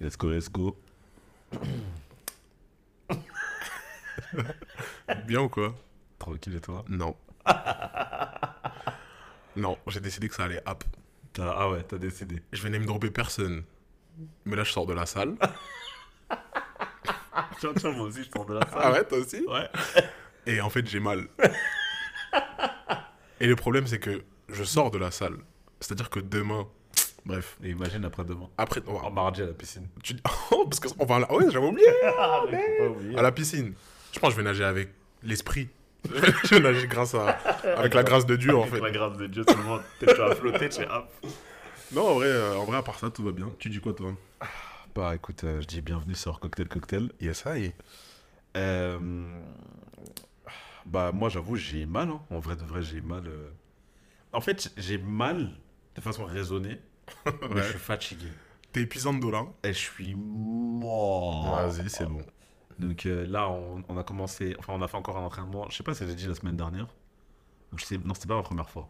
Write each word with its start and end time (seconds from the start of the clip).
Let's 0.00 0.16
go, 0.16 0.28
let's 0.30 0.48
go. 0.50 0.76
Bien 5.26 5.40
ou 5.42 5.48
quoi? 5.48 5.74
Tranquille 6.18 6.56
et 6.56 6.60
toi? 6.60 6.84
Non. 6.88 7.16
non, 9.56 9.78
j'ai 9.86 10.00
décidé 10.00 10.28
que 10.28 10.34
ça 10.34 10.44
allait 10.44 10.62
up. 10.68 10.82
T'as- 11.32 11.54
Ah 11.56 11.70
ouais, 11.70 11.82
t'as 11.82 11.98
décidé. 11.98 12.42
Je 12.52 12.62
vais 12.62 12.70
name 12.70 12.84
dropper 12.86 13.10
personne. 13.10 13.62
Mais 14.44 14.56
là, 14.56 14.64
je 14.64 14.72
sors 14.72 14.86
de 14.86 14.94
la 14.94 15.06
salle. 15.06 15.36
Tiens, 17.60 17.72
tiens, 17.74 17.92
moi 17.92 18.06
aussi, 18.06 18.22
je 18.24 18.30
sors 18.30 18.44
de 18.46 18.54
la 18.54 18.66
salle. 18.66 18.80
Ah 18.82 18.92
ouais, 18.92 19.04
toi 19.04 19.18
aussi? 19.18 19.42
Ouais. 19.46 19.68
Et 20.46 20.60
en 20.60 20.68
fait, 20.70 20.86
j'ai 20.86 21.00
mal. 21.00 21.26
Et 23.40 23.46
le 23.46 23.56
problème, 23.56 23.86
c'est 23.86 23.98
que 23.98 24.22
je 24.50 24.64
sors 24.64 24.90
de 24.90 24.98
la 24.98 25.10
salle. 25.10 25.36
C'est-à-dire 25.80 26.10
que 26.10 26.20
demain. 26.20 26.66
Bref. 27.26 27.58
Et 27.62 27.70
imagine 27.70 28.04
après-demain. 28.04 28.48
Après. 28.56 28.80
on 28.86 28.94
va- 28.94 29.04
En 29.06 29.10
mardi 29.10 29.42
à 29.42 29.46
la 29.46 29.52
piscine. 29.52 29.86
tu- 30.02 30.16
Oh, 30.52 30.64
parce 30.66 30.80
qu'on 30.80 31.04
va 31.04 31.16
à 31.16 31.18
la... 31.20 31.32
Ouais, 31.32 31.44
j'avais 31.50 31.66
oublié 31.66 31.86
Ah, 32.18 32.42
oublier. 32.88 33.18
À 33.18 33.22
la 33.22 33.32
piscine. 33.32 33.74
Je 34.12 34.18
pense 34.18 34.30
que 34.30 34.36
je 34.36 34.40
vais 34.42 34.48
nager 34.48 34.64
avec 34.64 34.88
l'esprit. 35.22 35.68
je 36.04 36.54
vais 36.54 36.60
nager 36.60 36.86
grâce 36.86 37.14
à... 37.14 37.30
avec 37.76 37.92
la 37.94 38.04
grâce 38.04 38.24
de 38.26 38.36
Dieu, 38.36 38.56
en 38.56 38.62
Avec 38.62 38.74
fait. 38.74 38.80
la 38.80 38.90
grâce 38.92 39.16
de 39.18 39.26
Dieu, 39.26 39.44
seulement, 39.46 39.78
t'es 39.98 40.06
tu 40.06 40.14
vas 40.14 40.34
flotter, 40.36 40.68
tu 40.68 40.80
es 40.82 40.88
hop. 40.88 41.08
Non, 41.92 42.08
en 42.10 42.14
vrai, 42.14 42.26
euh, 42.28 42.56
en 42.56 42.64
vrai, 42.64 42.76
à 42.78 42.82
part 42.82 42.98
ça, 42.98 43.10
tout 43.10 43.22
va 43.24 43.32
bien. 43.32 43.50
Tu 43.58 43.68
dis 43.68 43.80
quoi, 43.80 43.92
toi? 43.92 44.12
Bah 44.94 45.14
écoute, 45.14 45.42
euh, 45.44 45.60
je 45.60 45.66
dis 45.66 45.80
bienvenue 45.82 46.14
sur 46.14 46.38
Cocktail 46.40 46.68
Cocktail. 46.68 47.10
Yes, 47.20 47.44
I. 47.46 47.72
Euh, 48.56 48.98
Bah 50.86 51.10
moi 51.12 51.28
j'avoue 51.28 51.56
j'ai 51.56 51.84
mal, 51.86 52.08
hein. 52.08 52.20
en 52.30 52.38
vrai 52.38 52.54
de 52.56 52.62
vrai 52.62 52.80
j'ai 52.82 53.00
mal. 53.00 53.24
euh. 53.26 53.50
En 54.32 54.40
fait 54.40 54.72
j'ai 54.76 54.98
mal 54.98 55.50
de 55.96 56.00
façon 56.00 56.24
raisonnée, 56.24 56.78
mais 57.54 57.62
je 57.62 57.68
suis 57.70 57.78
fatigué. 57.78 58.26
T'es 58.72 58.82
épuisante 58.82 59.20
de 59.20 59.28
là 59.28 59.44
Et 59.64 59.72
je 59.72 59.78
suis 59.78 60.14
mort. 60.14 61.56
Vas-y, 61.56 61.88
c'est 61.90 62.06
bon. 62.06 62.22
Donc 62.78 63.06
euh, 63.06 63.26
là 63.26 63.48
on, 63.48 63.82
on 63.88 63.96
a 63.96 64.02
commencé, 64.04 64.54
enfin 64.58 64.74
on 64.76 64.82
a 64.82 64.88
fait 64.88 64.98
encore 64.98 65.16
un 65.16 65.22
entraînement, 65.24 65.66
je 65.70 65.76
sais 65.76 65.82
pas 65.82 65.94
si 65.94 66.06
j'ai 66.06 66.14
dit 66.14 66.26
la 66.26 66.34
semaine 66.34 66.56
dernière. 66.56 66.88
Ou 67.72 67.78
je 67.78 67.84
sais, 67.86 67.98
non 67.98 68.12
c'était 68.12 68.28
pas 68.28 68.36
la 68.36 68.42
première 68.42 68.68
fois. 68.68 68.88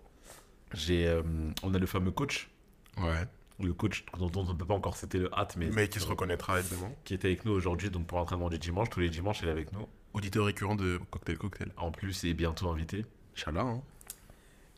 J'ai, 0.74 1.06
euh, 1.06 1.22
on 1.62 1.72
a 1.72 1.78
le 1.78 1.86
fameux 1.86 2.10
coach, 2.10 2.50
Ouais. 2.98 3.24
le 3.60 3.72
coach 3.72 4.04
dont 4.18 4.30
on 4.34 4.44
ne 4.44 4.52
peut 4.54 4.64
pas 4.64 4.74
encore 4.74 4.96
citer 4.96 5.18
le 5.18 5.32
hâte, 5.32 5.54
mais, 5.56 5.68
Mais 5.70 5.88
qui 5.88 6.00
se 6.00 6.06
reconnaîtra 6.06 6.60
demain. 6.62 6.90
qui 7.04 7.14
était 7.14 7.28
avec 7.28 7.44
nous 7.44 7.52
aujourd'hui 7.52 7.90
donc 7.90 8.06
pour 8.08 8.18
l'entraînement 8.18 8.48
du 8.48 8.58
dimanche, 8.58 8.90
tous 8.90 8.98
les 9.00 9.08
dimanches 9.10 9.40
il 9.42 9.48
est 9.48 9.52
avec 9.52 9.70
nous. 9.72 9.86
Auditeur 10.14 10.46
récurrent 10.46 10.74
de 10.74 10.98
Cocktail 11.12 11.38
Cocktail. 11.38 11.70
En 11.76 11.92
plus 11.92 12.24
il 12.24 12.30
est 12.30 12.34
bientôt 12.34 12.68
invité. 12.70 13.04
Inch'Allah, 13.36 13.60
hein. 13.62 13.82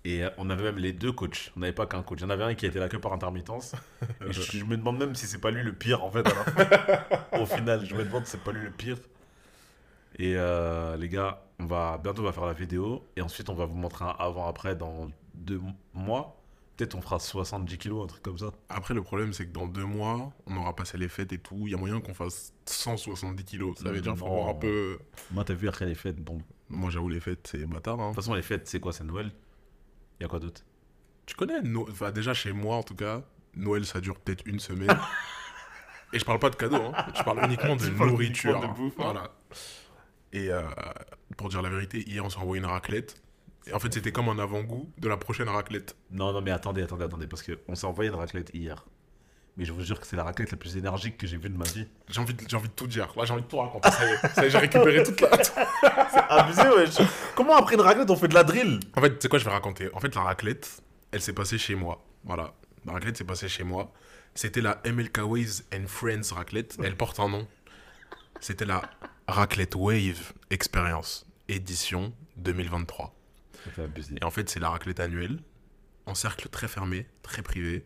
Et 0.04 0.24
euh, 0.24 0.30
on 0.38 0.48
avait 0.50 0.62
même 0.62 0.78
les 0.78 0.92
deux 0.92 1.12
coachs. 1.12 1.52
On 1.56 1.60
n'avait 1.60 1.72
pas 1.72 1.86
qu'un 1.86 2.02
coach. 2.02 2.20
Il 2.20 2.22
y 2.22 2.26
en 2.26 2.30
avait 2.30 2.44
un 2.44 2.54
qui 2.54 2.66
était 2.66 2.78
là 2.78 2.88
que 2.88 2.96
par 2.96 3.12
intermittence. 3.12 3.74
Et 4.26 4.32
je, 4.32 4.40
je 4.42 4.64
me 4.64 4.76
demande 4.76 4.98
même 4.98 5.14
si 5.14 5.26
c'est 5.26 5.40
pas 5.40 5.50
lui 5.50 5.62
le 5.62 5.72
pire 5.72 6.04
en 6.04 6.10
fait. 6.10 6.26
Au 7.32 7.46
final, 7.46 7.84
je 7.84 7.94
me 7.94 8.04
demande 8.04 8.24
si 8.24 8.32
c'est 8.32 8.42
pas 8.44 8.52
lui 8.52 8.62
le 8.64 8.70
pire. 8.70 8.96
Et 10.18 10.34
euh, 10.36 10.96
les 10.96 11.08
gars, 11.08 11.42
on 11.58 11.66
va 11.66 11.98
bientôt 12.02 12.22
on 12.22 12.24
va 12.24 12.32
faire 12.32 12.46
la 12.46 12.52
vidéo 12.52 13.04
et 13.16 13.22
ensuite 13.22 13.48
on 13.50 13.54
va 13.54 13.66
vous 13.66 13.76
montrer 13.76 14.04
un 14.04 14.14
avant-après 14.18 14.74
dans 14.74 15.10
deux 15.34 15.60
mois. 15.94 16.34
Peut-être 16.76 16.94
on 16.94 17.00
fera 17.00 17.18
70 17.18 17.76
kilos, 17.78 18.04
un 18.04 18.06
truc 18.06 18.22
comme 18.22 18.38
ça. 18.38 18.52
Après, 18.68 18.94
le 18.94 19.02
problème, 19.02 19.32
c'est 19.32 19.46
que 19.46 19.52
dans 19.52 19.66
deux 19.66 19.84
mois, 19.84 20.32
on 20.46 20.56
aura 20.56 20.76
passé 20.76 20.96
les 20.96 21.08
fêtes 21.08 21.32
et 21.32 21.38
tout. 21.38 21.64
Il 21.66 21.72
y 21.72 21.74
a 21.74 21.76
moyen 21.76 22.00
qu'on 22.00 22.14
fasse 22.14 22.52
170 22.66 23.44
kilos. 23.44 23.76
Ça 23.78 23.90
veut 23.90 24.00
dire 24.00 24.12
qu'il 24.12 24.20
faut 24.20 24.26
Non. 24.28 24.34
voir 24.36 24.48
un 24.50 24.54
peu. 24.54 24.98
Moi, 25.32 25.42
t'as 25.44 25.54
vu 25.54 25.68
après 25.68 25.86
les 25.86 25.96
fêtes. 25.96 26.16
Bon, 26.20 26.36
de 26.36 26.42
Moi, 26.68 26.88
j'avoue, 26.90 27.08
les 27.08 27.18
fêtes, 27.18 27.48
c'est 27.50 27.66
bâtard. 27.66 27.98
Hein. 28.00 28.08
toute 28.10 28.16
façon, 28.22 28.34
les 28.34 28.42
fêtes, 28.42 28.68
c'est 28.68 28.78
quoi? 28.78 28.92
C'est 28.92 29.02
Noël? 29.02 29.32
Il 30.18 30.22
y 30.22 30.26
a 30.26 30.28
quoi 30.28 30.38
d'autre? 30.40 30.62
Tu 31.26 31.34
connais, 31.36 31.60
No- 31.62 31.86
enfin, 31.90 32.10
déjà 32.10 32.34
chez 32.34 32.52
moi 32.52 32.76
en 32.76 32.82
tout 32.82 32.94
cas, 32.94 33.22
Noël 33.54 33.84
ça 33.86 34.00
dure 34.00 34.18
peut-être 34.18 34.42
une 34.46 34.60
semaine. 34.60 34.98
et 36.12 36.18
je 36.18 36.24
parle 36.24 36.38
pas 36.38 36.50
de 36.50 36.56
cadeaux, 36.56 36.76
hein. 36.94 37.06
je 37.16 37.22
parle 37.22 37.44
uniquement 37.44 37.76
de 37.76 37.86
nourriture. 38.06 38.50
uniquement 38.56 38.72
de 38.72 38.76
bouffe, 38.76 38.94
hein. 38.98 39.02
Voilà. 39.04 39.30
Et 40.32 40.50
euh, 40.50 40.62
pour 41.36 41.48
dire 41.48 41.62
la 41.62 41.70
vérité, 41.70 42.02
hier 42.08 42.24
on 42.24 42.30
s'est 42.30 42.38
envoyé 42.38 42.60
une 42.62 42.68
raclette. 42.68 43.22
Et 43.66 43.72
en 43.74 43.78
fait, 43.78 43.92
c'était 43.92 44.12
comme 44.12 44.28
un 44.30 44.38
avant-goût 44.38 44.90
de 44.98 45.08
la 45.08 45.16
prochaine 45.18 45.48
raclette. 45.48 45.94
Non, 46.10 46.32
non, 46.32 46.40
mais 46.40 46.50
attendez, 46.50 46.82
attendez, 46.82 47.04
attendez. 47.04 47.26
Parce 47.26 47.42
qu'on 47.42 47.74
s'est 47.74 47.86
envoyé 47.86 48.08
une 48.10 48.16
raclette 48.16 48.50
hier. 48.54 48.86
Mais 49.58 49.64
je 49.64 49.72
vous 49.72 49.82
jure 49.82 50.00
que 50.00 50.06
c'est 50.06 50.14
la 50.16 50.22
raclette 50.24 50.52
la 50.52 50.56
plus 50.56 50.76
énergique 50.76 51.18
que 51.18 51.26
j'ai 51.26 51.36
vue 51.36 51.50
de 51.50 51.56
ma 51.58 51.64
vie. 51.64 51.86
J'ai 52.08 52.20
envie, 52.20 52.32
de- 52.32 52.44
j'ai 52.48 52.56
envie 52.56 52.68
de 52.68 52.72
tout 52.74 52.86
dire. 52.86 53.12
Là, 53.16 53.24
j'ai 53.24 53.32
envie 53.32 53.42
de 53.42 53.48
tout 53.48 53.58
raconter. 53.58 53.90
Ça 53.90 54.06
y 54.08 54.12
est, 54.12 54.28
ça 54.34 54.42
y 54.44 54.46
est, 54.46 54.50
j'ai 54.50 54.58
récupéré 54.58 55.02
toute 55.02 55.20
la. 55.20 55.28
Abusé, 56.28 56.62
wesh. 56.62 56.96
Comment 57.34 57.56
après 57.56 57.74
une 57.74 57.80
raclette 57.80 58.08
on 58.10 58.16
fait 58.16 58.28
de 58.28 58.34
la 58.34 58.44
drill 58.44 58.78
En 58.96 59.00
fait, 59.00 59.20
c'est 59.20 59.28
quoi, 59.28 59.38
je 59.40 59.44
vais 59.44 59.50
raconter. 59.50 59.90
En 59.94 60.00
fait, 60.00 60.14
la 60.14 60.22
raclette, 60.22 60.80
elle 61.10 61.20
s'est 61.20 61.32
passée 61.32 61.58
chez 61.58 61.74
moi. 61.74 62.04
Voilà. 62.24 62.54
La 62.86 62.92
raclette 62.92 63.16
s'est 63.16 63.24
passée 63.24 63.48
chez 63.48 63.64
moi. 63.64 63.92
C'était 64.34 64.60
la 64.60 64.80
MLK 64.86 65.18
Waves 65.24 65.62
and 65.74 65.86
Friends 65.88 66.32
raclette. 66.34 66.76
Elle 66.82 66.96
porte 66.96 67.18
un 67.18 67.28
nom. 67.28 67.48
C'était 68.40 68.64
la 68.66 68.82
Raclette 69.26 69.74
Wave 69.74 70.32
Experience, 70.50 71.26
édition 71.48 72.12
2023. 72.36 73.12
fait 73.74 73.82
abusé. 73.82 74.14
Et 74.20 74.24
en 74.24 74.30
fait, 74.30 74.48
c'est 74.48 74.60
la 74.60 74.68
raclette 74.70 75.00
annuelle, 75.00 75.40
en 76.06 76.14
cercle 76.14 76.48
très 76.48 76.68
fermé, 76.68 77.06
très 77.22 77.42
privé. 77.42 77.82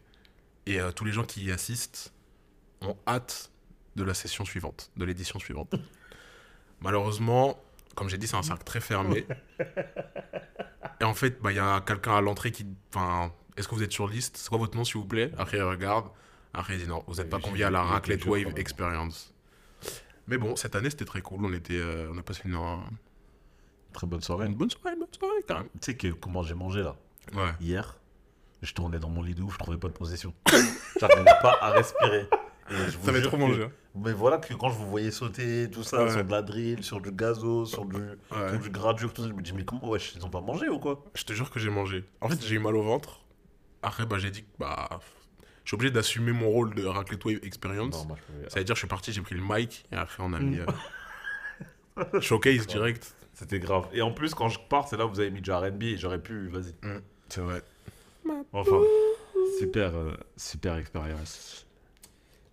Et 0.67 0.81
euh, 0.81 0.93
tous 0.93 1.05
les 1.05 1.13
gens 1.13 1.25
qui 1.25 1.45
y 1.45 1.51
assistent 1.53 2.13
ont 2.81 2.97
hâte 3.07 3.51
de 3.97 4.05
la 4.05 4.15
session 4.15 4.45
suivante, 4.45 4.91
de 4.97 5.05
l'édition 5.05 5.39
suivante. 5.39 5.75
Malheureusement, 6.81 7.61
comme 7.95 8.09
j'ai 8.09 8.19
dit, 8.19 8.27
c'est 8.27 8.37
un 8.37 8.43
cercle 8.43 8.65
très 8.65 8.81
fermé. 8.81 9.27
Et 11.01 11.05
en 11.05 11.15
fait, 11.15 11.41
bah, 11.43 11.53
il 11.53 11.57
y 11.57 11.61
a 11.61 11.81
quelqu'un 11.81 12.17
à 12.17 12.21
l'entrée 12.21 12.53
qui. 12.53 12.67
Enfin, 12.95 13.33
est-ce 13.57 13.69
que 13.69 13.75
vous 13.75 13.83
êtes 13.83 13.93
sur 13.93 14.09
liste? 14.09 14.37
C'est 14.37 14.49
quoi 14.49 14.59
votre 14.59 14.77
nom, 14.77 14.85
s'il 14.85 14.97
vous 14.99 15.05
plaît? 15.07 15.33
Après, 15.37 15.59
il 15.59 15.63
regarde. 15.63 16.07
Après, 16.55 16.75
il 16.75 16.81
dit 16.83 16.87
non, 16.89 17.03
vous 17.07 17.17
n'êtes 17.17 17.31
pas 17.31 17.41
convié 17.41 17.65
à 17.65 17.71
la 17.71 17.83
raclette 17.83 18.25
Wave 18.27 18.53
Experience. 18.57 19.35
Mais 20.29 20.39
bon, 20.39 20.55
cette 20.55 20.77
année, 20.77 20.91
c'était 20.91 21.05
très 21.05 21.21
cool. 21.23 21.45
On, 21.45 21.53
était, 21.53 21.75
euh, 21.77 22.09
on 22.13 22.19
a 22.19 22.23
passé 22.23 22.43
une, 22.45 22.55
un- 22.55 22.85
Très 23.93 24.07
bonne 24.07 24.23
soirée. 24.23 24.47
une 24.47 24.55
bonne 24.55 24.71
soirée, 24.71 24.95
une 24.95 25.01
bonne 25.01 25.13
soirée 25.13 25.43
quand 25.47 25.55
même. 25.59 25.69
Tu 25.75 25.79
sais 25.83 25.97
que 25.97 26.09
comment 26.09 26.43
j'ai 26.43 26.55
mangé 26.55 26.83
là 26.83 26.97
Ouais. 27.35 27.51
Hier, 27.61 27.97
je 28.63 28.73
tournais 28.75 28.99
dans 28.99 29.09
mon 29.11 29.23
lit 29.23 29.35
de 29.35 29.43
ouf, 29.43 29.55
je 29.55 29.59
trouvais 29.59 29.77
pas 29.79 29.89
de 29.89 29.93
position. 29.93 30.33
J'arrivais 31.01 31.25
pas 31.43 31.59
à 31.61 31.71
respirer. 31.71 32.29
Et 32.71 32.75
je 32.91 32.97
vous 32.97 33.07
Ça 33.07 33.13
jure 33.13 33.23
trop 33.29 33.37
mangé. 33.37 33.65
hein. 33.65 33.73
Mais 33.95 34.13
voilà 34.13 34.39
que 34.39 34.55
quand 34.55 34.71
je 34.71 34.77
vous 34.77 34.89
voyais 34.89 35.11
sauter, 35.11 35.69
tout 35.71 35.83
ça, 35.83 36.05
Ouais. 36.05 36.11
sur 36.13 36.25
de 36.25 36.31
la 36.31 36.41
drill, 36.43 36.83
sur 36.83 37.01
du 37.01 37.11
gazo, 37.13 37.67
sur 37.67 37.85
du, 37.85 37.97
Ouais. 37.97 38.49
sur 38.51 38.59
du 38.61 38.71
tout 39.13 39.23
ça, 39.23 39.29
je 39.29 39.33
me 39.35 39.43
dis, 39.43 39.53
mais 39.53 39.65
comment, 39.65 39.89
wesh, 39.91 40.15
ils 40.17 40.25
ont 40.25 40.31
pas 40.31 40.41
mangé 40.41 40.69
ou 40.69 40.79
quoi? 40.79 41.05
Je 41.15 41.25
te 41.25 41.33
jure 41.33 41.51
que 41.51 41.59
j'ai 41.61 41.69
mangé. 41.71 42.05
En 42.21 42.29
fait, 42.29 42.41
j'ai 42.43 42.55
eu 42.55 42.59
mal 42.61 42.77
au 42.77 42.83
ventre. 42.83 43.21
Après, 43.83 44.07
bah, 44.07 44.17
j'ai 44.19 44.31
dit 44.31 44.43
que 44.45 44.49
bah, 44.59 44.89
je 45.65 45.69
suis 45.71 45.75
obligé 45.75 45.91
d'assumer 45.91 46.33
mon 46.33 46.49
rôle 46.49 46.73
de 46.75 46.85
Raclette 46.87 47.25
Wave 47.25 47.41
Experience. 47.43 48.07
Ça 48.49 48.61
veut 48.61 48.65
dire 48.65 48.75
que 48.75 48.79
je 48.79 48.81
suis 48.81 48.89
parti, 48.89 49.13
j'ai 49.13 49.21
pris 49.23 49.35
le 49.35 49.43
mic 49.45 49.85
et 49.93 49.97
après 49.97 50.23
on 50.23 50.33
a 50.33 50.39
mis 50.39 50.59
euh, 50.61 50.67
showcase 52.21 52.67
direct. 52.67 53.15
C'était 53.35 53.59
grave. 53.59 53.87
Et 53.93 54.03
en 54.03 54.13
plus, 54.13 54.35
quand 54.35 54.49
je 54.49 54.59
pars, 54.69 54.87
c'est 54.89 54.97
là 54.97 55.07
où 55.07 55.11
vous 55.11 55.21
avez 55.21 55.31
mis 55.31 55.41
du 55.41 55.51
RB 55.51 55.83
et 55.83 55.97
j'aurais 55.97 56.21
pu, 56.21 56.49
vas-y. 56.49 56.75
C'est 57.29 57.41
vrai. 57.41 57.63
Enfin, 58.53 58.81
super, 59.59 59.95
euh, 59.95 60.15
super 60.37 60.77
expérience. 60.77 61.67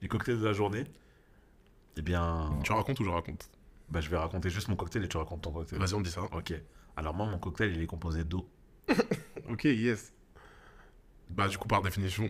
Les 0.01 0.07
cocktails 0.07 0.39
de 0.39 0.45
la 0.45 0.53
journée 0.53 0.85
Eh 1.97 2.01
bien, 2.01 2.57
Tu 2.63 2.71
racontes 2.71 2.99
ou 2.99 3.03
je 3.03 3.09
raconte? 3.09 3.49
bah, 3.89 4.01
je 4.01 4.09
vais 4.09 4.17
raconter 4.17 4.49
juste 4.49 4.67
mon 4.67 4.75
cocktail 4.75 5.03
et 5.03 5.07
tu 5.07 5.17
racontes 5.17 5.41
ton 5.41 5.51
cocktail. 5.51 5.79
Vas-y, 5.79 5.93
on 5.95 6.01
dit 6.01 6.11
ça. 6.11 6.21
Ok. 6.31 6.53
Alors 6.95 7.13
moi, 7.13 7.25
mon 7.25 7.39
cocktail, 7.39 7.75
il 7.75 7.81
est 7.81 7.87
composé 7.87 8.23
d'eau. 8.23 8.47
Ok, 9.49 9.63
yes. 9.63 10.13
Bah, 11.29 11.47
du 11.47 11.57
coup, 11.57 11.67
par 11.67 11.81
définition. 11.81 12.29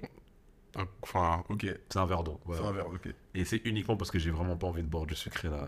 Enfin, 1.02 1.44
ok. 1.50 1.66
C'est 1.90 2.00
un 2.00 2.06
verre 2.06 2.24
d'eau. 2.24 2.40
C'est 2.54 2.64
un 2.64 2.72
verre, 2.72 2.88
ok. 2.88 3.14
Et 3.34 3.44
c'est 3.44 3.62
uniquement 3.66 3.98
parce 3.98 4.10
que 4.10 4.20
j'ai 4.20 4.32
vraiment 4.32 4.56
pas 4.56 4.68
envie 4.68 4.84
de 4.84 4.88
boire 4.88 5.06
du 5.06 5.16
sucré 5.16 5.50
là. 5.50 5.68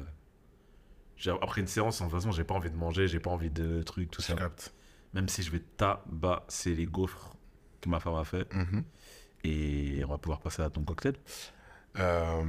J'ai- 1.18 1.32
Après 1.42 1.60
une 1.60 1.68
séance, 1.68 2.00
de 2.00 2.06
toute 2.06 2.14
façon, 2.14 2.32
j'ai 2.32 2.46
pas 2.46 2.54
envie 2.54 2.72
de 2.72 2.76
manger, 2.78 3.08
j'ai 3.10 3.20
pas 3.20 3.30
envie 3.32 3.50
de 3.50 3.84
trucs, 3.84 4.10
tout 4.12 4.22
Je 4.22 4.28
ça. 4.28 4.36
capte. 4.36 4.74
Même 5.14 5.28
si 5.28 5.44
je 5.44 5.52
vais 5.52 5.60
tabasser 5.60 6.74
les 6.74 6.86
gaufres 6.86 7.36
que 7.82 7.90
ma 7.90 8.00
femme 8.00 8.16
a 8.16 8.24
fait. 8.24 8.52
Mhm. 8.54 8.84
Et 9.44 10.04
on 10.06 10.10
va 10.10 10.18
pouvoir 10.18 10.40
passer 10.40 10.62
à 10.62 10.70
ton 10.70 10.84
cocktail. 10.84 11.16
Euh, 12.00 12.44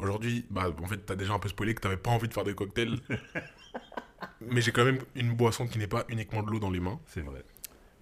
Aujourd'hui, 0.00 0.44
bah, 0.50 0.66
en 0.82 0.86
fait, 0.86 0.98
t'as 0.98 1.14
déjà 1.14 1.32
un 1.34 1.38
peu 1.38 1.48
spoilé 1.48 1.72
que 1.74 1.80
t'avais 1.80 1.96
pas 1.96 2.10
envie 2.10 2.26
de 2.28 2.34
faire 2.34 2.42
des 2.44 2.54
cocktails. 2.54 2.98
Mais 4.40 4.60
j'ai 4.60 4.72
quand 4.72 4.84
même 4.84 4.98
une 5.14 5.34
boisson 5.34 5.66
qui 5.66 5.78
n'est 5.78 5.86
pas 5.86 6.04
uniquement 6.08 6.42
de 6.42 6.50
l'eau 6.50 6.58
dans 6.58 6.70
les 6.70 6.80
mains. 6.80 6.98
C'est 7.06 7.20
vrai. 7.20 7.44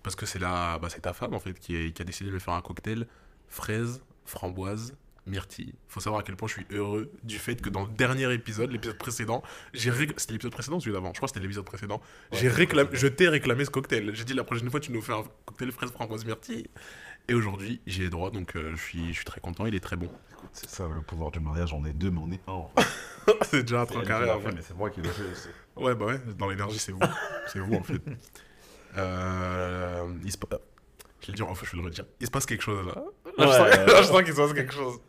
Parce 0.03 0.17
que 0.17 0.25
c'est 0.27 0.39
bah, 0.39 0.81
c'est 0.89 1.03
ta 1.03 1.13
femme 1.13 1.35
en 1.35 1.39
fait 1.39 1.53
qui, 1.59 1.77
est- 1.77 1.93
qui 1.93 2.03
a 2.03 2.05
décidé 2.05 2.31
de 2.31 2.39
faire 2.39 2.55
un 2.55 2.63
cocktail 2.63 3.07
fraise, 3.49 4.03
framboise, 4.25 4.97
myrtille. 5.27 5.75
Faut 5.89 6.01
savoir 6.01 6.21
à 6.21 6.23
quel 6.25 6.37
point 6.37 6.49
je 6.49 6.55
suis 6.55 6.67
heureux 6.71 7.13
du 7.23 7.39
fait 7.39 7.61
que 7.61 7.71
dans 7.71 7.83
le 7.83 7.89
dernier 7.93 8.33
épisode, 8.33 8.71
l'épisode 8.73 8.99
précédent, 8.99 9.43
j'ai 9.73 9.91
c'était 10.17 10.33
l'épisode 10.33 10.53
précédent 10.53 10.77
ou 10.77 10.81
celui 10.81 10.93
d'avant? 10.93 11.11
Je 11.13 11.19
crois 11.19 11.29
que 11.29 11.35
c'était 11.35 11.43
l'épisode 11.43 11.65
précédent. 11.65 12.01
Ouais, 12.33 12.39
j'ai 12.39 12.49
réclamé, 12.49 12.91
je 12.93 13.07
t'ai 13.07 13.29
réclamé 13.29 13.65
ce 13.65 13.71
cocktail. 13.71 14.11
J'ai 14.15 14.25
dit 14.25 14.35
la 14.35 14.45
prochaine 14.45 14.71
fois 14.71 14.81
tu 14.81 14.93
nous 14.93 15.03
fais 15.03 15.13
un 15.13 15.25
cocktail 15.47 15.71
fraise, 15.73 15.91
framboise, 15.91 16.25
myrtille. 16.25 16.67
Et 17.29 17.35
aujourd'hui 17.35 17.81
j'y 17.87 18.03
ai 18.03 18.11
droit 18.11 18.31
donc 18.33 18.57
euh, 18.57 18.73
je 18.75 18.83
suis, 18.83 19.09
je 19.09 19.13
suis 19.13 19.25
très 19.25 19.41
content. 19.41 19.67
Il 19.67 19.75
est 19.75 19.81
très 19.81 19.97
bon. 19.97 20.11
C'est 20.53 20.69
ça 20.69 20.89
le 20.93 21.03
pouvoir 21.03 21.31
du 21.31 21.39
mariage, 21.41 21.73
on 21.73 21.85
est 21.85 21.93
deux, 21.93 22.11
mais 22.11 22.21
on 22.21 22.31
est 22.33 22.41
un. 22.49 22.83
c'est 23.43 23.63
déjà 23.63 23.83
un 23.83 23.87
truc 23.87 24.05
carré. 24.07 24.29
en 24.31 24.41
fait. 24.41 24.51
mais 24.53 24.63
c'est 24.63 24.77
moi 24.77 24.91
qui 24.91 25.01
le 25.01 25.09
fais 25.09 25.23
aussi. 25.31 25.49
Ouais, 25.77 25.95
bah 25.95 26.07
ouais, 26.07 26.21
dans 26.37 26.49
l'énergie, 26.49 26.79
c'est 26.81 26.91
vous. 26.93 26.99
c'est 27.47 27.61
vous, 27.61 27.75
en 27.75 27.83
fait. 27.83 28.03
Euh, 28.99 30.07
il 30.25 30.31
se 30.31 30.37
pa- 30.37 30.59
Je 31.21 31.27
vais 31.29 31.33
le 31.33 31.37
dire, 31.37 31.49
enfin, 31.49 31.65
je 31.65 31.71
vais 31.75 31.79
le 31.79 31.85
redire. 31.89 32.05
Il 32.21 32.27
se 32.27 32.31
passe 32.31 32.45
quelque 32.45 32.63
chose 32.63 32.87
là. 32.87 33.03
Là, 33.39 33.47
je 33.47 33.53
sens, 33.53 33.61
ouais, 33.61 33.87
là, 33.87 33.97
je 34.03 34.07
sens 34.07 34.23
qu'il 34.23 34.33
se 34.33 34.41
passe 34.41 34.53
quelque 34.53 34.73
chose. 34.75 35.01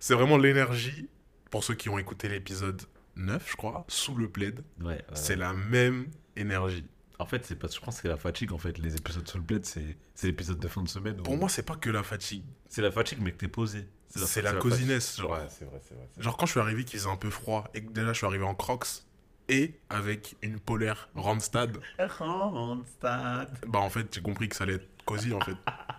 C'est 0.00 0.14
vraiment 0.14 0.36
l'énergie. 0.36 1.08
Pour 1.50 1.64
ceux 1.64 1.74
qui 1.74 1.88
ont 1.88 1.98
écouté 1.98 2.28
l'épisode 2.28 2.82
9, 3.16 3.50
je 3.50 3.56
crois, 3.56 3.84
sous 3.88 4.14
le 4.14 4.28
plaid, 4.28 4.62
Ouais. 4.80 4.86
ouais, 4.86 5.04
c'est 5.14 5.32
ouais. 5.34 5.38
la 5.40 5.52
même 5.54 6.06
énergie. 6.36 6.84
En 7.18 7.26
fait, 7.26 7.44
c'est 7.46 7.56
pas. 7.56 7.66
Je 7.68 7.80
pense 7.80 7.96
que 7.96 8.02
c'est 8.02 8.08
la 8.08 8.16
fatigue. 8.16 8.52
En 8.52 8.58
fait, 8.58 8.78
les 8.78 8.94
épisodes 8.96 9.26
sur 9.26 9.38
le 9.38 9.44
bled, 9.44 9.64
c'est 9.64 9.96
c'est 10.14 10.26
l'épisode 10.28 10.58
de 10.58 10.68
fin 10.68 10.82
de 10.82 10.88
semaine. 10.88 11.18
où- 11.18 11.22
Pour 11.22 11.36
moi, 11.36 11.48
c'est 11.48 11.62
pas 11.64 11.74
que 11.76 11.90
la 11.90 12.02
fatigue. 12.02 12.44
c'est 12.68 12.82
la 12.82 12.90
fatigue, 12.92 13.18
mais 13.22 13.32
que 13.32 13.38
t'es 13.38 13.48
posé. 13.48 13.88
C'est 14.08 14.40
la 14.42 14.50
fatigue. 14.52 14.62
cosinesse. 14.70 15.16
Genre, 15.18 15.30
Ouais, 15.32 15.38
c'est 15.48 15.64
vrai, 15.64 15.80
c'est 15.86 15.94
vrai. 15.94 16.08
genre, 16.18 16.36
quand 16.36 16.46
je 16.46 16.52
suis 16.52 16.60
arrivé, 16.60 16.84
qu'il 16.84 16.98
faisait 16.98 17.10
un 17.10 17.16
peu 17.16 17.30
froid, 17.30 17.68
et 17.74 17.82
que 17.84 17.90
déjà 17.92 18.12
je 18.12 18.18
suis 18.18 18.26
arrivé 18.26 18.44
en 18.44 18.54
crocs, 18.54 18.86
et 19.48 19.74
avec 19.90 20.36
une 20.42 20.60
polaire 20.60 21.08
Randstad. 21.14 21.78
Randstad. 21.98 23.58
bah 23.66 23.78
en 23.80 23.90
fait, 23.90 24.14
j'ai 24.14 24.20
compris 24.22 24.48
que 24.48 24.56
ça 24.56 24.64
allait 24.64 24.74
être 24.74 24.88
cosy 25.04 25.32
en 25.32 25.40
fait. 25.40 25.56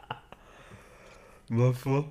Ma 1.50 1.74
foi. 1.74 2.08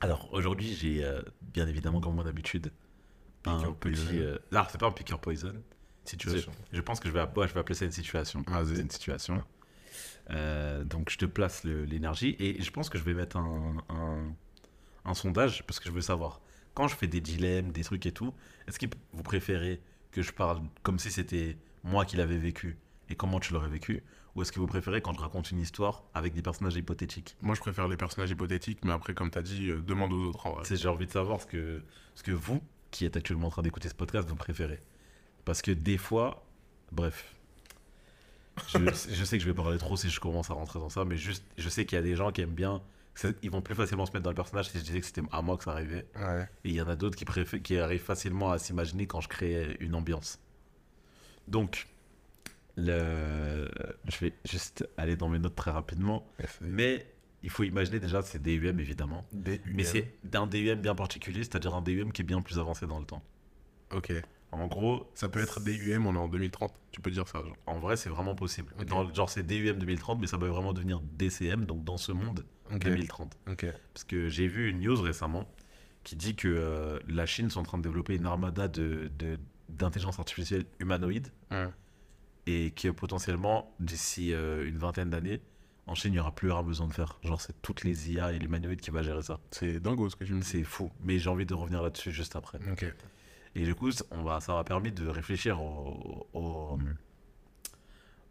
Alors, 0.00 0.32
aujourd'hui, 0.32 0.74
j'ai 0.74 1.04
euh, 1.04 1.20
bien 1.42 1.66
évidemment, 1.66 2.00
comme 2.00 2.14
moi 2.14 2.24
d'habitude, 2.24 2.72
un 3.44 3.56
Piqueur 3.58 3.76
petit. 3.76 3.94
poison. 4.02 4.10
euh, 4.14 4.38
Non, 4.52 4.62
c'est 4.70 4.78
pas 4.78 4.86
un 4.86 4.92
piqueur 4.92 5.20
poison. 5.20 5.52
Si 6.04 6.16
tu 6.16 6.28
veux. 6.28 6.38
Situation. 6.38 6.62
Je 6.72 6.80
pense 6.80 7.00
que 7.00 7.08
je 7.08 7.14
vais, 7.14 7.20
ouais, 7.22 7.48
je 7.48 7.54
vais 7.54 7.60
appeler 7.60 7.74
ça 7.74 7.84
une 7.84 7.92
situation. 7.92 8.42
Vas-y. 8.46 8.76
C'est 8.76 8.82
une 8.82 8.90
situation. 8.90 9.42
Euh, 10.30 10.84
donc, 10.84 11.10
je 11.10 11.18
te 11.18 11.24
place 11.26 11.64
le- 11.64 11.84
l'énergie 11.84 12.36
et 12.38 12.60
je 12.62 12.70
pense 12.70 12.88
que 12.90 12.98
je 12.98 13.04
vais 13.04 13.14
mettre 13.14 13.36
un, 13.36 13.76
un, 13.88 14.34
un 15.04 15.14
sondage 15.14 15.64
parce 15.66 15.78
que 15.80 15.86
je 15.88 15.92
veux 15.94 16.00
savoir. 16.00 16.40
Quand 16.74 16.88
je 16.88 16.96
fais 16.96 17.06
des 17.06 17.20
dilemmes, 17.20 17.72
des 17.72 17.84
trucs 17.84 18.04
et 18.06 18.12
tout, 18.12 18.34
est-ce 18.68 18.78
que 18.78 18.86
vous 19.12 19.22
préférez 19.22 19.80
que 20.10 20.22
je 20.22 20.32
parle 20.32 20.60
comme 20.82 20.98
si 20.98 21.10
c'était 21.10 21.56
moi 21.84 22.04
qui 22.04 22.16
l'avais 22.16 22.38
vécu 22.38 22.76
et 23.08 23.14
comment 23.14 23.40
tu 23.40 23.52
l'aurais 23.52 23.68
vécu 23.68 24.02
Ou 24.36 24.42
est-ce 24.42 24.52
que 24.52 24.60
vous 24.60 24.66
préférez 24.66 25.00
quand 25.00 25.14
je 25.14 25.20
raconte 25.20 25.50
une 25.50 25.60
histoire 25.60 26.04
avec 26.14 26.34
des 26.34 26.42
personnages 26.42 26.76
hypothétiques? 26.76 27.36
Moi, 27.40 27.54
je 27.54 27.60
préfère 27.60 27.88
les 27.88 27.96
personnages 27.96 28.30
hypothétiques, 28.30 28.84
mais 28.84 28.92
après, 28.92 29.14
comme 29.14 29.30
t'as 29.30 29.40
dit, 29.42 29.70
euh, 29.70 29.80
demande 29.80 30.12
aux 30.12 30.26
autres. 30.28 30.60
Tu 30.62 30.68
sais, 30.68 30.76
J'ai 30.76 30.88
envie 30.88 31.06
de 31.06 31.10
savoir 31.10 31.40
ce 31.40 31.46
que, 31.46 31.82
ce 32.14 32.22
que 32.22 32.32
vous, 32.32 32.60
qui 32.90 33.06
êtes 33.06 33.16
actuellement 33.16 33.46
en 33.48 33.50
train 33.50 33.62
d'écouter 33.62 33.88
ce 33.88 33.94
podcast, 33.94 34.28
vous 34.28 34.36
préférez. 34.36 34.78
Parce 35.46 35.62
que 35.62 35.70
des 35.70 35.96
fois, 35.96 36.44
bref, 36.92 37.34
je, 38.68 38.78
je 38.78 39.24
sais 39.24 39.38
que 39.38 39.44
je 39.44 39.48
vais 39.48 39.54
parler 39.54 39.78
trop 39.78 39.96
si 39.96 40.10
je 40.10 40.20
commence 40.20 40.50
à 40.50 40.54
rentrer 40.54 40.78
dans 40.80 40.90
ça, 40.90 41.04
mais 41.06 41.16
juste, 41.16 41.44
je 41.56 41.68
sais 41.70 41.86
qu'il 41.86 41.96
y 41.96 41.98
a 41.98 42.02
des 42.02 42.14
gens 42.16 42.30
qui 42.30 42.42
aiment 42.42 42.50
bien, 42.54 42.82
c'est- 43.14 43.36
ils 43.42 43.50
vont 43.50 43.62
plus 43.62 43.74
facilement 43.74 44.04
se 44.04 44.12
mettre 44.12 44.24
dans 44.24 44.30
le 44.30 44.36
personnage 44.36 44.68
si 44.68 44.78
je 44.78 44.84
disais 44.84 45.00
que 45.00 45.06
c'était 45.06 45.22
à 45.32 45.40
moi 45.40 45.56
que 45.56 45.64
ça 45.64 45.72
arrivait. 45.72 46.06
Ouais. 46.14 46.42
Et 46.64 46.68
il 46.70 46.74
y 46.74 46.82
en 46.82 46.88
a 46.88 46.96
d'autres 46.96 47.16
qui, 47.16 47.24
qui 47.62 47.78
arrivent 47.78 48.02
facilement 48.04 48.50
à 48.50 48.58
s'imaginer 48.58 49.06
quand 49.06 49.22
je 49.22 49.28
crée 49.28 49.76
une 49.80 49.94
ambiance. 49.94 50.38
Donc, 51.48 51.86
le... 52.76 53.68
je 54.08 54.18
vais 54.18 54.32
juste 54.44 54.88
aller 54.96 55.16
dans 55.16 55.28
mes 55.28 55.38
notes 55.38 55.54
très 55.56 55.70
rapidement. 55.70 56.26
Mais 56.60 57.06
il 57.42 57.50
faut 57.50 57.62
imaginer 57.64 58.00
déjà, 58.00 58.22
c'est 58.22 58.40
DUM 58.42 58.78
évidemment. 58.80 59.26
Mais 59.66 59.84
c'est 59.84 60.14
d'un 60.24 60.46
DUM 60.46 60.80
bien 60.80 60.94
particulier, 60.94 61.42
c'est-à-dire 61.44 61.74
un 61.74 61.82
DUM 61.82 62.12
qui 62.12 62.22
est 62.22 62.24
bien 62.24 62.40
plus 62.42 62.58
avancé 62.58 62.86
dans 62.86 62.98
le 62.98 63.06
temps. 63.06 63.22
Ok. 63.94 64.12
En 64.52 64.68
gros, 64.68 65.10
Ça 65.14 65.28
peut 65.28 65.40
être 65.40 65.60
DUM, 65.60 66.06
on 66.06 66.14
est 66.14 66.18
en 66.18 66.28
2030. 66.28 66.72
Tu 66.92 67.00
peux 67.00 67.10
dire 67.10 67.26
ça, 67.28 67.40
genre. 67.42 67.56
en 67.66 67.78
vrai, 67.78 67.96
c'est 67.96 68.08
vraiment 68.08 68.34
possible. 68.34 68.72
Dans, 68.86 69.12
genre, 69.12 69.28
c'est 69.28 69.42
DUM 69.42 69.78
2030, 69.78 70.20
mais 70.20 70.26
ça 70.26 70.38
peut 70.38 70.46
vraiment 70.46 70.72
devenir 70.72 71.00
DCM, 71.00 71.66
donc 71.66 71.84
dans 71.84 71.96
ce 71.98 72.12
monde 72.12 72.44
Ok. 72.72 72.78
2030. 72.84 73.36
Ok. 73.50 73.66
Parce 73.92 74.04
que 74.04 74.28
j'ai 74.28 74.46
vu 74.48 74.70
une 74.70 74.80
news 74.80 75.00
récemment 75.00 75.46
qui 76.04 76.16
dit 76.16 76.36
que 76.36 76.46
euh, 76.48 76.98
la 77.08 77.26
Chine 77.26 77.50
sont 77.50 77.60
en 77.60 77.64
train 77.64 77.78
de 77.78 77.82
développer 77.82 78.14
une 78.14 78.26
armada 78.26 78.68
de, 78.68 79.10
de- 79.18 79.38
d'intelligence 79.68 80.18
artificielle 80.20 80.64
humanoïde 80.78 81.28
Ouais. 81.50 81.66
Et 82.46 82.70
que 82.70 82.88
potentiellement, 82.88 83.74
d'ici 83.80 84.32
euh, 84.32 84.66
une 84.68 84.78
vingtaine 84.78 85.10
d'années, 85.10 85.40
en 85.88 85.94
Chine, 85.94 86.10
il 86.12 86.14
n'y 86.16 86.20
aura 86.20 86.34
plus 86.34 86.50
rien 86.50 86.62
besoin 86.64 86.88
de 86.88 86.92
faire. 86.92 87.18
Genre, 87.22 87.40
c'est 87.40 87.60
toutes 87.62 87.84
les 87.84 88.10
IA 88.12 88.32
et 88.32 88.38
l'humanoïde 88.40 88.80
qui 88.80 88.90
va 88.90 89.02
gérer 89.02 89.22
ça. 89.22 89.38
C'est 89.52 89.78
dingo 89.78 90.08
ce 90.10 90.16
que 90.16 90.24
tu 90.24 90.32
me 90.34 90.40
dis. 90.40 90.46
C'est 90.46 90.64
fou. 90.64 90.90
Mais 91.00 91.18
j'ai 91.20 91.30
envie 91.30 91.46
de 91.46 91.54
revenir 91.54 91.80
là-dessus 91.82 92.10
juste 92.10 92.34
après. 92.34 92.58
Ok. 92.72 92.84
Et 93.54 93.64
du 93.64 93.74
coup, 93.74 93.90
on 94.10 94.22
va, 94.24 94.40
ça 94.40 94.52
m'a 94.54 94.64
permis 94.64 94.90
de 94.92 95.06
réfléchir 95.06 95.62
au, 95.62 96.26
au, 96.34 96.78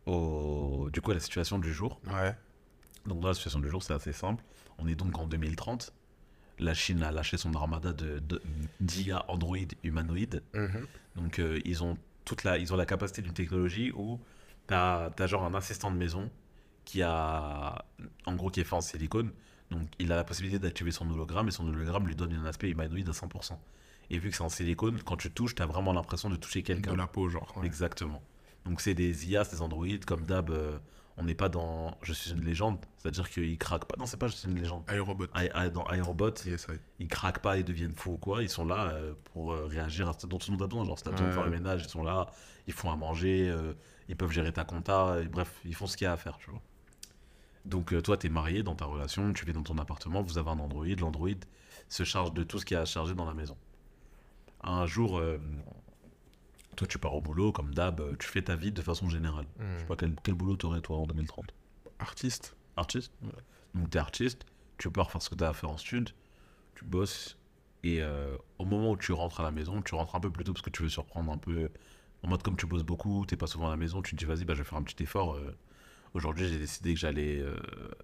au- 0.05 0.89
du 0.91 1.01
coup, 1.01 1.11
à 1.11 1.13
la 1.15 1.19
situation 1.19 1.59
du 1.59 1.73
jour. 1.73 1.99
Ouais. 2.07 2.35
Donc, 3.05 3.19
dans 3.21 3.29
la 3.29 3.33
situation 3.33 3.59
du 3.59 3.69
jour, 3.69 3.81
c'est 3.83 3.93
assez 3.93 4.13
simple. 4.13 4.43
On 4.77 4.87
est 4.87 4.95
donc 4.95 5.17
en 5.17 5.25
2030. 5.25 5.93
La 6.59 6.73
Chine 6.73 7.03
a 7.03 7.11
lâché 7.11 7.37
son 7.37 7.53
armada 7.53 7.91
de, 7.93 8.19
de- 8.19 8.41
d'IA 8.79 9.25
Android 9.29 9.57
humanoïde. 9.83 10.43
Mhm. 10.53 10.87
Donc, 11.15 11.39
euh, 11.39 11.59
ils, 11.65 11.83
ont 11.83 11.97
toute 12.25 12.43
la, 12.43 12.57
ils 12.57 12.73
ont 12.73 12.75
la 12.75 12.85
capacité 12.85 13.21
d'une 13.21 13.33
technologie 13.33 13.91
où 13.95 14.19
tu 14.67 14.73
as, 14.73 15.11
genre 15.25 15.43
un 15.43 15.53
assistant 15.53 15.91
de 15.91 15.97
maison 15.97 16.29
qui 16.83 17.01
a, 17.01 17.85
en 18.25 18.35
gros, 18.35 18.49
qui 18.49 18.59
est 18.59 18.63
fait 18.63 18.75
en 18.75 18.81
silicone. 18.81 19.31
Donc, 19.71 19.87
il 19.97 20.11
a 20.11 20.15
la 20.15 20.23
possibilité 20.23 20.59
d'activer 20.59 20.91
son 20.91 21.09
hologramme 21.09 21.47
et 21.47 21.51
son 21.51 21.67
hologramme 21.67 22.07
lui 22.07 22.15
donne 22.15 22.33
un 22.33 22.45
aspect 22.45 22.69
humanoïde 22.69 23.09
à 23.09 23.13
100%. 23.13 23.57
Et 24.11 24.19
vu 24.19 24.29
que 24.29 24.35
c'est 24.35 24.43
en 24.43 24.49
silicone, 24.49 24.99
quand 25.03 25.17
tu 25.17 25.31
touches, 25.31 25.55
tu 25.55 25.61
as 25.63 25.65
vraiment 25.65 25.93
l'impression 25.93 26.29
de 26.29 26.35
toucher 26.35 26.61
quelqu'un. 26.61 26.91
De 26.91 26.97
la 26.97 27.07
peau, 27.07 27.27
genre. 27.29 27.51
ouais. 27.57 27.65
Exactement. 27.65 28.21
Donc 28.65 28.81
c'est 28.81 28.93
des 28.93 29.29
IA, 29.29 29.43
des 29.43 29.61
androïdes, 29.61 30.05
comme 30.05 30.25
d'hab, 30.25 30.49
euh, 30.49 30.77
on 31.17 31.23
n'est 31.23 31.35
pas 31.35 31.47
dans 31.49 31.97
Je 32.01 32.13
suis 32.13 32.31
une 32.31 32.43
légende, 32.43 32.77
c'est-à-dire 32.97 33.29
qu'ils 33.29 33.57
craquent 33.57 33.85
pas. 33.85 33.95
Non, 33.97 34.05
c'est 34.05 34.17
pas 34.17 34.27
Je 34.27 34.35
suis 34.35 34.49
une 34.49 34.59
légende. 34.59 34.83
Aérobot. 34.87 35.27
Dans 35.73 35.93
iRobot, 35.93 36.33
Yes, 36.45 36.67
I. 36.69 36.77
ils 36.99 37.07
craquent 37.07 37.39
pas 37.41 37.57
et 37.57 37.63
deviennent 37.63 37.93
fous 37.95 38.11
ou 38.13 38.17
quoi, 38.17 38.43
ils 38.43 38.49
sont 38.49 38.65
là 38.65 38.89
euh, 38.89 39.13
pour 39.33 39.53
euh, 39.53 39.65
réagir 39.65 40.09
à 40.09 40.13
ce 40.17 40.27
dont 40.27 40.37
tout 40.37 40.51
le 40.51 40.57
monde 40.57 40.63
a 40.63 40.67
besoin. 40.67 40.85
Genre, 40.85 40.97
si 40.97 41.03
t'as 41.05 41.11
besoin 41.11 41.27
de 41.27 41.31
faire 41.33 41.45
le 41.45 41.51
ménage, 41.51 41.83
ils 41.83 41.89
sont 41.89 42.03
là, 42.03 42.27
ils 42.67 42.73
font 42.73 42.91
à 42.91 42.95
manger, 42.97 43.49
euh, 43.49 43.73
ils 44.09 44.15
peuvent 44.17 44.31
gérer 44.31 44.51
ta 44.51 44.65
compta, 44.65 45.21
et 45.21 45.27
bref, 45.27 45.53
ils 45.63 45.75
font 45.75 45.87
ce 45.87 45.95
qu'il 45.95 46.05
y 46.05 46.07
a 46.07 46.11
à 46.13 46.17
faire, 46.17 46.37
tu 46.37 46.49
vois. 46.49 46.61
Donc 47.63 47.99
toi, 48.03 48.17
t'es 48.17 48.29
marié 48.29 48.61
dans 48.61 48.75
ta 48.75 48.85
relation, 48.85 49.33
tu 49.33 49.45
vis 49.45 49.53
dans 49.53 49.63
ton 49.63 49.77
appartement, 49.79 50.21
vous 50.21 50.37
avez 50.37 50.49
un 50.49 50.59
Android, 50.59 50.85
l'Android 50.99 51.29
se 51.89 52.03
charge 52.03 52.31
de 52.33 52.43
tout 52.43 52.59
ce 52.59 52.65
qu'il 52.65 52.75
y 52.75 52.77
a 52.77 52.81
à 52.81 52.85
charger 52.85 53.15
dans 53.15 53.25
la 53.25 53.33
maison. 53.33 53.57
Un 54.61 54.85
jour, 54.85 55.19
toi 56.75 56.87
tu 56.87 56.97
pars 56.99 57.13
au 57.15 57.21
boulot, 57.21 57.51
comme 57.51 57.73
d'hab, 57.73 57.99
euh, 58.01 58.13
tu 58.19 58.27
fais 58.27 58.41
ta 58.41 58.55
vie 58.55 58.71
de 58.71 58.81
façon 58.81 59.09
générale. 59.09 59.45
Je 59.59 59.79
sais 59.79 59.85
pas 59.85 59.95
quel, 59.95 60.15
quel 60.23 60.33
boulot 60.35 60.55
t'aurais 60.55 60.81
toi 60.81 60.97
en 60.97 61.05
2030 61.07 61.53
Artiste. 61.99 62.55
Artiste 62.77 63.11
Donc 63.73 63.89
t'es 63.89 63.99
artiste, 63.99 64.45
tu 64.77 64.89
pars 64.89 65.11
faire 65.11 65.21
ce 65.21 65.29
que 65.29 65.35
t'as 65.35 65.49
à 65.49 65.53
faire 65.53 65.69
en 65.69 65.77
stud, 65.77 66.09
tu 66.75 66.83
bosses, 66.85 67.37
et 67.83 68.01
euh, 68.01 68.35
au 68.59 68.65
moment 68.65 68.91
où 68.91 68.97
tu 68.97 69.11
rentres 69.13 69.39
à 69.39 69.43
la 69.43 69.51
maison, 69.51 69.81
tu 69.81 69.95
rentres 69.95 70.15
un 70.15 70.19
peu 70.19 70.29
plus 70.31 70.43
tôt 70.43 70.53
parce 70.53 70.61
que 70.61 70.69
tu 70.69 70.83
veux 70.83 70.89
surprendre 70.89 71.31
un 71.31 71.37
peu, 71.37 71.69
en 72.23 72.27
mode 72.27 72.41
comme 72.43 72.57
tu 72.57 72.65
bosses 72.65 72.83
beaucoup, 72.83 73.25
t'es 73.25 73.37
pas 73.37 73.47
souvent 73.47 73.67
à 73.67 73.71
la 73.71 73.77
maison, 73.77 74.01
tu 74.01 74.15
te 74.15 74.19
dis 74.19 74.25
vas-y, 74.25 74.43
bah, 74.45 74.53
je 74.55 74.59
vais 74.63 74.67
faire 74.67 74.77
un 74.77 74.83
petit 74.83 75.01
effort. 75.03 75.35
euh. 75.35 75.55
Aujourd'hui 76.13 76.47
j'ai 76.47 76.57
décidé 76.57 76.93
que 76.93 76.99
j'allais 76.99 77.39
euh, 77.41 77.55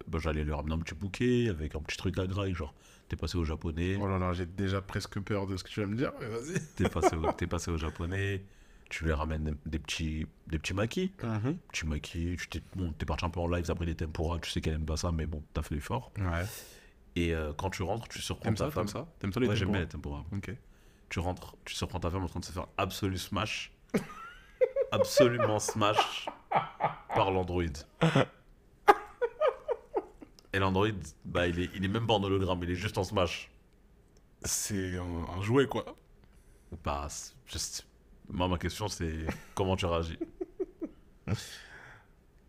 bah, 0.06 0.18
j'allais 0.20 0.44
leur 0.44 0.58
ramener 0.58 0.74
un 0.74 0.78
petit 0.80 0.94
bouquet 0.94 1.48
avec 1.48 1.74
un 1.74 1.80
petit 1.80 1.96
truc 1.96 2.18
à 2.18 2.26
graille, 2.26 2.54
genre 2.54 2.74
t'es 3.08 3.16
passé 3.16 3.36
au 3.38 3.44
japonais, 3.44 3.98
Oh 4.00 4.06
là 4.06 4.18
là, 4.18 4.32
j'ai 4.34 4.44
déjà 4.46 4.80
presque 4.82 5.18
peur 5.20 5.46
de 5.46 5.56
ce 5.56 5.64
que 5.64 5.70
tu 5.70 5.80
vas 5.80 5.86
me 5.86 5.96
dire, 5.96 6.12
mais 6.20 6.28
vas-y. 6.28 6.60
t'es 6.76 6.88
passé, 6.90 7.16
au- 7.16 7.32
t'es 7.32 7.46
passé 7.46 7.70
au 7.70 7.78
japonais, 7.78 8.44
tu 8.92 9.04
lui 9.04 9.12
ramènes 9.12 9.56
des 9.64 9.78
petits, 9.78 10.26
des 10.48 10.58
petits 10.58 10.74
maquis. 10.74 11.12
Petit 11.72 11.86
maquis, 11.86 12.36
tu 12.38 12.46
t'es 12.48 12.62
bon, 12.76 12.92
t'es 12.92 13.06
parti 13.06 13.24
un 13.24 13.30
peu 13.30 13.40
en 13.40 13.48
live 13.48 13.68
après 13.70 13.86
des 13.86 13.94
tempura, 13.94 14.38
tu 14.38 14.50
sais 14.50 14.60
qu'elle 14.60 14.74
aime 14.74 14.84
pas 14.84 14.98
ça, 14.98 15.10
mais 15.10 15.24
bon, 15.24 15.42
t'as 15.54 15.62
fait 15.62 15.74
l'effort. 15.74 16.12
Ouais. 16.18 16.44
Et 17.16 17.34
euh, 17.34 17.54
quand 17.56 17.70
tu 17.70 17.82
rentres, 17.82 18.06
tu 18.08 18.20
surprends 18.20 18.44
T'aimes 18.44 18.54
ta 18.56 18.66
ça, 18.66 18.70
femme. 18.70 18.84
t'aimes 18.84 18.92
ça? 18.92 19.08
T'aimes 19.18 19.32
ça 19.32 19.40
les 19.40 19.48
Ouais, 19.48 19.56
j'aime 19.56 19.72
bien 19.72 19.80
les 19.80 19.88
tempura. 19.88 20.26
Ok. 20.36 20.54
Tu 21.08 21.20
rentres, 21.20 21.56
tu 21.64 21.74
surprends 21.74 22.00
ta 22.00 22.10
femme 22.10 22.22
en 22.24 22.28
train 22.28 22.40
de 22.40 22.44
se 22.44 22.52
faire 22.52 22.66
absolu 22.76 23.16
smash. 23.16 23.72
absolument 24.92 25.58
smash 25.58 26.28
par 27.14 27.30
l'Android. 27.30 27.64
Et 30.52 30.58
l'Android, 30.58 30.88
bah, 31.24 31.46
il 31.48 31.60
est, 31.60 31.70
il 31.74 31.82
est 31.82 31.88
même 31.88 32.06
pas 32.06 32.12
en 32.14 32.22
hologramme, 32.22 32.62
il 32.64 32.70
est 32.70 32.74
juste 32.74 32.98
en 32.98 33.04
smash. 33.04 33.50
C'est 34.42 34.98
un, 34.98 35.38
un 35.38 35.40
jouet, 35.40 35.66
quoi. 35.66 35.86
Bah, 36.84 37.06
c'est 37.08 37.32
juste... 37.46 37.86
Moi, 38.32 38.48
ma 38.48 38.58
question, 38.58 38.88
c'est 38.88 39.26
comment 39.54 39.76
tu 39.76 39.86
réagis 39.86 40.18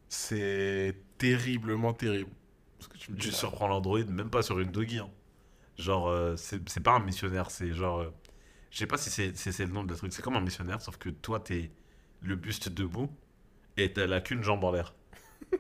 C'est 0.10 0.96
terriblement 1.18 1.94
terrible. 1.94 2.32
Ce 2.80 2.88
que 2.88 2.98
tu 2.98 3.12
me 3.12 3.20
surprends 3.20 3.68
l'Android, 3.68 4.00
même 4.04 4.30
pas 4.30 4.42
sur 4.42 4.60
une 4.60 4.72
doggy. 4.72 5.00
hein. 5.00 5.10
Genre, 5.78 6.08
euh, 6.08 6.36
c'est 6.38 6.80
pas 6.84 6.94
un 6.94 7.00
missionnaire, 7.00 7.50
c'est 7.50 7.74
genre. 7.74 8.00
euh, 8.02 8.14
je 8.70 8.78
sais 8.80 8.88
pas 8.88 8.98
si 8.98 9.10
c'est 9.10 9.60
le 9.66 9.72
nom 9.72 9.84
de 9.84 9.92
la 9.92 9.98
truc. 9.98 10.14
C'est 10.14 10.22
comme 10.22 10.36
un 10.36 10.42
missionnaire, 10.42 10.82
sauf 10.82 10.98
que 10.98 11.10
toi, 11.10 11.40
t'es 11.40 11.72
le 12.22 12.36
buste 12.36 12.70
debout 12.70 13.10
et 13.78 13.92
t'as 13.94 14.06
la 14.08 14.22
qu'une 14.22 14.44
jambe 14.44 14.64
en 14.64 14.72
l'air. 14.72 14.94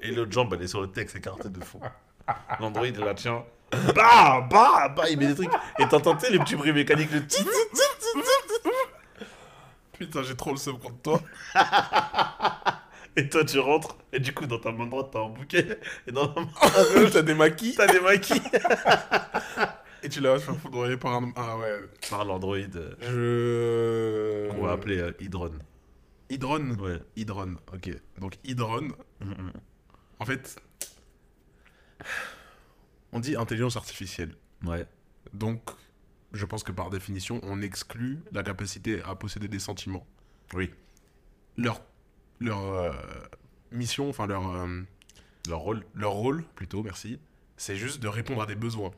Et 0.01 0.12
l'autre 0.12 0.32
jambe, 0.32 0.53
elle 0.53 0.62
est 0.63 0.68
sur 0.68 0.82
le 0.82 0.92
texte 0.92 1.15
écarté 1.15 1.50
de 1.50 1.63
fond. 1.63 1.80
L'Android, 2.60 2.86
la 2.86 3.13
tient. 3.13 3.44
Bah, 3.96 4.48
bah, 4.50 4.89
bah, 4.96 5.10
il 5.10 5.18
met 5.18 5.27
des 5.27 5.36
trucs. 5.36 5.51
Et 5.80 5.88
t'entends, 5.88 6.18
les 6.32 6.39
petits 6.39 6.56
bruits 6.56 6.74
mécaniques, 6.74 7.12
le 7.12 7.25
tit, 7.25 7.44
tit, 7.44 7.44
tit, 7.44 7.50
tit, 7.74 7.82
tit. 7.92 7.92
Putain, 10.05 10.24
j'ai 10.24 10.36
trop 10.36 10.51
le 10.51 10.57
seum 10.57 10.77
contre 10.79 11.01
toi. 11.01 11.22
Et 13.15 13.29
toi, 13.29 13.45
tu 13.45 13.60
rentres, 13.60 13.95
et 14.12 14.19
du 14.19 14.33
coup, 14.33 14.48
dans 14.48 14.57
ta 14.57 14.72
main 14.72 14.88
droite, 14.88 15.10
t'as 15.12 15.19
un 15.22 15.29
bouquet, 15.29 15.79
et 16.07 16.12
dans 16.12 16.33
la 16.33 16.41
main 16.41 16.50
T'as 17.12 17.22
des 17.22 17.36
maquis 17.36 17.75
t'as 17.77 17.86
des 17.86 18.00
maquis. 18.00 18.41
et 20.01 20.10
tu 20.10 20.19
la 20.19 20.31
vas 20.31 20.39
te 20.39 20.41
faire 20.45 20.57
foudroyer 20.57 20.98
par 20.98 21.13
un. 21.13 21.31
Ah 21.36 21.55
ouais. 21.60 21.79
Par 22.10 22.25
l'Android, 22.25 22.55
euh, 22.57 24.48
Je. 24.50 24.51
qu'on 24.51 24.65
va 24.65 24.72
appeler 24.72 24.98
euh, 24.98 25.12
Hydron. 25.19 25.51
Hydron? 26.31 26.72
Ouais. 26.79 27.00
Hydron, 27.15 27.53
ok. 27.72 27.91
Donc 28.17 28.33
Hydron, 28.43 28.88
Mm, 29.22 29.51
en 30.19 30.25
fait. 30.25 30.60
On 33.12 33.19
dit 33.19 33.36
intelligence 33.36 33.77
artificielle. 33.77 34.33
Ouais. 34.65 34.88
Donc, 35.33 35.62
je 36.34 36.46
pense 36.46 36.63
que 36.63 36.72
par 36.72 36.90
définition, 36.90 37.40
on 37.44 37.62
exclut 37.62 38.20
la 38.32 38.44
capacité 38.44 39.02
à 39.04 39.16
posséder 39.16 39.48
des 39.48 39.60
sentiments. 39.60 40.06
Oui. 40.54 40.72
Leur, 41.58 41.82
leur 42.40 42.60
euh, 42.74 42.92
mission, 43.72 44.10
enfin 44.10 44.28
leur, 44.28 44.48
euh, 44.50 44.82
Leur 45.48 45.60
rôle. 45.60 45.86
leur 45.94 46.12
rôle, 46.12 46.44
plutôt, 46.56 46.84
merci, 46.84 47.20
c'est 47.58 47.75
juste 47.75 48.02
de 48.02 48.08
répondre 48.08 48.42
à 48.42 48.46
des 48.46 48.56
besoins. 48.56 48.92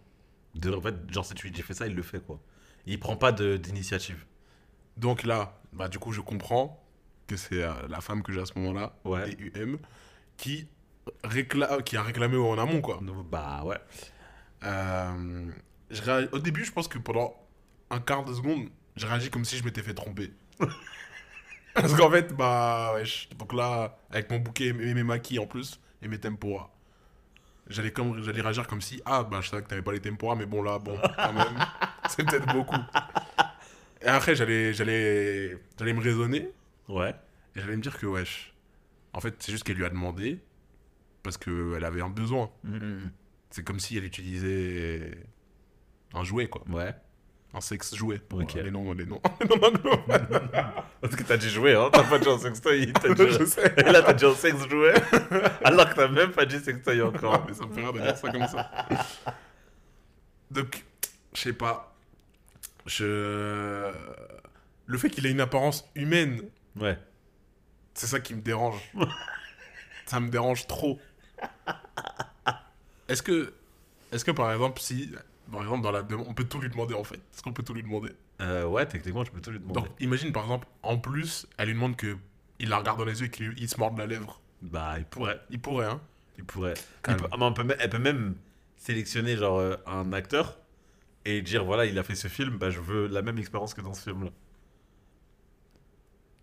De, 0.55 0.71
en 0.73 0.81
fait, 0.81 0.95
genre, 1.11 1.25
si 1.25 1.33
tu 1.33 1.47
lui 1.47 1.51
dis 1.51 1.61
fais 1.61 1.73
ça, 1.73 1.87
il 1.87 1.95
le 1.95 2.01
fait, 2.03 2.19
quoi. 2.25 2.39
Il 2.85 2.99
prend 2.99 3.17
pas 3.17 3.31
de- 3.33 3.57
d'initiative. 3.57 4.23
Donc 4.95 5.23
là, 5.23 5.59
bah, 5.73 5.89
du 5.89 5.99
coup, 5.99 6.13
je 6.13 6.21
comprends 6.21 6.81
que 7.27 7.35
c'est 7.35 7.63
euh, 7.63 7.73
la 7.89 7.99
femme 7.99 8.23
que 8.23 8.31
j'ai 8.31 8.39
à 8.39 8.45
ce 8.45 8.57
moment-là, 8.59 8.95
Ouais. 9.03 9.35
DUM, 9.35 9.77
qui, 10.37 10.67
récla 11.23 11.81
qui 11.81 11.97
a 11.97 12.03
réclamé 12.03 12.37
en 12.37 12.57
amont, 12.57 12.79
quoi. 12.81 12.99
Bah 13.29 13.63
ouais. 13.65 13.77
Euh, 14.63 15.51
je 15.91 16.29
Au 16.33 16.39
début, 16.39 16.65
je 16.65 16.71
pense 16.71 16.87
que 16.87 16.97
pendant 16.97 17.35
un 17.89 17.99
quart 17.99 18.23
de 18.25 18.33
seconde, 18.33 18.69
j'ai 18.95 19.07
réagi 19.07 19.29
comme 19.29 19.45
si 19.45 19.57
je 19.57 19.63
m'étais 19.63 19.81
fait 19.81 19.93
tromper. 19.93 20.31
Parce 21.73 21.93
qu'en 21.93 22.09
fait, 22.09 22.33
bah, 22.33 22.93
wesh. 22.95 23.27
Donc 23.37 23.53
là, 23.53 23.97
avec 24.09 24.29
mon 24.31 24.39
bouquet 24.39 24.67
et 24.67 24.73
mes 24.93 25.03
maquis 25.03 25.39
en 25.39 25.45
plus, 25.45 25.79
et 26.01 26.07
mes 26.07 26.17
tempora, 26.17 26.73
j'allais 27.67 27.91
comme, 27.91 28.23
j'allais 28.23 28.41
réagir 28.41 28.65
comme 28.67 28.79
si, 28.81 29.01
ah, 29.05 29.23
bah, 29.23 29.41
je 29.41 29.49
savais 29.49 29.61
que 29.63 29.67
t'avais 29.67 29.81
pas 29.81 29.91
les 29.91 29.99
tempora, 29.99 30.35
mais 30.35 30.45
bon, 30.45 30.61
là, 30.63 30.79
bon, 30.79 30.97
quand 31.17 31.33
même, 31.33 31.57
c'est 32.09 32.25
peut-être 32.25 32.51
beaucoup. 32.53 32.79
Et 34.01 34.07
après, 34.07 34.35
j'allais, 34.35 34.73
j'allais, 34.73 35.57
j'allais 35.77 35.93
me 35.93 36.01
raisonner, 36.01 36.49
Ouais. 36.87 37.13
et 37.55 37.59
j'allais 37.59 37.75
me 37.75 37.81
dire 37.81 37.97
que, 37.97 38.05
wesh, 38.05 38.53
en 39.11 39.19
fait, 39.19 39.35
c'est 39.39 39.51
juste 39.51 39.65
qu'elle 39.65 39.77
lui 39.77 39.85
a 39.85 39.89
demandé, 39.89 40.39
parce 41.23 41.37
qu'elle 41.37 41.83
avait 41.83 42.01
un 42.01 42.09
besoin. 42.09 42.49
C'est 43.49 43.63
comme 43.65 43.79
si 43.79 43.97
elle 43.97 44.05
utilisait 44.05 45.17
un 46.13 46.23
jouet, 46.23 46.47
quoi. 46.47 46.61
Ouais. 46.69 46.93
Un 47.53 47.61
sexe 47.61 47.95
jouet. 47.95 48.19
Pour 48.19 48.39
Ok. 48.39 48.55
euh, 48.57 48.63
les 48.63 48.71
noms, 48.71 48.91
les 48.93 49.05
noms. 49.05 49.21
les 49.41 49.47
noms 49.47 49.63
anglo. 49.67 49.97
Parce 51.01 51.15
que 51.15 51.23
t'as 51.23 51.37
dit 51.37 51.49
jouer, 51.49 51.73
hein. 51.75 51.89
T'as 51.91 52.03
pas 52.03 52.19
dit 52.19 52.27
en 52.27 52.37
sextoy. 52.37 52.91
T'as 52.93 53.13
dit... 53.13 53.31
Je 53.31 53.45
sais. 53.45 53.73
Et 53.77 53.83
là, 53.91 54.01
t'as 54.01 54.13
dit 54.13 54.25
en 54.25 54.35
sexe 54.35 54.67
jouet. 54.67 54.93
Alors 55.63 55.89
que 55.89 55.95
t'as 55.95 56.07
même 56.09 56.31
pas 56.31 56.45
dit 56.45 56.59
sextoy 56.59 57.01
encore. 57.01 57.45
mais 57.47 57.53
ça 57.53 57.65
me 57.65 57.73
fait 57.73 57.81
rire 57.81 57.93
de 57.93 57.99
dire 57.99 58.17
ça 58.17 58.29
comme 58.31 58.47
ça. 58.47 58.71
Donc, 60.51 60.83
je 61.33 61.39
sais 61.41 61.53
pas. 61.53 61.95
Je. 62.85 63.91
Le 64.85 64.97
fait 64.97 65.09
qu'il 65.09 65.25
ait 65.25 65.31
une 65.31 65.41
apparence 65.41 65.89
humaine, 65.95 66.41
Ouais. 66.75 66.99
c'est 67.93 68.05
ça 68.07 68.19
qui 68.19 68.35
me 68.35 68.41
dérange. 68.41 68.79
ça 70.05 70.19
me 70.19 70.29
dérange 70.29 70.67
trop. 70.67 70.99
Est-ce 73.07 73.23
que. 73.23 73.53
Est-ce 74.11 74.25
que 74.25 74.31
par 74.31 74.51
exemple, 74.51 74.81
si. 74.81 75.11
Par 75.51 75.61
exemple, 75.61 75.83
dans 75.83 75.91
la 75.91 76.03
on 76.27 76.33
peut 76.33 76.43
tout 76.45 76.59
lui 76.59 76.69
demander 76.69 76.93
en 76.95 77.03
fait. 77.03 77.15
Est-ce 77.17 77.43
qu'on 77.43 77.53
peut 77.53 77.63
tout 77.63 77.73
lui 77.73 77.83
demander? 77.83 78.11
Euh, 78.41 78.65
ouais, 78.65 78.85
techniquement, 78.85 79.23
je 79.23 79.31
peux 79.31 79.41
tout 79.41 79.51
lui 79.51 79.59
demander. 79.59 79.81
Donc, 79.81 79.89
imagine 79.99 80.31
par 80.31 80.43
exemple, 80.43 80.67
en 80.83 80.97
plus, 80.97 81.47
elle 81.57 81.67
lui 81.67 81.73
demande 81.75 81.95
que 81.95 82.17
il 82.59 82.69
la 82.69 82.77
regarde 82.77 82.97
dans 82.97 83.05
les 83.05 83.19
yeux 83.21 83.27
et 83.27 83.29
qu'il 83.31 83.53
il 83.57 83.69
se 83.69 83.77
morde 83.79 83.97
la 83.97 84.07
lèvre. 84.07 84.41
Bah, 84.61 84.95
il 84.97 85.05
pourrait. 85.05 85.39
Il 85.49 85.59
pourrait, 85.59 85.85
hein. 85.87 86.01
Il 86.37 86.43
pourrait. 86.45 86.73
Calme. 87.03 87.17
Il 87.19 87.23
peut- 87.23 87.29
ah, 87.31 87.37
mais 87.37 87.45
on 87.45 87.53
peut 87.53 87.63
même- 87.63 87.77
elle 87.79 87.89
peut 87.89 87.99
même 87.99 88.35
sélectionner 88.77 89.37
genre 89.37 89.59
euh, 89.59 89.75
un 89.85 90.11
acteur 90.13 90.57
et 91.25 91.41
dire 91.41 91.63
voilà, 91.63 91.85
il 91.85 91.97
a 91.99 92.03
fait 92.03 92.15
ce 92.15 92.27
film, 92.27 92.57
bah 92.57 92.69
je 92.69 92.79
veux 92.79 93.07
la 93.07 93.21
même 93.21 93.37
expérience 93.37 93.73
que 93.73 93.81
dans 93.81 93.93
ce 93.93 94.01
film-là. 94.09 94.31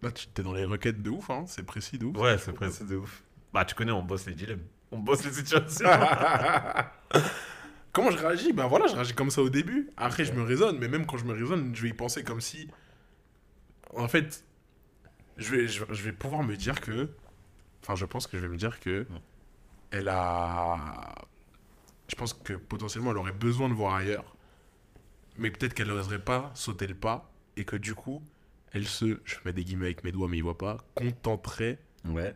Là, 0.02 0.11
tu 0.11 0.26
t'es 0.28 0.42
dans 0.42 0.52
les 0.52 0.64
requêtes 0.64 1.02
de 1.02 1.11
ouf, 1.11 1.30
hein. 1.30 1.44
C'est 1.47 1.62
précis 1.64 1.99
de 1.99 2.06
ouf. 2.06 2.16
Ouais, 2.16 2.37
c'est 2.38 2.52
précis 2.52 2.85
de 2.85 2.97
ouf. 2.97 3.23
Bah, 3.52 3.64
tu 3.64 3.75
connais, 3.75 3.92
on 3.92 4.02
bosse 4.02 4.26
les 4.26 4.35
dilemmes. 4.35 4.62
On 4.90 4.99
bosse 4.99 5.25
les 5.25 5.32
situations. 5.40 5.88
Comment 7.93 8.11
je 8.11 8.17
réagis? 8.19 8.53
Ben 8.53 8.67
voilà, 8.67 8.87
je 8.87 8.95
réagis 8.95 9.15
comme 9.15 9.31
ça 9.31 9.43
au 9.43 9.51
début. 9.51 9.91
Après, 9.97 10.25
je 10.25 10.33
me 10.33 10.43
raisonne, 10.43 10.79
mais 10.79 10.89
même 10.89 11.07
quand 11.07 11.19
je 11.19 11.25
me 11.25 11.33
raisonne, 11.35 11.75
je 11.75 11.83
vais 11.83 11.91
y 11.91 11.93
penser 11.93 12.25
comme 12.25 12.41
si. 12.41 12.69
En 13.95 14.09
fait, 14.09 14.45
je 15.37 15.55
vais, 15.55 15.69
je, 15.69 15.85
je 15.91 16.03
vais 16.03 16.13
pouvoir 16.13 16.43
me 16.43 16.57
dire 16.57 16.81
que. 16.81 17.11
Enfin, 17.83 17.95
je 17.95 18.07
pense 18.07 18.27
que 18.27 18.39
je 18.39 18.43
vais 18.43 18.49
me 18.49 18.57
dire 18.57 18.81
que. 18.81 19.07
Elle 19.91 20.09
a. 20.09 21.15
Je 22.09 22.15
pense 22.15 22.33
que 22.33 22.55
potentiellement, 22.55 23.11
elle 23.11 23.19
aurait 23.19 23.33
besoin 23.33 23.69
de 23.69 23.75
voir 23.75 23.95
ailleurs. 23.95 24.37
Mais 25.37 25.51
peut-être 25.51 25.75
qu'elle 25.75 25.89
n'oserait 25.89 26.19
pas 26.25 26.51
sauter 26.55 26.87
le 26.87 26.95
pas. 26.95 27.31
Et 27.59 27.65
que 27.67 27.77
du 27.77 27.95
coup, 27.95 28.23
elle 28.73 28.87
se. 28.87 29.21
Je 29.25 29.37
mets 29.45 29.53
des 29.53 29.65
guillemets 29.65 29.87
avec 29.87 30.05
mes 30.05 30.13
doigts, 30.13 30.29
mais 30.29 30.39
ils 30.39 30.43
voient 30.43 30.57
pas. 30.57 30.79
Contenterait 30.95 31.79
ouais. 32.07 32.35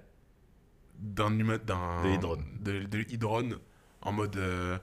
d'un 0.98 1.38
humain 1.38 1.56
d'un 1.58 2.02
De 2.02 2.10
hydrone. 2.10 2.44
de, 2.60 2.82
de 2.84 3.60
en 4.02 4.12
mode 4.12 4.36
euh, 4.36 4.78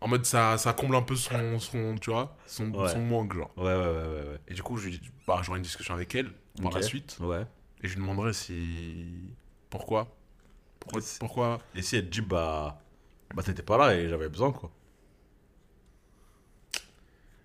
en 0.00 0.08
mode 0.08 0.24
ça 0.24 0.56
ça 0.58 0.72
comble 0.72 0.94
un 0.96 1.02
peu 1.02 1.16
son 1.16 1.58
son 1.58 1.96
tu 2.00 2.10
vois 2.10 2.36
son, 2.46 2.70
Ouais. 2.72 2.88
son 2.88 3.00
manque 3.00 3.34
genre 3.34 3.50
Ouais, 3.56 3.64
ouais, 3.64 3.74
ouais, 3.74 3.86
ouais. 3.86 4.30
ouais. 4.30 4.38
et 4.48 4.54
du 4.54 4.62
coup 4.62 4.76
je 4.76 4.88
lui 4.88 4.98
dis- 4.98 5.10
bah 5.26 5.40
j'aurai 5.42 5.58
une 5.58 5.64
discussion 5.64 5.94
avec 5.94 6.14
elle 6.14 6.30
par 6.62 6.72
la 6.72 6.82
suite 6.82 7.16
Ouais. 7.20 7.44
et 7.82 7.88
je 7.88 7.94
lui 7.94 8.00
demanderai 8.02 8.32
si 8.32 9.14
pourquoi? 9.70 10.14
Pourquoi, 10.80 11.00
Si- 11.02 11.18
pourquoi? 11.18 11.58
Et 11.74 11.82
si 11.82 11.96
elle 11.96 12.04
te 12.06 12.10
dit 12.10 12.20
bah. 12.22 12.80
Bah, 13.34 13.42
t'étais 13.42 13.62
pas 13.62 13.76
là 13.76 13.94
et 13.94 14.08
j'avais 14.08 14.30
besoin, 14.30 14.52
quoi. 14.52 14.70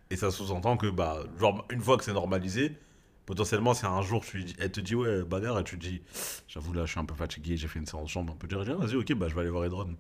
Et 0.10 0.16
ça 0.16 0.32
sous-entend 0.32 0.78
que, 0.78 0.88
bah, 0.88 1.24
genre, 1.40 1.66
une 1.72 1.82
fois 1.82 1.98
que 1.98 2.06
c'est 2.06 2.14
normalisé, 2.14 2.78
potentiellement, 3.26 3.74
si 3.74 3.86
un 3.86 4.02
jour 4.02 4.24
tu 4.24 4.44
dis, 4.46 4.56
elle 4.60 4.72
te 4.72 4.80
dit, 4.80 4.96
ouais, 4.96 5.24
bagarre, 5.24 5.60
et 5.60 5.64
tu 5.66 5.78
te 5.78 5.86
dis, 5.86 6.02
j'avoue, 6.48 6.72
là, 6.72 6.86
je 6.86 6.92
suis 6.92 7.00
un 7.02 7.06
peu 7.06 7.16
fatigué, 7.16 7.58
j'ai 7.58 7.68
fait 7.68 7.80
une 7.80 7.86
séance 7.86 8.10
chambre, 8.12 8.32
on 8.34 8.38
peut 8.38 8.48
dire, 8.48 8.62
Ah, 8.66 8.76
vas-y, 8.86 8.96
ok, 8.96 9.14
bah, 9.16 9.28
je 9.28 9.36
vais 9.36 9.42
aller 9.42 9.50
voir 9.50 9.66
Edron. 9.66 9.96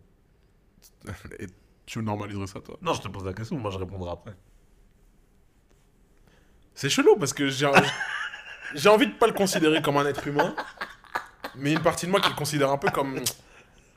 tu 1.85 2.01
normaliserais 2.01 2.47
ça 2.47 2.59
toi 2.61 2.77
Non, 2.81 2.93
je 2.93 3.01
te 3.01 3.07
pose 3.07 3.25
la 3.25 3.33
question, 3.33 3.57
moi, 3.57 3.71
je 3.71 3.77
répondrai 3.77 4.11
après. 4.11 4.35
c'est 6.75 6.89
chelou 6.89 7.15
parce 7.17 7.33
que 7.33 7.49
j'ai 7.49 7.69
j'ai 8.75 8.89
envie 8.89 9.07
de 9.07 9.13
pas 9.13 9.27
le 9.27 9.33
considérer 9.33 9.81
comme 9.81 9.97
un 9.97 10.05
être 10.05 10.27
humain 10.27 10.55
mais 11.55 11.73
une 11.73 11.81
partie 11.81 12.05
de 12.07 12.11
moi 12.11 12.19
qui 12.19 12.29
le 12.29 12.35
considère 12.35 12.69
un 12.71 12.77
peu 12.77 12.89
comme 12.89 13.19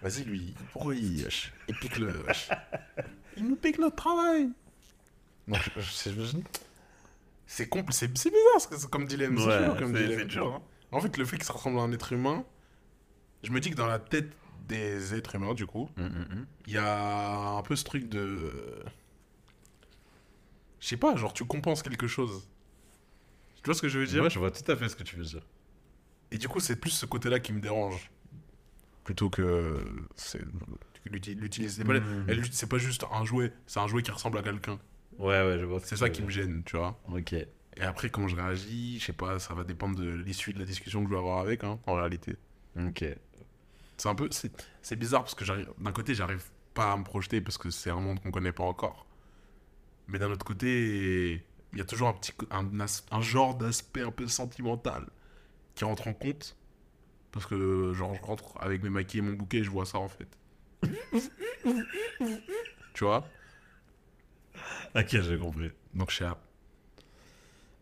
vas-y 0.02 0.24
lui 0.24 0.54
pourquoi 0.72 0.94
il 0.94 1.26
il 1.68 1.74
pique 1.78 1.98
le 1.98 2.12
il 3.36 3.48
nous 3.48 3.56
pique 3.56 3.78
notre 3.78 3.96
travail 3.96 4.50
non, 5.48 5.56
je- 5.56 5.80
je- 5.80 5.92
c'est 5.92 6.12
je- 6.12 6.36
c'est 7.46 7.70
compl- 7.72 7.92
c'est 7.92 8.16
c'est 8.18 8.30
bizarre 8.30 8.60
ce 8.60 8.68
que- 8.68 8.76
c'est 8.76 8.90
comme 8.90 9.06
dilemme 9.06 9.38
c'est 9.38 9.46
Ouais, 9.46 9.78
comme 9.78 9.94
c'est- 9.96 10.02
dilemme. 10.02 10.18
c'est 10.20 10.24
dur, 10.26 10.54
hein. 10.54 10.62
en 10.92 11.00
fait 11.00 11.16
le 11.16 11.24
fait 11.24 11.36
qu'il 11.36 11.46
se 11.46 11.52
ressemble 11.52 11.78
à 11.78 11.82
un 11.82 11.92
être 11.92 12.12
humain 12.12 12.44
je 13.42 13.50
me 13.52 13.60
dis 13.60 13.70
que 13.70 13.76
dans 13.76 13.86
la 13.86 13.98
tête 14.00 14.30
des 14.66 15.14
êtres 15.14 15.34
humains 15.36 15.54
du 15.54 15.66
coup 15.66 15.88
il 16.66 16.72
y 16.72 16.78
a 16.78 17.38
un 17.58 17.62
peu 17.62 17.76
ce 17.76 17.84
truc 17.84 18.08
de 18.08 18.52
je 20.80 20.86
sais 20.88 20.96
pas 20.96 21.16
genre 21.16 21.32
tu 21.32 21.44
compenses 21.44 21.82
quelque 21.82 22.06
chose 22.06 22.48
tu 23.56 23.62
vois 23.66 23.74
ce 23.74 23.82
que 23.82 23.88
je 23.88 23.98
veux 23.98 24.06
dire? 24.06 24.22
Ouais, 24.22 24.30
je 24.30 24.38
vois 24.38 24.52
tout 24.52 24.70
à 24.70 24.76
fait 24.76 24.88
ce 24.88 24.94
que 24.94 25.02
tu 25.02 25.16
veux 25.16 25.24
dire. 25.24 25.42
et 26.30 26.38
du 26.38 26.46
coup, 26.46 26.60
c'est 26.60 26.76
plus 26.76 26.90
ce 26.90 27.04
côté-là 27.04 27.40
qui 27.40 27.52
me 27.52 27.58
dérange. 27.60 28.12
Plutôt 29.02 29.28
que. 29.28 29.84
c'est 30.14 30.40
l'uti- 31.04 31.34
L'utiliser. 31.34 31.82
Elle- 32.28 32.44
c'est 32.52 32.68
pas 32.68 32.78
juste 32.78 33.04
un 33.12 33.24
jouet, 33.24 33.52
c'est 33.66 33.80
un 33.80 33.88
jouet 33.88 34.02
qui 34.04 34.12
ressemble 34.12 34.38
à 34.38 34.42
quelqu'un. 34.44 34.78
Ouais, 35.18 35.42
ouais, 35.44 35.58
je 35.58 35.64
vois. 35.64 35.80
C'est 35.82 35.96
ça 35.96 36.08
qui 36.10 36.22
me 36.22 36.30
gêne, 36.30 36.62
tu 36.64 36.76
vois. 36.76 36.96
Ok. 37.08 37.32
Et 37.32 37.46
après, 37.80 38.08
comment 38.08 38.28
je 38.28 38.36
réagis, 38.36 39.00
je 39.00 39.06
sais 39.06 39.12
pas, 39.12 39.40
ça 39.40 39.52
va 39.52 39.64
dépendre 39.64 39.98
de 39.98 40.08
l'issue 40.08 40.52
de 40.52 40.60
la 40.60 40.64
discussion 40.64 41.02
que 41.02 41.08
je 41.08 41.14
vais 41.14 41.18
avoir 41.18 41.40
avec, 41.40 41.64
hein, 41.64 41.80
en 41.88 41.94
réalité. 41.94 42.36
Ok. 42.78 43.04
C'est 43.96 44.08
un 44.08 44.14
peu. 44.14 44.28
C'est 44.82 44.96
bizarre 44.96 45.22
parce 45.24 45.34
que. 45.34 45.44
D'un 45.82 45.92
côté, 45.92 46.14
j'arrive 46.14 46.44
pas 46.74 46.92
à 46.92 46.96
me 46.96 47.04
projeter 47.04 47.40
parce 47.40 47.58
que 47.58 47.70
c'est 47.70 47.90
un 47.90 48.00
monde 48.00 48.20
qu'on 48.20 48.30
connaît 48.30 48.52
pas 48.52 48.64
encore. 48.64 49.06
Mais 50.08 50.18
d'un 50.18 50.30
autre 50.30 50.44
côté, 50.44 51.44
il 51.72 51.78
y 51.78 51.80
a 51.80 51.84
toujours 51.84 52.08
un 52.08 52.12
petit. 52.14 52.32
Un, 52.50 52.80
as- 52.80 53.04
un 53.10 53.20
genre 53.20 53.54
d'aspect 53.56 54.02
un 54.02 54.10
peu 54.10 54.26
sentimental 54.28 55.06
qui 55.74 55.84
rentre 55.84 56.08
en 56.08 56.14
compte. 56.14 56.56
Parce 57.32 57.46
que, 57.46 57.92
genre, 57.94 58.14
je 58.16 58.22
rentre 58.22 58.54
avec 58.60 58.82
mes 58.82 58.90
maquis 58.90 59.18
et 59.18 59.22
mon 59.22 59.32
bouquet 59.34 59.58
et 59.58 59.64
je 59.64 59.70
vois 59.70 59.86
ça 59.86 59.98
en 59.98 60.08
fait. 60.08 60.28
tu 62.94 63.04
vois? 63.04 63.24
Ok, 64.94 65.08
j'ai 65.20 65.38
compris. 65.38 65.70
Donc, 65.94 66.10
je 66.10 66.24
ah, 66.24 66.36
Tu 66.36 66.45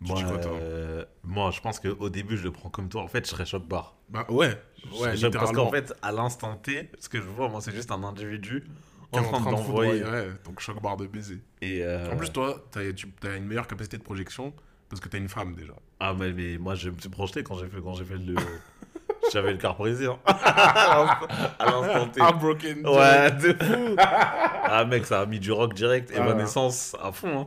Moi, 0.07 0.17
dis 0.17 0.25
quoi, 0.25 0.39
toi 0.39 0.53
euh, 0.55 1.05
moi, 1.23 1.51
je 1.51 1.61
pense 1.61 1.81
qu'au 1.81 2.09
début, 2.11 2.37
je 2.37 2.45
le 2.45 2.51
prends 2.53 2.69
comme 2.71 2.89
toi. 2.89 3.03
En 3.03 3.09
fait, 3.09 3.25
je 3.25 3.31
serais 3.31 3.47
choc 3.47 3.67
barre. 3.67 3.95
Bah, 4.09 4.27
ouais. 4.29 4.57
Ouais, 5.01 5.15
parce 5.33 5.53
qu'en 5.53 5.71
fait, 5.71 5.95
à 6.03 6.13
l'instant 6.13 6.57
T, 6.57 6.91
ce 6.99 7.09
que 7.09 7.19
je 7.19 7.27
vois, 7.27 7.49
moi, 7.49 7.61
c'est 7.63 7.75
juste 7.75 7.91
un 7.91 8.03
individu 8.05 8.65
en 9.13 9.23
train 9.23 9.41
de 9.41 9.45
d'envoyer. 9.51 10.01
foudroyer, 10.01 10.27
ouais, 10.27 10.33
donc 10.45 10.61
choc 10.61 10.83
barre 10.83 10.97
de 10.97 11.07
baiser. 11.07 11.41
Et 11.63 11.83
euh, 11.83 12.13
En 12.13 12.17
plus, 12.17 12.31
toi, 12.31 12.63
t'as 12.71 12.81
tu 12.93 13.09
as 13.23 13.37
une 13.37 13.47
meilleure 13.47 13.67
capacité 13.67 13.97
de 13.97 14.03
projection 14.03 14.53
parce 14.91 15.01
que 15.01 15.09
t'as 15.09 15.19
une 15.19 15.29
femme 15.29 15.55
déjà. 15.55 15.73
ah 16.01 16.15
mais, 16.19 16.33
mais 16.33 16.59
moi, 16.59 16.75
je 16.75 16.91
me 16.91 16.99
suis 16.99 17.09
projeté 17.09 17.43
quand 17.43 17.57
j'ai 17.57 17.67
fait 17.69 17.81
quand 17.81 17.95
fait 17.95 18.17
le. 18.17 18.35
J'avais 19.33 19.53
le 19.53 19.59
car 19.59 19.75
brisé. 19.77 20.07
hein. 20.07 20.19
à 20.27 21.65
l'instant- 21.65 22.09
T. 22.09 22.21
broken. 22.39 22.87
Ouais, 22.87 23.31
de 23.31 23.55
fou. 23.65 23.97
ah 23.99 24.85
mec, 24.85 25.07
ça 25.07 25.23
a 25.23 25.27
mis 25.27 25.41
du 25.41 25.51
rock 25.51 25.73
direct. 25.75 26.13
Ah. 26.15 26.19
Evanescence 26.21 26.95
à 27.03 27.11
fond. 27.11 27.41
Hein. 27.41 27.47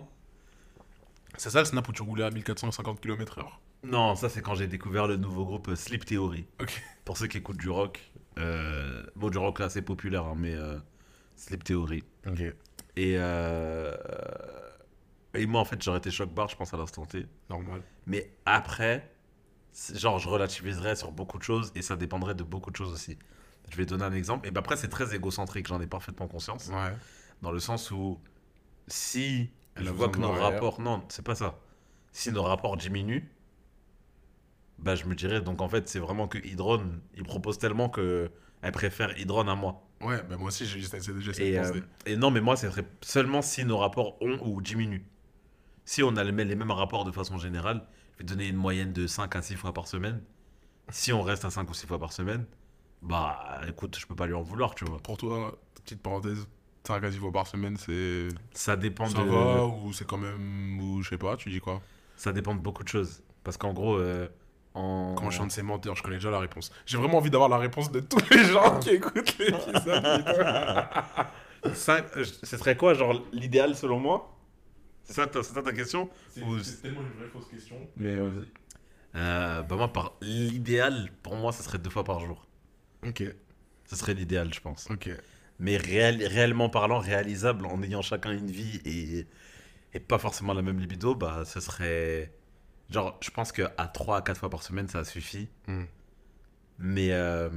C'est 1.38 1.50
ça 1.52 1.60
le 1.60 1.66
snap 1.66 1.88
où 1.88 1.92
tu 1.94 2.02
roulais 2.02 2.24
à 2.24 2.32
1450 2.32 3.00
km/h. 3.00 3.46
Non, 3.84 4.16
ça 4.16 4.28
c'est 4.30 4.42
quand 4.42 4.56
j'ai 4.56 4.68
découvert 4.68 5.08
le 5.08 5.18
nouveau 5.18 5.46
groupe 5.46 5.70
euh, 5.70 5.76
Sleep 5.76 6.04
Theory. 6.06 6.46
Pour 7.06 7.18
ceux 7.18 7.28
qui 7.28 7.38
écoutent 7.38 7.58
du 7.58 7.70
rock, 7.70 8.00
euh, 8.40 9.04
bon 9.16 9.30
du 9.30 9.38
rock 9.38 9.60
là 9.60 9.66
assez 9.68 9.82
populaire, 9.82 10.26
hein, 10.26 10.36
mais 10.36 10.56
euh, 10.56 10.78
Sleep 11.36 11.64
Theory. 11.64 12.04
Ok. 12.26 12.42
Et 12.96 13.16
euh, 13.18 13.96
Et 15.34 15.46
moi, 15.46 15.62
en 15.62 15.66
fait, 15.66 15.82
j'aurais 15.84 16.00
été 16.00 16.10
choc 16.10 16.34
bar, 16.34 16.48
je 16.50 16.56
pense, 16.56 16.74
à 16.74 16.78
l'instant 16.78 17.06
T. 17.06 17.28
Normal. 17.50 17.82
Mais 18.08 18.32
après, 18.46 19.12
c'est- 19.72 19.98
genre, 20.00 20.18
je 20.20 20.28
relativiserais 20.30 20.96
sur 20.96 21.12
beaucoup 21.12 21.38
de 21.38 21.44
choses 21.44 21.72
et 21.76 21.82
ça 21.84 21.96
dépendrait 21.96 22.34
de 22.36 22.44
beaucoup 22.44 22.72
de 22.72 22.76
choses 22.76 22.92
aussi. 22.92 23.18
Je 23.70 23.78
vais 23.78 23.86
donner 23.86 24.06
un 24.06 24.14
exemple. 24.14 24.48
Et 24.48 24.52
ben 24.52 24.60
après, 24.60 24.78
c'est 24.78 24.88
très 24.88 25.14
égocentrique, 25.14 25.68
j'en 25.68 25.80
ai 25.82 25.88
parfaitement 25.88 26.28
conscience. 26.28 26.68
Ouais. 26.70 26.96
Dans 27.44 27.52
le 27.52 27.60
sens 27.60 27.92
où, 27.92 28.20
si 28.88 29.52
je 29.80 29.90
vois 29.90 30.10
que 30.10 30.20
nos 30.20 30.32
rapports. 30.32 30.82
Non, 30.82 31.04
c'est 31.10 31.26
pas 31.26 31.36
ça. 31.36 31.60
Si 32.12 32.32
nos 32.32 32.44
rapports 32.44 32.78
diminuent, 32.78 33.24
bah, 34.80 34.96
je 34.96 35.06
me 35.06 35.16
dirais, 35.16 35.42
donc 35.42 35.62
en 35.62 35.70
fait, 35.70 35.88
c'est 35.88 36.00
vraiment 36.00 36.28
que 36.28 36.38
Hydron, 36.38 36.84
il 37.16 37.24
propose 37.24 37.58
tellement 37.58 37.90
que 37.90 38.30
elle 38.62 38.72
préfère 38.72 39.18
Hydron 39.18 39.48
à 39.48 39.56
moi. 39.56 39.84
Ouais, 40.02 40.22
bah 40.30 40.38
moi 40.38 40.50
aussi, 40.50 40.66
j'ai 40.66 40.80
j'essaie 40.80 41.00
j'essaie 41.20 41.48
Et, 41.48 41.52
de 41.54 41.58
euh, 41.58 41.82
et 42.06 42.16
non, 42.16 42.30
mais 42.30 42.42
moi, 42.42 42.56
ce 42.56 42.70
serait 42.70 42.86
seulement 43.02 43.42
si 43.42 43.66
nos 43.66 43.78
rapports 43.78 44.22
ont 44.22 44.38
ou 44.44 44.62
diminuent. 44.62 45.06
Si 45.86 46.04
on 46.04 46.16
a 46.18 46.24
les 46.24 46.32
mêmes 46.32 46.48
les 46.48 46.56
mêmes 46.56 46.72
rapports 46.72 47.04
de 47.06 47.12
façon 47.12 47.38
générale, 47.38 47.84
je 48.14 48.20
vais 48.20 48.26
donner 48.26 48.48
une 48.48 48.56
moyenne 48.56 48.94
de 48.94 49.08
5 49.08 49.36
à 49.36 49.42
6 49.42 49.56
fois 49.56 49.74
par 49.74 49.88
semaine. 49.88 50.22
Si 50.90 51.12
on 51.14 51.22
reste 51.22 51.46
à 51.46 51.50
5 51.50 51.70
ou 51.70 51.74
6 51.74 51.88
fois 51.88 52.00
par 52.00 52.14
semaine, 52.14 52.46
bah 53.02 53.62
écoute, 53.68 53.98
je 54.00 54.06
peux 54.06 54.16
pas 54.16 54.28
lui 54.28 54.34
en 54.34 54.42
vouloir, 54.42 54.76
tu 54.76 54.86
vois. 54.86 55.00
Pour 55.00 55.18
toi, 55.18 55.58
petite 55.84 56.02
parenthèse, 56.02 56.48
5 56.88 57.04
à 57.04 57.12
6 57.12 57.18
fois 57.20 57.32
par 57.32 57.48
semaine, 57.48 57.78
c'est. 57.78 58.30
Ça 58.54 58.76
dépend 58.76 59.08
Ça 59.08 59.20
de 59.20 59.24
va 59.30 59.66
ou 59.66 59.94
c'est 59.94 60.08
quand 60.08 60.18
même. 60.18 60.80
Ou 60.80 61.02
je 61.04 61.10
sais 61.10 61.18
pas, 61.18 61.36
tu 61.38 61.50
dis 61.50 61.60
quoi? 61.60 61.82
Ça 62.16 62.32
dépend 62.32 62.56
de 62.56 62.60
beaucoup 62.62 62.84
de 62.84 62.88
choses. 62.90 63.22
Parce 63.44 63.58
qu'en 63.58 63.74
gros, 63.74 63.98
euh, 63.98 64.28
en... 64.74 65.16
Quand 65.18 65.30
je 65.30 65.38
chante 65.38 65.52
ces 65.52 65.62
menteurs, 65.64 65.96
je 65.96 66.04
connais 66.04 66.18
déjà 66.18 66.32
la 66.32 66.40
réponse. 66.40 66.72
J'ai 66.86 66.98
vraiment 66.98 67.18
envie 67.18 67.30
d'avoir 67.30 67.50
la 67.50 67.58
réponse 67.58 67.92
de 67.92 68.00
tous 68.00 68.22
les 68.32 68.44
gens 68.46 68.80
qui 68.80 68.90
écoutent 68.92 69.38
l'épisode. 69.38 70.04
Cinq- 71.74 72.06
euh, 72.18 72.24
ce 72.44 72.58
serait 72.58 72.78
quoi, 72.78 72.94
genre, 72.94 73.22
l'idéal 73.32 73.76
selon 73.76 74.00
moi? 74.00 74.34
C'est 75.04 75.14
ça, 75.14 75.28
ta- 75.28 75.42
c'est 75.44 75.54
ça 75.54 75.62
ta 75.62 75.72
question? 75.74 76.10
Ou- 76.42 76.58
tellement 76.82 77.02
une 77.02 77.20
vraie 77.20 77.28
fausse 77.32 77.48
question. 77.50 77.76
Mais 77.96 78.16
euh, 79.16 79.62
Bah 79.64 79.76
moi, 79.76 79.88
par 79.92 80.14
l'idéal, 80.22 81.10
pour 81.24 81.36
moi, 81.36 81.52
ce 81.52 81.64
serait 81.64 81.78
deux 81.80 81.90
fois 81.90 82.04
par 82.04 82.20
jour. 82.20 82.46
Ok, 83.06 83.24
Ce 83.86 83.96
serait 83.96 84.14
l'idéal, 84.14 84.54
je 84.54 84.60
pense. 84.60 84.90
ok. 84.92 85.10
Mais 85.60 85.78
réel- 85.78 86.26
réellement 86.28 86.70
parlant, 86.70 87.00
réalisable, 87.00 87.66
en 87.66 87.82
ayant 87.82 88.02
chacun 88.02 88.32
une 88.32 88.52
vie 88.52 88.80
et, 88.86 89.28
et 89.94 90.00
pas 90.00 90.20
forcément 90.20 90.54
la 90.54 90.62
même 90.62 90.80
libido, 90.80 91.16
bah 91.16 91.44
ce 91.46 91.60
serait... 91.60 92.32
Genre, 92.90 93.18
je 93.22 93.32
pense 93.32 93.52
qu'à 93.52 93.70
3 93.70 94.18
à 94.18 94.22
4 94.22 94.38
fois 94.38 94.50
par 94.50 94.64
semaine, 94.64 94.88
ça 94.88 95.04
suffit. 95.04 95.50
Hmm. 95.68 95.84
Mais, 96.80 97.12
euh, 97.12 97.50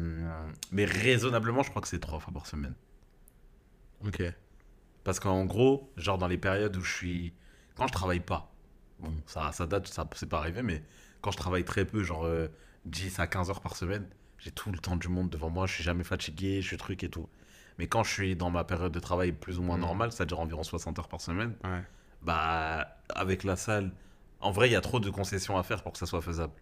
mais 0.73 0.85
raisonnablement, 0.85 1.63
je 1.63 1.71
crois 1.71 1.83
que 1.83 1.89
c'est 1.89 2.01
3 2.01 2.19
fois 2.21 2.33
par 2.33 2.47
semaine. 2.47 2.75
Ok. 4.05 4.23
Parce 5.05 5.21
qu'en 5.21 5.45
gros, 5.45 5.93
genre 5.97 6.19
dans 6.19 6.29
les 6.29 6.39
périodes 6.39 6.77
où 6.77 6.83
je 6.83 6.95
suis. 6.95 7.35
Quand 7.75 7.87
je 7.87 7.93
travaille 7.93 8.21
pas, 8.21 8.53
bon, 8.99 9.13
ça, 9.27 9.53
ça 9.53 9.67
date, 9.67 9.87
ça 9.89 10.09
c'est 10.15 10.29
pas 10.29 10.39
arrivé, 10.39 10.63
mais 10.63 10.83
quand 11.21 11.31
je 11.31 11.37
travaille 11.37 11.65
très 11.65 11.85
peu, 11.85 12.03
genre 12.03 12.25
euh, 12.25 12.49
10 12.87 13.19
à 13.21 13.27
15 13.27 13.51
heures 13.51 13.61
par 13.61 13.77
semaine, 13.77 14.09
j'ai 14.39 14.51
tout 14.51 14.71
le 14.71 14.79
temps 14.79 14.97
du 14.97 15.09
monde 15.09 15.31
devant 15.31 15.51
moi, 15.51 15.67
je 15.67 15.75
suis 15.75 15.85
jamais 15.85 16.05
fatigué, 16.05 16.61
je 16.61 16.67
suis 16.67 16.77
truc 16.77 17.05
et 17.05 17.09
tout. 17.09 17.29
Mais 17.79 17.87
quand 17.87 18.03
je 18.03 18.11
suis 18.13 18.37
dans 18.37 18.51
ma 18.51 18.65
période 18.65 18.93
de 18.93 19.01
travail 19.01 19.33
plus 19.33 19.59
ou 19.59 19.63
moins 19.63 19.77
Mhm. 19.77 19.83
normale, 19.83 20.13
c'est-à-dire 20.13 20.39
environ 20.41 20.63
60 20.63 20.99
heures 20.99 21.09
par 21.09 21.21
semaine, 21.21 21.55
Ouais. 21.65 21.83
bah, 22.23 22.97
avec 23.15 23.45
la 23.45 23.57
salle, 23.57 23.93
en 24.41 24.51
vrai, 24.51 24.69
il 24.69 24.73
y 24.73 24.77
a 24.77 24.81
trop 24.81 25.01
de 25.01 25.11
concessions 25.11 25.57
à 25.59 25.63
faire 25.63 25.83
pour 25.83 25.93
que 25.93 25.99
ça 25.99 26.07
soit 26.07 26.21
faisable. 26.23 26.53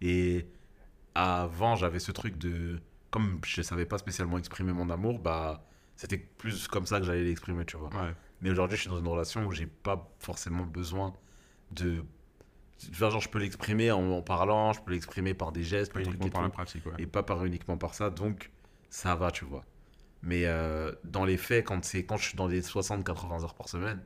Et 0.00 0.46
avant, 1.14 1.76
j'avais 1.76 1.98
ce 1.98 2.12
truc 2.12 2.36
de. 2.38 2.80
Comme 3.10 3.40
je 3.44 3.60
savais 3.62 3.84
pas 3.84 3.98
spécialement 3.98 4.38
exprimer 4.38 4.72
mon 4.72 4.88
amour, 4.88 5.18
bah, 5.18 5.64
c'était 5.96 6.16
plus 6.18 6.66
comme 6.68 6.86
ça 6.86 6.98
que 6.98 7.04
j'allais 7.04 7.24
l'exprimer, 7.24 7.64
tu 7.66 7.76
vois. 7.76 7.88
Ouais. 7.90 8.14
Mais 8.40 8.50
aujourd'hui, 8.50 8.76
je 8.76 8.82
suis 8.82 8.90
dans 8.90 8.98
une 8.98 9.06
relation 9.06 9.44
où 9.44 9.52
j'ai 9.52 9.66
pas 9.66 10.10
forcément 10.18 10.64
besoin 10.64 11.12
de. 11.72 12.02
Enfin, 12.90 13.10
genre, 13.10 13.20
je 13.20 13.28
peux 13.28 13.38
l'exprimer 13.38 13.92
en, 13.92 14.02
en 14.10 14.22
parlant, 14.22 14.72
je 14.72 14.80
peux 14.80 14.92
l'exprimer 14.92 15.34
par 15.34 15.52
des 15.52 15.62
gestes, 15.62 15.92
Pas 15.92 16.00
par 16.00 16.08
trucs 16.08 16.26
et 16.26 16.30
par 16.30 16.42
la 16.42 16.48
tout, 16.48 16.52
pratique, 16.54 16.86
ouais. 16.86 16.92
et 16.98 17.06
pas 17.06 17.22
par 17.22 17.44
uniquement 17.44 17.76
par 17.76 17.94
ça, 17.94 18.10
donc 18.10 18.50
ça 18.90 19.14
va, 19.14 19.30
tu 19.30 19.44
vois. 19.44 19.62
Mais 20.22 20.46
euh, 20.46 20.92
dans 21.04 21.24
les 21.24 21.36
faits, 21.36 21.66
quand, 21.66 21.84
c'est, 21.84 22.04
quand 22.04 22.16
je 22.16 22.28
suis 22.28 22.36
dans 22.36 22.46
les 22.46 22.60
60-80 22.62 23.42
heures 23.42 23.54
par 23.54 23.68
semaine, 23.68 24.00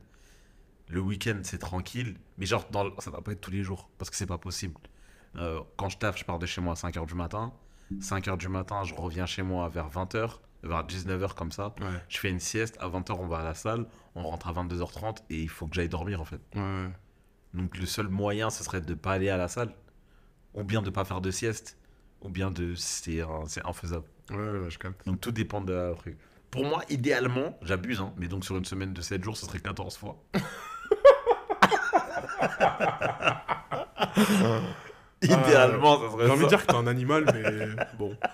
le 0.89 0.99
week-end 0.99 1.39
c'est 1.43 1.57
tranquille, 1.59 2.17
mais 2.37 2.45
genre 2.45 2.67
dans, 2.71 2.97
ça 2.99 3.11
va 3.11 3.21
pas 3.21 3.33
être 3.33 3.41
tous 3.41 3.51
les 3.51 3.61
jours, 3.63 3.89
parce 3.97 4.09
que 4.09 4.15
c'est 4.15 4.25
pas 4.25 4.37
possible. 4.37 4.75
Euh, 5.35 5.59
quand 5.75 5.89
je 5.89 5.97
taffe, 5.97 6.17
je 6.17 6.25
pars 6.25 6.39
de 6.39 6.45
chez 6.45 6.61
moi 6.61 6.73
à 6.73 6.75
5h 6.75 7.05
du 7.05 7.13
matin. 7.15 7.53
5h 7.99 8.37
du 8.37 8.47
matin, 8.49 8.83
je 8.83 8.93
reviens 8.95 9.25
chez 9.25 9.43
moi 9.43 9.69
vers 9.69 9.89
20h, 9.89 10.39
vers 10.63 10.83
19h 10.85 11.33
comme 11.35 11.51
ça. 11.51 11.75
Ouais. 11.79 11.85
Je 12.09 12.17
fais 12.17 12.29
une 12.29 12.39
sieste, 12.39 12.77
à 12.79 12.87
20h 12.89 13.11
on 13.19 13.27
va 13.27 13.39
à 13.39 13.43
la 13.43 13.53
salle, 13.53 13.85
on 14.15 14.23
rentre 14.23 14.47
à 14.47 14.53
22h30 14.53 15.17
et 15.29 15.41
il 15.41 15.49
faut 15.49 15.67
que 15.67 15.75
j'aille 15.75 15.87
dormir 15.89 16.19
en 16.21 16.25
fait. 16.25 16.41
Ouais. 16.55 16.89
Donc 17.53 17.77
le 17.77 17.85
seul 17.85 18.07
moyen 18.07 18.49
ce 18.49 18.63
serait 18.63 18.81
de 18.81 18.93
pas 18.93 19.13
aller 19.13 19.29
à 19.29 19.37
la 19.37 19.47
salle, 19.47 19.73
ou 20.53 20.63
bien 20.63 20.81
de 20.81 20.89
pas 20.89 21.05
faire 21.05 21.21
de 21.21 21.31
sieste, 21.31 21.77
ou 22.21 22.29
bien 22.29 22.49
de... 22.49 22.73
C'est, 22.75 23.21
un- 23.21 23.45
c'est 23.47 23.65
infaisable. 23.65 24.05
Ouais, 24.31 24.37
ouais, 24.37 24.69
je 24.69 24.77
capte. 24.77 25.05
Donc 25.05 25.21
tout 25.21 25.31
dépend 25.31 25.61
de 25.61 25.73
la 25.73 25.93
truc. 25.93 26.17
Pour 26.51 26.65
moi, 26.65 26.81
idéalement, 26.89 27.57
j'abuse, 27.61 27.99
hein, 28.01 28.13
mais 28.17 28.27
donc 28.27 28.45
sur 28.45 28.55
une 28.57 28.65
semaine 28.65 28.93
de 28.93 29.01
7 29.01 29.23
jours, 29.23 29.37
ce 29.37 29.45
serait 29.45 29.59
14 29.59 29.97
fois. 29.97 30.17
idéalement, 35.21 35.99
ça 35.99 36.11
serait 36.11 36.25
J'ai 36.25 36.31
envie 36.31 36.45
de 36.45 36.49
ça. 36.49 36.55
dire 36.55 36.65
que 36.65 36.71
t'es 36.71 36.75
un 36.77 36.87
animal, 36.87 37.25
mais 37.33 37.67
bon. 37.97 38.15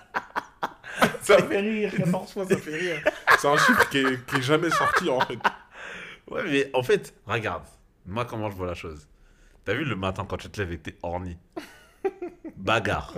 Ça 1.20 1.38
fait 1.38 1.60
rire, 1.60 1.90
14 1.96 2.32
fois, 2.32 2.46
ça 2.46 2.56
fait 2.56 2.76
rire. 2.76 3.02
C'est 3.38 3.48
un 3.48 3.56
chiffre 3.56 3.88
qui 3.88 3.98
est, 3.98 4.26
qui 4.26 4.36
est 4.36 4.42
jamais 4.42 4.70
sorti, 4.70 5.08
en 5.08 5.20
fait. 5.20 5.38
Ouais, 6.30 6.42
mais 6.44 6.70
en 6.74 6.82
fait, 6.82 7.14
regarde, 7.26 7.64
moi 8.06 8.24
comment 8.26 8.50
je 8.50 8.56
vois 8.56 8.66
la 8.66 8.74
chose. 8.74 9.08
T'as 9.64 9.72
vu 9.74 9.84
le 9.84 9.96
matin 9.96 10.26
quand 10.28 10.36
tu 10.36 10.48
te 10.50 10.60
lèves 10.60 10.72
et 10.72 10.78
que 10.78 10.82
t'es 10.90 10.96
orni 11.02 11.36
Bagarre. 12.56 13.14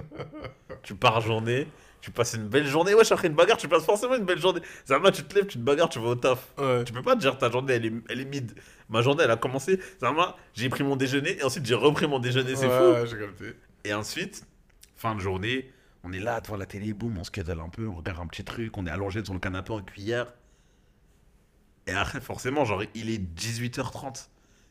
Tu 0.83 0.95
pars 0.95 1.21
journée, 1.21 1.67
tu 2.07 2.13
passes 2.13 2.35
une 2.35 2.47
belle 2.47 2.69
journée. 2.69 2.95
Ouais, 2.95 3.03
après 3.13 3.27
une 3.27 3.35
bagarre, 3.35 3.57
tu 3.57 3.67
passes 3.67 3.85
forcément 3.85 4.15
une 4.15 4.25
belle 4.25 4.39
journée. 4.39 4.61
Ça 4.85 4.97
va, 5.01 5.11
tu 5.11 5.25
te 5.25 5.35
lèves, 5.35 5.49
tu 5.49 5.59
te 5.59 5.63
bagarres, 5.65 5.89
tu 5.89 5.99
vas 5.99 6.11
au 6.11 6.15
taf. 6.15 6.53
Ouais. 6.57 6.85
Tu 6.85 6.93
peux 6.93 7.03
pas 7.03 7.17
te 7.17 7.21
dire 7.21 7.37
ta 7.37 7.51
journée 7.51 7.73
elle 7.73 7.87
est, 7.87 7.93
elle 8.09 8.21
est 8.21 8.25
mid. 8.25 8.55
Ma 8.89 9.03
journée 9.03 9.25
elle 9.25 9.31
a 9.33 9.37
commencé, 9.37 9.81
ça 9.99 10.13
va, 10.13 10.37
j'ai 10.55 10.69
pris 10.69 10.85
mon 10.85 10.95
déjeuner 10.95 11.37
et 11.37 11.43
ensuite 11.43 11.67
j'ai 11.67 11.75
repris 11.75 12.07
mon 12.07 12.21
déjeuner, 12.21 12.55
c'est 12.55 12.69
ouais, 12.69 13.07
fou. 13.07 13.45
Et 13.83 13.93
ensuite, 13.93 14.47
fin 14.95 15.17
de 15.17 15.21
journée, 15.21 15.73
on 16.05 16.13
est 16.13 16.21
là 16.21 16.41
devant 16.41 16.57
la 16.57 16.67
télé, 16.67 16.93
boum, 16.93 17.19
on 17.19 17.25
se 17.25 17.33
cadale 17.33 17.59
un 17.59 17.71
peu, 17.71 17.89
on 17.89 17.97
regarde 17.97 18.21
un 18.21 18.29
petit 18.29 18.45
truc, 18.45 18.79
on 18.79 18.87
est 18.87 18.91
allongé 18.91 19.25
sur 19.25 19.35
le 19.35 19.41
canapé 19.41 19.73
en 19.73 19.83
cuillère. 19.83 20.33
Et 21.89 21.93
après, 21.93 22.21
forcément, 22.21 22.65
genre, 22.65 22.85
il 22.95 23.11
est 23.11 23.19
18h30. 23.19 24.29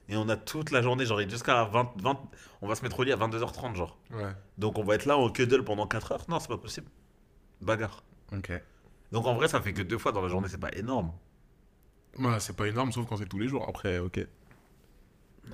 Et 0.07 0.15
on 0.15 0.29
a 0.29 0.37
toute 0.37 0.71
la 0.71 0.81
journée, 0.81 1.05
genre, 1.05 1.19
jusqu'à 1.27 1.65
20, 1.65 1.95
20, 2.01 2.19
on 2.61 2.67
va 2.67 2.75
se 2.75 2.83
mettre 2.83 2.97
au 2.97 3.03
lit 3.03 3.11
à 3.11 3.17
22h30, 3.17 3.75
genre. 3.75 3.97
Ouais. 4.11 4.31
Donc 4.57 4.77
on 4.77 4.83
va 4.85 4.95
être 4.95 5.05
là 5.05 5.17
en 5.17 5.29
cuddle 5.29 5.65
pendant 5.65 5.87
4 5.87 6.11
heures. 6.13 6.25
Non, 6.29 6.39
c'est 6.39 6.47
pas 6.47 6.57
possible. 6.57 6.87
Bagarre. 7.61 8.03
Ok. 8.31 8.51
Donc 9.11 9.25
en 9.27 9.35
vrai, 9.35 9.47
ça 9.47 9.61
fait 9.61 9.73
que 9.73 9.81
deux 9.81 9.97
fois 9.97 10.11
dans 10.11 10.21
la 10.21 10.27
journée, 10.27 10.47
c'est 10.49 10.59
pas 10.59 10.71
énorme. 10.73 11.11
Ouais, 12.19 12.39
c'est 12.39 12.55
pas 12.55 12.67
énorme, 12.67 12.91
sauf 12.91 13.07
quand 13.07 13.17
c'est 13.17 13.27
tous 13.27 13.39
les 13.39 13.47
jours. 13.47 13.65
Après, 13.67 13.99
ok. 13.99 14.19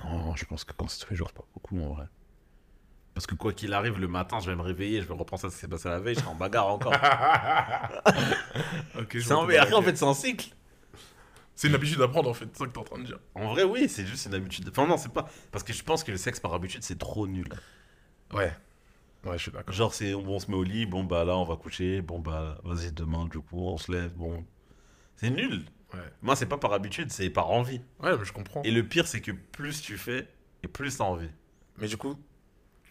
Non, 0.04 0.36
je 0.36 0.46
pense 0.46 0.64
que 0.64 0.74
quand 0.74 0.88
c'est 0.88 1.04
tous 1.04 1.12
les 1.12 1.16
jours, 1.18 1.28
c'est 1.30 1.38
pas 1.38 1.48
beaucoup 1.54 1.80
en 1.82 1.94
vrai. 1.94 2.06
Parce 3.14 3.28
que 3.28 3.36
quoi 3.36 3.52
qu'il 3.52 3.74
arrive, 3.74 4.00
le 4.00 4.08
matin, 4.08 4.40
je 4.40 4.50
vais 4.50 4.56
me 4.56 4.62
réveiller, 4.62 5.02
je 5.02 5.08
vais 5.08 5.14
repenser 5.14 5.48
à 5.48 5.50
ce 5.50 5.56
qui 5.56 5.62
s'est 5.62 5.68
passé 5.68 5.90
la 5.90 6.00
veille, 6.00 6.16
je 6.16 6.22
serai 6.22 6.32
en 6.32 6.36
bagarre 6.36 6.68
encore. 6.68 6.94
Ok, 8.98 9.10
je 9.14 9.20
C'est 9.20 9.34
vois 9.34 9.44
en 9.44 9.48
bagarre. 9.48 9.84
fait, 9.84 9.96
c'est 9.98 10.06
un 10.06 10.14
cycle. 10.14 10.54
C'est 11.56 11.68
une 11.68 11.76
habitude 11.76 12.02
à 12.02 12.08
prendre, 12.08 12.30
en 12.30 12.34
fait. 12.34 12.48
C'est 12.54 12.60
ça 12.60 12.66
que 12.66 12.72
t'es 12.72 12.78
en 12.78 12.84
train 12.84 13.00
de 13.00 13.04
dire. 13.06 13.20
En 13.36 13.50
vrai, 13.54 13.64
oui, 13.64 13.90
c'est 13.90 14.06
juste 14.06 14.26
une 14.28 14.34
habitude. 14.34 14.70
Enfin, 14.70 14.88
non, 14.88 14.98
c'est 14.98 15.12
pas. 15.12 15.28
Parce 15.52 15.64
que 15.64 15.74
je 15.74 15.84
pense 15.84 16.04
que 16.04 16.12
le 16.12 16.18
sexe 16.18 16.40
par 16.40 16.54
habitude, 16.54 16.84
c'est 16.84 16.98
trop 16.98 17.28
nul. 17.28 17.48
Ouais. 18.34 18.54
Ouais, 19.24 19.38
je 19.38 19.44
suis 19.44 19.52
d'accord. 19.52 19.74
Genre, 19.74 19.94
c'est 19.94 20.14
on 20.16 20.40
se 20.40 20.50
met 20.50 20.58
au 20.58 20.64
lit, 20.64 20.86
bon, 20.86 21.04
bah 21.04 21.24
là, 21.26 21.38
on 21.38 21.44
va 21.44 21.56
coucher, 21.56 22.02
bon, 22.02 22.20
bah 22.20 22.58
vas-y, 22.64 22.92
demain, 22.92 23.26
du 23.28 23.40
coup, 23.40 23.60
on 23.68 23.78
se 23.78 23.92
lève, 23.92 24.14
bon. 24.16 24.44
C'est 25.16 25.30
nul. 25.30 25.64
Ouais. 25.94 26.00
Moi, 26.22 26.36
c'est 26.36 26.48
pas 26.48 26.58
par 26.58 26.74
habitude, 26.74 27.12
c'est 27.12 27.30
par 27.30 27.52
envie. 27.52 27.82
Ouais, 28.00 28.18
mais 28.18 28.26
je 28.26 28.34
comprends. 28.34 28.64
Et 28.64 28.72
le 28.72 28.88
pire, 28.88 29.08
c'est 29.08 29.22
que 29.22 29.32
plus 29.32 29.82
tu 29.82 29.98
fais, 29.98 30.28
et 30.64 30.68
plus 30.68 30.98
t'as 30.98 31.04
envie. 31.04 31.30
Mais 31.78 31.88
du 31.88 31.98
coup, 31.98 32.16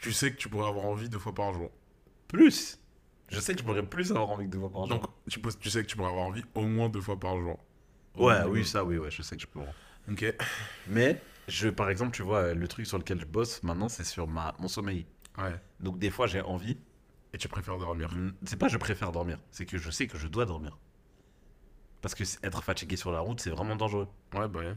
tu 0.01 0.13
sais 0.13 0.31
que 0.31 0.37
tu 0.37 0.49
pourrais 0.49 0.69
avoir 0.69 0.85
envie 0.87 1.09
deux 1.09 1.19
fois 1.19 1.35
par 1.35 1.53
jour. 1.53 1.71
Plus 2.29 2.79
Je 3.29 3.41
sais 3.41 3.55
que 3.55 3.61
je 3.61 3.65
pourrais 3.65 3.83
plus 3.85 4.11
avoir 4.11 4.31
envie 4.31 4.47
que 4.47 4.51
deux 4.51 4.59
fois 4.61 4.71
par 4.71 4.87
jour. 4.87 4.89
Donc, 4.99 5.07
tu, 5.29 5.41
peux- 5.41 5.53
tu 5.53 5.71
sais 5.71 5.83
que 5.83 5.89
tu 5.89 5.97
pourrais 5.97 6.11
avoir 6.11 6.27
envie 6.27 6.45
au 6.55 6.63
moins 6.63 6.89
deux 6.89 7.01
fois 7.01 7.19
par 7.19 7.37
jour. 7.39 7.59
ouais, 8.17 8.43
oui, 8.49 8.65
ça, 8.65 8.85
oui, 8.85 8.99
ouais, 8.99 9.11
je 9.11 9.23
sais 9.23 9.35
que 9.37 9.43
je 9.43 9.47
peux. 9.47 9.61
Ok. 10.11 10.25
Mais, 10.89 11.21
je, 11.49 11.69
par 11.69 11.91
exemple, 11.91 12.13
tu 12.13 12.23
vois, 12.23 12.55
le 12.55 12.69
truc 12.69 12.87
sur 12.87 12.99
lequel 12.99 13.21
je 13.21 13.27
bosse 13.27 13.63
maintenant, 13.63 13.89
c'est 13.89 14.05
sur 14.05 14.27
ma, 14.29 14.55
mon 14.59 14.69
sommeil. 14.69 15.07
Ouais. 15.43 15.61
Donc, 15.81 15.99
des 15.99 16.11
fois, 16.11 16.27
j'ai 16.27 16.41
envie. 16.41 16.77
Et 17.33 17.39
tu 17.39 17.49
préfères 17.49 17.79
dormir. 17.79 18.13
Mm, 18.13 18.33
C'est 18.45 18.57
pas 18.59 18.67
je 18.69 18.77
préfère 18.77 19.13
dormir, 19.13 19.39
c'est 19.53 19.65
que 19.67 19.79
je 19.79 19.91
sais 19.91 20.07
que 20.09 20.19
je 20.19 20.27
dois 20.27 20.47
dormir. 20.47 20.77
Parce 22.03 22.15
que 22.15 22.25
être 22.43 22.63
fatigué 22.63 22.97
sur 22.97 23.13
la 23.13 23.21
route, 23.21 23.41
c'est 23.41 23.51
vraiment 23.51 23.77
dangereux. 23.77 24.09
Ouais, 24.35 24.49
bah 24.49 24.61
ouais. 24.61 24.75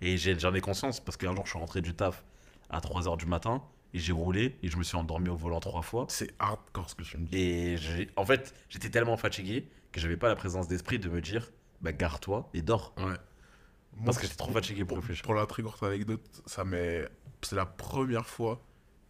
Et 0.00 0.16
j'ai- 0.16 0.38
j'en 0.38 0.52
ai 0.54 0.60
conscience 0.60 1.00
parce 1.00 1.16
qu'un 1.16 1.34
jour, 1.34 1.44
je 1.46 1.50
suis 1.50 1.58
rentré 1.58 1.80
du 1.80 1.94
taf 1.94 2.24
à 2.68 2.80
3h 2.80 3.16
du 3.16 3.26
matin 3.26 3.62
et 3.94 3.98
j'ai 3.98 4.12
roulé 4.12 4.58
et 4.62 4.68
je 4.68 4.76
me 4.76 4.82
suis 4.82 4.96
endormi 4.96 5.28
au 5.28 5.36
volant 5.36 5.60
trois 5.60 5.82
fois. 5.82 6.06
C'est 6.08 6.34
hardcore 6.38 6.90
ce 6.90 6.94
que 6.94 7.02
tu 7.04 7.16
me 7.16 7.26
dis. 7.26 7.36
Et 7.38 8.10
en 8.16 8.24
fait, 8.26 8.54
j'étais 8.68 8.90
tellement 8.90 9.16
fatigué 9.16 9.68
que 9.92 10.00
j'avais 10.00 10.16
pas 10.16 10.28
la 10.28 10.36
présence 10.36 10.68
d'esprit 10.68 10.98
de 10.98 11.08
me 11.08 11.20
dire 11.20 11.50
bah, 11.80 11.92
gare-toi 11.92 12.50
et 12.54 12.62
dors. 12.62 12.92
Ouais. 12.98 13.04
Moi, 13.04 14.04
Parce 14.04 14.18
que 14.18 14.26
t'es 14.26 14.34
trop 14.34 14.52
fatigué 14.52 14.84
pour 14.84 14.98
réfléchir. 14.98 15.24
Pour 15.24 15.34
la 15.34 15.46
très 15.46 15.62
courte 15.62 15.82
anecdote, 15.82 16.42
ça 16.46 16.64
m'est... 16.64 17.08
c'est 17.42 17.56
la 17.56 17.66
première 17.66 18.26
fois 18.26 18.60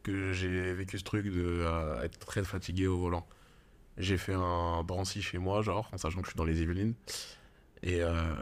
que 0.09 0.33
j'ai 0.33 0.73
vécu 0.73 0.99
ce 0.99 1.05
truc 1.05 1.27
de 1.27 1.61
euh, 1.62 2.03
être 2.03 2.18
très 2.18 2.42
fatigué 2.42 2.87
au 2.87 2.99
volant. 2.99 3.27
J'ai 3.99 4.16
fait 4.16 4.33
un 4.33 4.83
Drancy 4.85 5.21
chez 5.21 5.38
moi, 5.38 5.61
genre, 5.61 5.90
en 5.92 5.99
sachant 5.99 6.21
que 6.21 6.27
je 6.27 6.31
suis 6.31 6.37
dans 6.37 6.44
les 6.44 6.62
Yvelines. 6.62 6.94
Et 7.83 8.03
euh, 8.03 8.35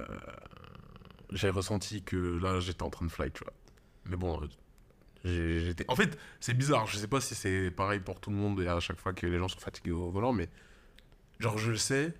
j'ai 1.32 1.50
ressenti 1.50 2.02
que 2.02 2.38
là, 2.40 2.60
j'étais 2.60 2.82
en 2.82 2.90
train 2.90 3.06
de 3.06 3.10
fly, 3.10 3.32
tu 3.32 3.42
vois. 3.42 3.52
Mais 4.04 4.16
bon, 4.16 4.40
euh, 5.24 5.66
j'étais... 5.66 5.84
En 5.88 5.96
fait, 5.96 6.16
c'est 6.40 6.54
bizarre. 6.54 6.86
Je 6.86 6.98
sais 6.98 7.08
pas 7.08 7.20
si 7.20 7.34
c'est 7.34 7.70
pareil 7.70 8.00
pour 8.00 8.20
tout 8.20 8.30
le 8.30 8.36
monde 8.36 8.60
et 8.60 8.68
à 8.68 8.78
chaque 8.78 9.00
fois 9.00 9.12
que 9.12 9.26
les 9.26 9.38
gens 9.38 9.48
sont 9.48 9.58
fatigués 9.58 9.90
au 9.90 10.10
volant, 10.10 10.32
mais 10.32 10.48
genre, 11.40 11.58
je 11.58 11.72
le 11.72 11.76
sais 11.76 12.14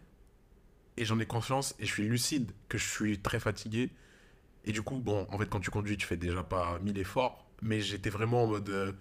et 0.97 1.05
j'en 1.05 1.21
ai 1.21 1.27
conscience 1.27 1.77
et 1.79 1.87
je 1.87 1.93
suis 1.93 2.09
lucide 2.09 2.51
que 2.69 2.79
je 2.79 2.89
suis 2.89 3.21
très 3.21 3.39
fatigué. 3.39 3.91
Et 4.65 4.73
du 4.73 4.83
coup, 4.83 4.99
bon, 4.99 5.29
en 5.31 5.39
fait, 5.39 5.49
quand 5.49 5.61
tu 5.61 5.71
conduis, 5.71 5.97
tu 5.97 6.07
fais 6.07 6.17
déjà 6.17 6.43
pas 6.43 6.81
mille 6.81 6.99
efforts, 6.99 7.47
mais 7.63 7.81
j'étais 7.81 8.11
vraiment 8.11 8.45
en 8.45 8.47
mode 8.49 8.69
euh, 8.71 8.93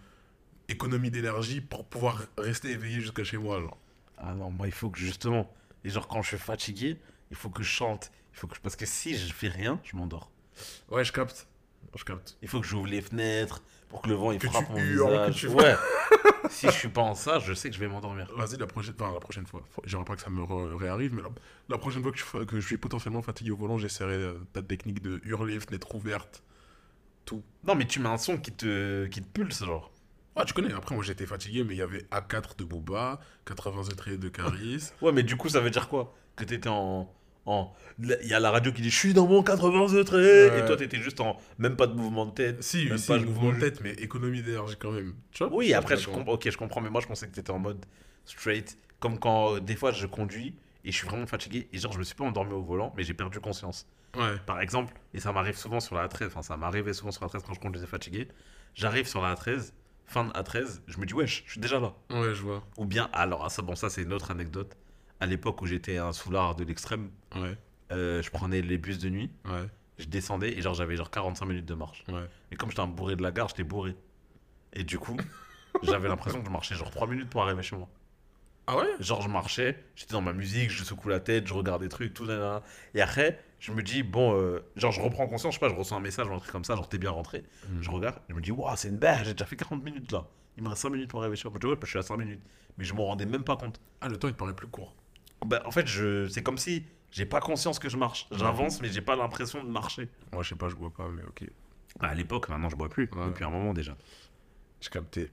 économie 0.69 1.11
d'énergie 1.11 1.61
pour 1.61 1.85
pouvoir 1.85 2.23
rester 2.37 2.71
éveillé 2.71 2.99
jusqu'à 3.01 3.23
chez 3.23 3.37
moi, 3.37 3.59
genre. 3.61 3.77
Ah 4.17 4.33
non, 4.33 4.49
moi, 4.49 4.67
il 4.67 4.73
faut 4.73 4.89
que 4.89 4.99
justement. 4.99 5.51
Et 5.83 5.89
genre, 5.89 6.07
quand 6.07 6.21
je 6.21 6.29
suis 6.29 6.37
fatigué, 6.37 6.97
il 7.31 7.37
faut 7.37 7.49
que 7.49 7.63
je 7.63 7.69
chante. 7.69 8.11
Il 8.33 8.39
faut 8.39 8.47
que 8.47 8.55
je- 8.55 8.61
Parce 8.61 8.75
que 8.75 8.85
si 8.85 9.15
je 9.17 9.33
fais 9.33 9.47
rien, 9.49 9.79
je 9.83 9.95
m'endors. 9.95 10.31
Ouais, 10.89 11.03
je 11.03 11.11
capte. 11.11 11.47
Je 11.95 12.03
capte. 12.03 12.37
Il 12.41 12.47
faut 12.47 12.59
que 12.59 12.65
j'ouvre 12.67 12.87
les 12.87 13.01
fenêtres 13.01 13.61
pour 13.89 14.01
que 14.01 14.09
le 14.09 14.15
vent 14.15 14.31
il 14.31 14.39
Que 14.39 14.47
frappe 14.49 14.69
mon 14.69 14.75
visage. 14.75 15.35
tu- 15.35 15.47
Ouais. 15.47 15.75
si 16.49 16.65
je 16.67 16.71
suis 16.71 16.89
pas 16.89 17.01
en 17.01 17.15
ça, 17.15 17.39
je 17.39 17.53
sais 17.53 17.69
que 17.69 17.75
je 17.75 17.79
vais 17.79 17.87
m'endormir. 17.87 18.29
Vas-y, 18.35 18.57
la 18.57 18.67
prochaine, 18.67 18.95
enfin, 18.99 19.13
la 19.13 19.19
prochaine 19.19 19.45
fois. 19.45 19.63
J'aimerais 19.85 20.05
pas 20.05 20.15
que 20.15 20.21
ça 20.21 20.29
me 20.29 20.43
réarrive, 20.75 21.13
mais 21.13 21.21
la, 21.21 21.29
la 21.69 21.77
prochaine 21.77 22.01
fois 22.03 22.11
que 22.11 22.17
je, 22.17 22.43
que 22.45 22.59
je 22.59 22.65
suis 22.65 22.77
potentiellement 22.77 23.21
fatigué 23.21 23.51
au 23.51 23.55
volant, 23.57 23.77
j'essaierai 23.77 24.13
euh, 24.13 24.33
ta 24.53 24.61
technique 24.61 25.01
de 25.01 25.21
hurler, 25.23 25.59
fenêtre 25.59 25.93
ouverte. 25.95 26.43
Non, 27.63 27.73
mais 27.75 27.85
tu 27.87 27.99
mets 27.99 28.09
un 28.09 28.17
son 28.17 28.37
qui 28.37 28.51
te, 28.51 29.05
qui 29.07 29.21
te 29.21 29.27
pulse, 29.27 29.63
genre. 29.63 29.91
Ah, 30.35 30.43
tu 30.43 30.53
connais, 30.53 30.73
après, 30.73 30.95
moi 30.95 31.03
j'étais 31.03 31.25
fatigué, 31.25 31.63
mais 31.63 31.75
il 31.75 31.77
y 31.77 31.81
avait 31.81 32.05
A4 32.11 32.57
de 32.57 32.65
Booba, 32.65 33.19
80 33.45 33.95
traits 33.95 34.19
de 34.19 34.27
Caris. 34.27 34.91
Ouais, 35.01 35.11
mais 35.11 35.23
du 35.23 35.37
coup, 35.37 35.47
ça 35.47 35.61
veut 35.61 35.69
dire 35.69 35.87
quoi? 35.87 36.13
Que 36.35 36.43
t'étais 36.43 36.67
en. 36.67 37.09
en... 37.45 37.73
Il 37.99 38.17
y 38.23 38.33
a 38.33 38.39
la 38.41 38.51
radio 38.51 38.73
qui 38.73 38.81
dit 38.81 38.89
Je 38.89 38.97
suis 38.97 39.13
dans 39.13 39.27
mon 39.27 39.43
80 39.43 40.03
traits 40.03 40.11
Ouais. 40.11 40.59
Et 40.59 40.65
toi, 40.65 40.75
t'étais 40.75 40.97
juste 40.97 41.21
en. 41.21 41.37
Même 41.57 41.77
pas 41.77 41.87
de 41.87 41.93
mouvement 41.93 42.25
de 42.25 42.31
tête. 42.31 42.61
si, 42.61 42.85
même 42.87 42.97
si, 42.97 43.07
pas 43.07 43.17
mouvement 43.19 43.53
de 43.53 43.59
tête, 43.59 43.79
mais 43.81 43.91
économie 43.93 44.41
d'énergie 44.41 44.75
quand 44.77 44.91
même. 44.91 45.13
Tu 45.31 45.43
vois? 45.43 45.55
Oui, 45.55 45.73
après, 45.73 45.95
je 45.95 46.09
comprends. 46.09 46.33
Ok, 46.33 46.49
je 46.49 46.57
comprends, 46.57 46.81
mais 46.81 46.89
moi, 46.89 46.99
je 47.01 47.07
pensais 47.07 47.27
que 47.27 47.33
t'étais 47.33 47.51
en 47.51 47.59
mode 47.59 47.85
straight. 48.25 48.77
Comme 48.99 49.19
quand, 49.19 49.55
euh, 49.55 49.59
des 49.61 49.75
fois, 49.75 49.91
je 49.91 50.05
conduis 50.05 50.55
et 50.83 50.91
je 50.91 50.97
suis 50.97 51.07
vraiment 51.07 51.27
fatigué. 51.27 51.69
Et 51.71 51.77
genre, 51.77 51.93
je 51.93 51.99
me 51.99 52.03
suis 52.03 52.15
pas 52.15 52.25
endormi 52.25 52.53
au 52.53 52.61
volant, 52.61 52.93
mais 52.97 53.03
j'ai 53.03 53.13
perdu 53.13 53.39
conscience. 53.39 53.87
Ouais. 54.17 54.37
Par 54.45 54.61
exemple, 54.61 54.93
et 55.13 55.19
ça 55.19 55.31
m'arrive 55.31 55.57
souvent 55.57 55.79
sur 55.79 55.95
la 55.95 56.07
A13, 56.07 56.27
enfin, 56.27 56.41
ça 56.41 56.57
m'arrivait 56.57 56.93
souvent 56.93 57.11
sur 57.11 57.23
la 57.23 57.29
A13 57.29 57.43
quand 57.45 57.53
je 57.53 57.59
conduisais 57.59 57.87
fatigué. 57.87 58.27
J'arrive 58.73 59.07
sur 59.07 59.21
la 59.21 59.35
A13, 59.35 59.71
fin 60.05 60.25
de 60.25 60.31
A13, 60.31 60.81
je 60.87 60.97
me 60.99 61.05
dis, 61.05 61.13
wesh, 61.13 61.43
je 61.45 61.51
suis 61.53 61.59
déjà 61.61 61.79
là. 61.79 61.93
Ouais, 62.09 62.33
je 62.33 62.41
vois. 62.41 62.63
Ou 62.77 62.85
bien, 62.85 63.09
alors, 63.13 63.43
ah, 63.45 63.49
ça, 63.49 63.61
bon, 63.61 63.75
ça, 63.75 63.89
c'est 63.89 64.03
une 64.03 64.13
autre 64.13 64.31
anecdote. 64.31 64.75
À 65.19 65.25
l'époque 65.25 65.61
où 65.61 65.65
j'étais 65.65 65.97
un 65.97 66.11
soulard 66.13 66.55
de 66.55 66.63
l'extrême, 66.63 67.09
Ouais, 67.35 67.57
euh, 67.91 68.21
je 68.21 68.29
prenais 68.31 68.61
les 68.61 68.77
bus 68.77 68.99
de 68.99 69.09
nuit, 69.09 69.31
ouais, 69.45 69.67
je 69.97 70.05
descendais 70.05 70.51
et 70.57 70.61
genre, 70.61 70.73
j'avais 70.73 70.95
genre 70.95 71.09
45 71.11 71.45
minutes 71.45 71.65
de 71.65 71.73
marche. 71.75 72.03
ouais. 72.09 72.27
Et 72.51 72.55
comme 72.55 72.69
j'étais 72.69 72.81
un 72.81 72.87
bourré 72.87 73.15
de 73.15 73.23
la 73.23 73.31
gare, 73.31 73.47
j'étais 73.49 73.63
bourré. 73.63 73.95
Et 74.73 74.83
du 74.83 74.99
coup, 74.99 75.15
j'avais 75.83 76.07
l'impression 76.09 76.39
que 76.41 76.45
je 76.47 76.51
marchais 76.51 76.75
genre 76.75 76.91
3 76.91 77.07
minutes 77.07 77.29
pour 77.29 77.43
arriver 77.43 77.63
chez 77.63 77.75
moi. 77.75 77.87
Ah 78.67 78.77
ouais? 78.77 78.87
Genre, 78.99 79.21
je 79.21 79.29
marchais, 79.29 79.83
j'étais 79.95 80.13
dans 80.13 80.21
ma 80.21 80.33
musique, 80.33 80.69
je 80.71 80.83
secoue 80.83 81.07
la 81.09 81.19
tête, 81.19 81.45
je 81.47 81.53
regarde 81.53 81.81
des 81.83 81.89
trucs, 81.89 82.13
tout. 82.13 82.27
Et 82.95 83.01
après, 83.01 83.39
je 83.65 83.71
me 83.71 83.81
dis, 83.81 84.03
bon, 84.03 84.39
euh, 84.39 84.63
genre, 84.75 84.91
je 84.91 85.01
reprends 85.01 85.27
conscience, 85.27 85.55
je 85.55 85.59
sais 85.59 85.65
pas, 85.65 85.73
je 85.73 85.75
reçois 85.75 85.97
un 85.97 86.01
message 86.01 86.27
un 86.29 86.37
truc 86.37 86.51
comme 86.51 86.63
ça, 86.63 86.75
genre, 86.75 86.87
t'es 86.87 86.99
bien 86.99 87.09
rentré. 87.09 87.43
Je 87.81 87.89
regarde, 87.89 88.19
je 88.29 88.35
me 88.35 88.41
dis, 88.41 88.51
waouh, 88.51 88.75
c'est 88.75 88.89
une 88.89 88.97
belle, 88.97 89.25
j'ai 89.25 89.33
déjà 89.33 89.45
fait 89.45 89.55
40 89.55 89.83
minutes 89.83 90.11
là. 90.11 90.27
Il 90.57 90.63
me 90.63 90.69
reste 90.69 90.83
5 90.83 90.89
minutes 90.89 91.09
pour 91.09 91.21
arriver 91.21 91.35
chez 91.35 91.49
moi. 91.49 91.57
Je 91.59 91.67
ouais, 91.67 91.75
je 91.81 91.87
suis 91.87 91.99
à 91.99 92.03
5 92.03 92.15
minutes. 92.17 92.41
Mais 92.77 92.85
je 92.85 92.93
m'en 92.93 93.05
rendais 93.05 93.25
même 93.25 93.43
pas 93.43 93.57
compte. 93.57 93.81
Ah, 94.01 94.07
le 94.07 94.17
temps 94.17 94.27
il 94.27 94.33
te 94.33 94.37
paraît 94.37 94.55
plus 94.55 94.67
court. 94.67 94.93
Bah, 95.45 95.61
en 95.65 95.71
fait, 95.71 95.87
je... 95.87 96.27
c'est 96.27 96.43
comme 96.43 96.57
si 96.57 96.85
j'ai 97.11 97.25
pas 97.25 97.39
conscience 97.39 97.79
que 97.79 97.89
je 97.89 97.97
marche. 97.97 98.27
J'avance, 98.31 98.81
mais 98.81 98.89
j'ai 98.89 99.01
pas 99.01 99.15
l'impression 99.15 99.63
de 99.63 99.69
marcher. 99.69 100.09
Moi, 100.31 100.43
je 100.43 100.49
sais 100.49 100.55
pas, 100.55 100.69
je 100.69 100.75
bois 100.75 100.91
pas, 100.95 101.09
mais 101.09 101.23
ok. 101.23 101.49
Bah, 101.99 102.09
à 102.09 102.13
l'époque, 102.13 102.47
maintenant, 102.49 102.69
je 102.69 102.75
bois 102.75 102.89
plus. 102.89 103.09
Ouais. 103.15 103.25
Depuis 103.25 103.43
un 103.43 103.49
moment 103.49 103.73
déjà. 103.73 103.97
J'ai 104.79 104.89
capté. 104.89 105.31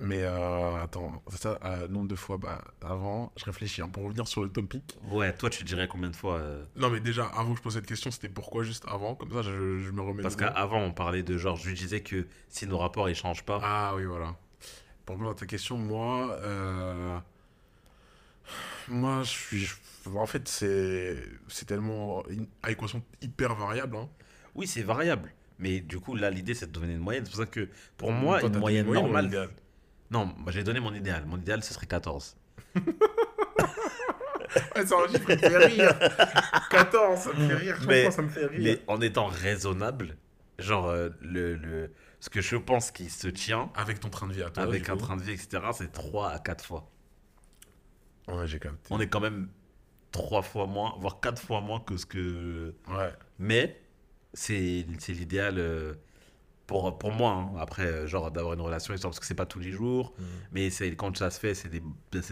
Mais 0.00 0.22
euh, 0.22 0.80
attends, 0.80 1.22
c'est 1.28 1.42
ça, 1.42 1.58
euh, 1.64 1.88
nombre 1.88 2.06
de 2.06 2.14
fois, 2.14 2.38
bah, 2.38 2.62
avant, 2.82 3.32
je 3.36 3.44
réfléchis, 3.44 3.82
hein, 3.82 3.88
pour 3.88 4.04
revenir 4.04 4.28
sur 4.28 4.44
le 4.44 4.48
topic. 4.48 4.96
Ouais, 5.10 5.32
toi, 5.34 5.50
tu 5.50 5.64
dirais 5.64 5.88
combien 5.88 6.08
de 6.08 6.14
fois 6.14 6.36
euh, 6.36 6.64
Non, 6.76 6.88
mais 6.88 7.00
déjà, 7.00 7.26
avant 7.26 7.50
que 7.52 7.58
je 7.58 7.62
pose 7.62 7.74
cette 7.74 7.86
question, 7.86 8.12
c'était 8.12 8.28
pourquoi 8.28 8.62
juste 8.62 8.84
avant? 8.86 9.16
Comme 9.16 9.32
ça, 9.32 9.42
je, 9.42 9.80
je 9.80 9.90
me 9.90 10.00
remets 10.00 10.22
Parce 10.22 10.36
qu'avant, 10.36 10.80
on 10.80 10.92
parlait 10.92 11.24
de 11.24 11.36
genre, 11.36 11.56
je 11.56 11.70
disais 11.72 12.00
que 12.00 12.28
si 12.48 12.66
nos 12.68 12.78
rapports 12.78 13.08
ils 13.08 13.16
changent 13.16 13.44
pas. 13.44 13.60
Ah 13.62 13.94
oui, 13.96 14.04
voilà. 14.04 14.36
Pour 15.04 15.16
répondre 15.16 15.32
à 15.32 15.34
ta 15.34 15.46
question, 15.46 15.76
moi, 15.76 16.38
euh, 16.42 17.18
moi, 18.86 19.22
je 19.24 19.30
suis, 19.30 19.68
en 20.14 20.26
fait, 20.26 20.46
c'est, 20.46 21.16
c'est 21.48 21.66
tellement 21.66 22.22
à 22.62 22.70
équation 22.70 23.02
hyper 23.20 23.56
variable. 23.56 23.96
Hein. 23.96 24.08
Oui, 24.54 24.68
c'est 24.68 24.82
variable. 24.82 25.32
Mais 25.58 25.80
du 25.80 25.98
coup, 25.98 26.14
là, 26.14 26.30
l'idée, 26.30 26.54
c'est 26.54 26.68
de 26.68 26.72
donner 26.72 26.92
une 26.92 27.00
moyenne. 27.00 27.24
C'est 27.24 27.32
pour 27.32 27.40
ça 27.40 27.46
que 27.46 27.68
pour 27.96 28.12
moi, 28.12 28.38
Toi, 28.38 28.48
une 28.48 28.58
moyenne 28.58 28.86
normale. 28.92 29.50
Non, 30.10 30.32
moi, 30.36 30.50
j'ai 30.52 30.64
donné 30.64 30.80
mon 30.80 30.94
idéal. 30.94 31.24
Mon 31.26 31.36
idéal, 31.38 31.62
ce 31.62 31.74
serait 31.74 31.86
14. 31.86 32.36
Ouais, 34.76 34.84
qui 34.84 35.20
me 35.32 35.36
fait 35.36 35.56
rire. 35.58 35.98
14, 36.70 37.18
ça 37.20 37.32
me 37.32 37.48
fait 37.48 37.54
rire. 37.54 37.78
Mais- 37.86 38.10
ça 38.10 38.22
me 38.22 38.28
fait 38.28 38.46
rire. 38.46 38.60
Mais 38.62 38.80
en 38.86 39.00
étant 39.00 39.26
raisonnable, 39.26 40.16
genre, 40.58 40.86
euh, 40.86 41.10
le, 41.20 41.54
le, 41.56 41.92
ce 42.20 42.30
que 42.30 42.40
je 42.40 42.56
pense 42.56 42.90
qui 42.90 43.10
se 43.10 43.28
tient 43.28 43.70
Avec 43.74 44.00
ton 44.00 44.08
train 44.08 44.26
de 44.26 44.32
vie 44.32 44.42
à 44.42 44.50
toi. 44.50 44.62
avec 44.62 44.84
du 44.84 44.90
un 44.90 44.94
coup. 44.94 45.00
train 45.02 45.16
de 45.16 45.22
vie, 45.22 45.32
etc., 45.32 45.58
c'est 45.74 45.92
3 45.92 46.30
à 46.30 46.38
4 46.38 46.64
fois. 46.64 46.90
Ouais, 48.28 48.46
j'ai 48.46 48.58
capté. 48.58 48.88
On 48.90 49.00
est 49.00 49.08
quand 49.08 49.20
même 49.20 49.48
3 50.12 50.40
fois 50.42 50.66
moins, 50.66 50.94
voire 50.98 51.20
4 51.20 51.40
fois 51.42 51.60
moins 51.60 51.80
que 51.80 51.96
ce 51.98 52.06
que. 52.06 52.74
Ouais. 52.88 53.12
Mais 53.38 53.80
c'est 54.32 54.86
c'est 54.98 55.12
l'idéal 55.12 55.58
euh, 55.58 55.94
pour, 56.68 56.96
pour 56.98 57.10
moi. 57.10 57.32
hein. 57.32 57.50
Après, 57.58 57.86
euh, 57.86 58.06
genre 58.06 58.30
d'avoir 58.30 58.54
une 58.54 58.60
relation, 58.60 58.94
histoire, 58.94 59.10
parce 59.10 59.18
que 59.18 59.26
c'est 59.26 59.34
pas 59.34 59.46
tous 59.46 59.58
les 59.58 59.72
jours. 59.72 60.12
Mm. 60.18 60.22
Mais 60.52 60.70
c'est 60.70 60.94
quand 60.94 61.16
ça 61.16 61.30
se 61.30 61.40
fait, 61.40 61.54
c'est 61.54 61.68
des, 61.68 61.82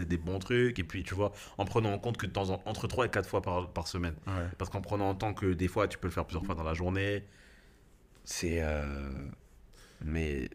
des 0.05 0.17
bons 0.17 0.39
trucs. 0.39 0.79
Et 0.79 0.83
puis, 0.85 1.03
tu 1.03 1.13
vois, 1.15 1.33
en 1.57 1.65
prenant 1.65 1.91
en 1.91 1.99
compte 1.99 2.15
que 2.17 2.25
de 2.27 2.31
temps 2.31 2.49
en 2.51 2.61
entre 2.65 2.87
3 2.87 3.07
et 3.07 3.09
4 3.09 3.27
fois 3.27 3.41
par, 3.41 3.67
par 3.69 3.87
semaine. 3.87 4.15
Ouais. 4.27 4.47
Parce 4.57 4.69
qu'en 4.69 4.79
prenant 4.81 5.09
en 5.09 5.15
temps 5.15 5.33
que 5.33 5.47
des 5.53 5.67
fois, 5.67 5.89
tu 5.89 5.97
peux 5.97 6.07
le 6.07 6.13
faire 6.13 6.23
plusieurs 6.25 6.45
fois 6.45 6.55
dans 6.55 6.63
la 6.63 6.73
journée. 6.73 7.25
C'est. 8.23 8.61
euh, 8.61 9.09
Mais. 10.01 10.49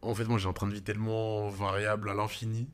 En 0.00 0.14
fait, 0.14 0.24
moi, 0.24 0.38
j'ai 0.38 0.48
un 0.48 0.52
train 0.52 0.68
de 0.68 0.74
vie 0.74 0.82
tellement 0.82 1.48
variable 1.48 2.08
à 2.08 2.14
l'infini 2.14 2.68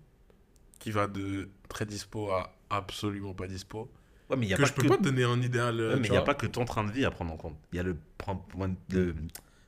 qui 0.78 0.90
va 0.90 1.06
de 1.06 1.48
très 1.68 1.86
dispo 1.86 2.30
à 2.30 2.54
absolument 2.70 3.32
pas 3.34 3.46
dispo. 3.46 3.90
Ouais, 4.30 4.36
mais 4.36 4.46
n'y 4.46 4.52
a 4.54 4.56
que 4.56 4.62
pas 4.62 4.68
je 4.68 4.74
peux 4.74 4.82
que. 4.82 4.88
pas 4.88 4.96
te 4.98 5.02
donner 5.02 5.24
un 5.24 5.40
idéal. 5.40 5.80
euh, 5.80 5.94
Ouais, 5.94 6.00
mais 6.00 6.08
il 6.08 6.10
n'y 6.10 6.16
a 6.18 6.22
pas 6.22 6.34
que 6.34 6.46
ton 6.46 6.64
train 6.66 6.84
de 6.84 6.90
vie 6.92 7.04
à 7.04 7.10
prendre 7.10 7.32
en 7.32 7.36
compte. 7.36 7.56
Il 7.72 7.76
y 7.76 7.78
a 7.78 7.82
le, 7.82 7.96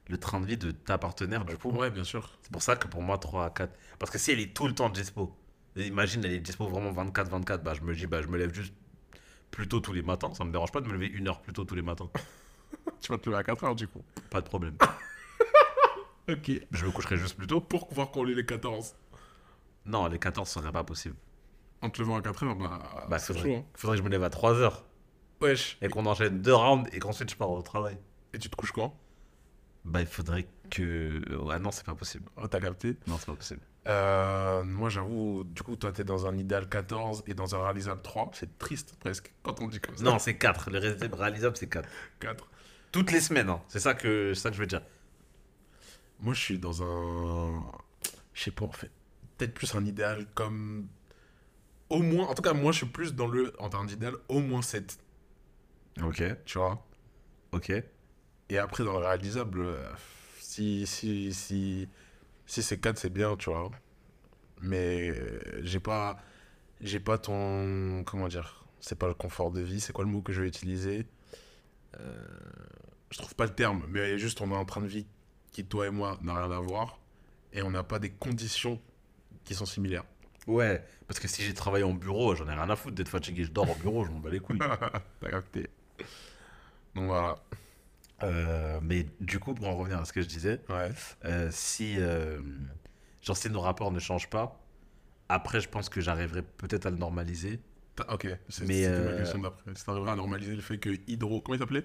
le 0.08 0.18
train 0.18 0.40
de 0.40 0.46
vie 0.46 0.56
de 0.56 0.70
ta 0.70 0.98
partenaire, 0.98 1.44
du 1.44 1.56
coup. 1.56 1.70
Ouais, 1.70 1.90
bien 1.90 2.04
sûr. 2.04 2.30
C'est 2.42 2.52
pour 2.52 2.62
ça 2.62 2.76
que 2.76 2.86
pour 2.88 3.02
moi, 3.02 3.18
3 3.18 3.44
à 3.46 3.50
4. 3.50 3.72
Parce 3.98 4.10
que 4.10 4.18
si 4.18 4.30
elle 4.32 4.40
est 4.40 4.54
tout 4.54 4.66
le 4.68 4.74
temps 4.74 4.88
dispo, 4.88 5.36
imagine, 5.76 6.24
elle 6.24 6.32
est 6.32 6.40
dispo 6.40 6.66
vraiment 6.68 6.92
24-24, 7.04 7.58
bah, 7.58 7.74
je 7.74 7.80
me 7.82 7.94
dis, 7.94 8.06
bah, 8.06 8.22
je 8.22 8.28
me 8.28 8.38
lève 8.38 8.54
juste 8.54 8.74
plus 9.50 9.66
tôt 9.68 9.80
tous 9.80 9.92
les 9.92 10.02
matins. 10.02 10.32
Ça 10.34 10.44
me 10.44 10.52
dérange 10.52 10.70
pas 10.72 10.80
de 10.80 10.86
me 10.88 10.92
lever 10.92 11.06
une 11.08 11.28
heure 11.28 11.40
plus 11.40 11.52
tôt 11.52 11.64
tous 11.64 11.74
les 11.74 11.82
matins. 11.82 12.08
Tu 13.00 13.10
vas 13.12 13.18
te 13.18 13.28
lever 13.28 13.38
à 13.38 13.44
4 13.44 13.64
heures 13.64 13.74
du 13.74 13.86
coup. 13.88 14.02
Pas 14.30 14.40
de 14.40 14.46
problème. 14.46 14.76
Ok. 16.28 16.50
Je 16.72 16.84
me 16.86 16.90
coucherai 16.90 17.16
juste 17.16 17.36
plus 17.36 17.46
tôt. 17.46 17.60
Pour 17.60 17.86
pouvoir 17.88 18.10
coller 18.10 18.34
les 18.34 18.44
14. 18.44 18.96
Non, 19.84 20.06
les 20.08 20.18
14 20.18 20.48
serait 20.48 20.72
pas 20.72 20.82
possible. 20.82 21.14
En 21.82 21.90
te 21.90 22.00
levant 22.00 22.16
à 22.16 22.22
4 22.22 22.44
heures, 22.44 22.56
bah, 22.56 23.06
Bah, 23.08 23.18
c'est 23.18 23.32
faudrait, 23.32 23.48
chaud. 23.54 23.56
Hein. 23.60 23.64
faudrait 23.74 23.96
que 23.96 24.02
je 24.02 24.04
me 24.04 24.10
lève 24.10 24.24
à 24.24 24.30
3 24.30 24.54
heures 24.54 24.84
Wesh. 25.40 25.78
et 25.80 25.88
qu'on 25.88 26.04
enchaîne 26.06 26.42
deux 26.42 26.54
rounds 26.54 26.88
et 26.92 26.98
qu'ensuite 26.98 27.30
je 27.30 27.36
pars 27.36 27.50
au 27.50 27.62
travail. 27.62 27.96
Et 28.32 28.38
tu 28.38 28.50
te 28.50 28.56
couches 28.56 28.72
quand? 28.72 28.98
Bah, 29.86 30.00
il 30.00 30.06
faudrait 30.06 30.46
que. 30.70 31.22
Ah 31.50 31.58
non, 31.58 31.70
c'est 31.70 31.84
pas 31.86 31.94
possible. 31.94 32.28
Oh, 32.36 32.46
T'as 32.48 32.60
capté 32.60 32.96
Non, 33.06 33.16
c'est 33.18 33.26
pas 33.26 33.34
possible. 33.36 33.60
Euh, 33.86 34.64
Moi, 34.64 34.88
j'avoue, 34.88 35.44
du 35.44 35.62
coup, 35.62 35.76
toi, 35.76 35.92
t'es 35.92 36.02
dans 36.04 36.26
un 36.26 36.36
idéal 36.36 36.68
14 36.68 37.22
et 37.28 37.34
dans 37.34 37.54
un 37.54 37.62
réalisable 37.62 38.02
3. 38.02 38.30
C'est 38.34 38.58
triste 38.58 38.96
presque 38.98 39.32
quand 39.44 39.60
on 39.62 39.68
dit 39.68 39.78
comme 39.80 39.96
ça. 39.96 40.02
Non, 40.04 40.18
c'est 40.18 40.36
4. 40.36 40.70
Le 40.70 40.78
ré- 40.80 40.96
réalisable, 41.12 41.56
c'est 41.56 41.68
4. 41.68 41.88
4. 42.20 42.48
Toutes 42.90 43.12
les 43.12 43.20
semaines, 43.20 43.48
hein. 43.48 43.62
c'est 43.68 43.78
ça, 43.78 43.94
que, 43.94 44.32
c'est 44.34 44.40
ça 44.42 44.50
que 44.50 44.56
je 44.56 44.60
veux 44.60 44.66
dire. 44.66 44.82
Moi, 46.20 46.34
je 46.34 46.40
suis 46.40 46.58
dans 46.58 46.82
un. 46.82 47.62
Je 48.34 48.42
sais 48.42 48.50
pas, 48.50 48.64
en 48.64 48.72
fait. 48.72 48.90
Peut-être 49.38 49.54
plus 49.54 49.72
un 49.76 49.84
idéal 49.84 50.26
comme. 50.34 50.88
Au 51.90 52.02
moins. 52.02 52.26
En 52.26 52.34
tout 52.34 52.42
cas, 52.42 52.54
moi, 52.54 52.72
je 52.72 52.78
suis 52.78 52.86
plus 52.86 53.14
dans 53.14 53.28
le. 53.28 53.52
En 53.60 53.68
termes 53.68 53.86
d'idéal, 53.86 54.14
au 54.28 54.40
moins 54.40 54.62
7. 54.62 54.98
Ok, 56.02 56.22
Tu 56.44 56.58
vois? 56.58 56.84
Ok. 57.52 57.72
Et 58.48 58.58
après, 58.58 58.84
dans 58.84 58.92
le 58.98 59.04
réalisable, 59.06 59.60
euh, 59.60 59.82
si, 60.38 60.86
si, 60.86 61.32
si, 61.34 61.88
si 62.46 62.62
c'est 62.62 62.78
4, 62.78 62.98
c'est 62.98 63.10
bien, 63.12 63.36
tu 63.36 63.50
vois. 63.50 63.70
Mais 64.62 65.10
euh, 65.10 65.40
j'ai 65.62 65.80
pas, 65.80 66.18
j'ai 66.80 67.00
pas 67.00 67.18
ton, 67.18 68.04
comment 68.04 68.28
dire, 68.28 68.64
c'est 68.80 68.98
pas 68.98 69.08
le 69.08 69.14
confort 69.14 69.50
de 69.50 69.60
vie, 69.60 69.80
c'est 69.80 69.92
quoi 69.92 70.04
le 70.04 70.10
mot 70.10 70.22
que 70.22 70.32
je 70.32 70.42
vais 70.42 70.48
utiliser 70.48 71.06
Euh, 72.00 72.26
Je 73.10 73.18
trouve 73.18 73.34
pas 73.34 73.44
le 73.46 73.54
terme, 73.54 73.84
mais 73.88 74.18
juste 74.18 74.40
on 74.40 74.52
a 74.52 74.56
un 74.56 74.64
train 74.64 74.80
de 74.80 74.86
vie 74.86 75.06
qui, 75.52 75.64
toi 75.64 75.86
et 75.86 75.90
moi, 75.90 76.18
n'a 76.22 76.34
rien 76.34 76.50
à 76.50 76.60
voir. 76.60 77.00
Et 77.52 77.62
on 77.62 77.70
n'a 77.70 77.82
pas 77.82 77.98
des 77.98 78.10
conditions 78.10 78.80
qui 79.44 79.54
sont 79.54 79.66
similaires. 79.66 80.04
Ouais, 80.46 80.84
parce 81.08 81.18
que 81.18 81.26
si 81.28 81.42
j'ai 81.42 81.54
travaillé 81.54 81.84
en 81.84 81.94
bureau, 81.94 82.34
j'en 82.36 82.46
ai 82.48 82.52
rien 82.54 82.70
à 82.70 82.76
foutre 82.76 82.94
d'être 82.94 83.08
fatigué. 83.08 83.44
Je 83.44 83.50
dors 83.50 83.68
au 83.70 83.74
bureau, 83.74 84.04
je 84.04 84.10
m'en 84.10 84.20
bats 84.20 84.30
les 84.30 84.40
couilles. 84.40 84.58
T'as 85.20 85.30
capté. 85.30 85.68
Donc 86.94 87.06
voilà. 87.06 87.36
Euh, 88.22 88.78
mais 88.82 89.06
du 89.20 89.38
coup, 89.38 89.54
pour 89.54 89.68
en 89.68 89.76
revenir 89.76 89.98
à 89.98 90.04
ce 90.04 90.12
que 90.12 90.22
je 90.22 90.26
disais, 90.26 90.60
Ouais. 90.68 90.90
euh, 91.24 91.48
si, 91.50 91.96
euh, 91.98 92.40
genre, 93.22 93.36
si 93.36 93.50
nos 93.50 93.60
rapports 93.60 93.92
ne 93.92 93.98
changent 93.98 94.30
pas, 94.30 94.58
après, 95.28 95.60
je 95.60 95.68
pense 95.68 95.88
que 95.88 96.00
j'arriverai 96.00 96.42
peut-être 96.42 96.86
à 96.86 96.90
le 96.90 96.96
normaliser. 96.96 97.60
Ok, 98.08 98.28
c'est 98.48 98.66
ma 98.66 98.74
euh, 98.74 99.18
question 99.18 99.38
d'après. 99.38 99.74
Si 99.74 99.84
t'arriverais 99.84 100.12
à 100.12 100.16
normaliser 100.16 100.54
le 100.54 100.60
fait 100.62 100.78
que 100.78 100.90
Hydro. 101.06 101.40
Comment 101.40 101.56
il 101.56 101.58
s'appelait? 101.58 101.84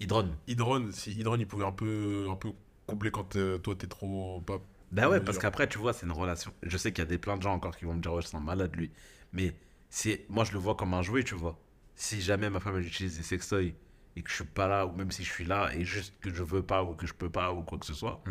Hydron. 0.00 0.30
Hydron, 0.46 0.90
si 0.92 1.12
Hydron 1.12 1.36
il 1.36 1.46
pouvait 1.46 1.66
un 1.66 1.72
peu, 1.72 2.26
un 2.30 2.34
peu 2.36 2.52
combler 2.86 3.10
quand 3.10 3.36
toi 3.62 3.74
t'es 3.78 3.86
trop. 3.86 4.40
Pas... 4.40 4.58
Bah 4.90 5.08
ouais, 5.08 5.20
parce 5.20 5.38
qu'après, 5.38 5.68
tu 5.68 5.78
vois, 5.78 5.92
c'est 5.92 6.06
une 6.06 6.12
relation. 6.12 6.52
Je 6.62 6.76
sais 6.78 6.92
qu'il 6.92 7.04
y 7.04 7.06
a 7.06 7.10
des 7.10 7.18
plein 7.18 7.36
de 7.36 7.42
gens 7.42 7.52
encore 7.52 7.76
qui 7.76 7.84
vont 7.84 7.94
me 7.94 8.00
dire, 8.00 8.12
ouais, 8.14 8.22
je 8.22 8.28
sens 8.28 8.42
malade 8.42 8.74
lui. 8.74 8.90
Mais 9.32 9.54
c'est, 9.90 10.24
moi, 10.28 10.44
je 10.44 10.52
le 10.52 10.58
vois 10.58 10.74
comme 10.74 10.94
un 10.94 11.02
jouet, 11.02 11.22
tu 11.24 11.34
vois. 11.34 11.58
Si 11.94 12.20
jamais 12.22 12.48
ma 12.48 12.60
femme 12.60 12.76
elle 12.78 12.86
utilise 12.86 13.18
des 13.18 13.22
sextoys 13.22 13.74
et 14.16 14.22
que 14.22 14.30
je 14.30 14.34
suis 14.36 14.44
pas 14.44 14.66
là, 14.68 14.86
ou 14.86 14.92
même 14.92 15.10
si 15.10 15.24
je 15.24 15.30
suis 15.32 15.44
là 15.44 15.70
et 15.74 15.84
juste 15.84 16.14
que 16.20 16.32
je 16.34 16.42
veux 16.42 16.62
pas 16.62 16.82
ou 16.82 16.94
que 16.94 17.06
je 17.06 17.14
peux 17.14 17.30
pas 17.30 17.52
ou 17.52 17.62
quoi 17.62 17.78
que 17.78 17.86
ce 17.86 17.94
soit, 17.94 18.22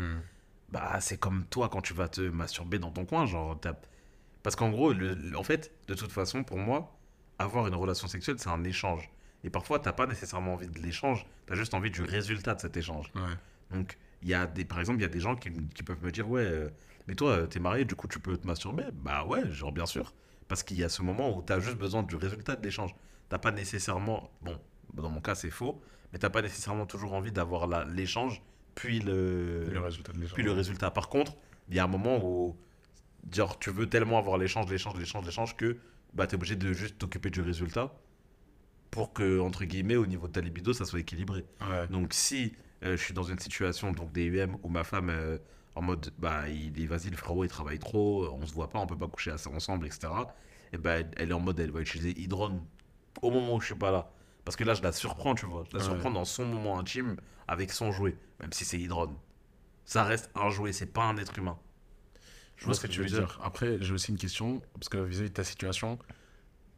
bah 0.70 1.00
c'est 1.00 1.18
comme 1.18 1.44
toi 1.46 1.68
quand 1.68 1.80
tu 1.80 1.94
vas 1.94 2.08
te 2.08 2.20
masturber 2.20 2.78
dans 2.78 2.90
ton 2.90 3.04
coin, 3.04 3.26
genre. 3.26 3.58
Parce 4.42 4.56
qu'en 4.56 4.70
gros, 4.70 4.92
le- 4.92 5.14
le- 5.14 5.36
en 5.36 5.42
fait, 5.42 5.72
de 5.88 5.94
toute 5.94 6.12
façon, 6.12 6.44
pour 6.44 6.58
moi, 6.58 6.96
avoir 7.38 7.66
une 7.66 7.74
relation 7.74 8.08
sexuelle, 8.08 8.36
c'est 8.38 8.48
un 8.48 8.64
échange. 8.64 9.10
Et 9.44 9.50
parfois, 9.50 9.78
t'as 9.78 9.92
pas 9.92 10.06
nécessairement 10.06 10.54
envie 10.54 10.66
de 10.68 10.78
l'échange, 10.78 11.26
t'as 11.46 11.54
juste 11.54 11.74
envie 11.74 11.90
du 11.90 12.02
résultat 12.02 12.54
de 12.54 12.60
cet 12.60 12.76
échange. 12.76 13.10
Ouais. 13.14 13.76
Donc, 13.76 13.98
il 14.22 14.28
y 14.28 14.34
a 14.34 14.46
des, 14.46 14.64
par 14.64 14.80
exemple, 14.80 14.98
il 14.98 15.02
y 15.02 15.06
a 15.06 15.08
des 15.08 15.20
gens 15.20 15.34
qui, 15.36 15.50
qui 15.74 15.82
peuvent 15.82 16.02
me 16.02 16.10
dire 16.10 16.28
Ouais, 16.28 16.42
euh, 16.44 16.68
mais 17.06 17.14
toi, 17.14 17.30
euh, 17.30 17.46
t'es 17.46 17.58
marié, 17.60 17.84
du 17.84 17.94
coup, 17.94 18.06
tu 18.08 18.18
peux 18.20 18.36
te 18.36 18.46
masturber? 18.46 18.84
Bah 18.92 19.24
ouais, 19.24 19.50
genre, 19.50 19.72
bien 19.72 19.86
sûr. 19.86 20.14
Parce 20.48 20.62
qu'il 20.62 20.78
y 20.78 20.84
a 20.84 20.88
ce 20.88 21.02
moment 21.02 21.36
où 21.36 21.42
t'as 21.42 21.60
juste 21.60 21.76
besoin 21.78 22.02
du 22.02 22.16
résultat 22.16 22.56
de 22.56 22.62
l'échange. 22.62 22.94
T'as 23.28 23.38
pas 23.38 23.52
nécessairement, 23.52 24.30
bon, 24.42 24.58
dans 24.94 25.10
mon 25.10 25.20
cas, 25.20 25.34
c'est 25.34 25.50
faux, 25.50 25.80
mais 26.12 26.18
t'as 26.18 26.30
pas 26.30 26.42
nécessairement 26.42 26.86
toujours 26.86 27.14
envie 27.14 27.32
d'avoir 27.32 27.66
l'échange, 27.86 28.42
puis 28.74 29.00
le, 29.00 29.64
Le 29.64 29.80
résultat 29.80 30.12
de 30.12 30.18
puis 30.26 30.42
le 30.42 30.52
résultat. 30.52 30.90
Par 30.90 31.08
contre, 31.08 31.36
il 31.68 31.76
y 31.76 31.78
a 31.78 31.84
un 31.84 31.88
moment 31.88 32.18
où, 32.24 32.56
genre, 33.32 33.58
tu 33.58 33.70
veux 33.70 33.88
tellement 33.88 34.18
avoir 34.18 34.38
l'échange, 34.38 34.70
l'échange, 34.70 34.98
l'échange, 34.98 35.24
l'échange 35.24 35.56
que 35.56 35.78
bah, 36.14 36.26
t'es 36.26 36.34
obligé 36.34 36.56
de 36.56 36.72
juste 36.72 36.98
t'occuper 36.98 37.30
du 37.30 37.40
résultat 37.40 37.94
pour 38.90 39.12
que, 39.12 39.38
entre 39.40 39.64
guillemets, 39.64 39.96
au 39.96 40.06
niveau 40.06 40.26
de 40.26 40.32
ta 40.32 40.40
libido, 40.40 40.72
ça 40.72 40.84
soit 40.84 41.00
équilibré. 41.00 41.44
Ouais. 41.60 41.86
Donc 41.88 42.12
si 42.12 42.54
euh, 42.84 42.96
je 42.96 43.02
suis 43.02 43.14
dans 43.14 43.22
une 43.22 43.38
situation 43.38 43.92
donc 43.92 44.12
des 44.12 44.26
UM 44.26 44.56
où 44.62 44.68
ma 44.68 44.84
femme 44.84 45.10
euh, 45.10 45.38
en 45.74 45.82
mode 45.82 46.10
bah 46.18 46.48
il 46.48 46.88
vas-y 46.88 47.10
le 47.10 47.16
frérot 47.16 47.44
il 47.44 47.48
travaille 47.48 47.78
trop, 47.78 48.26
on 48.32 48.46
se 48.46 48.52
voit 48.52 48.68
pas, 48.68 48.78
on 48.78 48.86
peut 48.86 48.96
pas 48.96 49.06
coucher 49.06 49.30
assez 49.30 49.48
ensemble 49.48 49.86
etc. 49.86 50.08
Et 50.72 50.78
ben 50.78 51.08
elle 51.16 51.30
est 51.30 51.34
en 51.34 51.40
mode 51.40 51.60
elle 51.60 51.70
va 51.70 51.80
utiliser 51.80 52.18
Hydron 52.18 52.62
au 53.22 53.30
moment 53.30 53.56
où 53.56 53.60
je 53.60 53.66
suis 53.66 53.74
pas 53.74 53.90
là. 53.90 54.10
Parce 54.44 54.56
que 54.56 54.64
là 54.64 54.74
je 54.74 54.82
la 54.82 54.92
surprends 54.92 55.34
tu 55.34 55.46
vois, 55.46 55.64
je 55.70 55.76
la 55.76 55.82
surprends 55.82 56.10
dans 56.10 56.24
son 56.24 56.44
moment 56.46 56.78
intime 56.78 57.16
avec 57.48 57.72
son 57.72 57.92
jouet, 57.92 58.16
même 58.40 58.52
si 58.52 58.64
c'est 58.64 58.78
Hydron. 58.78 59.16
Ça 59.84 60.04
reste 60.04 60.30
un 60.34 60.50
jouet, 60.50 60.72
c'est 60.72 60.86
pas 60.86 61.02
un 61.04 61.16
être 61.16 61.36
humain. 61.38 61.58
Je 62.56 62.64
vois 62.66 62.74
ce 62.74 62.80
que 62.80 62.86
tu 62.86 63.00
veux 63.00 63.06
dire. 63.06 63.40
Après, 63.42 63.78
j'ai 63.80 63.92
aussi 63.92 64.10
une 64.12 64.18
question, 64.18 64.60
parce 64.74 64.88
que 64.88 64.98
vis-à-vis 64.98 65.30
de 65.30 65.34
ta 65.34 65.44
situation, 65.44 65.98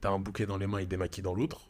t'as 0.01 0.11
un 0.11 0.19
bouquet 0.19 0.47
dans 0.47 0.57
les 0.57 0.67
mains 0.67 0.79
et 0.79 0.87
des 0.87 0.97
maquis 0.97 1.23
dans 1.23 1.35
l'autre, 1.35 1.69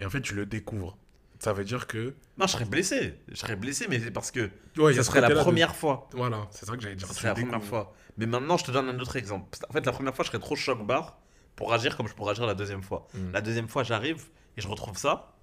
et 0.00 0.06
en 0.06 0.10
fait, 0.10 0.20
tu 0.20 0.34
le 0.34 0.46
découvres. 0.46 0.96
Ça 1.40 1.52
veut 1.52 1.64
dire 1.64 1.86
que. 1.86 2.14
Non, 2.36 2.46
je 2.46 2.52
serais 2.52 2.64
blessé. 2.64 3.14
Je 3.28 3.34
serais 3.36 3.54
blessé, 3.56 3.86
mais 3.88 4.00
c'est 4.00 4.10
parce 4.10 4.30
que 4.32 4.50
Ouais, 4.76 4.92
il 4.92 4.96
ça 4.96 5.04
serait 5.04 5.20
la 5.20 5.28
de- 5.28 5.34
première 5.34 5.74
fois. 5.76 6.08
Voilà, 6.12 6.48
c'est 6.50 6.66
ça 6.66 6.74
que 6.76 6.80
j'allais 6.82 6.96
dire. 6.96 7.06
Serait 7.08 7.28
la 7.28 7.34
première 7.34 7.62
fois. 7.62 7.94
Mais 8.16 8.26
maintenant, 8.26 8.56
je 8.56 8.64
te 8.64 8.70
donne 8.72 8.88
un 8.88 8.98
autre 8.98 9.16
exemple. 9.16 9.56
En 9.68 9.72
fait, 9.72 9.84
la 9.86 9.92
première 9.92 10.14
fois, 10.14 10.24
je 10.24 10.30
serais 10.30 10.40
trop 10.40 10.56
choc 10.56 10.84
barre 10.84 11.18
pour 11.54 11.72
agir 11.72 11.96
comme 11.96 12.08
je 12.08 12.14
pourrais 12.14 12.32
agir 12.32 12.46
la 12.46 12.54
deuxième 12.54 12.82
fois. 12.82 13.06
Mm. 13.14 13.30
La 13.32 13.40
deuxième 13.40 13.68
fois, 13.68 13.82
j'arrive 13.84 14.24
et 14.58 14.60
je 14.60 14.68
retrouve 14.68 14.98
ça. 14.98 15.36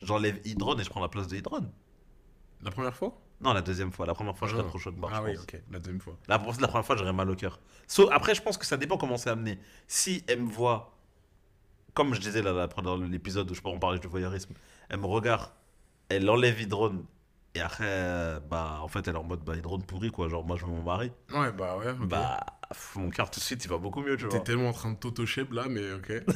J'enlève 0.00 0.40
Hydron 0.44 0.76
et 0.78 0.82
je 0.84 0.90
prends 0.90 1.00
la 1.02 1.08
place 1.08 1.28
de 1.28 1.36
Hydron. 1.36 1.70
La 2.62 2.70
première 2.70 2.94
fois? 2.96 3.16
Non, 3.40 3.52
la 3.52 3.60
deuxième 3.62 3.92
fois. 3.92 4.06
La 4.06 4.14
première 4.14 4.36
fois, 4.36 4.48
je 4.48 4.54
serais 4.54 4.64
Ah. 4.66 4.68
trop 4.68 4.78
choc 4.78 4.94
barre. 4.96 5.10
Ah 5.14 5.18
je 5.20 5.24
oui, 5.30 5.34
pense. 5.34 5.42
ok, 5.44 5.60
la 5.70 5.78
deuxième 5.78 6.00
fois. 6.00 6.16
La, 6.28 6.38
la 6.38 6.68
première 6.68 6.86
fois, 6.86 6.96
j'aurais 6.96 7.12
mal 7.12 7.28
au 7.30 7.36
cœur. 7.36 7.60
So, 7.86 8.08
après, 8.10 8.34
je 8.34 8.42
pense 8.42 8.56
que 8.56 8.64
ça 8.66 8.76
dépend 8.76 8.96
comment 8.96 9.16
c'est 9.16 9.30
amené. 9.30 9.58
Si 9.86 10.24
elle 10.26 10.42
me 10.42 10.50
voit, 10.50 10.96
comme 11.94 12.14
je 12.14 12.20
disais 12.20 12.40
là, 12.42 12.52
là, 12.52 12.66
dans 12.68 12.96
l'épisode 12.96 13.50
où 13.50 13.54
je 13.54 13.60
on 13.64 13.78
parlait 13.78 13.98
du 13.98 14.06
voyeurisme, 14.08 14.54
elle 14.88 15.00
me 15.00 15.06
regarde, 15.06 15.50
elle 16.08 16.28
enlève 16.30 16.60
Hydron. 16.60 17.04
Et 17.54 17.60
après, 17.60 17.84
euh, 17.86 18.40
bah, 18.40 18.78
en 18.80 18.88
fait, 18.88 19.06
elle 19.08 19.14
est 19.14 19.18
en 19.18 19.24
mode 19.24 19.44
bah, 19.44 19.52
pourri, 19.86 20.10
quoi. 20.10 20.28
Genre, 20.28 20.44
moi, 20.44 20.56
je 20.56 20.64
veux 20.64 20.70
mon 20.70 20.82
mari. 20.82 21.12
Ouais, 21.34 21.52
bah 21.52 21.76
ouais. 21.76 21.92
Bah, 22.00 22.40
mon 22.96 23.10
cœur 23.10 23.30
tout 23.30 23.40
de 23.40 23.44
suite, 23.44 23.62
il 23.64 23.68
va 23.68 23.76
beaucoup 23.76 24.00
mieux, 24.00 24.16
tu 24.16 24.24
T'es 24.28 24.36
vois. 24.36 24.40
tellement 24.40 24.68
en 24.70 24.72
train 24.72 24.92
de 24.92 24.96
t'auto-shape 24.96 25.52
là, 25.52 25.66
mais 25.68 25.92
ok. 25.92 26.12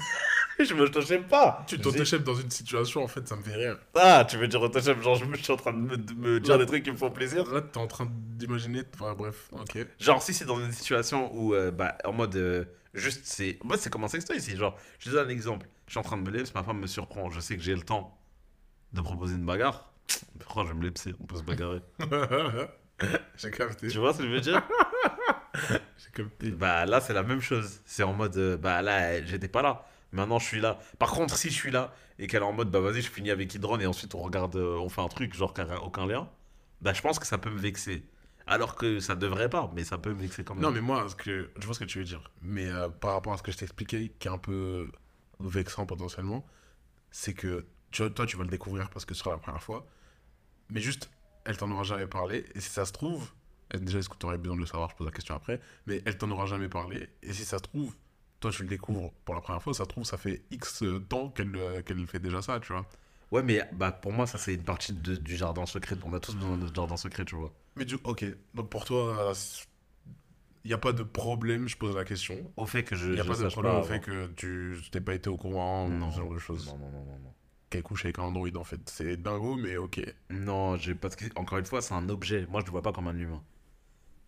je 0.64 0.74
me 0.74 0.88
t'aime 0.88 1.24
pas. 1.24 1.64
tu 1.66 1.78
t'auto-shape 1.78 2.22
dans 2.24 2.34
une 2.34 2.50
situation, 2.50 3.02
en 3.04 3.08
fait, 3.08 3.26
ça 3.28 3.36
me 3.36 3.42
fait 3.42 3.54
rire. 3.54 3.78
Ah, 3.94 4.24
tu 4.28 4.36
veux 4.36 4.48
dire 4.48 4.62
autochef, 4.62 5.00
genre 5.02 5.14
je, 5.16 5.24
me- 5.24 5.36
je 5.36 5.42
suis 5.42 5.52
en 5.52 5.56
train 5.56 5.72
de 5.72 5.78
me, 5.78 5.96
de 5.96 6.14
me 6.14 6.40
dire 6.40 6.54
Là- 6.56 6.64
des 6.64 6.66
trucs 6.66 6.82
qui 6.84 6.90
me 6.90 6.96
font 6.96 7.10
plaisir? 7.10 7.44
Là, 7.52 7.60
t'es 7.60 7.78
en 7.78 7.86
train 7.86 8.08
d'imaginer. 8.10 8.82
Enfin, 8.94 9.14
bref, 9.14 9.48
ok. 9.52 9.86
Genre 10.00 10.22
si 10.22 10.32
c'est 10.34 10.44
dans 10.46 10.58
une 10.60 10.72
situation 10.72 11.30
où, 11.34 11.54
euh, 11.54 11.70
bah, 11.70 11.96
en 12.04 12.12
mode, 12.12 12.36
euh, 12.36 12.64
juste 12.94 13.20
c'est... 13.24 13.58
Moi 13.64 13.76
c'est 13.78 13.90
comme 13.90 14.04
un 14.04 14.08
sextoy 14.08 14.36
ici, 14.38 14.56
genre, 14.56 14.76
je 14.98 15.10
te 15.10 15.14
donne 15.14 15.26
un 15.26 15.30
exemple. 15.30 15.66
Je 15.86 15.92
suis 15.92 15.98
en 15.98 16.02
train 16.02 16.16
de 16.16 16.22
me 16.22 16.30
lever, 16.30 16.44
ma 16.54 16.62
femme 16.62 16.78
me 16.80 16.86
surprend, 16.86 17.30
je 17.30 17.40
sais 17.40 17.56
que 17.56 17.62
j'ai 17.62 17.74
le 17.74 17.82
temps 17.82 18.18
de 18.92 19.00
proposer 19.00 19.34
une 19.34 19.44
bagarre. 19.46 19.92
Pourquoi 20.38 20.64
je 20.64 20.68
vais 20.68 20.74
me 20.78 20.88
laisser, 20.88 21.14
on 21.20 21.24
peut 21.26 21.36
se 21.36 21.42
bagarrer. 21.42 21.80
J'ai 23.36 23.50
capté. 23.50 23.88
tu 23.88 23.98
vois 23.98 24.14
ce 24.14 24.18
que 24.18 24.24
je 24.24 24.30
veux 24.30 24.40
dire? 24.40 24.62
J'ai 25.98 26.10
capté. 26.14 26.50
Bah 26.50 26.86
là 26.86 27.00
c'est 27.00 27.12
la 27.12 27.22
même 27.22 27.40
chose. 27.40 27.80
C'est 27.84 28.02
en 28.02 28.12
mode, 28.14 28.36
euh, 28.36 28.56
bah 28.56 28.80
là 28.82 29.22
j'étais 29.24 29.48
pas 29.48 29.62
là. 29.62 29.84
Maintenant 30.16 30.38
je 30.38 30.46
suis 30.46 30.60
là. 30.60 30.78
Par 30.98 31.10
contre 31.12 31.36
si 31.36 31.50
je 31.50 31.54
suis 31.54 31.70
là 31.70 31.94
et 32.18 32.26
qu'elle 32.26 32.42
est 32.42 32.46
en 32.46 32.52
mode, 32.52 32.70
bah 32.70 32.80
vas-y 32.80 33.02
je 33.02 33.10
finis 33.10 33.30
avec 33.30 33.54
Hydron 33.54 33.78
et 33.78 33.86
ensuite 33.86 34.14
on 34.14 34.20
regarde, 34.20 34.56
euh, 34.56 34.78
on 34.78 34.88
fait 34.88 35.02
un 35.02 35.08
truc 35.08 35.34
genre 35.34 35.54
qui 35.54 35.60
n'a 35.60 35.80
aucun 35.82 36.06
lien. 36.06 36.28
Bah 36.80 36.92
je 36.92 37.02
pense 37.02 37.18
que 37.18 37.26
ça 37.26 37.38
peut 37.38 37.50
me 37.50 37.58
vexer. 37.58 38.02
Alors 38.46 38.76
que 38.76 39.00
ça 39.00 39.16
devrait 39.16 39.50
pas, 39.50 39.70
mais 39.74 39.82
ça 39.82 39.98
peut 39.98 40.10
me 40.10 40.20
vexer 40.20 40.44
quand 40.44 40.54
même. 40.54 40.62
Non, 40.62 40.70
mais 40.70 40.80
moi, 40.80 41.08
ce 41.08 41.16
que, 41.16 41.50
je 41.58 41.66
vois 41.66 41.74
ce 41.74 41.80
que 41.80 41.84
tu 41.84 41.98
veux 41.98 42.04
dire. 42.04 42.30
Mais 42.42 42.68
euh, 42.68 42.88
par 42.88 43.14
rapport 43.14 43.32
à 43.32 43.38
ce 43.38 43.42
que 43.42 43.50
je 43.50 43.56
t'ai 43.56 43.64
expliqué, 43.64 44.14
qui 44.20 44.28
est 44.28 44.30
un 44.30 44.38
peu 44.38 44.88
vexant 45.40 45.84
potentiellement, 45.84 46.46
c'est 47.10 47.34
que 47.34 47.66
tu 47.90 48.08
toi, 48.12 48.24
tu 48.24 48.36
vas 48.36 48.44
le 48.44 48.50
découvrir 48.50 48.88
parce 48.90 49.04
que 49.04 49.14
ce 49.14 49.20
sera 49.20 49.32
la 49.32 49.38
première 49.38 49.62
fois. 49.62 49.84
Mais 50.70 50.80
juste, 50.80 51.10
elle 51.44 51.56
t'en 51.56 51.70
aura 51.72 51.82
jamais 51.82 52.06
parlé. 52.06 52.44
Et 52.54 52.60
si 52.60 52.70
ça 52.70 52.84
se 52.84 52.92
trouve, 52.92 53.32
déjà, 53.74 53.98
est-ce 53.98 54.08
que 54.08 54.16
tu 54.16 54.26
aurais 54.26 54.38
besoin 54.38 54.56
de 54.56 54.60
le 54.60 54.66
savoir? 54.66 54.90
Je 54.90 54.96
pose 54.96 55.06
la 55.06 55.12
question 55.12 55.34
après. 55.34 55.60
Mais 55.86 56.02
elle 56.04 56.16
t'en 56.16 56.30
aura 56.30 56.46
jamais 56.46 56.68
parlé. 56.68 57.08
Et 57.22 57.32
si 57.32 57.44
ça 57.44 57.58
se 57.58 57.64
trouve, 57.64 57.94
toi, 58.40 58.50
tu 58.50 58.62
le 58.62 58.68
découvres 58.68 59.12
pour 59.24 59.34
la 59.34 59.40
première 59.40 59.62
fois, 59.62 59.72
ça 59.74 59.86
trouve, 59.86 60.04
ça 60.04 60.16
fait 60.18 60.42
X 60.50 60.84
temps 61.08 61.30
qu'elle 61.30 61.54
euh, 61.56 61.82
qu'elle 61.82 62.06
fait 62.06 62.18
déjà 62.18 62.42
ça, 62.42 62.60
tu 62.60 62.72
vois. 62.72 62.86
Ouais, 63.32 63.42
mais 63.42 63.60
bah, 63.72 63.90
pour 63.90 64.12
moi, 64.12 64.26
ça, 64.26 64.38
c'est 64.38 64.54
une 64.54 64.62
partie 64.62 64.92
de- 64.92 65.16
du 65.16 65.36
jardin 65.36 65.66
secret. 65.66 65.96
On 66.04 66.12
a 66.12 66.20
tous 66.20 66.34
besoin 66.36 66.56
de 66.56 66.72
jardin 66.72 66.96
secret, 66.96 67.24
tu 67.24 67.34
vois. 67.34 67.52
Mais 67.74 67.84
du 67.84 67.96
ok. 68.04 68.24
Donc 68.54 68.68
pour 68.70 68.84
toi, 68.84 69.32
il 70.64 70.68
n'y 70.68 70.74
a 70.74 70.78
pas 70.78 70.92
de 70.92 71.02
problème, 71.02 71.68
je 71.68 71.76
pose 71.76 71.94
la 71.96 72.04
question. 72.04 72.36
Au 72.56 72.66
fait 72.66 72.82
que 72.84 72.94
je. 72.96 73.06
Il 73.06 73.12
n'y 73.14 73.20
a 73.20 73.22
je 73.24 73.28
pas 73.28 73.34
de 73.36 73.40
sache 73.42 73.52
problème 73.52 73.74
au 73.74 73.78
avant. 73.78 73.86
fait 73.86 74.00
que 74.00 74.26
tu 74.36 74.76
t'es 74.90 75.00
pas 75.00 75.14
été 75.14 75.28
au 75.30 75.36
courant 75.36 75.88
Non. 75.88 76.10
ce 76.12 76.18
genre 76.18 76.32
de 76.32 76.38
choses. 76.38 76.66
Non, 76.66 76.78
non, 76.78 76.90
non, 76.90 77.04
non. 77.04 77.18
non. 77.24 77.32
Qu'elle 77.70 77.82
couche 77.82 78.04
avec 78.04 78.18
un 78.20 78.22
android 78.24 78.48
en 78.56 78.64
fait. 78.64 78.80
C'est 78.88 79.16
dingo, 79.16 79.56
mais 79.56 79.76
ok. 79.76 80.00
Non, 80.30 80.76
j'ai 80.76 80.94
parce 80.94 81.16
que 81.16 81.24
encore 81.36 81.58
une 81.58 81.64
fois, 81.66 81.82
c'est 81.82 81.94
un 81.94 82.08
objet. 82.08 82.46
Moi, 82.48 82.60
je 82.60 82.66
le 82.66 82.70
vois 82.70 82.82
pas 82.82 82.92
comme 82.92 83.08
un 83.08 83.16
humain. 83.18 83.42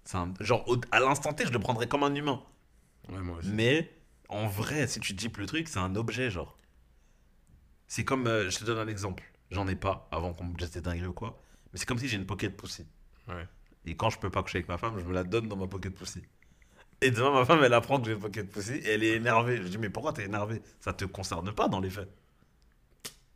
C'est 0.04 0.16
un 0.16 0.32
genre 0.40 0.68
au- 0.68 0.76
à 0.90 0.98
l'instant 1.00 1.32
T, 1.32 1.46
je 1.46 1.52
le 1.52 1.58
prendrais 1.60 1.86
comme 1.86 2.02
un 2.02 2.14
humain. 2.14 2.42
Ouais, 3.10 3.20
moi 3.20 3.38
aussi. 3.38 3.50
Mais 3.50 3.90
en 4.28 4.46
vrai, 4.46 4.86
si 4.86 5.00
tu 5.00 5.12
dis 5.12 5.30
le 5.36 5.46
truc, 5.46 5.68
c'est 5.68 5.78
un 5.78 5.96
objet, 5.96 6.30
genre. 6.30 6.56
C'est 7.86 8.04
comme, 8.04 8.26
euh, 8.26 8.50
je 8.50 8.58
te 8.58 8.64
donne 8.64 8.78
un 8.78 8.88
exemple. 8.88 9.24
J'en 9.50 9.66
ai 9.66 9.76
pas 9.76 10.08
avant 10.10 10.34
qu'on 10.34 10.44
me 10.44 10.56
dise 10.56 10.70
des 10.70 10.80
dingueries 10.80 11.08
ou 11.08 11.12
quoi. 11.12 11.40
Mais 11.72 11.78
c'est 11.78 11.86
comme 11.86 11.98
si 11.98 12.08
j'ai 12.08 12.16
une 12.16 12.26
pocket 12.26 12.56
pussy. 12.56 12.86
Ouais. 13.28 13.46
Et 13.86 13.96
quand 13.96 14.10
je 14.10 14.18
peux 14.18 14.30
pas 14.30 14.42
coucher 14.42 14.58
avec 14.58 14.68
ma 14.68 14.76
femme, 14.76 14.98
je 14.98 15.04
me 15.04 15.12
la 15.12 15.24
donne 15.24 15.48
dans 15.48 15.56
ma 15.56 15.66
pocket 15.66 15.94
pussy. 15.94 16.22
Et 17.00 17.10
demain, 17.10 17.32
ma 17.32 17.44
femme, 17.44 17.62
elle 17.62 17.72
apprend 17.72 17.98
que 17.98 18.06
j'ai 18.06 18.12
une 18.12 18.20
pocket 18.20 18.50
pussy 18.50 18.74
et 18.74 18.90
elle 18.90 19.04
est 19.04 19.14
énervée. 19.14 19.56
Je 19.56 19.68
dis, 19.68 19.78
mais 19.78 19.88
pourquoi 19.88 20.12
t'es 20.12 20.24
énervé 20.24 20.60
Ça 20.80 20.92
te 20.92 21.04
concerne 21.04 21.52
pas 21.52 21.68
dans 21.68 21.80
les 21.80 21.90
faits. 21.90 22.08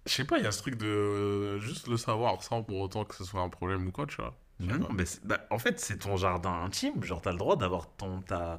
Je 0.05 0.13
sais 0.13 0.25
pas, 0.25 0.39
il 0.39 0.45
y 0.45 0.47
a 0.47 0.53
ce 0.53 0.59
truc 0.59 0.77
de 0.77 0.87
euh, 0.87 1.59
juste 1.61 1.87
le 1.87 1.97
savoir 1.97 2.43
sans 2.43 2.63
pour 2.63 2.81
autant 2.81 3.05
que 3.05 3.15
ce 3.15 3.25
soit 3.25 3.41
un 3.41 3.49
problème 3.49 3.87
ou 3.87 3.93
quoi, 3.93 4.07
tu 4.07 4.17
vois. 4.17 4.35
Non, 4.59 4.81
pas. 4.81 4.93
mais 4.93 5.05
bah, 5.25 5.47
en 5.51 5.59
fait, 5.59 5.79
c'est 5.79 5.99
ton 5.99 6.17
jardin 6.17 6.65
intime. 6.65 7.03
Genre, 7.05 7.23
t'as 7.23 7.33
le 7.33 7.39
droit 7.39 7.57
d'avoir 7.57 7.89
ton. 7.97 8.21
Ta... 8.23 8.59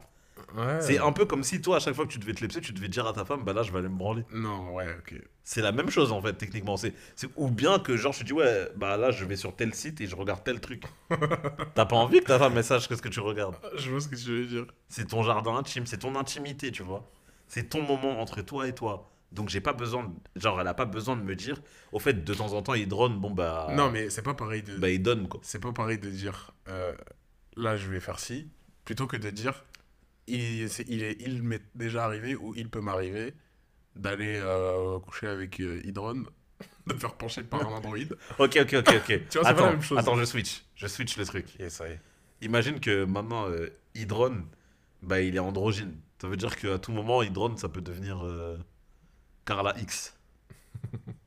Ouais. 0.56 0.82
C'est 0.82 1.00
un 1.00 1.12
peu 1.12 1.26
comme 1.26 1.44
si 1.44 1.62
toi, 1.62 1.78
à 1.78 1.80
chaque 1.80 1.94
fois 1.96 2.06
que 2.06 2.12
tu 2.12 2.20
devais 2.20 2.34
te 2.34 2.42
léper, 2.42 2.62
tu 2.62 2.74
devais 2.74 2.88
dire 2.88 3.08
à 3.08 3.14
ta 3.14 3.26
femme, 3.26 3.44
bah 3.44 3.54
là, 3.54 3.64
je 3.64 3.72
vais 3.72 3.80
aller 3.80 3.90
me 3.90 3.98
branler. 3.98 4.24
Non, 4.32 4.74
ouais, 4.74 4.88
ok. 5.00 5.16
C'est 5.44 5.62
la 5.62 5.72
même 5.72 5.90
chose 5.90 6.12
en 6.12 6.22
fait, 6.22 6.34
techniquement. 6.34 6.78
C'est, 6.78 6.94
c'est- 7.16 7.30
Ou 7.36 7.50
bien 7.50 7.80
que 7.80 7.98
genre, 7.98 8.14
je 8.14 8.20
te 8.20 8.24
dis, 8.26 8.34
ouais, 8.34 8.70
bah 8.76 8.98
là, 8.98 9.12
je 9.12 9.26
vais 9.26 9.36
sur 9.36 9.56
tel 9.56 9.74
site 9.74 10.00
et 10.02 10.08
je 10.08 10.16
regarde 10.16 10.44
tel 10.44 10.60
truc. 10.62 10.84
T'as 11.76 11.86
pas 11.86 11.96
envie 11.96 12.20
que 12.20 12.26
ta 12.26 12.40
femme 12.40 12.62
sache 12.62 12.88
qu'est-ce 12.88 13.02
que 13.02 13.10
tu 13.10 13.20
regardes. 13.20 13.56
Je 13.78 13.90
vois 13.90 14.00
ce 14.00 14.08
que 14.08 14.16
tu 14.16 14.30
veux 14.30 14.46
dire. 14.46 14.66
C'est 14.90 15.08
ton 15.10 15.24
jardin 15.24 15.56
intime, 15.56 15.86
c'est 15.86 15.98
ton 16.00 16.16
intimité, 16.16 16.72
tu 16.72 16.84
vois. 16.84 17.10
C'est 17.48 17.70
ton 17.70 17.82
moment 17.82 18.20
entre 18.22 18.42
toi 18.42 18.68
et 18.68 18.74
toi. 18.76 19.10
Donc 19.32 19.50
j'ai 19.50 19.62
pas 19.62 19.74
besoin, 19.74 20.04
de- 20.04 20.40
genre 20.42 20.62
elle 20.62 20.68
a 20.68 20.76
pas 20.76 20.86
besoin 20.86 21.16
de 21.16 21.24
me 21.24 21.36
dire, 21.36 21.58
au 21.92 21.98
fait 22.00 22.24
de 22.24 22.34
temps 22.36 22.54
en 22.54 22.62
temps 22.62 22.76
il 22.76 22.88
drone, 22.88 23.20
bon 23.20 23.32
bah, 23.32 23.68
Non, 23.72 23.90
mais 23.90 24.12
c'est 24.12 24.22
pas 24.22 24.36
pareil 24.36 24.62
de. 24.62 24.78
bah 24.78 24.90
il 24.92 25.02
donne 25.02 25.28
quoi. 25.28 25.40
C'est 25.44 25.60
pas 25.60 25.72
pareil 25.72 25.98
de 25.98 26.08
dire 26.12 26.52
euh, 26.68 26.94
là 27.58 27.76
je 27.76 27.90
vais 27.90 28.00
faire 28.00 28.20
ci, 28.20 28.48
plutôt 28.86 29.08
que 29.08 29.18
de 29.18 29.32
dire 29.32 29.66
il, 30.28 30.70
il, 30.88 31.04
est, 31.04 31.18
il 31.22 31.44
m'est 31.44 31.62
déjà 31.76 32.06
arrivé 32.06 32.36
ou 32.36 32.54
il 32.56 32.70
peut 32.70 32.82
m'arriver 32.82 33.34
d'aller 33.96 34.38
euh, 34.38 35.00
coucher 35.00 35.28
avec 35.28 35.60
euh, 35.60 35.82
Hydron, 35.86 36.24
de 36.88 36.94
me 36.94 37.00
faire 37.00 37.16
pencher 37.16 37.44
par 37.44 37.62
un 37.62 37.72
android. 37.78 37.98
Ok 38.40 38.58
ok 38.62 38.74
ok 38.74 38.88
ok. 38.88 39.06
Tu 39.08 39.14
vois, 39.14 39.22
c'est 39.30 39.42
pas 39.42 39.50
attends, 39.50 39.66
la 39.66 39.72
même 39.72 39.82
chose. 39.82 39.98
attends 39.98 40.16
je 40.16 40.26
switch, 40.26 40.66
je 40.76 40.88
switch 40.88 41.18
le 41.18 41.26
truc. 41.26 41.48
Et 41.60 41.70
ça 41.70 41.88
y 41.88 41.92
est. 41.94 42.02
Imagine 42.42 42.80
que 42.80 43.06
maintenant 43.06 43.48
euh, 43.50 43.70
Hydron, 43.96 44.44
bah 45.02 45.22
il 45.22 45.36
est 45.36 45.40
androgyne. 45.40 45.96
Ça 46.22 46.28
veut 46.28 46.38
dire 46.38 46.56
qu'à 46.56 46.78
tout 46.80 46.92
moment 46.92 47.22
Hydron 47.22 47.58
ça 47.58 47.70
peut 47.70 47.82
devenir 47.82 48.26
euh, 48.26 48.58
Carla 49.46 49.76
X. 49.80 50.18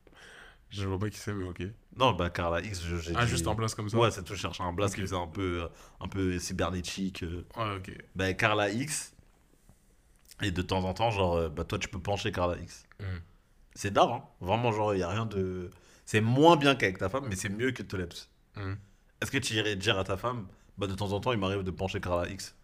Je 0.69 0.85
vois 0.85 0.99
pas 0.99 1.09
qui 1.09 1.17
c'est, 1.17 1.33
mais 1.33 1.45
ok. 1.45 1.61
Non 1.95 2.11
bah 2.13 2.29
Carla 2.29 2.61
X, 2.61 2.83
je- 2.83 3.13
Ah, 3.15 3.23
dit- 3.23 3.31
juste 3.31 3.47
en 3.47 3.55
place 3.55 3.73
comme 3.73 3.89
ça 3.89 3.97
Ouais, 3.97 4.11
c'est 4.11 4.23
tout 4.23 4.35
chercher 4.35 4.63
un 4.63 4.73
blast 4.73 4.93
Ok. 4.93 4.95
qui 4.97 5.01
faisait 5.01 5.15
un 5.15 5.27
peu, 5.27 5.63
euh, 5.63 5.67
un 6.01 6.07
peu 6.07 6.37
cybernétique. 6.39 7.23
euh. 7.23 7.45
Ouais, 7.55 7.75
ok. 7.77 7.91
Bah, 8.15 8.33
Carla 8.33 8.69
X. 8.69 9.13
Et 10.41 10.51
de 10.51 10.61
temps 10.61 10.83
en 10.83 10.93
temps, 10.93 11.09
genre, 11.09 11.35
euh, 11.35 11.49
bah, 11.49 11.63
toi, 11.63 11.79
tu 11.79 11.87
peux 11.87 11.99
pencher 11.99 12.31
Carla 12.31 12.57
X. 12.57 12.85
Mm. 12.99 13.03
C'est 13.75 13.91
d'art, 13.91 14.11
hein. 14.13 14.23
Vraiment, 14.41 14.71
genre, 14.71 14.93
il 14.93 15.01
a 15.03 15.09
rien 15.09 15.25
de. 15.25 15.71
C'est 16.05 16.21
moins 16.21 16.57
bien 16.57 16.75
qu'avec 16.75 16.97
ta 16.97 17.09
femme, 17.09 17.25
mais 17.29 17.35
c'est 17.35 17.49
mieux 17.49 17.71
que 17.71 17.83
laps. 17.97 18.29
Mm. 18.55 18.73
Est-ce 19.21 19.31
que 19.31 19.37
tu 19.39 19.53
irais 19.55 19.75
dire 19.75 19.97
à 19.97 20.03
ta 20.03 20.15
femme, 20.17 20.47
bah, 20.77 20.85
de 20.87 20.93
temps 20.95 21.11
en 21.13 21.19
temps, 21.19 21.31
il 21.31 21.39
m'arrive 21.39 21.63
de 21.63 21.71
pencher 21.71 21.99
Carla 22.01 22.29
X? 22.29 22.55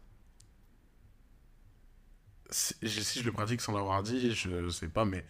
Si, 2.50 2.76
je- 2.84 3.02
si 3.02 3.20
je 3.22 3.26
le 3.26 3.32
pratique 3.32 3.62
sans 3.62 3.74
l'avoir 3.74 4.04
dit, 4.04 4.32
je 4.36 4.70
sais 4.70 4.88
pas, 4.90 5.06
mais 5.06 5.26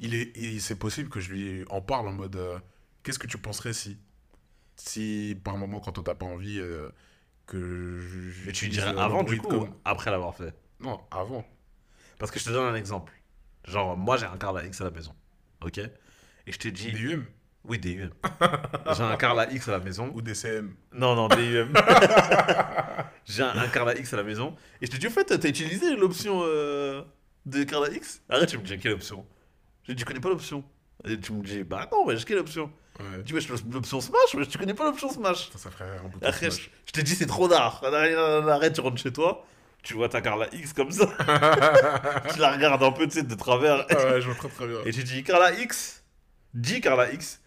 il 0.00 0.14
est, 0.14 0.58
c'est 0.60 0.78
possible 0.78 1.08
que 1.08 1.20
je 1.20 1.30
lui 1.32 1.64
en 1.70 1.80
parle 1.80 2.08
en 2.08 2.12
mode 2.12 2.36
euh, 2.36 2.58
qu'est-ce 3.02 3.18
que 3.18 3.26
tu 3.26 3.38
penserais 3.38 3.72
si, 3.72 3.98
si 4.76 5.36
par 5.44 5.56
moment 5.56 5.80
quand 5.80 5.98
on 5.98 6.02
t'a 6.02 6.14
pas 6.14 6.26
envie 6.26 6.58
euh, 6.60 6.88
que 7.46 7.98
je, 8.00 8.46
Mais 8.46 8.52
tu 8.52 8.68
dirais 8.68 8.90
un 8.90 8.98
avant, 8.98 9.22
du 9.22 9.38
coup, 9.38 9.48
comme- 9.48 9.62
ou 9.64 9.74
après 9.84 10.10
l'avoir 10.10 10.34
fait 10.34 10.54
Non, 10.80 11.00
avant. 11.10 11.44
Parce 12.18 12.30
que 12.30 12.38
je 12.38 12.44
te 12.44 12.50
donne 12.50 12.66
un 12.66 12.74
exemple. 12.76 13.12
Genre, 13.64 13.96
moi, 13.96 14.16
j'ai 14.16 14.26
un 14.26 14.36
Carla 14.38 14.64
X 14.66 14.80
à 14.80 14.84
la 14.84 14.90
maison. 14.90 15.14
Ok? 15.62 15.78
Et 15.78 16.52
je 16.52 16.58
te 16.58 16.68
dis. 16.68 16.90
DUM 16.92 17.24
Oui, 17.64 17.78
DUM. 17.78 18.10
j'ai 18.96 19.02
un 19.02 19.16
Carla 19.16 19.50
X 19.52 19.68
à 19.68 19.72
la 19.72 19.78
maison. 19.80 20.10
ou 20.14 20.22
DCM. 20.22 20.74
Non, 20.92 21.14
non, 21.14 21.28
DUM. 21.28 21.72
J'ai 23.26 23.42
un, 23.42 23.50
un 23.58 23.68
Carla 23.68 23.94
X 23.98 24.14
à 24.14 24.16
la 24.16 24.22
maison. 24.22 24.56
Et 24.80 24.86
je 24.86 24.90
te 24.90 24.96
dis, 24.96 25.06
au 25.06 25.10
fait, 25.10 25.24
t'as 25.26 25.48
utilisé 25.48 25.94
l'option 25.96 26.40
euh, 26.44 27.02
de 27.44 27.62
Carla 27.64 27.90
X? 27.90 28.22
Arrête, 28.30 28.48
tu 28.48 28.56
me 28.58 28.62
dis, 28.62 28.78
quelle 28.78 28.92
option? 28.92 29.26
Je 29.88 29.94
dis, 29.94 30.00
tu 30.00 30.04
connais 30.04 30.20
pas 30.20 30.28
l'option 30.28 30.62
Et 31.06 31.18
tu 31.18 31.32
me 31.32 31.42
dis, 31.42 31.64
bah 31.64 31.88
non, 31.90 32.06
mais 32.06 32.16
quelle 32.16 32.38
option 32.38 32.70
Ouais. 33.00 33.06
Je 33.18 33.22
dis, 33.22 33.32
wesh, 33.32 33.48
l'option 33.48 34.00
Smash, 34.00 34.34
wesh, 34.34 34.48
tu 34.48 34.58
connais 34.58 34.74
pas 34.74 34.84
l'option 34.84 35.08
Smash 35.08 35.50
Ça, 35.50 35.58
ça 35.58 35.70
ferait 35.70 35.98
un 35.98 36.26
Après, 36.26 36.46
je, 36.46 36.56
Smash. 36.56 36.70
je 36.86 36.92
te 36.92 37.00
dis, 37.00 37.14
c'est 37.14 37.26
trop 37.26 37.48
d'art. 37.48 37.82
Arrête, 37.84 38.74
tu 38.74 38.80
rentres 38.80 39.00
chez 39.00 39.12
toi, 39.12 39.46
tu 39.82 39.94
vois 39.94 40.08
ta 40.08 40.20
Carla 40.20 40.48
X 40.52 40.72
comme 40.72 40.90
ça. 40.90 41.06
tu 42.32 42.38
la 42.40 42.52
regardes 42.52 42.82
un 42.82 42.92
peu, 42.92 43.06
tu 43.06 43.12
sais, 43.14 43.22
de 43.22 43.34
travers. 43.34 43.86
Ah 43.88 43.94
ouais, 43.94 44.20
je 44.20 44.26
vois 44.26 44.34
très 44.34 44.48
très 44.48 44.66
bien. 44.66 44.78
Et 44.84 44.90
tu 44.90 45.04
dis, 45.04 45.22
Carla 45.22 45.52
X, 45.52 46.04
dis 46.54 46.80
Carla 46.80 47.12
X, 47.12 47.40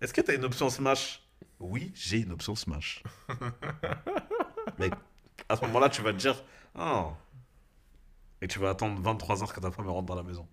est-ce 0.00 0.12
que 0.12 0.20
t'as 0.20 0.34
une 0.34 0.44
option 0.44 0.68
Smash? 0.68 1.22
Oui, 1.60 1.92
j'ai 1.94 2.18
une 2.18 2.32
option 2.32 2.54
Smash. 2.56 3.02
Mais 4.78 4.90
à 5.48 5.56
ce 5.56 5.60
moment-là, 5.62 5.88
tu 5.88 6.02
vas 6.02 6.12
te 6.12 6.18
dire, 6.18 6.34
ah. 6.74 7.10
Et 8.42 8.48
tu 8.48 8.58
vas 8.58 8.70
attendre 8.70 9.00
23h 9.00 9.52
que 9.54 9.60
ta 9.60 9.70
femme 9.70 9.88
rentre 9.88 10.06
dans 10.06 10.14
la 10.16 10.22
maison. 10.24 10.46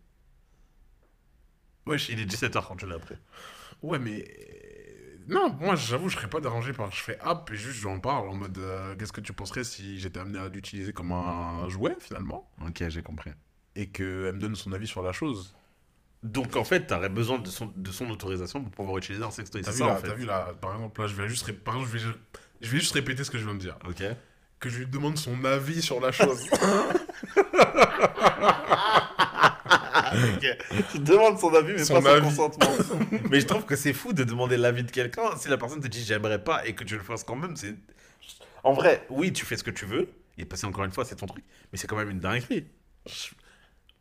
Wesh, 1.86 2.10
Il 2.10 2.20
est 2.20 2.26
17h 2.26 2.68
quand 2.68 2.76
tu 2.76 2.86
l'as 2.88 2.96
appris. 2.96 3.16
Ouais, 3.82 4.00
mais. 4.00 4.24
euh, 4.24 5.18
Non, 5.28 5.56
moi 5.60 5.76
j'avoue, 5.76 6.10
je 6.10 6.16
serais 6.18 6.30
pas 6.30 6.40
dérangé 6.40 6.74
par. 6.74 6.92
Je 6.92 7.02
fais 7.02 7.20
app 7.20 7.50
et 7.52 7.56
juste 7.56 7.80
j'en 7.82 8.00
parle 8.00 8.30
en 8.30 8.36
mode 8.36 8.58
euh, 8.58 8.96
qu'est-ce 8.96 9.14
que 9.14 9.22
tu 9.22 9.34
penserais 9.34 9.64
si 9.64 10.00
j'étais 10.00 10.20
amené 10.20 10.40
à 10.40 10.48
l'utiliser 10.50 10.94
comme 10.94 11.12
un 11.12 11.68
jouet 11.70 11.96
finalement? 12.00 12.50
Ok, 12.66 12.84
j'ai 12.90 13.02
compris. 13.02 13.32
et 13.76 13.88
qu'elle 13.90 14.34
me 14.34 14.40
donne 14.40 14.56
son 14.56 14.72
avis 14.74 14.88
sur 14.88 15.02
la 15.04 15.12
chose. 15.12 15.56
Donc 16.24 16.56
en 16.56 16.64
fait, 16.64 16.88
t'aurais 16.88 17.10
besoin 17.10 17.40
de 17.40 17.48
son, 17.50 17.74
de 17.76 17.92
son 17.92 18.10
autorisation 18.10 18.62
pour 18.62 18.72
pouvoir 18.72 18.98
utiliser 18.98 19.24
un 19.26 19.32
sextoy. 19.32 19.62
T'as 19.62 19.72
vu, 19.72 19.80
ça 19.80 19.88
là, 19.88 19.94
en 19.94 19.98
fait? 19.98 20.08
t'as 20.08 20.14
vu 20.14 20.26
là, 20.26 20.54
par 20.62 20.74
exemple, 20.76 21.02
là 21.02 21.08
je 21.08 21.16
vais 21.16 21.28
juste, 21.28 21.44
ré- 21.46 21.52
par 21.54 21.76
exemple, 21.76 21.98
je 21.98 22.08
vais, 22.08 22.14
je 22.62 22.70
vais 22.72 22.80
juste 22.80 22.94
répéter 22.94 23.26
ce 23.26 23.32
que 23.32 23.38
je 23.38 23.44
viens 23.44 23.56
de 23.56 23.60
dire. 23.60 23.78
Ok. 23.86 24.02
Que 24.62 24.70
je 24.70 24.80
lui 24.80 24.88
demande 24.88 25.18
son 25.18 25.44
avis 25.44 25.82
sur 25.82 26.00
la 26.00 26.14
chose. 26.14 26.48
Tu 30.92 31.00
demandes 31.00 31.40
son 31.40 31.54
avis, 31.54 31.74
mais 31.74 31.84
Son 31.84 31.96
pas 31.96 32.02
son 32.02 32.08
avis. 32.08 32.22
consentement. 32.26 32.70
mais 33.30 33.40
je 33.40 33.46
trouve 33.46 33.66
que 33.66 33.76
c'est 33.76 33.94
fou 33.94 34.14
de 34.14 34.24
demander 34.24 34.58
l'avis 34.58 34.84
de 34.84 34.92
quelqu'un 34.92 35.36
si 35.38 35.48
la 35.50 35.58
personne 35.58 35.82
te 35.82 35.88
dit 35.88 36.04
j'aimerais 36.04 36.44
pas 36.44 36.66
et 36.66 36.74
que 36.76 36.84
tu 36.84 36.96
le 36.96 37.04
fasses 37.04 37.24
quand 37.24 37.36
même. 37.36 37.56
C'est 37.56 37.76
en 38.64 38.74
vrai, 38.74 39.06
oui, 39.10 39.34
tu 39.34 39.46
fais 39.46 39.58
ce 39.58 39.64
que 39.64 39.72
tu 39.72 39.86
veux. 39.86 40.10
Et 40.38 40.46
passer 40.46 40.66
encore 40.66 40.84
une 40.86 40.92
fois, 40.92 41.06
c'est 41.06 41.16
ton 41.16 41.26
truc. 41.28 41.44
Mais 41.72 41.78
c'est 41.78 41.88
quand 41.88 41.96
même 41.98 42.10
une 42.10 42.20
dinguerie. 42.20 42.66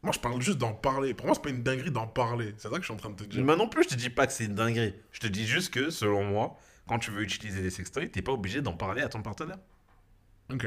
moi 0.03 0.12
je 0.12 0.18
parle 0.18 0.40
juste 0.40 0.59
d'en 0.59 0.72
parler. 0.72 1.12
Pour 1.14 1.27
moi, 1.27 1.35
c'est 1.35 1.42
pas 1.42 1.51
une 1.51 1.62
dinguerie 1.62 1.90
d'en 1.90 2.07
parler. 2.07 2.55
C'est 2.57 2.68
ça 2.68 2.75
que 2.77 2.81
je 2.81 2.85
suis 2.87 2.94
en 2.94 2.96
train 2.96 3.11
de 3.11 3.16
te 3.16 3.25
dire. 3.25 3.44
Moi 3.44 3.57
non 3.57 3.68
plus, 3.68 3.83
je 3.85 3.88
te 3.90 3.94
dis 3.94 4.09
pas 4.11 4.27
que 4.27 4.33
c'est 4.33 4.44
une 4.44 4.55
dinguerie. 4.55 4.94
Je 5.11 5.20
te 5.20 5.27
dis 5.27 5.46
juste 5.46 5.72
que, 5.75 5.90
selon 5.90 6.25
moi, 6.25 6.57
quand 6.88 6.98
tu 6.98 7.11
veux 7.11 7.22
utiliser 7.22 7.61
des 7.61 7.70
sextoys, 7.70 8.09
t'es 8.11 8.22
pas 8.22 8.33
obligé 8.33 8.62
d'en 8.62 8.72
parler 8.72 9.03
à 9.03 9.09
ton 9.09 9.20
partenaire. 9.22 9.59
Ok. 10.53 10.66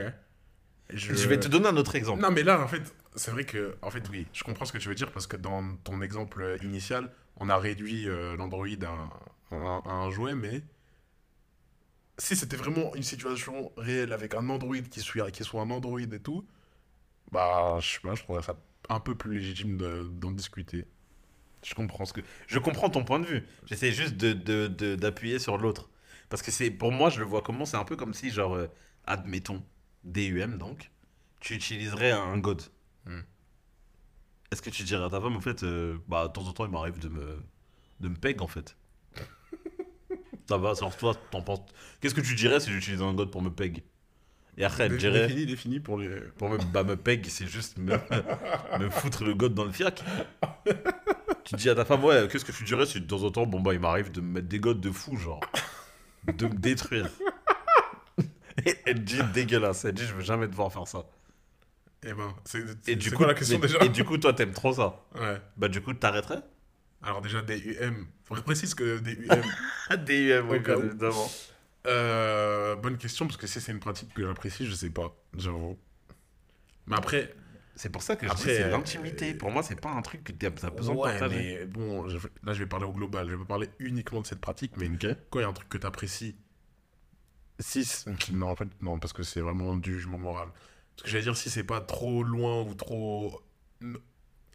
Je... 0.90 1.14
vais 1.28 1.40
te 1.40 1.48
donner 1.48 1.68
un 1.68 1.78
autre 1.78 1.96
exemple. 1.96 2.22
Non, 2.22 2.32
mais 2.32 2.44
là, 2.44 2.62
en 2.62 2.68
fait, 2.68 2.94
c'est 3.16 3.32
vrai 3.32 3.44
que, 3.46 3.76
en 3.82 3.90
fait, 3.90 4.08
oui, 4.10 4.28
je 4.34 4.44
comprends 4.44 4.66
ce 4.66 4.72
que 4.74 4.78
tu 4.78 4.88
veux 4.88 4.96
dire 4.96 5.12
parce 5.12 5.28
que 5.28 5.38
dans 5.38 5.76
ton 5.84 6.02
exemple 6.02 6.58
initial, 6.64 7.12
on 7.38 7.50
a 7.50 7.58
réduit 7.58 8.08
euh, 8.08 8.36
l'Android 8.38 8.68
à, 8.68 9.56
un- 9.56 9.82
à 9.86 9.92
un 9.92 10.12
jouet, 10.12 10.36
mais 10.36 10.62
si 12.18 12.36
c'était 12.36 12.56
vraiment 12.56 12.96
une 12.96 13.04
situation 13.04 13.72
réelle 13.78 14.14
avec 14.14 14.34
un 14.36 14.50
Android 14.50 14.76
qui 14.90 15.02
soit, 15.02 15.32
qui 15.32 15.44
soit 15.44 15.62
un 15.62 15.70
Android 15.70 16.00
et 16.00 16.20
tout, 16.20 16.46
bah, 17.32 17.78
je 17.82 17.94
sais 17.96 18.00
pas, 18.02 18.16
je 18.16 18.24
trouverais 18.24 18.44
ça 18.44 18.58
un 18.90 19.00
peu 19.02 19.16
plus 19.16 19.40
légitime 19.40 19.78
de- 19.78 20.04
d'en 20.14 20.32
discuter. 20.32 20.86
Je 21.64 21.76
comprends 21.76 22.06
ce 22.06 22.14
que. 22.14 22.22
Je 22.48 22.60
comprends 22.60 22.90
ton 22.90 23.04
point 23.06 23.20
de 23.20 23.26
vue. 23.26 23.44
J'essaie 23.66 23.92
juste 23.92 24.18
de, 24.18 24.34
de- 24.34 24.68
de- 24.68 24.96
d'appuyer 24.96 25.40
sur 25.40 25.58
l'autre. 25.58 25.90
Parce 26.30 26.42
que 26.44 26.52
c'est 26.52 26.72
pour 26.72 26.92
moi, 26.92 27.10
je 27.10 27.20
le 27.20 27.26
vois 27.26 27.42
comment 27.42 27.66
C'est 27.66 27.78
un 27.78 27.86
peu 27.86 27.96
comme 27.98 28.14
si, 28.14 28.32
genre, 28.32 28.56
euh, 28.56 28.68
admettons, 29.06 29.64
DUM 30.06 30.58
donc, 30.58 30.92
tu 31.40 31.54
utiliserais 31.56 32.12
un 32.12 32.38
God. 32.38 32.62
Hmm. 33.06 33.22
Est-ce 34.52 34.62
que 34.62 34.70
tu 34.70 34.84
dirais 34.84 35.04
à 35.04 35.10
ta 35.10 35.20
femme, 35.20 35.36
en 35.36 35.42
fait, 35.42 35.64
euh, 35.64 35.98
bah, 36.08 36.28
de 36.28 36.34
temps 36.34 36.48
en 36.48 36.54
temps, 36.54 36.66
il 36.66 36.72
m'arrive 36.72 37.00
de 37.00 37.10
me, 37.10 37.44
de 38.00 38.10
me 38.10 38.16
peg, 38.16 38.42
en 38.42 38.48
fait 38.48 38.78
Ça 40.50 40.58
va, 40.58 40.74
alors 40.78 40.96
toi, 40.96 41.16
t'en 41.32 41.42
penses. 41.42 41.62
Qu'est-ce 42.00 42.14
que 42.16 42.22
tu 42.22 42.36
dirais 42.36 42.60
si 42.60 42.72
j'utilisais 42.72 43.04
un 43.04 43.14
God 43.14 43.32
pour 43.32 43.42
me 43.42 43.50
peg? 43.50 43.84
Et 44.58 44.64
après, 44.64 44.86
elle 44.86 44.98
dirait. 44.98 45.28
Défini, 45.28 45.46
défini 45.46 45.80
pour 45.80 45.98
les. 45.98 46.22
Pour 46.38 46.50
me, 46.50 46.58
bah, 46.58 46.84
me 46.84 46.96
peg, 46.96 47.26
c'est 47.26 47.48
juste 47.48 47.78
me, 47.78 47.94
me 48.80 48.90
foutre 48.90 49.26
le 49.26 49.34
god 49.34 49.54
dans 49.54 49.66
le 49.66 49.72
fiac. 49.72 50.04
tu 51.44 51.56
dis 51.56 51.70
à 51.70 51.76
ta 51.76 51.84
femme, 51.84 52.04
ouais, 52.06 52.28
qu'est-ce 52.32 52.46
que 52.46 52.52
tu 52.52 52.64
dirais 52.64 52.86
si 52.86 53.02
de 53.02 53.08
temps 53.08 53.24
en 53.24 53.32
temps, 53.32 53.46
bon, 53.46 53.60
bah, 53.60 53.74
il 53.74 53.80
m'arrive 53.80 54.12
de 54.12 54.22
me 54.22 54.34
mettre 54.34 54.48
des 54.48 54.60
godes 54.60 54.80
de 54.80 54.92
fou, 54.92 55.18
genre. 55.18 55.42
De 56.26 56.48
me 56.48 56.56
détruire? 56.56 57.10
Et 58.66 58.76
elle 58.86 59.04
dit 59.04 59.20
dégueulasse. 59.34 59.86
Elle 59.86 59.94
dit, 59.94 60.06
je 60.06 60.14
veux 60.14 60.22
jamais 60.24 60.48
devoir 60.48 60.72
faire 60.72 60.88
ça. 60.88 61.06
Eh 62.04 62.14
ben, 62.14 62.34
c'est 62.44 62.64
Et 62.88 62.96
du 62.96 63.10
coup, 63.12 63.18
quoi 63.18 63.28
la 63.28 63.34
question 63.34 63.58
mais- 63.60 63.68
déjà 63.68 63.84
Et 63.84 63.90
du 63.90 64.04
coup, 64.04 64.18
toi, 64.18 64.34
t'aimes 64.34 64.54
trop 64.54 64.74
ça. 64.74 65.04
Ouais. 65.16 65.42
Bah, 65.58 65.68
du 65.68 65.82
coup, 65.82 65.94
t'arrêterais? 65.94 66.42
Alors, 67.02 67.22
déjà, 67.22 67.42
des 67.42 67.58
UM. 67.80 68.08
Faut 68.24 68.34
que 68.36 68.40
je 68.40 68.46
précise 68.46 68.74
que 68.76 69.00
des 69.00 69.14
UM. 69.30 70.50
Oui, 70.50 70.64
cas 70.64 70.76
où. 70.78 70.82
bien 70.82 70.90
évidemment. 70.90 71.30
Euh, 71.88 72.76
bonne 72.76 72.98
question, 72.98 73.26
parce 73.28 73.38
que 73.38 73.46
si 73.48 73.62
c'est 73.62 73.72
une 73.72 73.80
pratique 73.80 74.14
que 74.14 74.24
j'apprécie, 74.26 74.66
je 74.66 74.74
sais 74.74 74.90
pas, 74.90 75.16
j'avoue. 75.38 75.78
Mais 76.88 76.96
après, 76.96 77.34
C'est 77.76 77.90
pour 77.90 78.02
ça 78.04 78.16
que 78.16 78.26
je 78.26 78.32
Après, 78.32 78.44
dis, 78.52 78.56
c'est 78.56 78.64
euh, 78.64 78.70
l'intimité. 78.72 79.34
Pour 79.34 79.52
moi, 79.52 79.62
c'est 79.62 79.80
pas 79.80 79.90
un 79.92 80.02
truc 80.02 80.24
que 80.24 80.32
t'as 80.32 80.50
besoin 80.50 80.96
ouais, 80.96 81.14
de 81.16 81.20
partager. 81.20 81.58
mais 81.60 81.66
bon, 81.66 82.06
là 82.06 82.54
je 82.54 82.60
vais 82.60 82.66
parler 82.66 82.86
au 82.86 82.94
global, 82.94 83.28
je 83.28 83.34
vais 83.34 83.40
pas 83.40 83.46
parler 83.46 83.70
uniquement 83.80 84.22
de 84.22 84.26
cette 84.26 84.40
pratique, 84.40 84.72
mais 84.78 84.88
Ok. 84.90 85.14
quand 85.30 85.40
il 85.40 85.42
y 85.42 85.46
a 85.46 85.50
un 85.50 85.54
truc 85.54 85.68
que 85.68 85.78
tu 85.78 85.86
apprécies, 85.86 86.36
si. 87.60 88.06
Non, 88.34 88.50
en 88.50 88.56
fait, 88.56 88.68
non, 88.82 89.00
parce 89.00 89.14
que 89.14 89.24
c'est 89.24 89.42
vraiment 89.42 89.76
du 89.76 89.94
jugement 89.94 90.18
moral. 90.18 90.50
Parce 90.96 91.04
que 91.04 91.10
j'allais 91.10 91.24
dire, 91.24 91.38
si 91.38 91.50
c'est 91.50 91.64
pas 91.64 91.82
trop 91.82 92.24
loin 92.24 92.62
ou 92.64 92.74
trop. 92.74 93.42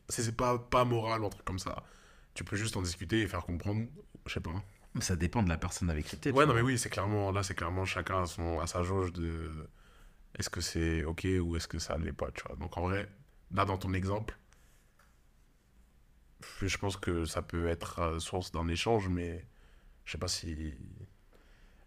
Si 0.08 0.22
c'est 0.22 0.36
pas, 0.36 0.58
pas 0.58 0.84
moral 0.84 1.22
ou 1.22 1.26
un 1.26 1.30
truc 1.30 1.44
comme 1.44 1.58
ça, 1.58 1.84
tu 2.34 2.44
peux 2.44 2.56
juste 2.56 2.76
en 2.76 2.82
discuter 2.82 3.20
et 3.20 3.28
faire 3.28 3.44
comprendre, 3.44 3.86
je 4.26 4.34
sais 4.34 4.40
pas. 4.40 4.50
Ça 5.00 5.14
dépend 5.14 5.42
de 5.42 5.48
la 5.48 5.56
personne 5.56 5.88
avec 5.88 6.06
qui 6.06 6.16
t'es. 6.16 6.32
Ouais, 6.32 6.46
non, 6.46 6.54
mais 6.54 6.62
oui, 6.62 6.78
c'est 6.78 6.90
clairement, 6.90 7.30
là, 7.30 7.42
c'est 7.42 7.54
clairement 7.54 7.84
chacun 7.84 8.22
à, 8.22 8.26
son, 8.26 8.58
à 8.58 8.66
sa 8.66 8.82
jauge 8.82 9.12
de 9.12 9.50
est-ce 10.38 10.50
que 10.50 10.60
c'est 10.60 11.04
ok 11.04 11.26
ou 11.42 11.56
est-ce 11.56 11.68
que 11.68 11.78
ça 11.78 11.96
l'est 11.98 12.12
pas, 12.12 12.30
tu 12.32 12.42
vois. 12.46 12.56
Donc 12.56 12.76
en 12.76 12.82
vrai, 12.82 13.08
là, 13.52 13.64
dans 13.64 13.78
ton 13.78 13.92
exemple, 13.92 14.36
je 16.62 16.76
pense 16.78 16.96
que 16.96 17.24
ça 17.24 17.42
peut 17.42 17.68
être 17.68 18.00
euh, 18.00 18.18
source 18.18 18.52
d'un 18.52 18.68
échange, 18.68 19.08
mais 19.08 19.46
je 20.04 20.12
sais 20.12 20.18
pas 20.18 20.28
si. 20.28 20.74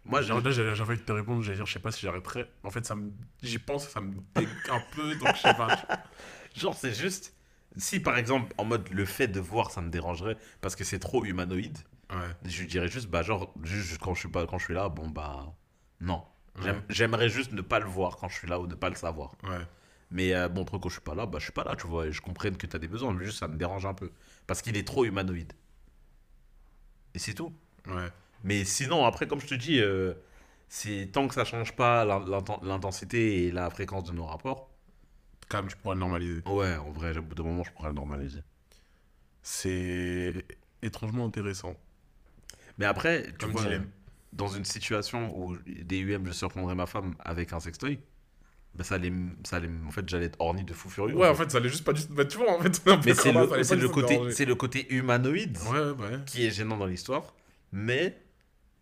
Moi, 0.06 0.20
j'avais 0.22 0.32
envie 0.80 0.96
de 0.98 1.02
te 1.02 1.12
répondre, 1.12 1.42
j'allais 1.42 1.56
dire, 1.56 1.66
je 1.66 1.72
sais 1.72 1.78
pas 1.78 1.90
si 1.90 2.02
j'arrêterais. 2.02 2.50
En 2.62 2.70
fait, 2.70 2.84
ça 2.84 2.94
me... 2.94 3.10
j'y 3.42 3.58
pense, 3.58 3.88
ça 3.88 4.00
me 4.00 4.14
dégue 4.34 4.48
un 4.70 4.80
peu, 4.94 5.14
donc 5.16 5.34
je 5.36 5.40
sais 5.40 5.54
pas. 5.54 5.82
Genre, 6.54 6.74
c'est 6.74 6.92
juste. 6.94 7.34
Si 7.76 7.98
par 7.98 8.16
exemple, 8.16 8.54
en 8.58 8.64
mode 8.64 8.88
le 8.90 9.04
fait 9.04 9.26
de 9.26 9.40
voir, 9.40 9.72
ça 9.72 9.80
me 9.80 9.90
dérangerait 9.90 10.36
parce 10.60 10.76
que 10.76 10.84
c'est 10.84 11.00
trop 11.00 11.24
humanoïde, 11.24 11.78
Ouais. 12.10 12.36
je 12.44 12.64
dirais 12.64 12.86
juste, 12.86 13.08
bah, 13.08 13.22
genre, 13.22 13.52
juste 13.64 13.98
quand 13.98 14.14
je 14.14 14.20
suis, 14.20 14.28
pas, 14.28 14.46
quand 14.46 14.58
je 14.58 14.64
suis 14.66 14.74
là, 14.74 14.88
bon, 14.88 15.08
bah, 15.08 15.52
non. 16.00 16.22
Ouais. 16.62 16.72
J'aimerais 16.88 17.28
juste 17.28 17.50
ne 17.52 17.62
pas 17.62 17.80
le 17.80 17.86
voir 17.86 18.16
quand 18.18 18.28
je 18.28 18.34
suis 18.36 18.46
là 18.46 18.60
ou 18.60 18.68
ne 18.68 18.76
pas 18.76 18.90
le 18.90 18.94
savoir. 18.94 19.34
Ouais. 19.42 19.66
Mais 20.12 20.32
euh, 20.34 20.48
bon, 20.48 20.62
après, 20.62 20.78
quand 20.80 20.88
je 20.88 20.94
suis 20.94 21.02
pas 21.02 21.16
là, 21.16 21.26
bah, 21.26 21.38
je 21.40 21.44
suis 21.44 21.52
pas 21.52 21.64
là, 21.64 21.74
tu 21.74 21.88
vois, 21.88 22.06
et 22.06 22.12
je 22.12 22.20
comprends 22.20 22.50
que 22.50 22.66
tu 22.66 22.76
as 22.76 22.78
des 22.78 22.86
besoins, 22.86 23.12
mais 23.12 23.24
juste 23.24 23.38
ça 23.38 23.48
me 23.48 23.56
dérange 23.56 23.86
un 23.86 23.94
peu. 23.94 24.12
Parce 24.46 24.62
qu'il 24.62 24.76
est 24.76 24.86
trop 24.86 25.04
humanoïde. 25.04 25.52
Et 27.14 27.18
c'est 27.18 27.34
tout. 27.34 27.52
Ouais. 27.88 28.08
Mais 28.44 28.64
sinon, 28.64 29.04
après, 29.06 29.26
comme 29.26 29.40
je 29.40 29.46
te 29.48 29.54
dis, 29.56 29.80
euh, 29.80 30.14
c'est 30.68 31.10
tant 31.12 31.28
que 31.28 31.34
ça 31.34 31.44
change 31.44 31.74
pas 31.76 32.04
l'in- 32.04 32.24
l'inten- 32.26 32.60
l'intensité 32.62 33.46
et 33.46 33.52
la 33.52 33.70
fréquence 33.70 34.04
de 34.04 34.12
nos 34.12 34.26
rapports, 34.26 34.70
Quand 35.48 35.58
même, 35.62 35.68
tu 35.70 35.76
pourras 35.76 35.94
le 35.94 36.00
normaliser. 36.00 36.42
ouais, 36.46 36.76
en 36.76 36.90
vrai, 36.92 37.16
au 37.18 37.22
bout 37.22 37.34
d'un 37.34 37.44
moment, 37.44 37.64
je 37.64 37.72
pourrais 37.72 37.88
le 37.88 37.94
normaliser. 37.94 38.40
C'est 39.42 40.44
étrangement 40.82 41.26
intéressant. 41.26 41.74
Mais 42.78 42.86
après, 42.86 43.24
tu 43.24 43.32
Comme 43.38 43.52
vois, 43.52 43.62
dilemme. 43.62 43.86
dans 44.32 44.48
une 44.48 44.64
situation 44.64 45.36
où 45.38 45.56
des 45.66 45.98
UM, 45.98 46.26
je 46.26 46.32
surprendrais 46.32 46.74
ma 46.74 46.86
femme 46.86 47.14
avec 47.20 47.52
un 47.52 47.60
sextoy, 47.60 48.00
bah 48.74 48.84
ça 48.84 48.96
allait, 48.96 49.12
ça 49.44 49.56
allait, 49.56 49.70
en 49.86 49.90
fait, 49.90 50.08
j'allais 50.08 50.26
être 50.26 50.40
orni 50.40 50.64
de 50.64 50.74
fou 50.74 50.90
furieux. 50.90 51.16
Ouais, 51.16 51.28
en 51.28 51.34
fait, 51.34 51.50
ça 51.50 51.58
allait 51.58 51.68
juste 51.70 51.84
pas 51.84 51.92
du 51.92 52.06
tout. 52.06 52.14
Bah, 52.14 52.24
tu 52.24 52.38
vois, 52.38 52.52
en 52.56 52.60
fait, 52.60 52.82
mais 53.06 53.14
c'est 53.14 53.32
le, 53.32 53.82
le 53.82 53.88
côté, 53.88 54.20
c'est 54.32 54.44
le 54.46 54.54
côté 54.56 54.92
humanoïde 54.94 55.58
Ouais, 55.70 55.90
ouais. 55.92 56.18
qui 56.26 56.46
est 56.46 56.50
gênant 56.50 56.76
dans 56.76 56.86
l'histoire, 56.86 57.34
mais 57.72 58.16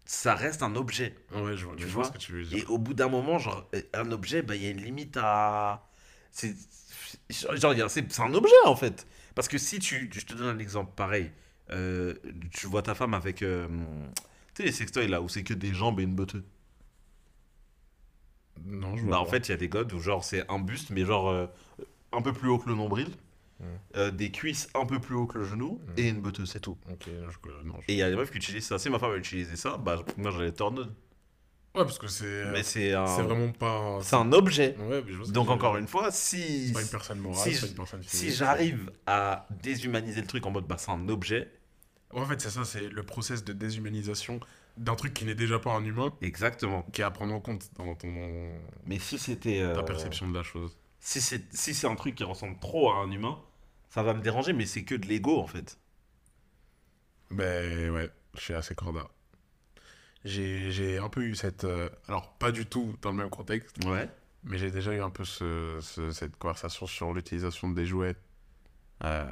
ça 0.04 0.34
reste 0.34 0.62
un 0.62 0.76
objet. 0.76 1.14
Ouais, 1.34 1.56
je 1.56 1.64
vois, 1.66 1.76
Tu 1.76 1.86
je 1.86 1.88
vois 1.88 2.02
vois 2.02 2.04
ce 2.04 2.12
que 2.12 2.18
tu 2.18 2.32
veux 2.32 2.44
dire. 2.44 2.58
Et 2.58 2.64
au 2.66 2.78
bout 2.78 2.94
d'un 2.94 3.08
moment, 3.08 3.38
genre, 3.38 3.68
euh, 3.74 3.82
un 3.94 4.10
objet, 4.12 4.42
bah, 4.42 4.56
il 4.56 4.62
y 4.62 4.66
a 4.66 4.70
une 4.70 4.82
limite 4.82 5.16
à. 5.20 5.88
C'est. 6.30 6.54
Un 8.18 8.34
objet 8.34 8.54
en 8.64 8.76
fait. 8.76 9.06
Parce 9.34 9.48
que 9.48 9.58
si 9.58 9.78
tu. 9.78 10.10
Je 10.12 10.24
te 10.24 10.34
donne 10.34 10.56
un 10.56 10.58
exemple 10.58 10.92
pareil. 10.96 11.30
Euh, 11.70 12.14
tu 12.50 12.66
vois 12.66 12.82
ta 12.82 12.94
femme 12.94 13.14
avec. 13.14 13.42
euh, 13.42 13.66
tu 14.54 14.62
sais, 14.62 14.64
les 14.64 14.72
sextoys 14.72 15.08
là 15.08 15.22
où 15.22 15.28
c'est 15.28 15.42
que 15.44 15.54
des 15.54 15.72
jambes 15.74 16.00
et 16.00 16.04
une 16.04 16.14
botte. 16.14 16.36
Non, 18.64 18.96
je 18.96 19.02
vois. 19.04 19.12
Bah, 19.12 19.20
en 19.20 19.24
pas. 19.24 19.30
fait, 19.30 19.48
il 19.48 19.52
y 19.52 19.54
a 19.54 19.56
des 19.56 19.68
godes 19.68 19.92
où 19.92 19.98
genre 20.00 20.24
c'est 20.24 20.48
un 20.50 20.58
buste, 20.58 20.90
mais 20.90 21.04
genre 21.04 21.28
euh, 21.30 21.46
un 22.12 22.22
peu 22.22 22.32
plus 22.32 22.48
haut 22.48 22.58
que 22.58 22.68
le 22.68 22.74
nombril. 22.76 23.08
Euh, 23.96 24.10
des 24.10 24.30
cuisses 24.32 24.68
un 24.74 24.84
peu 24.86 24.98
plus 24.98 25.14
haut 25.14 25.26
que 25.26 25.38
le 25.38 25.44
genou 25.44 25.80
Mm. 25.86 25.92
et 26.00 26.08
une 26.08 26.20
botte, 26.20 26.44
c'est 26.46 26.60
tout. 26.60 26.76
Ok, 26.90 27.06
je... 27.06 27.64
non, 27.64 27.74
je- 27.80 27.84
Et 27.92 27.94
il 27.94 27.96
y 27.98 28.02
a 28.02 28.10
des 28.10 28.16
meufs 28.16 28.30
qui 28.30 28.38
utilisent 28.38 28.66
ça. 28.66 28.78
Si 28.78 28.90
ma 28.90 28.98
femme 28.98 29.12
a 29.12 29.16
utilisé 29.16 29.54
ça, 29.56 29.76
bah 29.76 30.02
moi 30.16 30.30
j'allais 30.32 30.52
torn 30.52 30.78
Ouais, 31.74 31.84
parce 31.84 31.98
que 31.98 32.06
c'est. 32.06 32.44
Mais 32.52 32.62
c'est 32.62 32.92
un. 32.92 33.06
C'est 33.06 33.22
vraiment 33.22 33.50
pas. 33.52 33.98
C'est 34.02 34.16
un 34.16 34.30
objet. 34.32 34.76
Ouais, 34.78 35.02
mais 35.06 35.10
je 35.12 35.16
vois 35.16 35.24
ce 35.24 35.30
que 35.30 35.34
Donc 35.34 35.48
encore 35.48 35.76
une 35.78 35.86
fois, 35.88 36.10
si. 36.10 36.66
C'est 36.68 36.72
pas 36.74 36.82
une 36.82 36.88
personne 36.88 37.18
morale, 37.20 37.38
si 37.50 37.54
c'est 37.54 37.60
pas 37.60 37.66
je- 37.66 37.70
une 37.70 37.76
personne 37.76 38.02
Si 38.02 38.30
j'arrive 38.32 38.90
à 39.06 39.46
déshumaniser 39.62 40.20
le 40.20 40.26
truc 40.26 40.44
en 40.44 40.50
mode 40.50 40.66
bah 40.66 40.76
c'est 40.78 40.90
un 40.90 41.08
objet, 41.08 41.50
En 42.10 42.26
fait, 42.26 42.40
c'est 42.42 42.50
ça, 42.50 42.64
c'est 42.66 42.88
le 42.88 43.02
process 43.04 43.42
de 43.42 43.54
déshumanisation 43.54 44.38
d'un 44.76 44.96
truc 44.96 45.14
qui 45.14 45.24
n'est 45.24 45.34
déjà 45.34 45.58
pas 45.58 45.72
un 45.72 45.82
humain, 45.84 46.12
exactement. 46.20 46.82
qui 46.92 47.00
est 47.00 47.04
à 47.04 47.10
prendre 47.10 47.32
en 47.32 47.40
compte 47.40 47.70
dans 47.78 47.94
ton... 47.94 48.50
Mais 48.86 48.98
si 48.98 49.18
c'était 49.18 49.60
euh, 49.62 49.74
ta 49.74 49.82
perception 49.82 50.28
de 50.28 50.34
la 50.36 50.42
chose. 50.42 50.76
Si 51.02 51.20
c'est 51.20 51.52
si 51.54 51.74
c'est 51.74 51.86
un 51.88 51.96
truc 51.96 52.14
qui 52.14 52.24
ressemble 52.24 52.58
trop 52.60 52.90
à 52.92 52.96
un 52.98 53.10
humain, 53.10 53.38
ça 53.90 54.02
va 54.02 54.14
me 54.14 54.22
déranger 54.22 54.52
mais 54.54 54.64
c'est 54.66 54.84
que 54.84 54.94
de 54.94 55.06
l'ego 55.06 55.38
en 55.40 55.46
fait. 55.46 55.76
Ben 57.30 57.90
ouais, 57.90 58.10
je 58.36 58.40
suis 58.40 58.54
assez 58.54 58.74
corda. 58.74 59.08
J'ai 60.24 60.70
j'ai 60.70 60.98
un 60.98 61.08
peu 61.08 61.22
eu 61.22 61.34
cette... 61.34 61.64
euh, 61.64 61.88
alors, 62.08 62.32
pas 62.34 62.52
du 62.52 62.64
tout 62.66 62.94
dans 63.02 63.10
le 63.10 63.16
même 63.16 63.30
contexte, 63.30 63.84
Ouais. 63.84 64.08
mais 64.44 64.56
j'ai 64.58 64.70
déjà 64.70 64.92
eu 64.92 65.00
un 65.02 65.10
peu 65.10 65.24
ce, 65.24 65.78
ce- 65.82 66.12
cette 66.12 66.36
conversation 66.36 66.86
sur 66.86 67.12
l'utilisation 67.12 67.68
des 67.70 67.86
jouets 67.86 68.14
euh, 69.02 69.26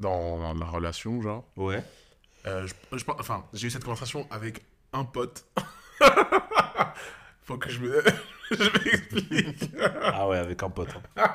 dans, 0.00 0.38
dans 0.38 0.54
la 0.54 0.66
relation, 0.66 1.20
genre. 1.20 1.44
Ouais. 1.56 1.84
Euh, 2.46 2.66
je, 2.66 2.96
je 2.96 3.04
enfin, 3.08 3.44
j'ai 3.52 3.66
eu 3.66 3.70
cette 3.70 3.84
conversation 3.84 4.26
avec 4.30 4.64
un 4.94 5.04
pote. 5.04 5.44
Faut 7.44 7.58
que 7.58 7.70
je 7.70 7.80
me... 7.80 8.02
je 8.50 8.84
m'explique. 8.84 9.70
ah 10.02 10.28
ouais, 10.28 10.38
avec 10.38 10.62
un 10.62 10.70
pote. 10.70 10.90
hein. 11.16 11.34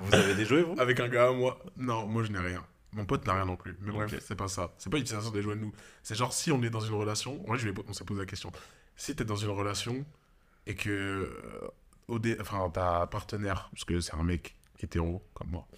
vous 0.00 0.14
avez 0.14 0.34
des 0.34 0.44
jouets 0.44 0.62
vous? 0.62 0.74
Avec 0.78 1.00
un 1.00 1.08
gars 1.08 1.28
à 1.28 1.32
moi. 1.32 1.58
Non, 1.76 2.06
moi 2.06 2.22
je 2.22 2.30
n'ai 2.32 2.38
rien. 2.38 2.64
Mon 2.92 3.04
pote 3.04 3.26
n'a 3.26 3.34
rien 3.34 3.44
non 3.44 3.56
plus. 3.56 3.76
Mais 3.80 3.92
bref, 3.92 4.12
Ok. 4.12 4.20
c'est 4.26 4.34
pas 4.36 4.48
ça. 4.48 4.72
C'est 4.78 4.90
pas 4.90 4.96
l'utilisation 4.98 5.30
des 5.32 5.42
jouets 5.42 5.54
de 5.56 5.60
nous. 5.60 5.72
C'est 6.02 6.14
genre 6.14 6.32
si 6.32 6.50
on 6.52 6.62
est 6.62 6.70
dans 6.70 6.80
une 6.80 6.94
relation. 6.94 7.40
En 7.44 7.48
vrai, 7.48 7.58
je 7.58 7.68
vais, 7.68 7.74
on 7.88 7.92
s'est 7.92 8.04
posé 8.04 8.20
la 8.20 8.26
question. 8.26 8.50
Si 8.96 9.14
t'es 9.14 9.24
dans 9.24 9.36
une 9.36 9.50
relation 9.50 10.04
et 10.66 10.74
que. 10.74 10.90
euh, 10.90 11.68
au 12.08 12.18
dé- 12.18 12.36
Enfin, 12.40 12.68
ta 12.70 13.06
partenaire, 13.06 13.68
parce 13.72 13.84
que 13.84 14.00
c'est 14.00 14.14
un 14.14 14.24
mec 14.24 14.56
hétéro 14.80 15.22
comme 15.34 15.50
moi, 15.50 15.68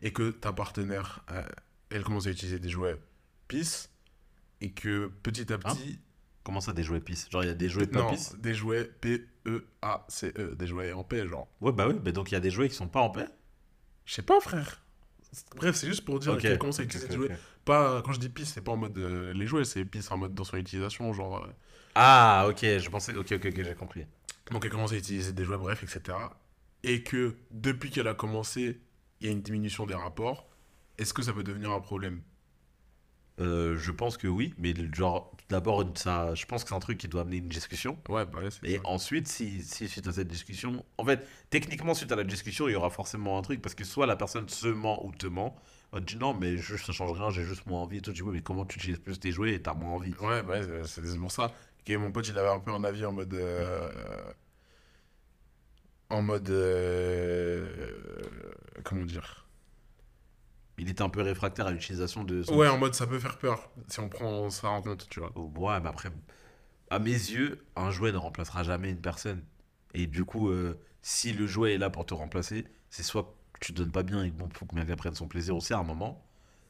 et 0.00 0.12
que 0.12 0.30
ta 0.30 0.52
partenaire, 0.52 1.24
euh, 1.32 1.42
elle 1.90 2.04
commence 2.04 2.26
à 2.28 2.30
utiliser 2.30 2.58
des 2.60 2.68
jouets 2.68 2.96
pisse, 3.48 3.90
et 4.60 4.70
que 4.70 5.08
petit 5.24 5.52
à 5.52 5.58
petit. 5.58 5.98
Comment 6.42 6.60
ça 6.60 6.72
des 6.72 6.82
jouets 6.82 7.00
pisse? 7.00 7.28
Genre 7.30 7.44
il 7.44 7.48
y 7.48 7.50
a 7.50 7.54
des 7.54 7.68
jouets 7.68 7.86
pas 7.86 8.00
non, 8.00 8.10
pisse? 8.10 8.34
des 8.38 8.54
jouets 8.54 8.84
P-E-A-C-E, 9.00 10.54
des 10.56 10.66
jouets 10.66 10.92
en 10.92 11.04
paix, 11.04 11.26
genre. 11.28 11.48
Ouais 11.60 11.72
bah 11.72 11.86
oui, 11.88 11.96
mais 12.04 12.12
donc 12.12 12.30
il 12.30 12.34
y 12.34 12.36
a 12.36 12.40
des 12.40 12.50
jouets 12.50 12.68
qui 12.68 12.74
sont 12.74 12.88
pas 12.88 13.00
en 13.00 13.10
paix? 13.10 13.26
Je 14.04 14.14
sais 14.14 14.22
pas, 14.22 14.40
frère. 14.40 14.82
Bref, 15.56 15.76
c'est 15.76 15.86
juste 15.86 16.04
pour 16.04 16.18
dire 16.18 16.32
Ok. 16.32 16.40
qu'elle 16.40 16.58
commence 16.58 16.80
à 16.80 16.82
Ok, 16.82 16.88
utiliser 16.88 17.06
ok, 17.06 17.10
des 17.12 17.16
jouets. 17.26 17.34
ok. 17.34 17.40
Pas, 17.64 18.02
quand 18.02 18.12
je 18.12 18.20
dis 18.20 18.28
pisse, 18.28 18.52
c'est 18.54 18.62
pas 18.62 18.72
en 18.72 18.76
mode 18.76 18.96
euh, 18.98 19.32
les 19.32 19.46
jouets, 19.46 19.64
c'est 19.64 19.84
pisse 19.84 20.10
en 20.10 20.16
mode 20.18 20.34
dans 20.34 20.44
son 20.44 20.56
utilisation, 20.56 21.12
genre. 21.12 21.44
euh, 21.44 21.48
Ah 21.94 22.46
ok, 22.48 22.58
je 22.62 22.88
pensais. 22.90 23.14
Ok 23.16 23.32
ok 23.32 23.46
ok, 23.46 23.62
j'ai 23.62 23.74
compris. 23.74 24.06
donc 24.50 24.64
elle 24.64 24.70
commence 24.70 24.92
à 24.92 24.96
utiliser 24.96 25.32
des 25.32 25.44
jouets, 25.44 25.58
bref, 25.58 25.82
etc. 25.82 26.36
Et 26.82 27.02
que 27.02 27.36
depuis 27.50 27.90
qu'elle 27.90 28.08
a 28.08 28.14
commencé, 28.14 28.80
il 29.20 29.26
y 29.26 29.28
a 29.28 29.32
une 29.32 29.42
diminution 29.42 29.86
des 29.86 29.94
rapports. 29.94 30.48
Est-ce 30.98 31.12
que 31.14 31.22
ça 31.22 31.32
peut 31.32 31.42
devenir 31.44 31.70
un 31.70 31.80
problème? 31.80 32.22
Euh, 33.40 33.76
je 33.78 33.90
pense 33.90 34.16
que 34.18 34.26
oui, 34.28 34.54
mais 34.58 34.74
genre 34.94 35.32
d'abord 35.48 35.84
ça, 35.96 36.34
je 36.34 36.44
pense 36.46 36.62
que 36.62 36.68
c'est 36.70 36.74
un 36.74 36.80
truc 36.80 36.98
qui 36.98 37.08
doit 37.08 37.22
amener 37.22 37.38
une 37.38 37.48
discussion. 37.48 37.98
Ouais, 38.08 38.26
bah 38.26 38.40
ouais, 38.40 38.50
c'est 38.50 38.66
Et 38.66 38.76
ça. 38.76 38.82
ensuite, 38.84 39.28
si, 39.28 39.62
si 39.62 39.88
suite 39.88 40.06
à 40.08 40.12
cette 40.12 40.28
discussion, 40.28 40.84
en 40.98 41.04
fait, 41.04 41.26
techniquement, 41.50 41.94
suite 41.94 42.12
à 42.12 42.16
la 42.16 42.24
discussion, 42.24 42.68
il 42.68 42.72
y 42.72 42.74
aura 42.76 42.90
forcément 42.90 43.38
un 43.38 43.42
truc, 43.42 43.62
parce 43.62 43.74
que 43.74 43.84
soit 43.84 44.06
la 44.06 44.16
personne 44.16 44.48
se 44.48 44.68
ment 44.68 45.04
ou 45.06 45.12
te 45.12 45.26
ment, 45.26 45.56
on 45.92 46.00
te 46.00 46.04
dit 46.04 46.16
non, 46.16 46.34
mais 46.34 46.58
je, 46.58 46.76
ça 46.76 46.92
change 46.92 47.12
rien, 47.18 47.30
j'ai 47.30 47.44
juste 47.44 47.66
moins 47.66 47.80
envie. 47.82 47.98
Et 47.98 48.00
toi, 48.02 48.12
tu 48.12 48.18
dis, 48.22 48.22
ouais, 48.28 48.34
mais 48.34 48.42
comment 48.42 48.66
tu 48.66 48.78
utilises 48.78 48.98
plus 48.98 49.18
tes 49.20 49.32
jouets 49.32 49.54
et 49.54 49.62
t'as 49.62 49.74
moins 49.74 49.92
envie? 49.92 50.14
Ouais, 50.20 50.42
bah 50.42 50.60
ouais, 50.60 50.84
c'est 50.84 51.04
c'est 51.06 51.18
pour 51.18 51.32
ça. 51.32 51.52
que 51.84 51.96
mon 51.96 52.12
pote, 52.12 52.28
il 52.28 52.38
avait 52.38 52.48
un 52.48 52.60
peu 52.60 52.70
un 52.72 52.84
avis 52.84 53.04
en 53.06 53.12
mode. 53.12 53.34
euh, 53.34 53.88
en 56.10 56.22
mode. 56.22 56.50
euh, 56.50 57.66
comment 58.84 59.04
dire? 59.04 59.46
Il 60.80 60.88
était 60.88 61.02
un 61.02 61.10
peu 61.10 61.20
réfractaire 61.20 61.66
à 61.66 61.72
l'utilisation 61.72 62.24
de 62.24 62.42
son. 62.42 62.56
Ouais, 62.56 62.66
en 62.66 62.78
mode 62.78 62.94
ça 62.94 63.06
peut 63.06 63.18
faire 63.18 63.36
peur 63.36 63.70
si 63.86 64.00
on 64.00 64.08
prend 64.08 64.48
ça 64.48 64.70
en 64.70 64.80
compte, 64.80 65.06
tu 65.10 65.20
vois. 65.20 65.30
Oh, 65.34 65.52
ouais, 65.56 65.78
mais 65.78 65.88
après, 65.88 66.10
à 66.88 66.98
mes 66.98 67.10
yeux, 67.10 67.62
un 67.76 67.90
jouet 67.90 68.12
ne 68.12 68.16
remplacera 68.16 68.62
jamais 68.62 68.88
une 68.90 69.00
personne. 69.00 69.44
Et 69.92 70.06
du 70.06 70.24
coup, 70.24 70.48
euh, 70.48 70.80
si 71.02 71.34
le 71.34 71.46
jouet 71.46 71.74
est 71.74 71.78
là 71.78 71.90
pour 71.90 72.06
te 72.06 72.14
remplacer, 72.14 72.64
c'est 72.88 73.02
soit 73.02 73.34
que 73.52 73.60
tu 73.60 73.74
te 73.74 73.78
donnes 73.78 73.92
pas 73.92 74.02
bien 74.02 74.24
et 74.24 74.30
bon, 74.30 74.48
faut 74.54 74.64
que 74.64 74.74
quelqu'un 74.74 74.96
prenne 74.96 75.14
son 75.14 75.28
plaisir 75.28 75.54
aussi 75.54 75.74
à 75.74 75.78
un 75.78 75.82
moment, 75.82 76.26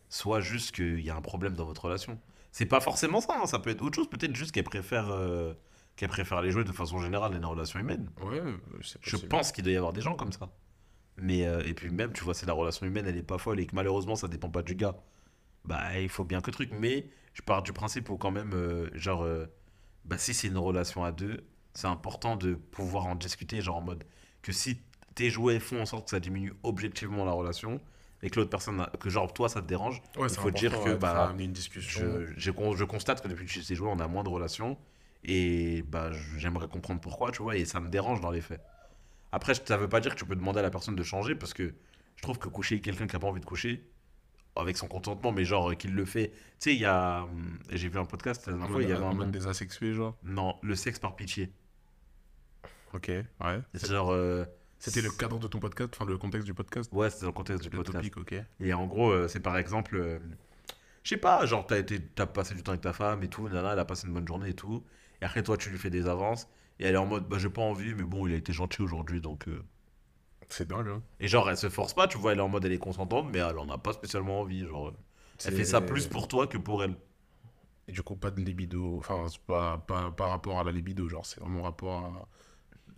soit 0.08 0.40
juste 0.40 0.74
qu'il 0.74 1.00
y 1.00 1.10
a 1.10 1.16
un 1.16 1.20
problème 1.20 1.54
dans 1.54 1.64
votre 1.64 1.84
relation. 1.84 2.18
C'est 2.50 2.66
pas 2.66 2.80
forcément 2.80 3.20
ça, 3.20 3.38
hein, 3.40 3.46
ça 3.46 3.60
peut 3.60 3.70
être 3.70 3.82
autre 3.82 3.94
chose, 3.94 4.10
peut-être 4.10 4.34
juste 4.34 4.50
qu'elle 4.50 4.64
préfère, 4.64 5.08
euh, 5.10 5.54
qu'elle 5.94 6.08
préfère 6.08 6.42
les 6.42 6.50
jouets 6.50 6.64
de 6.64 6.72
façon 6.72 6.98
générale 6.98 7.32
dans 7.32 7.38
les 7.38 7.46
relations 7.46 7.78
humaines. 7.78 8.10
Ouais, 8.22 8.42
c'est 8.82 8.98
Je 9.02 9.16
pense 9.16 9.52
qu'il 9.52 9.62
doit 9.62 9.72
y 9.72 9.76
avoir 9.76 9.92
des 9.92 10.00
gens 10.00 10.16
comme 10.16 10.32
ça. 10.32 10.50
Mais, 11.20 11.46
euh, 11.46 11.62
et 11.66 11.74
puis 11.74 11.90
même, 11.90 12.12
tu 12.12 12.24
vois, 12.24 12.34
si 12.34 12.46
la 12.46 12.52
relation 12.52 12.86
humaine, 12.86 13.06
elle 13.06 13.16
est 13.16 13.22
pas 13.22 13.38
folle 13.38 13.60
et 13.60 13.66
que 13.66 13.74
malheureusement, 13.74 14.16
ça 14.16 14.28
dépend 14.28 14.50
pas 14.50 14.62
du 14.62 14.74
gars, 14.74 14.96
bah, 15.64 15.98
il 16.00 16.08
faut 16.08 16.24
bien 16.24 16.40
que 16.40 16.50
truc. 16.50 16.70
Mais 16.78 17.06
je 17.34 17.42
pars 17.42 17.62
du 17.62 17.72
principe 17.72 18.10
où 18.10 18.16
quand 18.18 18.30
même, 18.30 18.52
euh, 18.54 18.90
genre, 18.94 19.22
euh, 19.24 19.46
bah, 20.04 20.18
si 20.18 20.34
c'est 20.34 20.48
une 20.48 20.58
relation 20.58 21.04
à 21.04 21.12
deux, 21.12 21.44
c'est 21.74 21.86
important 21.86 22.36
de 22.36 22.54
pouvoir 22.54 23.06
en 23.06 23.14
discuter, 23.14 23.60
genre 23.60 23.76
en 23.78 23.82
mode 23.82 24.04
que 24.42 24.52
si 24.52 24.78
tes 25.14 25.30
jouets 25.30 25.60
font 25.60 25.80
en 25.82 25.86
sorte 25.86 26.04
que 26.06 26.10
ça 26.10 26.20
diminue 26.20 26.54
objectivement 26.62 27.24
la 27.24 27.32
relation 27.32 27.80
et 28.22 28.30
que 28.30 28.36
l'autre 28.40 28.50
personne, 28.50 28.80
a- 28.80 28.92
que 29.00 29.10
genre 29.10 29.32
toi, 29.32 29.48
ça 29.48 29.62
te 29.62 29.66
dérange, 29.66 30.02
Ouais, 30.16 30.28
il 30.28 30.34
c'est 30.34 30.40
faut 30.40 30.50
dire 30.50 30.80
que, 30.80 30.94
bah, 30.94 31.34
une 31.38 31.52
discussion. 31.52 32.22
je, 32.36 32.50
je 32.76 32.84
constate 32.84 33.22
que 33.22 33.28
depuis 33.28 33.46
que 33.46 33.52
j'ai 33.52 33.62
ces 33.62 33.74
jouets, 33.74 33.90
on 33.92 33.98
a 34.00 34.08
moins 34.08 34.22
de 34.24 34.28
relations. 34.28 34.78
Et 35.24 35.82
bah, 35.88 36.10
j'aimerais 36.38 36.68
comprendre 36.68 37.00
pourquoi, 37.00 37.30
tu 37.32 37.42
vois, 37.42 37.56
et 37.56 37.64
ça 37.66 37.80
me 37.80 37.88
dérange 37.88 38.20
dans 38.20 38.30
les 38.30 38.40
faits. 38.40 38.62
Après, 39.32 39.54
ça 39.54 39.76
veut 39.76 39.88
pas 39.88 40.00
dire 40.00 40.14
que 40.14 40.18
tu 40.18 40.24
peux 40.24 40.36
demander 40.36 40.58
à 40.58 40.62
la 40.62 40.70
personne 40.70 40.96
de 40.96 41.02
changer, 41.02 41.34
parce 41.34 41.54
que 41.54 41.74
je 42.16 42.22
trouve 42.22 42.38
que 42.38 42.48
coucher 42.48 42.74
avec 42.76 42.84
quelqu'un 42.84 43.06
qui 43.06 43.16
a 43.16 43.18
pas 43.18 43.28
envie 43.28 43.40
de 43.40 43.46
coucher, 43.46 43.88
avec 44.56 44.76
son 44.76 44.88
consentement, 44.88 45.30
mais 45.32 45.44
genre 45.44 45.70
euh, 45.70 45.74
qu'il 45.74 45.94
le 45.94 46.04
fait. 46.04 46.30
Tu 46.30 46.36
sais, 46.58 46.74
il 46.74 46.80
y 46.80 46.84
a. 46.84 47.22
hum, 47.22 47.58
J'ai 47.70 47.88
vu 47.88 47.98
un 47.98 48.04
podcast 48.04 48.46
la 48.46 48.52
dernière 48.54 48.70
fois, 48.70 48.82
il 48.82 48.88
y 48.88 48.92
avait 48.92 49.04
un. 49.04 49.14
mode 49.14 49.30
des 49.30 49.46
asexués, 49.46 49.94
genre. 49.94 50.16
Non, 50.24 50.56
le 50.62 50.74
sexe 50.74 50.98
par 50.98 51.14
pitié. 51.16 51.52
Ok, 52.92 53.06
ouais. 53.08 53.60
C'est 53.74 53.88
genre. 53.90 54.10
euh, 54.10 54.44
C'était 54.80 55.00
le 55.02 55.10
cadre 55.10 55.38
de 55.38 55.46
ton 55.46 55.60
podcast, 55.60 55.90
enfin 55.94 56.04
le 56.10 56.18
contexte 56.18 56.46
du 56.46 56.54
podcast. 56.54 56.90
Ouais, 56.92 57.08
dans 57.20 57.26
le 57.28 57.32
contexte 57.32 57.62
du 57.62 57.70
Le 57.70 57.76
podcast. 57.82 58.10
topic, 58.10 58.16
ok. 58.16 58.34
Et 58.60 58.74
en 58.74 58.86
gros, 58.86 59.10
euh, 59.10 59.28
c'est 59.28 59.38
par 59.40 59.56
exemple, 59.56 59.96
euh, 59.96 60.18
je 61.04 61.10
sais 61.10 61.16
pas, 61.16 61.46
genre 61.46 61.64
t'as 61.66 61.78
été, 61.78 62.00
t'as 62.00 62.26
passé 62.26 62.54
du 62.54 62.62
temps 62.64 62.72
avec 62.72 62.80
ta 62.82 62.92
femme 62.92 63.22
et 63.22 63.28
tout, 63.28 63.48
nana, 63.48 63.74
elle 63.74 63.78
a 63.78 63.84
passé 63.84 64.08
une 64.08 64.14
bonne 64.14 64.26
journée 64.26 64.48
et 64.50 64.54
tout. 64.54 64.84
Et 65.22 65.24
après 65.24 65.42
toi, 65.44 65.56
tu 65.56 65.70
lui 65.70 65.78
fais 65.78 65.90
des 65.90 66.08
avances 66.08 66.48
et 66.80 66.86
elle 66.86 66.94
est 66.94 66.98
en 66.98 67.06
mode, 67.06 67.28
bah 67.28 67.38
j'ai 67.38 67.50
pas 67.50 67.62
envie, 67.62 67.94
mais 67.94 68.02
bon, 68.04 68.26
il 68.26 68.34
a 68.34 68.36
été 68.38 68.52
gentil 68.52 68.82
aujourd'hui, 68.82 69.20
donc. 69.20 69.46
euh, 69.48 69.62
C'est 70.48 70.66
dingue, 70.68 70.88
hein. 70.88 71.02
Et 71.20 71.28
genre, 71.28 71.48
elle 71.50 71.56
se 71.56 71.68
force 71.68 71.94
pas, 71.94 72.08
tu 72.08 72.18
vois, 72.18 72.32
elle 72.32 72.38
est 72.38 72.42
en 72.42 72.48
mode 72.48 72.64
elle 72.64 72.72
est 72.72 72.78
consentante, 72.78 73.28
mais 73.32 73.38
elle 73.38 73.58
en 73.58 73.68
a 73.70 73.78
pas 73.78 73.92
spécialement 73.92 74.40
envie. 74.40 74.66
Genre, 74.66 74.88
elle 74.88 74.94
C'est- 75.38 75.50
fait 75.52 75.64
ça 75.64 75.80
plus 75.80 76.08
pour 76.08 76.26
toi 76.28 76.46
que 76.48 76.58
pour 76.58 76.82
elle. 76.84 76.96
Et 77.88 77.92
du 77.92 78.02
coup, 78.02 78.16
pas 78.16 78.30
de 78.30 78.40
libido. 78.40 78.98
Enfin, 78.98 79.26
c'est 79.28 79.40
pas, 79.42 79.78
pas, 79.78 80.10
pas 80.12 80.28
rapport 80.28 80.58
à 80.60 80.64
la 80.64 80.72
libido, 80.72 81.08
genre, 81.08 81.26
c'est 81.26 81.40
vraiment 81.40 81.62
rapport 81.62 82.04
à 82.04 82.28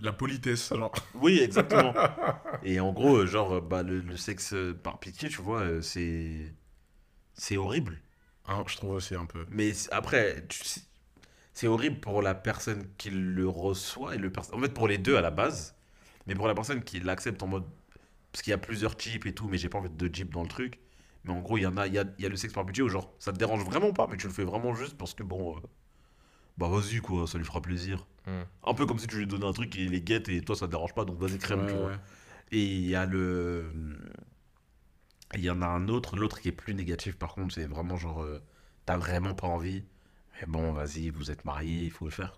la 0.01 0.13
politesse, 0.13 0.73
genre. 0.75 0.93
Oui, 1.15 1.41
exactement. 1.41 1.95
Et 2.65 2.81
en 2.81 2.93
gros, 2.93 3.17
euh, 3.19 3.27
genre, 3.27 3.55
euh, 3.55 3.61
bah, 3.61 3.83
le, 3.83 4.01
le 4.01 4.17
sexe 4.17 4.53
euh, 4.55 4.75
par 4.75 4.99
pitié, 5.01 5.29
tu 5.29 5.43
vois, 5.43 5.61
euh, 5.61 5.83
c'est. 5.83 6.55
C'est 7.35 7.57
horrible. 7.57 8.01
Hein, 8.47 8.65
je 8.67 8.77
trouve 8.77 8.93
aussi 8.93 9.15
un 9.15 9.27
peu. 9.27 9.47
Mais 9.51 9.73
après, 9.93 10.45
tu 10.49 10.65
sais, 10.65 10.83
c'est 11.53 11.67
horrible 11.67 12.01
pour 12.01 12.23
la 12.23 12.35
personne 12.35 12.85
qui 12.99 13.11
le 13.11 13.49
reçoit 13.49 14.15
et 14.15 14.19
le 14.19 14.33
En 14.53 14.59
fait, 14.61 14.73
pour 14.75 14.89
les 14.89 14.99
deux 14.99 15.17
à 15.17 15.21
la 15.21 15.31
base, 15.31 15.75
mais 16.27 16.35
pour 16.35 16.47
la 16.49 16.55
personne 16.55 16.83
qui 16.83 17.01
l'accepte 17.01 17.43
en 17.43 17.47
mode. 17.49 17.65
Parce 18.33 18.43
qu'il 18.43 18.51
y 18.51 18.55
a 18.55 18.59
plusieurs 18.59 18.97
types 18.97 19.27
et 19.27 19.35
tout, 19.35 19.49
mais 19.49 19.59
j'ai 19.59 19.69
pas 19.69 19.79
envie 19.79 19.91
de 19.91 20.09
types 20.09 20.33
dans 20.33 20.43
le 20.43 20.49
truc. 20.49 20.81
Mais 21.25 21.33
en 21.33 21.41
gros, 21.41 21.59
il 21.59 21.63
y 21.63 21.67
en 21.67 21.77
a, 21.77 21.87
il 21.87 21.93
y 21.95 21.99
a, 21.99 22.05
il 22.19 22.23
y 22.23 22.27
a 22.27 22.31
le 22.31 22.37
sexe 22.37 22.55
par 22.55 22.65
budget 22.65 22.83
où 22.83 22.89
genre, 22.89 23.13
ça 23.19 23.33
te 23.33 23.39
dérange 23.39 23.65
vraiment 23.65 23.93
pas, 23.93 24.07
mais 24.11 24.17
tu 24.17 24.27
le 24.27 24.33
fais 24.33 24.45
vraiment 24.45 24.75
juste 24.75 24.97
parce 24.97 25.15
que 25.15 25.23
bon. 25.23 25.57
euh, 25.57 25.61
bah 26.59 26.69
vas-y 26.69 26.99
quoi, 27.01 27.27
ça 27.27 27.39
lui 27.39 27.45
fera 27.45 27.61
plaisir. 27.63 28.07
Hmm. 28.27 28.43
Un 28.65 28.75
peu 28.75 28.87
comme 28.87 28.99
si 28.99 29.07
tu 29.07 29.17
lui 29.19 29.27
donnais 29.27 29.47
un 29.47 29.53
truc 29.53 29.75
et 29.77 29.83
il 29.85 29.91
les 29.91 30.01
guette 30.03 30.29
et 30.29 30.43
toi 30.43 30.55
ça 30.57 30.67
te 30.67 30.71
dérange 30.73 30.95
pas, 30.95 31.05
donc 31.05 31.19
vas-y 31.19 31.39
crème, 31.39 31.67
tu 31.67 31.75
vois. 31.75 31.89
ouais. 31.89 31.97
Et 32.53 32.63
il 32.63 32.87
y 32.87 32.95
a 32.95 33.07
le. 33.07 33.65
Il 35.35 35.41
y 35.41 35.51
en 35.51 35.63
a 35.63 35.67
un 35.67 35.89
autre, 35.89 36.17
l'autre 36.17 36.41
qui 36.41 36.49
est 36.49 36.53
plus 36.53 36.75
négatif 36.75 37.17
par 37.17 37.35
contre, 37.35 37.55
c'est 37.55 37.67
vraiment 37.67 37.97
genre. 37.97 38.23
euh, 38.23 38.41
T'as 38.85 38.97
vraiment 38.97 39.35
pas 39.35 39.47
envie. 39.47 39.85
Mais 40.41 40.47
bon, 40.47 40.73
vas-y, 40.73 41.11
vous 41.11 41.31
êtes 41.31 41.45
mariés, 41.45 41.85
il 41.85 41.91
faut 41.91 42.05
le 42.07 42.11
faire. 42.11 42.33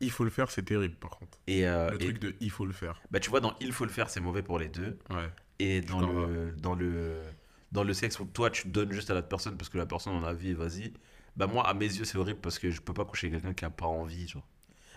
Il 0.00 0.10
faut 0.10 0.24
le 0.24 0.30
faire, 0.30 0.50
c'est 0.50 0.64
terrible, 0.64 0.96
par 0.96 1.10
contre. 1.12 1.38
Et, 1.46 1.66
euh, 1.66 1.90
Le 1.90 1.96
et- 1.96 1.98
truc 1.98 2.18
de 2.18 2.34
il 2.40 2.50
faut 2.50 2.66
le 2.66 2.72
faire. 2.72 3.00
bah, 3.10 3.20
tu 3.20 3.30
vois, 3.30 3.40
dans 3.40 3.54
Il 3.60 3.72
faut 3.72 3.84
le 3.84 3.90
faire, 3.90 4.10
c'est 4.10 4.20
mauvais 4.20 4.42
pour 4.42 4.58
les 4.58 4.68
deux. 4.68 4.98
Ouais. 5.10 5.30
Et 5.60 5.80
dans 5.80 6.00
le, 6.00 6.52
dans, 6.58 6.74
le, 6.74 7.22
dans 7.72 7.84
le 7.84 7.94
sexe 7.94 8.18
où 8.18 8.24
toi 8.26 8.50
tu 8.50 8.68
donnes 8.68 8.90
juste 8.92 9.10
à 9.10 9.14
l'autre 9.14 9.28
personne 9.28 9.56
parce 9.56 9.68
que 9.68 9.78
la 9.78 9.86
personne 9.86 10.14
en 10.14 10.24
a 10.24 10.32
envie, 10.32 10.52
vas-y. 10.52 10.92
Bah, 11.36 11.46
moi, 11.46 11.66
à 11.66 11.74
mes 11.74 11.86
yeux, 11.86 12.04
c'est 12.04 12.18
horrible 12.18 12.40
parce 12.40 12.58
que 12.58 12.70
je 12.70 12.80
peux 12.80 12.92
pas 12.92 13.04
coucher 13.04 13.28
avec 13.28 13.40
quelqu'un 13.40 13.54
qui 13.54 13.64
a 13.64 13.70
pas 13.70 13.86
envie, 13.86 14.26
genre. 14.28 14.46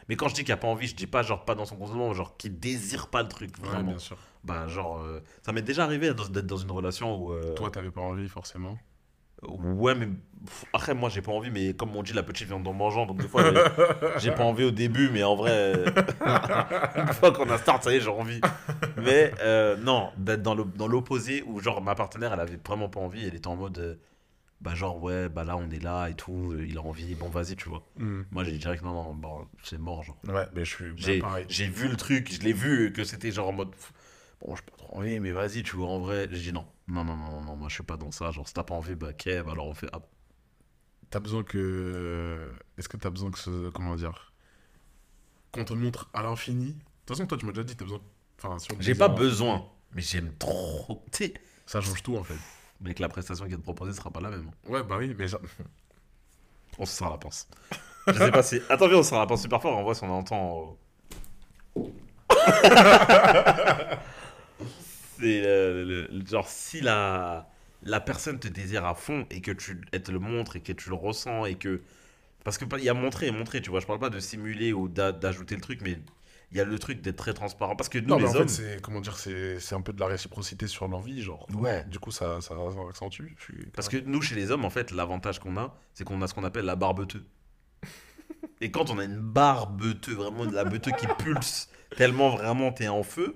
Mais 0.10 0.16
quand 0.16 0.30
je 0.30 0.36
dis 0.36 0.44
qu'il 0.44 0.54
a 0.54 0.58
pas 0.58 0.68
envie, 0.68 0.88
je 0.88 0.96
dis 0.96 1.08
pas 1.08 1.22
genre 1.22 1.46
pas 1.46 1.54
dans 1.54 1.66
son 1.66 1.76
consentement, 1.78 2.14
genre 2.14 2.36
qui 2.38 2.50
désire 2.50 3.10
pas 3.10 3.22
le 3.24 3.28
truc, 3.30 3.52
Ouais, 3.62 3.68
vraiment. 3.70 3.92
bien 3.92 4.00
sûr. 4.00 4.18
Bah, 4.44 4.68
genre, 4.68 5.00
euh, 5.00 5.20
ça 5.46 5.52
m'est 5.52 5.62
déjà 5.62 5.84
arrivé 5.84 6.08
d'être 6.14 6.46
dans 6.48 6.58
une 6.58 6.72
relation 6.72 7.16
où. 7.24 7.34
euh, 7.34 7.54
Toi, 7.56 7.70
t'avais 7.72 7.92
pas 7.92 8.02
envie, 8.02 8.28
forcément. 8.30 8.78
Ouais, 9.44 9.94
mais 9.96 10.08
après, 10.74 10.94
moi, 10.94 11.10
j'ai 11.10 11.22
pas 11.22 11.32
envie, 11.32 11.52
mais 11.52 11.74
comme 11.74 11.96
on 11.96 12.02
dit, 12.04 12.14
la 12.14 12.24
petite 12.24 12.48
vient 12.48 12.60
d'en 12.60 12.74
mangeant, 12.74 13.06
donc 13.06 13.18
des 13.18 13.28
fois, 13.28 13.44
j'ai- 14.18 14.32
pas 14.32 14.44
envie 14.44 14.64
au 14.64 14.72
début, 14.72 15.10
mais 15.12 15.24
en 15.24 15.36
vrai, 15.36 15.52
euh, 15.54 15.86
une 16.96 17.14
fois 17.14 17.32
qu'on 17.32 17.50
a 17.50 17.58
start, 17.58 17.84
ça 17.84 17.92
y 17.92 17.98
est, 17.98 18.02
j'ai 18.02 18.10
envie. 18.10 18.42
Mais 18.98 19.32
euh, 19.42 19.76
non, 19.78 20.12
d'être 20.18 20.42
dans 20.42 20.56
l'opposé 20.88 21.44
où, 21.46 21.60
genre, 21.60 21.82
ma 21.82 21.94
partenaire, 21.96 22.34
elle 22.34 22.40
avait 22.40 22.60
vraiment 22.66 22.90
pas 22.90 23.00
envie, 23.00 23.26
elle 23.28 23.36
était 23.36 23.48
en 23.48 23.56
mode, 23.56 23.78
euh, 23.78 23.96
bah, 24.60 24.74
genre, 24.74 25.02
ouais, 25.04 25.30
bah 25.30 25.44
là, 25.44 25.56
on 25.56 25.70
est 25.70 25.84
là 25.84 26.08
et 26.08 26.16
tout, 26.16 26.56
il 26.68 26.78
a 26.78 26.82
envie, 26.82 27.14
bon, 27.14 27.30
vas-y, 27.30 27.56
tu 27.56 27.70
vois. 27.70 27.84
Hmm. 27.98 28.24
Moi, 28.32 28.44
j'ai 28.44 28.52
dit 28.54 28.58
direct, 28.60 28.84
non, 28.84 28.94
non, 28.94 29.14
bon, 29.14 29.46
c'est 29.64 29.78
mort, 29.80 30.04
genre. 30.04 30.18
Ouais, 30.28 30.48
mais 30.56 30.66
je 30.66 30.76
suis 30.76 30.86
J'ai 30.96 31.20
pareil. 31.20 31.46
j'ai 31.48 31.68
vu 31.68 31.88
le 31.88 31.96
truc, 31.96 32.34
je 32.34 32.42
l'ai 32.42 32.54
vu, 32.54 32.92
que 32.92 33.04
c'était 33.04 33.32
genre 33.32 33.50
en 33.50 33.54
mode. 33.54 33.70
Bon, 34.42 34.56
j'ai 34.56 34.62
pas 34.64 34.78
trop 34.78 34.98
envie, 34.98 35.20
mais 35.20 35.32
vas-y, 35.32 35.62
tu 35.64 35.76
vois, 35.76 35.90
en 35.90 36.00
vrai. 36.00 36.28
J'ai 36.32 36.40
dit 36.40 36.54
non. 36.54 36.66
Non, 36.88 37.04
non, 37.04 37.16
non, 37.18 37.42
non, 37.42 37.56
moi 37.56 37.68
je 37.70 37.74
suis 37.76 37.84
pas 37.84 37.98
dans 37.98 38.12
ça. 38.12 38.32
Genre, 38.32 38.48
si 38.48 38.54
t'as 38.54 38.64
pas 38.64 38.76
envie, 38.76 38.96
bah, 38.96 39.14
Kev, 39.14 39.50
alors 39.50 39.68
on 39.68 39.74
fait. 39.74 39.88
ah, 39.94 40.00
T'as 41.10 41.20
besoin 41.20 41.44
que. 41.44 42.52
Est-ce 42.78 42.88
que 42.90 42.98
t'as 42.98 43.10
besoin 43.10 43.32
que 43.32 43.40
ce. 43.40 43.70
Comment 43.72 43.96
dire 43.96 44.34
Qu'on 45.52 45.64
te 45.66 45.74
montre 45.74 46.10
à 46.14 46.22
l'infini? 46.24 46.74
De 46.74 46.80
toute 47.06 47.10
façon, 47.18 47.26
toi, 47.28 47.38
tu 47.38 47.46
m'as 47.46 47.52
déjà 47.54 47.64
dit, 47.64 47.76
t'as 47.76 47.86
besoin. 47.86 48.02
Enfin, 48.42 48.60
si 48.60 48.68
J'ai 48.80 48.94
pas 48.96 49.08
besoin, 49.10 49.66
mais 49.94 50.02
j'aime 50.02 50.34
trop. 50.38 51.04
Tu 51.12 51.26
sais, 51.26 51.34
Ça 51.66 51.82
change 51.82 52.04
tout, 52.04 52.16
en 52.18 52.24
fait. 52.24 52.36
mais 52.82 52.94
que 52.94 53.02
la 53.02 53.10
prestation 53.10 53.48
qui 53.48 53.54
est 53.54 53.58
proposée 53.58 53.94
sera 53.94 54.12
pas 54.12 54.22
la 54.22 54.30
même. 54.30 54.52
Ouais, 54.68 54.84
bah 54.84 54.98
oui, 54.98 55.16
mais. 55.18 55.28
ça- 55.30 55.40
On 56.78 56.86
se 56.86 56.94
sert 56.96 57.10
la 57.10 57.18
pince. 57.18 57.48
Je 58.08 58.14
sais 58.14 58.32
pas 58.32 58.44
si. 58.44 58.62
Attends, 58.70 58.88
viens, 58.88 58.98
on 59.00 59.04
se 59.04 59.10
sert 59.10 59.20
la 59.20 59.28
pince 59.28 59.42
super 59.42 59.62
fort. 59.62 59.78
En 59.78 59.84
vrai, 59.84 59.94
si 59.96 60.04
on 60.04 60.12
entend. 60.12 60.78
C'est 65.20 65.42
le, 65.42 65.84
le- 65.84 66.08
le- 66.12 66.26
genre 66.26 66.48
si 66.48 66.82
la 66.82 67.50
la 67.84 68.00
personne 68.02 68.40
te 68.40 68.48
désire 68.48 68.86
à 68.86 68.96
fond 68.96 69.26
et 69.30 69.42
que 69.42 69.52
tu 69.52 69.80
elle 69.92 70.02
te 70.04 70.12
le 70.12 70.20
montre 70.20 70.56
et 70.56 70.62
que 70.62 70.74
tu 70.74 70.90
le 70.90 70.96
ressens 70.96 71.46
et 71.46 71.56
que 71.56 71.82
parce 72.44 72.58
que 72.58 72.66
il 72.78 72.84
y 72.84 72.90
a 72.90 72.94
montrer 72.94 73.28
et 73.28 73.32
montrer 73.32 73.62
tu 73.62 73.70
vois 73.70 73.80
je 73.82 73.86
parle 73.88 74.00
pas 74.00 74.10
de 74.10 74.20
simuler 74.20 74.74
ou 74.74 74.88
d'a- 74.90 75.12
d'ajouter 75.12 75.56
le 75.56 75.62
truc 75.62 75.82
mais 75.82 76.00
il 76.52 76.58
y 76.58 76.62
a 76.62 76.66
le 76.66 76.80
truc 76.80 77.02
d'être 77.02 77.18
très 77.18 77.34
transparent 77.34 77.76
parce 77.76 77.90
que 77.90 78.00
nous 78.00 78.08
Non, 78.08 78.18
mais 78.18 78.24
les 78.24 78.30
en 78.36 78.40
hommes 78.42 78.48
c'est. 78.48 78.82
Comment 78.82 79.02
dire 79.02 79.18
C'est 79.18 79.60
c'est 79.60 79.76
un 79.76 79.82
peu 79.82 79.92
de 79.94 80.00
la 80.00 80.08
réciprocité 80.08 80.66
sur 80.68 80.88
l'envie, 80.88 81.22
genre. 81.22 81.46
ouais 81.54 81.84
Du 81.90 82.00
coup, 82.00 82.10
ça, 82.12 82.40
ça, 82.42 82.56
ça 82.56 82.80
accentue. 82.90 83.36
Suis... 83.40 83.66
parce 83.76 83.90
que 83.90 83.98
nous 83.98 84.22
chez 84.22 84.36
les 84.36 84.50
hommes 84.52 84.64
en 84.66 84.70
fait 84.70 84.92
l'avantage 84.92 85.40
qu'on 85.40 85.58
a 85.58 85.76
c'est 85.94 86.04
qu'on 86.06 86.22
a 86.22 86.28
ce 86.28 86.34
qu'on 86.34 86.46
appelle 86.46 86.66
la 86.66 86.78
barbeteux 86.78 87.26
et 88.62 88.72
quand 88.72 88.90
on 88.90 88.98
a 89.00 89.04
une 89.04 89.20
barbeteux 89.20 90.14
vraiment 90.14 90.46
de 90.46 90.54
la 90.54 90.64
beuteuse 90.64 90.94
qui 91.00 91.08
pulse 91.20 91.70
tellement 91.96 92.30
vraiment 92.36 92.72
t'es 92.72 92.88
en 92.88 93.04
feu 93.04 93.36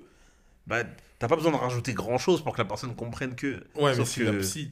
bah 0.67 0.83
t'as 1.21 1.27
pas 1.27 1.35
besoin 1.35 1.51
de 1.51 1.57
rajouter 1.57 1.93
grand 1.93 2.17
chose 2.17 2.43
pour 2.43 2.53
que 2.53 2.57
la 2.57 2.65
personne 2.65 2.95
comprenne 2.95 3.35
que 3.35 3.63
Ouais, 3.75 3.91
mais 3.91 3.95
Sauf 3.95 4.09
si, 4.09 4.19
que- 4.19 4.25
la- 4.25 4.43
si 4.43 4.71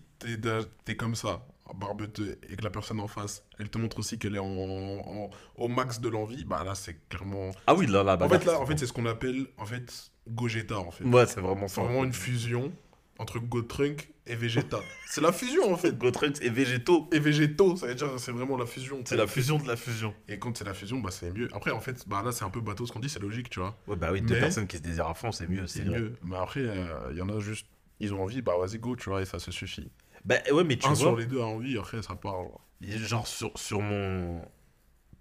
t'es 0.85 0.95
comme 0.95 1.15
ça, 1.15 1.45
barbeteux, 1.75 2.39
et 2.49 2.55
que 2.55 2.63
la 2.63 2.71
personne 2.71 2.99
en 2.99 3.07
face, 3.07 3.43
elle 3.59 3.69
te 3.69 3.77
montre 3.77 3.99
aussi 3.99 4.17
qu'elle 4.17 4.35
est 4.35 4.39
en, 4.39 4.45
en- 4.47 5.29
au 5.55 5.67
max 5.67 6.01
de 6.01 6.09
l'envie, 6.09 6.43
bah 6.43 6.63
là, 6.65 6.73
c'est 6.75 7.07
clairement. 7.07 7.51
ah 7.67 7.75
oui 7.75 7.85
là 7.85 8.03
là 8.03 8.17
en 8.19 8.27
fait, 8.27 8.43
là, 8.45 8.59
en 8.59 8.65
fait, 8.65 8.77
c'est 8.77 8.87
ce 8.87 8.93
qu'on 8.93 9.05
appelle 9.05 9.45
en 9.57 9.65
fait 9.65 10.11
Gogeta, 10.27 10.79
en 10.79 10.91
fait. 10.91 11.03
ouais 11.05 11.25
c'est 11.27 11.39
vraiment 11.41 11.67
C'est 11.67 11.75
ça 11.75 11.81
vraiment 11.83 12.03
une 12.03 12.13
fusion 12.13 12.71
entre 13.19 13.37
Gotrunk 13.39 14.09
et 14.25 14.35
Vegeta. 14.35 14.79
c'est 15.07 15.21
la 15.21 15.31
fusion, 15.31 15.71
en 15.71 15.77
fait. 15.77 15.97
Gotrunks 15.99 16.41
et 16.41 16.49
végétaux 16.49 17.07
Et 17.11 17.19
Végétaux, 17.19 17.75
ça 17.75 17.85
veut 17.87 17.95
dire 17.95 18.09
c'est 18.17 18.31
vraiment 18.31 18.57
la 18.57 18.65
fusion. 18.65 19.01
c'est 19.05 19.15
la 19.17 19.27
fusion 19.27 19.57
de 19.59 19.67
la 19.67 19.75
fusion 19.75 20.13
Et 20.27 20.39
quand 20.39 20.57
c'est 20.57 20.63
la 20.65 20.73
fusion, 20.73 20.99
bah 20.99 21.11
c'est 21.11 21.31
mieux. 21.31 21.47
Après, 21.53 21.71
en 21.71 21.79
fait, 21.79 22.07
bah 22.07 22.21
là, 22.25 22.31
c'est 22.31 22.45
un 22.45 22.49
peu 22.49 22.61
bateau 22.61 22.85
ce 22.87 22.91
qu'on 22.91 22.99
dit, 22.99 23.09
c'est 23.09 23.19
logique, 23.21 23.49
tu 23.51 23.59
vois. 23.59 23.75
ouais 23.87 23.95
bah 23.95 24.09
oui 24.11 24.21
deux 24.21 24.33
Mais- 24.33 24.39
personnes 24.39 24.65
qui 24.67 24.77
se 24.77 24.81
désirent 24.81 25.07
à 25.09 25.13
fond 25.13 25.31
c'est 25.31 25.47
mieux 25.47 25.67
C'est 25.67 25.83
mieux. 25.85 26.15
Mais 26.23 26.37
après, 26.37 26.65
il 27.11 27.17
y 27.17 27.21
en 27.21 27.29
a 27.29 27.39
juste, 27.39 27.67
ils 27.99 28.13
ont 28.13 28.23
envie, 28.23 28.41
bah 28.41 28.53
vas-y, 28.59 28.79
go, 28.79 28.95
tu 28.95 29.09
vois, 29.09 29.21
et 29.21 29.25
ça 29.25 29.37
se 29.39 29.51
suffit. 29.51 29.91
bah 30.25 30.35
ouais 30.51 30.63
mais 30.63 30.77
tu 30.77 30.85
Un 30.87 30.89
vois 30.93 30.97
sur 30.97 31.15
les 31.17 31.25
deux 31.25 31.41
a 31.41 31.45
envie, 31.45 31.77
après, 31.77 32.01
ça 32.01 32.15
part. 32.15 32.35
genre 32.81 33.27
sur, 33.27 33.51
sur 33.57 33.81
mon 33.81 34.41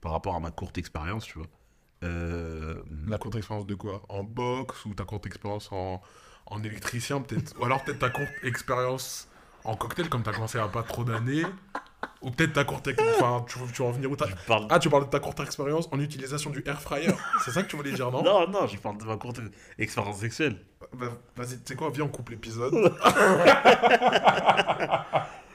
par 0.01 0.13
rapport 0.13 0.37
à 0.37 0.41
ma 0.41 0.53
courte 0.53 0.79
expérience 0.79 1.25
tu 1.27 1.39
vois 1.39 1.49
euh, 2.05 2.81
La 3.09 3.19
courte 3.19 3.35
expérience 3.35 3.67
de 3.67 3.75
quoi? 3.75 4.03
En 4.09 4.23
boxe 4.23 4.85
ou 4.85 4.95
ta 4.95 5.05
courte 5.05 5.27
expérience 5.27 5.73
en, 5.73 6.01
en 6.51 6.63
électricien 6.63 7.21
peut-être. 7.21 7.55
Ou 7.61 7.65
alors 7.65 7.85
peut-être 7.85 7.99
ta 8.01 8.11
courte 8.11 8.29
expérience 8.43 9.29
en 9.65 9.77
cocktail 9.77 10.09
comme 10.09 10.23
t'as 10.23 10.33
commencé 10.33 10.59
à 10.59 10.67
pas 10.69 10.83
trop 10.83 11.05
d'années. 11.05 11.45
Ou 12.23 12.31
peut-être 12.31 12.53
ta 12.53 12.65
courte... 12.65 12.87
ex- 12.89 13.03
Enfin, 13.19 13.45
tu, 13.49 13.59
tu 13.73 13.83
vas 13.83 13.89
en 13.89 13.93
venir 13.93 14.11
où 14.11 14.17
t'as- 14.17 14.29
parle 14.47 14.67
Ah, 14.71 14.79
tu 14.79 14.89
parles 14.89 15.05
de 15.07 15.11
ta 15.11 15.19
courte 15.21 15.41
expérience 15.41 15.89
en 15.93 15.99
utilisation 16.01 16.51
du 16.51 16.63
air 16.65 16.81
fryer. 16.81 17.11
C'est 17.45 17.51
ça 17.51 17.63
que 17.63 17.69
tu 17.69 17.77
voulais 17.77 17.93
dire, 17.93 18.11
non? 18.13 18.23
Non 18.23 18.49
non 18.49 18.67
je 18.69 18.77
parle 18.79 18.99
de 18.99 19.05
ma 19.05 19.17
courte 19.17 19.41
expérience 19.79 20.19
sexuelle. 20.19 20.65
Bah, 20.93 21.09
Vas-y, 21.37 21.59
tu 21.59 21.63
sais 21.67 21.75
quoi 21.77 21.91
Viens, 21.91 22.05
on 22.05 22.09
coupe 22.09 22.31
l'épisode. 22.31 22.73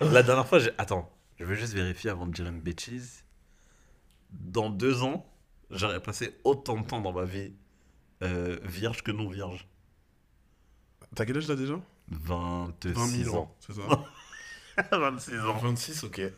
la 0.01 0.23
dernière 0.23 0.47
fois 0.47 0.59
j'ai 0.59 0.71
attends 0.77 1.09
je 1.39 1.45
veux 1.45 1.55
juste 1.55 1.73
vérifier 1.73 2.09
avant 2.09 2.27
de 2.27 2.31
dire 2.33 2.45
une 2.47 2.59
bêtise. 2.61 3.23
Dans 4.31 4.69
deux 4.69 5.01
ans 5.03 5.25
j'aurais 5.71 6.01
passé 6.01 6.37
autant 6.43 6.77
de 6.77 6.85
temps 6.85 7.01
dans 7.01 7.13
ma 7.13 7.23
vie 7.25 7.53
euh, 8.21 8.57
vierge 8.63 9.01
que 9.03 9.11
non 9.11 9.27
vierge 9.29 9.67
T'as 11.15 11.25
quel 11.25 11.37
âge 11.37 11.47
là 11.47 11.55
déjà? 11.55 11.75
26 12.09 12.91
20 12.93 13.07
000 13.23 13.35
ans 13.37 13.55
c'est 13.59 13.73
ça 13.73 13.81
26 14.97 15.39
ans 15.39 15.57
26, 15.57 16.03
ok. 16.05 16.19
et 16.19 16.31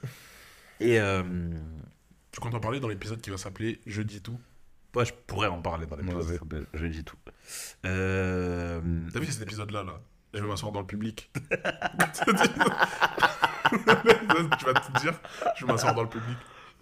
euh, 1.00 1.24
Tu 2.32 2.40
comptes 2.40 2.54
en 2.56 2.60
parler 2.60 2.80
dans 2.80 2.88
l'épisode 2.90 3.22
qui 3.22 3.30
va 3.30 3.38
s'appeler 3.38 3.80
Je 3.86 4.02
dis 4.02 4.22
tout? 4.22 4.40
Ouais, 4.96 5.06
je 5.06 5.14
pourrais 5.28 5.48
en 5.48 5.62
parler 5.62 5.86
dans 5.86 5.96
l'épisode 5.96 6.24
Ouais. 6.24 6.34
qui 6.34 6.40
s'appelle 6.40 6.66
je 6.74 6.86
dis 6.88 7.04
tout 7.04 7.18
euh, 7.86 8.82
T'as 9.14 9.20
vu 9.20 9.26
cet 9.28 9.42
épisode-là, 9.44 9.84
là? 9.84 10.00
Je 10.34 10.42
vais 10.42 10.48
m'asseoir 10.48 10.72
dans 10.74 10.82
le 10.82 10.86
public. 10.88 11.32
tu 13.72 14.66
vas 14.66 14.74
te 14.74 15.00
dire, 15.00 15.14
je 15.56 15.66
vais 15.66 15.72
m'asseoir 15.72 15.96
dans 15.96 16.04
le 16.04 16.10
public. 16.10 16.38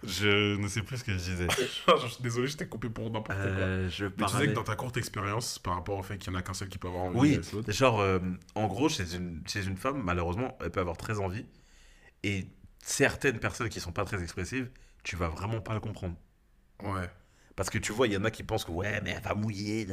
Je 0.06 0.56
ne 0.56 0.68
sais 0.68 0.82
plus 0.82 0.98
ce 0.98 1.04
que 1.04 1.12
je 1.12 1.16
disais 1.18 1.46
je 2.02 2.06
suis 2.08 2.22
désolé, 2.22 2.46
je 2.48 2.56
t'ai 2.56 2.66
coupé 2.66 2.88
pour 2.88 3.04
n'importe 3.10 3.26
quoi. 3.28 3.36
Euh, 3.36 3.88
je 3.90 4.04
Mais 4.04 4.10
tu 4.10 4.16
disais 4.16 4.30
parlais... 4.32 4.48
que 4.48 4.52
dans 4.54 4.64
ta 4.64 4.76
courte 4.76 4.96
expérience, 4.96 5.58
par 5.58 5.74
rapport 5.74 5.98
au 5.98 6.02
fait 6.02 6.18
qu'il 6.18 6.32
y 6.32 6.36
en 6.36 6.38
a 6.38 6.42
qu'un 6.42 6.54
seul 6.54 6.68
qui 6.68 6.78
peut 6.78 6.88
avoir 6.88 7.04
envie 7.04 7.18
Oui, 7.18 7.38
de 7.38 7.44
l'autre. 7.52 7.72
genre, 7.72 8.00
euh, 8.00 8.18
en 8.54 8.66
gros, 8.66 8.88
chez 8.88 9.14
une, 9.14 9.42
chez 9.46 9.64
une 9.66 9.76
femme, 9.76 10.02
malheureusement, 10.02 10.56
elle 10.60 10.70
peut 10.70 10.80
avoir 10.80 10.96
très 10.96 11.18
envie. 11.20 11.44
Et 12.22 12.46
certaines 12.82 13.38
personnes 13.38 13.68
qui 13.68 13.80
sont 13.80 13.92
pas 13.92 14.04
très 14.04 14.22
expressives, 14.22 14.70
tu 15.02 15.16
vas 15.16 15.28
vraiment 15.28 15.60
pas 15.60 15.74
le 15.74 15.80
comprendre. 15.80 16.16
Ouais. 16.82 17.08
Parce 17.56 17.70
que 17.70 17.78
tu 17.78 17.92
vois, 17.92 18.06
il 18.06 18.12
y 18.12 18.16
en 18.16 18.24
a 18.24 18.30
qui 18.30 18.42
pensent 18.42 18.64
que 18.64 18.72
ouais, 18.72 19.00
mais 19.02 19.10
elle 19.16 19.22
va 19.22 19.34
mouiller, 19.34 19.86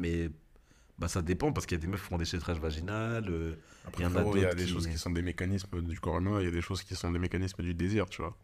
mais 0.00 0.30
bah, 0.98 1.08
ça 1.08 1.22
dépend 1.22 1.52
parce 1.52 1.66
qu'il 1.66 1.76
y 1.78 1.80
a 1.80 1.82
des 1.82 1.88
meufs 1.88 2.00
qui 2.02 2.08
font 2.08 2.18
des 2.18 2.24
sétrages 2.24 2.58
vaginales. 2.58 3.26
euh, 3.28 3.54
Après, 3.86 4.02
Il 4.02 4.04
y 4.04 4.06
en 4.06 4.10
a 4.16 4.20
frérot, 4.20 4.36
y 4.36 4.44
a 4.44 4.54
des 4.54 4.64
qui- 4.64 4.70
choses 4.72 4.86
qui 4.86 4.98
sont 4.98 5.10
des 5.10 5.22
mécanismes 5.22 5.80
du 5.82 5.98
corps 6.00 6.18
humain, 6.18 6.40
il 6.40 6.44
y 6.44 6.48
a 6.48 6.52
des 6.52 6.60
choses 6.62 6.82
qui 6.82 6.94
sont 6.96 7.10
des 7.10 7.18
mécanismes 7.18 7.62
du 7.62 7.74
désir, 7.74 8.08
tu 8.08 8.22
vois. 8.22 8.36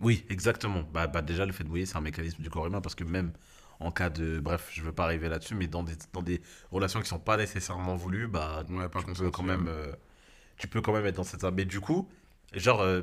Oui, 0.00 0.24
exactement. 0.30 0.82
Bah, 0.92 1.06
bah, 1.06 1.22
déjà, 1.22 1.44
le 1.46 1.52
fait 1.52 1.64
de 1.64 1.68
mouiller, 1.68 1.86
c'est 1.86 1.96
un 1.96 2.00
mécanisme 2.00 2.42
du 2.42 2.50
corps 2.50 2.66
humain 2.66 2.80
parce 2.80 2.94
que 2.94 3.04
même 3.04 3.32
en 3.80 3.90
cas 3.90 4.10
de. 4.10 4.40
Bref, 4.40 4.70
je 4.72 4.82
veux 4.82 4.92
pas 4.92 5.04
arriver 5.04 5.28
là-dessus, 5.28 5.54
mais 5.54 5.66
dans 5.66 5.82
des, 5.82 5.94
dans 6.12 6.22
des 6.22 6.40
relations 6.70 7.00
qui 7.00 7.08
sont 7.08 7.18
pas 7.18 7.36
nécessairement 7.36 7.96
voulues, 7.96 8.28
bah, 8.28 8.64
Ouais, 8.70 8.88
pas 8.88 9.00
tu 9.02 9.12
peux 9.12 9.30
quand 9.30 9.42
même. 9.42 9.66
euh, 9.68 9.92
tu 10.58 10.68
peux 10.68 10.80
quand 10.82 10.92
même 10.92 11.06
être 11.06 11.16
dans 11.16 11.24
cette. 11.24 11.44
Mais 11.44 11.64
du 11.64 11.80
coup, 11.80 12.08
genre, 12.54 12.80
euh, 12.82 13.02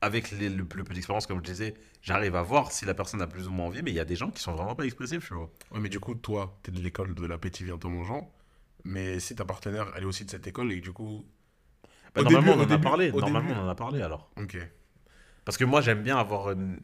avec 0.00 0.30
les- 0.32 0.48
le, 0.48 0.56
le 0.74 0.84
peu 0.84 0.94
d'expérience, 0.94 1.26
comme 1.26 1.38
je 1.38 1.44
disais, 1.44 1.74
j'arrive 2.02 2.34
à 2.36 2.42
voir 2.42 2.72
si 2.72 2.84
la 2.84 2.94
personne 2.94 3.22
a 3.22 3.26
plus 3.26 3.46
ou 3.48 3.52
moins 3.52 3.66
envie, 3.66 3.82
mais 3.82 3.90
il 3.92 3.94
y 3.94 4.00
a 4.00 4.04
des 4.04 4.16
gens 4.16 4.30
qui 4.30 4.42
sont 4.42 4.52
vraiment 4.54 4.74
pas 4.74 4.84
expressifs, 4.84 5.26
tu 5.28 5.34
vois. 5.34 5.50
Ouais, 5.70 5.80
mais 5.80 5.88
du 5.88 6.00
coup, 6.00 6.14
toi, 6.14 6.58
t'es 6.62 6.72
de 6.72 6.80
l'école 6.80 7.14
de 7.14 7.26
l'appétit 7.26 7.64
vient 7.64 7.78
en 7.82 7.88
mangeant. 7.88 8.32
Mais 8.84 9.20
si 9.20 9.36
ta 9.36 9.44
partenaire, 9.44 9.92
elle 9.96 10.02
est 10.02 10.06
aussi 10.06 10.24
de 10.24 10.30
cette 10.30 10.46
école 10.46 10.72
et 10.72 10.80
du 10.80 10.92
coup. 10.92 11.24
Bah, 12.14 12.22
normalement, 12.22 12.52
début- 12.52 12.62
on 12.62 12.66
en 12.66 12.74
a 12.74 12.78
parlé. 12.78 13.12
Normalement, 13.12 13.40
début- 13.40 13.60
on 13.60 13.64
en 13.64 13.68
a 13.68 13.74
parlé 13.74 14.02
alors. 14.02 14.30
Ok. 14.36 14.56
Parce 15.44 15.56
que 15.58 15.64
moi, 15.64 15.80
j'aime 15.80 16.02
bien 16.02 16.16
avoir 16.18 16.50
une... 16.52 16.80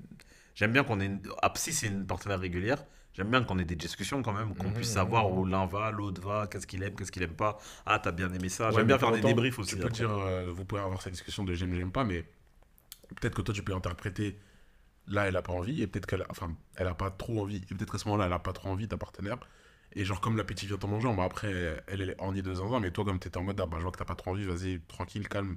J'aime 0.55 0.73
bien 0.73 0.85
qu'on 0.85 1.01
ait... 1.01 1.07
Une... 1.07 1.23
Ah, 1.43 1.53
si 1.57 1.73
c'est 1.73 1.87
une 1.89 2.07
partenaire 2.07 2.41
régulière, 2.41 2.85
j'aime 3.15 3.31
bien 3.31 3.43
qu'on 3.45 3.59
ait 3.59 3.65
des 3.65 3.77
discussions 3.77 4.23
quand 4.23 4.33
même, 4.33 4.55
qu'on 4.57 4.71
Mhm, 4.71 4.73
puisse 4.73 4.89
mhm, 4.89 4.95
savoir 4.95 5.31
mhm. 5.31 5.39
où 5.39 5.45
l'un 5.47 5.67
va, 5.67 5.91
l'autre 5.91 6.21
va, 6.21 6.47
qu'est-ce 6.49 6.67
qu'il 6.67 6.83
aime, 6.83 6.95
qu'est-ce 6.97 7.13
qu'il 7.13 7.23
aime 7.23 7.35
pas. 7.37 7.59
Ah, 7.87 7.99
t'as 7.99 8.13
bien 8.13 8.33
aimé 8.33 8.49
ça. 8.49 8.73
Ouais, 8.73 8.73
j'aime 8.73 8.87
bien 8.87 8.99
faire 8.99 9.13
des 9.13 9.23
débriefs 9.23 9.59
aussi. 9.59 9.77
Tu 9.77 9.79
peux 9.79 9.91
dire, 9.91 10.11
euh, 10.11 10.51
vous 10.53 10.65
pouvez 10.65 10.81
avoir 10.81 11.01
cette 11.03 11.13
discussion 11.13 11.45
de 11.45 11.55
j'aime, 11.55 11.75
j'aime 11.75 11.93
pas, 11.93 12.05
mais 12.05 12.25
peut-être 13.17 13.35
que 13.35 13.43
toi, 13.43 13.55
tu 13.55 13.63
peux 13.63 13.75
interpréter. 13.75 14.39
Là, 15.09 15.29
elle 15.29 15.37
a 15.37 15.43
pas 15.43 15.53
envie, 15.53 15.83
et 15.83 15.87
peut-être 15.89 16.07
qu'elle 16.07 16.23
a, 16.23 16.27
enfin, 16.31 16.57
elle 16.77 16.87
a 16.89 16.95
pas 16.95 17.11
trop 17.11 17.41
envie. 17.43 17.59
Et 17.71 17.75
peut-être 17.75 17.93
qu'à 17.93 17.99
ce 17.99 18.07
moment-là, 18.09 18.27
elle 18.27 18.33
a 18.33 18.39
pas 18.41 18.53
trop 18.55 18.69
envie, 18.71 18.89
ta 18.89 18.99
partenaire. 18.99 19.39
Et 19.95 20.05
genre, 20.05 20.21
comme 20.21 20.37
l'appétit 20.37 20.67
vient 20.67 20.79
en 20.83 20.89
mangeant, 20.89 21.15
bah 21.15 21.25
après, 21.25 21.51
elle, 21.89 22.03
elle 22.03 22.11
est 22.11 22.17
ornie 22.21 22.43
de 22.43 22.55
zinzin, 22.55 22.81
mais 22.81 22.91
toi, 22.93 23.05
comme 23.05 23.19
t'étais 23.21 23.39
en 23.39 23.45
mode, 23.45 23.61
ah 23.61 23.67
bah, 23.67 23.79
je 23.79 23.83
vois 23.85 23.93
que 23.93 23.99
t'as 23.99 24.05
pas 24.07 24.17
trop 24.17 24.33
envie, 24.33 24.45
vas-y, 24.47 24.81
tranquille, 24.83 25.29
calme. 25.29 25.57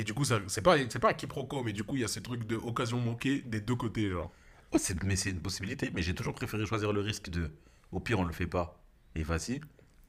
Et 0.00 0.04
du 0.04 0.14
coup, 0.14 0.24
ça- 0.24 0.40
c'est 0.48 0.62
pas, 0.62 0.76
c'est 0.88 0.98
pas 0.98 1.10
un 1.10 1.12
quiproquo, 1.12 1.62
mais 1.62 1.74
du 1.74 1.84
coup, 1.84 1.94
il 1.96 2.00
y 2.00 2.04
a 2.04 2.08
ces 2.08 2.22
trucs 2.22 2.46
de 2.46 2.56
occasion 2.56 2.98
manquée 2.98 3.42
des 3.42 3.60
deux 3.60 3.74
côtés, 3.76 4.08
genre. 4.10 4.32
Ouais, 4.72 4.78
c'est- 4.78 5.02
mais 5.04 5.14
c'est 5.16 5.28
une 5.30 5.40
possibilité. 5.42 5.90
Mais 5.94 6.00
j'ai 6.02 6.14
toujours 6.14 6.34
préféré 6.34 6.64
choisir 6.64 6.92
le 6.92 7.00
risque 7.02 7.28
de, 7.28 7.50
au 7.92 8.00
pire, 8.00 8.18
on 8.18 8.24
le 8.24 8.32
fait 8.32 8.46
pas 8.46 8.80
et 9.14 9.22
vas-y, 9.22 9.60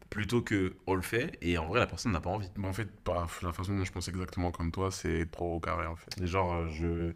plutôt 0.09 0.41
que 0.41 0.77
on 0.87 0.93
le 0.95 1.01
fait 1.01 1.37
et 1.41 1.57
en 1.57 1.67
vrai, 1.67 1.79
la 1.79 1.87
personne 1.87 2.13
n'a 2.13 2.21
pas 2.21 2.29
envie. 2.29 2.49
Mais 2.55 2.67
en 2.67 2.73
fait, 2.73 2.87
bah, 3.05 3.27
la 3.41 3.51
façon 3.51 3.75
dont 3.75 3.83
je 3.83 3.91
pense 3.91 4.07
exactement 4.07 4.51
comme 4.51 4.71
toi, 4.71 4.91
c'est 4.91 5.29
trop 5.29 5.55
au 5.55 5.59
carré, 5.59 5.85
en 5.87 5.95
fait. 5.97 6.11
Et 6.21 6.27
genre, 6.27 6.53
euh, 6.53 6.67
je. 6.69 7.13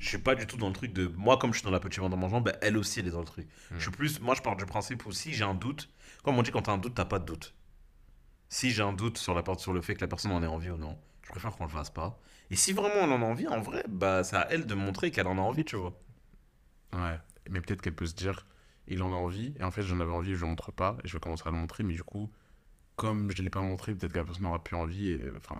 Je 0.00 0.08
suis 0.10 0.18
pas 0.18 0.34
du 0.36 0.46
tout 0.46 0.56
dans 0.58 0.68
le 0.68 0.74
truc 0.74 0.92
de. 0.92 1.06
Moi, 1.16 1.38
comme 1.38 1.52
je 1.52 1.58
suis 1.58 1.64
dans 1.64 1.72
la 1.72 1.80
petite 1.80 1.98
vente 2.00 2.12
en 2.14 2.16
mangeant, 2.16 2.40
ben, 2.40 2.54
elle 2.60 2.76
aussi, 2.76 3.00
elle 3.00 3.08
est 3.08 3.10
dans 3.10 3.18
le 3.18 3.24
truc. 3.24 3.48
Je 3.76 3.80
suis 3.82 3.90
plus. 3.90 4.20
Moi, 4.20 4.34
je 4.36 4.42
pars 4.42 4.54
du 4.56 4.64
principe 4.66 5.04
où 5.06 5.12
si 5.12 5.32
j'ai 5.32 5.42
un 5.44 5.54
doute, 5.54 5.88
comme 6.22 6.38
on 6.38 6.42
dit, 6.42 6.50
quand 6.52 6.62
t'as 6.62 6.72
un 6.72 6.78
doute, 6.78 6.94
t'as 6.94 7.04
pas 7.06 7.18
de 7.18 7.24
doute. 7.24 7.52
Si 8.48 8.70
j'ai 8.70 8.82
un 8.82 8.92
doute 8.92 9.18
sur, 9.18 9.34
la, 9.34 9.42
part- 9.42 9.60
sur 9.60 9.72
le 9.72 9.80
fait 9.82 9.94
que 9.94 10.00
la 10.00 10.08
personne 10.08 10.30
en 10.32 10.42
ait 10.42 10.46
envie 10.46 10.70
ou 10.70 10.76
non, 10.76 10.96
je 11.28 11.32
préfère 11.32 11.56
qu'on 11.56 11.64
le 11.64 11.70
fasse 11.70 11.90
pas. 11.90 12.18
Et 12.50 12.56
si 12.56 12.72
vraiment 12.72 12.94
elle 13.04 13.12
en 13.12 13.22
a 13.22 13.26
envie, 13.26 13.46
en 13.48 13.60
vrai, 13.60 13.84
bah, 13.88 14.24
c'est 14.24 14.36
à 14.36 14.48
elle 14.50 14.66
de 14.66 14.74
montrer 14.74 15.10
qu'elle 15.10 15.26
en 15.28 15.38
a 15.38 15.42
envie, 15.42 15.64
tu 15.64 15.76
vois. 15.76 15.94
Ouais, 16.94 17.18
mais 17.50 17.60
peut-être 17.60 17.82
qu'elle 17.82 17.94
peut 17.94 18.06
se 18.06 18.14
dire, 18.14 18.46
il 18.86 19.02
en 19.02 19.12
a 19.12 19.16
envie, 19.16 19.54
et 19.58 19.62
en 19.64 19.70
fait 19.70 19.82
j'en 19.82 20.00
avais 20.00 20.12
envie, 20.12 20.34
je 20.34 20.40
le 20.40 20.46
montre 20.46 20.72
pas, 20.72 20.96
et 21.04 21.08
je 21.08 21.12
vais 21.12 21.20
commencer 21.20 21.42
à 21.46 21.50
le 21.50 21.56
montrer, 21.58 21.84
mais 21.84 21.94
du 21.94 22.02
coup, 22.02 22.30
comme 22.96 23.30
je 23.36 23.42
l'ai 23.42 23.50
pas 23.50 23.60
montré, 23.60 23.94
peut-être 23.94 24.12
que 24.12 24.18
la 24.18 24.24
personne 24.24 24.44
n'aura 24.44 24.62
plus 24.64 24.76
envie, 24.76 25.10
et 25.10 25.22
enfin, 25.36 25.56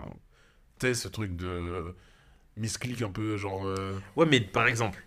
tu 0.79 0.87
sais, 0.87 0.93
ce 0.95 1.07
truc 1.07 1.35
de 1.35 1.47
euh, 1.47 1.91
misclick 2.57 3.01
un 3.01 3.11
peu, 3.11 3.37
genre. 3.37 3.65
euh, 3.65 3.99
Ouais, 4.15 4.25
mais 4.25 4.41
par 4.41 4.67
exemple, 4.67 5.03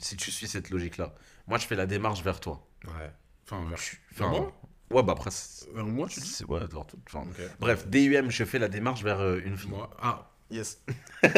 si 0.00 0.16
tu 0.16 0.30
suis 0.30 0.48
cette 0.48 0.70
logique-là, 0.70 1.14
moi, 1.46 1.58
je 1.58 1.66
fais 1.66 1.76
la 1.76 1.86
démarche 1.86 2.22
vers 2.22 2.40
toi. 2.40 2.66
Ouais. 2.86 3.12
Enfin, 3.44 3.64
vers, 3.68 3.78
Enfin, 4.12 4.30
vers 4.30 4.30
moi 4.30 4.59
Ouais, 4.90 5.02
bah 5.02 5.12
après. 5.12 5.30
c'est- 5.30 5.70
Vers 5.72 5.84
moi, 5.84 6.08
tu 6.08 6.20
dis 6.20 6.28
c'est- 6.28 6.44
Ouais, 6.44 6.60
enfin. 7.06 7.24
Bref, 7.60 7.86
DUM, 7.88 8.30
je 8.30 8.44
fais 8.44 8.58
la 8.58 8.68
démarche 8.68 9.02
vers 9.02 9.20
euh, 9.20 9.40
une 9.44 9.56
fille. 9.56 9.70
Moi. 9.70 9.90
Ah, 10.00 10.30
yes. 10.50 10.82
vers 11.22 11.30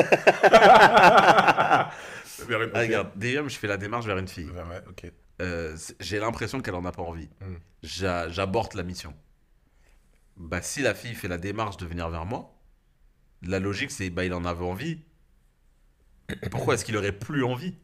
une. 2.62 2.70
Ah, 2.74 2.80
regarde, 2.80 3.10
DUM, 3.16 3.48
je 3.48 3.58
fais 3.58 3.66
la 3.68 3.76
démarche 3.76 4.06
vers 4.06 4.18
une 4.18 4.28
fille. 4.28 4.50
Ouais, 4.50 4.62
ouais, 4.62 4.82
ok. 4.88 5.12
Euh, 5.40 5.76
j'ai 6.00 6.18
l'impression 6.18 6.60
qu'elle 6.60 6.74
en 6.74 6.84
a 6.84 6.92
pas 6.92 7.02
envie. 7.02 7.28
Mm. 7.40 7.54
J'a- 7.82 8.28
J'aborte 8.28 8.74
la 8.74 8.82
mission. 8.84 9.14
Bah, 10.36 10.62
si 10.62 10.82
la 10.82 10.94
fille 10.94 11.14
fait 11.14 11.28
la 11.28 11.38
démarche 11.38 11.76
de 11.76 11.86
venir 11.86 12.08
vers 12.10 12.24
moi, 12.24 12.54
la 13.42 13.58
logique 13.58 13.90
c'est 13.90 14.08
bah 14.10 14.24
il 14.24 14.32
en 14.34 14.44
avait 14.44 14.64
envie. 14.64 15.00
Pourquoi 16.50 16.74
est-ce 16.74 16.84
qu'il 16.84 16.96
aurait 16.96 17.12
plus 17.12 17.44
envie? 17.44 17.74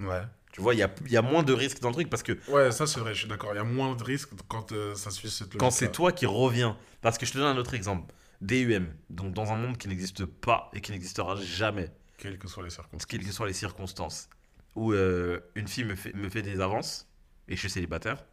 Ouais. 0.00 0.22
Tu 0.58 0.62
vois, 0.64 0.74
il 0.74 0.78
y 0.78 0.82
a, 0.82 0.90
y 1.08 1.16
a 1.16 1.22
moins 1.22 1.44
de 1.44 1.52
risques 1.52 1.78
dans 1.80 1.88
le 1.90 1.94
truc 1.94 2.10
parce 2.10 2.24
que 2.24 2.36
Ouais, 2.50 2.72
ça 2.72 2.86
c'est 2.88 2.98
vrai, 2.98 3.14
je 3.14 3.20
suis 3.20 3.28
d'accord. 3.28 3.50
Il 3.52 3.56
y 3.56 3.60
a 3.60 3.64
moins 3.64 3.94
de 3.94 4.02
risques 4.02 4.30
quand 4.48 4.72
euh, 4.72 4.94
ça 4.96 5.10
suit 5.12 5.30
cette 5.30 5.56
quand 5.56 5.70
c'est 5.70 5.92
toi 5.92 6.10
qui 6.10 6.26
reviens. 6.26 6.76
Parce 7.00 7.16
que 7.16 7.24
je 7.26 7.32
te 7.32 7.38
donne 7.38 7.46
un 7.56 7.60
autre 7.60 7.74
exemple. 7.74 8.12
DUM, 8.40 8.88
donc 9.08 9.32
dans 9.34 9.52
un 9.52 9.56
monde 9.56 9.78
qui 9.78 9.86
n'existe 9.86 10.24
pas 10.24 10.68
et 10.74 10.80
qui 10.80 10.90
n'existera 10.90 11.36
jamais, 11.36 11.90
Quelles 12.18 12.38
que 12.38 12.48
soient 12.48 12.64
les 12.64 12.70
circonstances. 12.70 13.06
quelles 13.06 13.24
que 13.24 13.30
soient 13.32 13.46
les 13.46 13.52
circonstances, 13.52 14.28
où 14.74 14.92
euh, 14.92 15.38
une 15.54 15.68
fille 15.68 15.84
me 15.84 15.94
fait, 15.94 16.12
me 16.14 16.28
fait 16.28 16.42
des 16.42 16.60
avances 16.60 17.08
et 17.48 17.54
je 17.54 17.60
suis 17.60 17.70
célibataire 17.70 18.24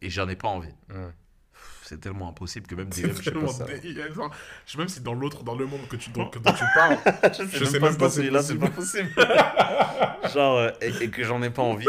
et 0.00 0.10
j'en 0.10 0.28
ai 0.28 0.36
pas 0.36 0.48
envie. 0.48 0.74
C'est 1.86 2.00
tellement 2.00 2.30
impossible 2.30 2.66
que 2.66 2.74
même 2.74 2.90
C'est 2.90 3.02
DUM, 3.02 3.16
je 3.16 3.22
sais 3.22 3.30
pas 3.30 3.46
ça. 3.48 3.66
Je 3.68 4.72
sais 4.72 4.78
même 4.78 4.88
si 4.88 5.00
dans 5.00 5.12
l'autre, 5.12 5.44
dans 5.44 5.54
le 5.54 5.66
monde 5.66 5.86
que 5.88 5.96
tu, 5.96 6.08
dont, 6.10 6.26
tu 6.30 6.38
parles, 6.40 6.96
Je 7.52 7.64
sais 7.64 7.78
même 7.78 7.96
pas 7.96 8.08
si 8.08 8.30
là 8.30 8.42
c'est 8.42 8.54
c'est 8.54 8.58
pas 8.58 8.70
possible. 8.70 9.10
Genre, 10.34 10.58
euh, 10.58 10.70
et, 10.80 11.04
et 11.04 11.10
que 11.10 11.22
j'en 11.24 11.42
ai 11.42 11.50
pas 11.50 11.62
envie. 11.62 11.86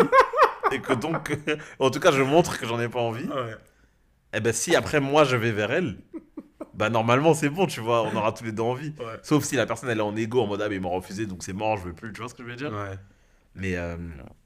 et 0.71 0.79
que 0.81 0.93
donc, 0.93 1.37
en 1.79 1.89
tout 1.89 1.99
cas, 2.01 2.11
je 2.11 2.21
montre 2.21 2.59
que 2.59 2.67
j'en 2.67 2.79
ai 2.79 2.89
pas 2.89 2.99
envie. 2.99 3.25
ouais. 3.25 3.55
Et 4.33 4.41
ben, 4.41 4.51
si 4.51 4.75
après 4.75 4.99
moi 4.99 5.23
je 5.23 5.37
vais 5.37 5.53
vers 5.53 5.71
elle, 5.71 5.97
bah 6.73 6.89
normalement 6.89 7.33
c'est 7.33 7.47
bon, 7.47 7.67
tu 7.67 7.79
vois, 7.79 8.03
on 8.03 8.13
aura 8.17 8.33
tous 8.33 8.43
les 8.43 8.51
deux 8.51 8.63
envie. 8.63 8.93
Ouais. 8.99 9.17
Sauf 9.23 9.45
si 9.45 9.55
la 9.55 9.65
personne 9.65 9.89
elle 9.89 9.99
est 9.99 10.01
en 10.01 10.15
égo 10.17 10.41
en 10.41 10.47
mode 10.47 10.61
ah, 10.61 10.67
mais 10.67 10.75
il 10.75 10.81
m'a 10.81 10.89
refusé 10.89 11.25
donc 11.25 11.41
c'est 11.41 11.53
mort, 11.53 11.77
je 11.77 11.83
veux 11.85 11.93
plus, 11.93 12.11
tu 12.11 12.19
vois 12.19 12.29
ce 12.29 12.33
que 12.35 12.43
je 12.43 12.49
veux 12.49 12.55
dire? 12.57 12.73
Ouais. 12.73 12.97
Mais, 13.57 13.77
euh, 13.77 13.95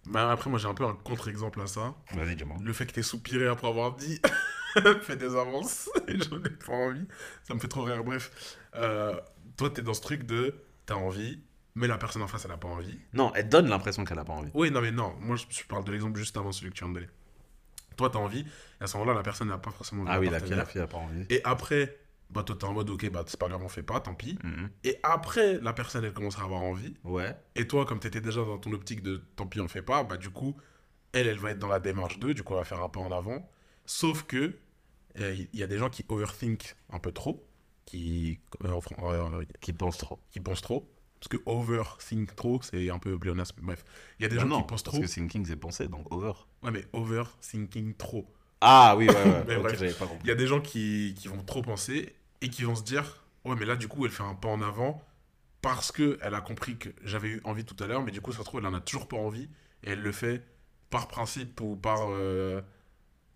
Bah 0.05 0.31
après, 0.31 0.51
moi 0.51 0.59
j'ai 0.59 0.67
un 0.67 0.75
peu 0.75 0.85
un 0.85 0.93
contre-exemple 0.93 1.59
à 1.61 1.65
ça. 1.65 1.95
vas-y, 2.13 2.35
dis-moi. 2.35 2.57
Le 2.63 2.71
fait 2.71 2.85
que 2.85 2.91
t'aies 2.91 3.01
soupiré 3.01 3.47
après 3.47 3.67
avoir 3.67 3.95
dit 3.95 4.21
fais 5.01 5.15
des 5.15 5.35
avances 5.35 5.89
et 6.07 6.17
j'en 6.29 6.37
ai 6.43 6.49
pas 6.49 6.73
envie, 6.73 7.05
ça 7.43 7.53
me 7.53 7.59
fait 7.59 7.67
trop 7.67 7.83
rire. 7.83 8.03
Bref, 8.03 8.57
euh, 8.75 9.19
toi 9.57 9.69
t'es 9.69 9.81
dans 9.81 9.93
ce 9.93 10.01
truc 10.01 10.23
de 10.23 10.55
t'as 10.85 10.95
envie, 10.95 11.41
mais 11.75 11.87
la 11.87 11.97
personne 11.97 12.21
en 12.21 12.27
face 12.27 12.45
elle 12.45 12.51
a 12.51 12.57
pas 12.57 12.67
envie. 12.67 12.99
Non, 13.13 13.31
elle 13.35 13.49
donne 13.49 13.67
l'impression 13.67 14.03
qu'elle 14.05 14.19
a 14.19 14.25
pas 14.25 14.33
envie. 14.33 14.51
Oui, 14.53 14.71
non, 14.71 14.81
mais 14.81 14.91
non, 14.91 15.15
moi 15.19 15.35
je, 15.35 15.63
parle 15.63 15.83
de 15.83 15.91
l'exemple 15.91 16.17
juste 16.17 16.37
avant 16.37 16.51
celui 16.51 16.71
que 16.71 16.75
tu 16.75 16.83
viens 16.83 16.93
de 16.93 16.99
donner. 16.99 17.11
Toi 17.97 18.09
t'as 18.09 18.19
envie, 18.19 18.41
et 18.41 18.83
à 18.83 18.87
ce 18.87 18.97
moment-là 18.97 19.17
la 19.17 19.23
personne 19.23 19.49
n'a 19.49 19.57
pas 19.57 19.71
forcément 19.71 20.03
envie. 20.03 20.11
Ah 20.13 20.19
oui, 20.19 20.29
la 20.29 20.39
fille, 20.39 20.55
la 20.55 20.65
fille 20.65 20.81
a 20.81 20.87
pas 20.87 20.97
envie. 20.97 21.25
Et 21.29 21.41
après, 21.43 21.97
bah 22.29 22.43
toi 22.43 22.55
t'es 22.57 22.65
en 22.65 22.73
mode 22.73 22.89
ok, 22.89 23.09
bah 23.09 23.23
c'est 23.27 23.39
pas 23.39 23.49
grave, 23.49 23.61
on 23.63 23.69
fait 23.69 23.83
pas, 23.83 23.99
tant 23.99 24.13
pis. 24.13 24.37
Mhm. 24.43 24.69
Et 24.83 24.99
après, 25.03 25.59
la 25.61 25.73
personne 25.73 26.05
elle 26.05 26.13
commence 26.13 26.37
à 26.37 26.43
avoir 26.43 26.61
envie. 26.61 26.95
Ouais. 27.03 27.35
Et 27.55 27.67
toi, 27.67 27.85
comme 27.85 27.99
tu 27.99 28.07
étais 28.07 28.21
déjà 28.21 28.43
dans 28.43 28.57
ton 28.57 28.71
optique 28.71 29.01
de 29.01 29.17
tant 29.35 29.47
pis, 29.47 29.59
on 29.59 29.67
fait 29.67 29.81
pas, 29.81 30.03
bah 30.03 30.17
du 30.17 30.29
coup, 30.29 30.55
elle, 31.11 31.27
elle 31.27 31.39
va 31.39 31.51
être 31.51 31.59
dans 31.59 31.67
la 31.67 31.79
démarche 31.79 32.19
2, 32.19 32.33
du 32.33 32.43
coup, 32.43 32.53
elle 32.53 32.59
va 32.59 32.65
faire 32.65 32.81
un 32.81 32.89
pas 32.89 32.99
en 32.99 33.11
avant. 33.11 33.49
Sauf 33.89 34.23
que, 34.23 34.55
il 35.17 35.49
y 35.53 35.63
a 35.63 35.67
des 35.67 35.77
gens 35.77 35.89
qui 35.89 36.05
overthink 36.09 36.75
un 36.89 36.99
peu 36.99 37.11
trop, 37.11 37.45
qui, 37.85 38.39
euh, 38.63 38.79
euh, 39.01 39.43
Qui 39.61 39.73
pense 39.73 39.97
trop. 39.97 40.19
qui 40.31 40.39
pensent 40.39 40.61
trop. 40.61 40.89
Parce 41.19 41.27
que 41.29 41.37
overthink 41.45 42.35
trop, 42.35 42.61
c'est 42.61 42.89
un 42.89 42.99
peu 42.99 43.17
pléonasme. 43.19 43.59
Bref, 43.61 43.83
il 44.19 44.23
y 44.23 44.25
a 44.25 44.29
des 44.29 44.39
gens 44.39 44.47
non, 44.47 44.61
qui 44.61 44.63
pensent 44.63 44.83
parce 44.83 44.97
trop. 44.97 44.99
que 44.99 45.07
thinking 45.07 45.45
c'est 45.45 45.55
penser, 45.57 45.87
donc 45.87 46.11
over. 46.13 46.33
Ouais, 46.63 46.71
mais 46.71 46.85
overthinking 46.93 47.95
trop. 47.95 48.25
Ah 48.61 48.95
oui, 48.97 49.07
ouais, 49.07 49.13
ouais. 49.15 49.43
Mais 49.47 49.55
ok, 49.55 49.61
bref. 49.63 49.79
j'avais 49.79 49.93
pas 49.93 50.05
Il 50.23 50.27
y 50.27 50.31
a 50.31 50.35
des 50.35 50.47
gens 50.47 50.61
qui, 50.61 51.15
qui 51.17 51.27
vont 51.27 51.43
trop 51.43 51.61
penser 51.61 52.15
et 52.41 52.49
qui 52.49 52.63
vont 52.63 52.75
se 52.75 52.83
dire 52.83 53.25
Ouais, 53.45 53.55
mais 53.57 53.65
là, 53.65 53.75
du 53.77 53.87
coup, 53.87 54.05
elle 54.05 54.11
fait 54.11 54.23
un 54.23 54.35
pas 54.35 54.49
en 54.49 54.61
avant 54.61 55.01
parce 55.61 55.91
que 55.91 56.17
elle 56.21 56.35
a 56.35 56.41
compris 56.41 56.77
que 56.77 56.89
j'avais 57.03 57.29
eu 57.29 57.41
envie 57.45 57.65
tout 57.65 57.81
à 57.83 57.87
l'heure, 57.87 58.03
mais 58.03 58.11
du 58.11 58.21
coup, 58.21 58.31
ça 58.31 58.39
se 58.39 58.43
trouve, 58.43 58.59
elle 58.61 58.67
en 58.67 58.73
a 58.73 58.81
toujours 58.81 59.07
pas 59.07 59.17
envie 59.17 59.49
et 59.83 59.91
elle 59.91 60.01
le 60.01 60.11
fait 60.11 60.45
par 60.89 61.07
principe 61.07 61.61
ou 61.61 61.75
par. 61.75 62.09
euh, 62.11 62.61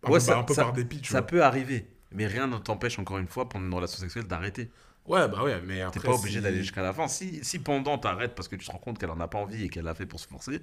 un 0.04 0.08
Ouais, 0.10 0.14
peu, 0.16 0.20
ça- 0.20 0.38
un 0.40 0.44
peu 0.44 0.54
ça- 0.54 0.64
par 0.64 0.74
dépit, 0.74 1.02
tu 1.02 1.12
Ça 1.12 1.20
vois. 1.20 1.28
peut 1.28 1.44
arriver. 1.44 1.88
Mais 2.12 2.28
rien 2.28 2.48
ne 2.48 2.58
t'empêche, 2.58 3.00
encore 3.00 3.18
une 3.18 3.28
fois, 3.28 3.50
pendant 3.50 3.66
une 3.66 3.74
relation 3.74 4.00
sexuelle, 4.00 4.28
d'arrêter. 4.28 4.70
Ouais, 5.06 5.28
bah 5.28 5.44
ouais, 5.44 5.60
mais 5.66 5.82
après. 5.82 6.00
T'es 6.00 6.08
pas 6.08 6.14
obligé 6.14 6.38
si- 6.40 6.44
d'aller 6.44 6.60
jusqu'à 6.62 6.82
la 6.82 6.94
fin. 6.94 7.08
Si, 7.08 7.44
si 7.44 7.60
pendant 7.60 7.98
t'arrêtes 7.98 8.36
parce 8.36 8.48
que 8.48 8.56
tu 8.56 8.66
te 8.66 8.72
rends 8.72 8.78
compte 8.78 9.00
qu'elle 9.00 9.10
en 9.10 9.20
a 9.20 9.28
pas 9.28 9.40
envie 9.40 9.66
et 9.66 9.70
qu'elle 9.70 9.84
l'a 9.86 9.96
fait 9.96 10.06
pour 10.06 10.20
se 10.20 10.28
forcer, 10.28 10.62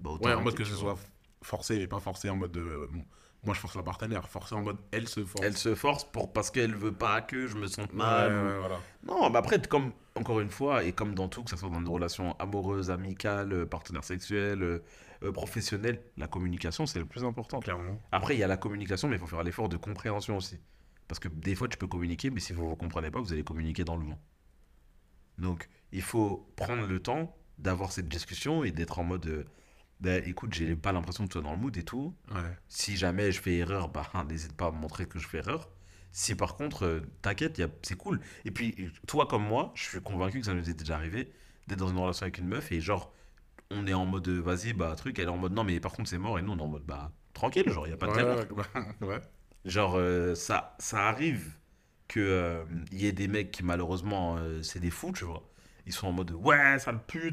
bah 0.00 0.10
autant 0.10 0.26
Ouais, 0.28 0.34
en 0.34 0.42
mode 0.42 0.54
que 0.54 0.64
ce 0.64 0.74
soit 0.74 0.96
forcé 1.42 1.76
et 1.76 1.86
pas 1.86 2.00
forcé 2.00 2.28
en 2.28 2.36
mode 2.36 2.52
de. 2.52 2.60
euh, 2.60 2.88
bon, 2.92 3.02
moi, 3.44 3.54
je 3.54 3.60
force 3.60 3.76
la 3.76 3.82
partenaire. 3.82 4.26
Forcé 4.28 4.54
en 4.54 4.62
mode 4.62 4.78
elle 4.90 5.08
se 5.08 5.24
force. 5.24 5.44
Elle 5.46 5.56
se 5.56 5.74
force 5.74 6.04
pour, 6.04 6.32
parce 6.32 6.50
qu'elle 6.50 6.74
veut 6.74 6.92
pas 6.92 7.20
que 7.22 7.46
je 7.46 7.56
me 7.56 7.66
sente 7.66 7.90
Ouais, 7.92 7.98
mal. 7.98 8.32
ou- 8.32 8.46
ouais, 8.48 8.58
voilà. 8.58 8.80
Non, 9.06 9.30
mais 9.30 9.38
après, 9.38 9.60
comme, 9.62 9.92
encore 10.16 10.40
une 10.40 10.50
fois, 10.50 10.82
et 10.84 10.92
comme 10.92 11.14
dans 11.14 11.28
tout, 11.28 11.42
que 11.44 11.50
ce 11.50 11.56
soit 11.56 11.68
dans 11.70 11.80
une 11.80 11.88
relation 11.88 12.36
amoureuse, 12.38 12.90
amicale, 12.90 13.52
euh, 13.52 13.66
partenaire 13.66 14.04
sexuel, 14.04 14.80
euh, 15.24 15.28
euh, 15.28 15.32
professionnel, 15.32 16.02
la 16.16 16.26
communication, 16.28 16.86
c'est 16.86 16.98
le 16.98 17.06
plus 17.06 17.24
important. 17.24 17.60
Clairement. 17.60 18.00
Après, 18.12 18.34
il 18.36 18.38
y 18.38 18.42
a 18.42 18.46
la 18.48 18.56
communication, 18.56 19.08
mais 19.08 19.16
il 19.16 19.18
faut 19.18 19.26
faire 19.26 19.42
l'effort 19.42 19.68
de 19.68 19.76
compréhension 19.76 20.36
aussi. 20.36 20.58
Parce 21.08 21.18
que 21.18 21.28
des 21.28 21.54
fois, 21.54 21.68
tu 21.68 21.76
peux 21.78 21.86
communiquer, 21.86 22.30
mais 22.30 22.40
si 22.40 22.52
vous 22.52 22.62
ne 22.64 22.68
vous 22.68 22.76
comprenez 22.76 23.10
pas, 23.10 23.20
vous 23.20 23.32
allez 23.32 23.44
communiquer 23.44 23.84
dans 23.84 23.96
le 23.96 24.04
vent. 24.06 24.18
Donc, 25.38 25.68
il 25.92 26.02
faut 26.02 26.48
prendre 26.56 26.86
le 26.86 27.00
temps 27.00 27.36
d'avoir 27.58 27.92
cette 27.92 28.08
discussion 28.08 28.64
et 28.64 28.70
d'être 28.72 28.98
en 28.98 29.04
mode 29.04 29.26
euh, 29.26 29.44
Bah, 30.00 30.16
écoute, 30.18 30.54
j'ai 30.54 30.76
pas 30.76 30.92
l'impression 30.92 31.24
que 31.24 31.28
tu 31.28 31.32
sois 31.34 31.42
dans 31.42 31.52
le 31.52 31.58
mood 31.58 31.76
et 31.76 31.82
tout. 31.82 32.14
Ouais. 32.32 32.40
Si 32.68 32.96
jamais 32.96 33.32
je 33.32 33.40
fais 33.40 33.56
erreur, 33.56 33.88
bah, 33.88 34.10
n'hésite 34.28 34.52
pas 34.54 34.66
à 34.68 34.70
me 34.72 34.78
montrer 34.78 35.06
que 35.06 35.18
je 35.18 35.26
fais 35.28 35.38
erreur. 35.38 35.70
Si 36.12 36.34
par 36.36 36.56
contre, 36.56 36.84
euh, 36.84 37.00
t'inquiète, 37.22 37.58
a- 37.60 37.66
c'est 37.82 37.96
cool. 37.96 38.20
Et 38.44 38.50
puis, 38.52 38.90
toi 39.06 39.26
comme 39.26 39.44
moi, 39.44 39.72
je 39.74 39.82
suis 39.84 40.00
convaincu 40.00 40.40
que 40.40 40.46
ça 40.46 40.54
nous 40.54 40.68
est 40.70 40.74
déjà 40.74 40.94
arrivé 40.96 41.32
d'être 41.66 41.78
dans 41.80 41.88
une 41.88 41.98
relation 41.98 42.24
avec 42.24 42.38
une 42.38 42.46
meuf 42.46 42.70
et 42.72 42.80
genre, 42.80 43.12
on 43.74 43.86
est 43.86 43.94
en 43.94 44.06
mode 44.06 44.28
euh, 44.28 44.40
vas-y, 44.40 44.72
bah 44.72 44.94
truc, 44.96 45.18
elle 45.18 45.26
est 45.26 45.28
en 45.28 45.36
mode 45.38 45.52
non, 45.52 45.64
mais 45.64 45.80
par 45.80 45.92
contre, 45.92 46.08
c'est 46.10 46.18
mort 46.18 46.38
et 46.38 46.42
nous, 46.42 46.52
on 46.52 46.58
est 46.58 46.62
en 46.62 46.68
mode 46.68 46.84
bah 46.84 47.12
tranquille, 47.32 47.68
genre, 47.70 47.86
il 47.86 47.90
n'y 47.90 47.94
a 47.94 47.98
pas 47.98 48.08
de 48.08 48.12
Ouais, 48.12 48.16
galère. 48.16 48.38
ouais, 48.50 49.06
ouais. 49.06 49.20
Genre, 49.64 49.94
euh, 49.96 50.34
ça, 50.34 50.76
ça 50.78 51.08
arrive 51.08 51.52
que 52.08 52.20
euh, 52.20 52.64
y 52.92 53.06
ait 53.06 53.12
des 53.12 53.28
mecs 53.28 53.50
qui, 53.50 53.62
malheureusement, 53.64 54.36
euh, 54.38 54.62
c'est 54.62 54.80
des 54.80 54.90
fous, 54.90 55.12
tu 55.12 55.24
vois. 55.24 55.42
Ils 55.86 55.92
sont 55.92 56.06
en 56.08 56.12
mode 56.12 56.32
ouais, 56.32 56.78
ça 56.78 56.92
me 56.92 56.98
pue, 56.98 57.32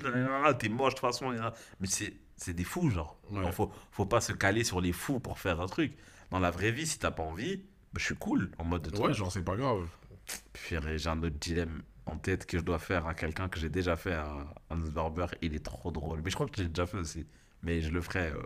t'es 0.59 0.69
moche 0.69 0.95
de 0.95 0.99
toute 0.99 1.07
façon. 1.07 1.31
Mais 1.79 1.87
c'est 1.87 2.13
c'est 2.37 2.53
des 2.53 2.63
fous, 2.63 2.89
genre. 2.89 3.19
Genre, 3.31 3.53
faut, 3.53 3.71
faut 3.91 4.05
pas 4.05 4.19
se 4.21 4.33
caler 4.33 4.63
sur 4.63 4.81
les 4.81 4.93
fous 4.93 5.19
pour 5.19 5.39
faire 5.39 5.61
un 5.61 5.67
truc. 5.67 5.93
Dans 6.31 6.39
la 6.39 6.51
vraie 6.51 6.71
vie, 6.71 6.87
si 6.87 6.97
t'as 6.99 7.11
pas 7.11 7.23
envie, 7.23 7.57
bah, 7.57 7.99
je 7.99 8.05
suis 8.05 8.15
cool. 8.15 8.51
En 8.57 8.65
mode 8.65 8.81
de 8.83 8.97
Ouais, 8.99 9.13
genre, 9.13 9.31
c'est 9.31 9.43
pas 9.43 9.55
grave. 9.55 9.87
Puis 10.53 10.75
j'ai 10.97 11.07
un 11.09 11.21
autre 11.23 11.35
dilemme 11.39 11.81
en 12.11 12.17
tête 12.17 12.45
que 12.45 12.57
je 12.59 12.63
dois 12.63 12.79
faire 12.79 13.07
à 13.07 13.13
quelqu'un 13.13 13.47
que 13.49 13.59
j'ai 13.59 13.69
déjà 13.69 13.95
fait 13.95 14.13
à 14.13 14.53
Hans 14.69 14.77
Barber. 14.77 15.27
Il 15.41 15.55
est 15.55 15.63
trop 15.63 15.91
drôle. 15.91 16.21
Mais 16.23 16.29
je 16.29 16.35
crois 16.35 16.47
que 16.47 16.57
je 16.57 16.63
l'ai 16.63 16.69
déjà 16.69 16.85
fait 16.85 16.97
aussi. 16.97 17.25
Mais 17.63 17.81
je 17.81 17.89
le 17.91 18.01
ferai 18.01 18.27
euh, 18.29 18.41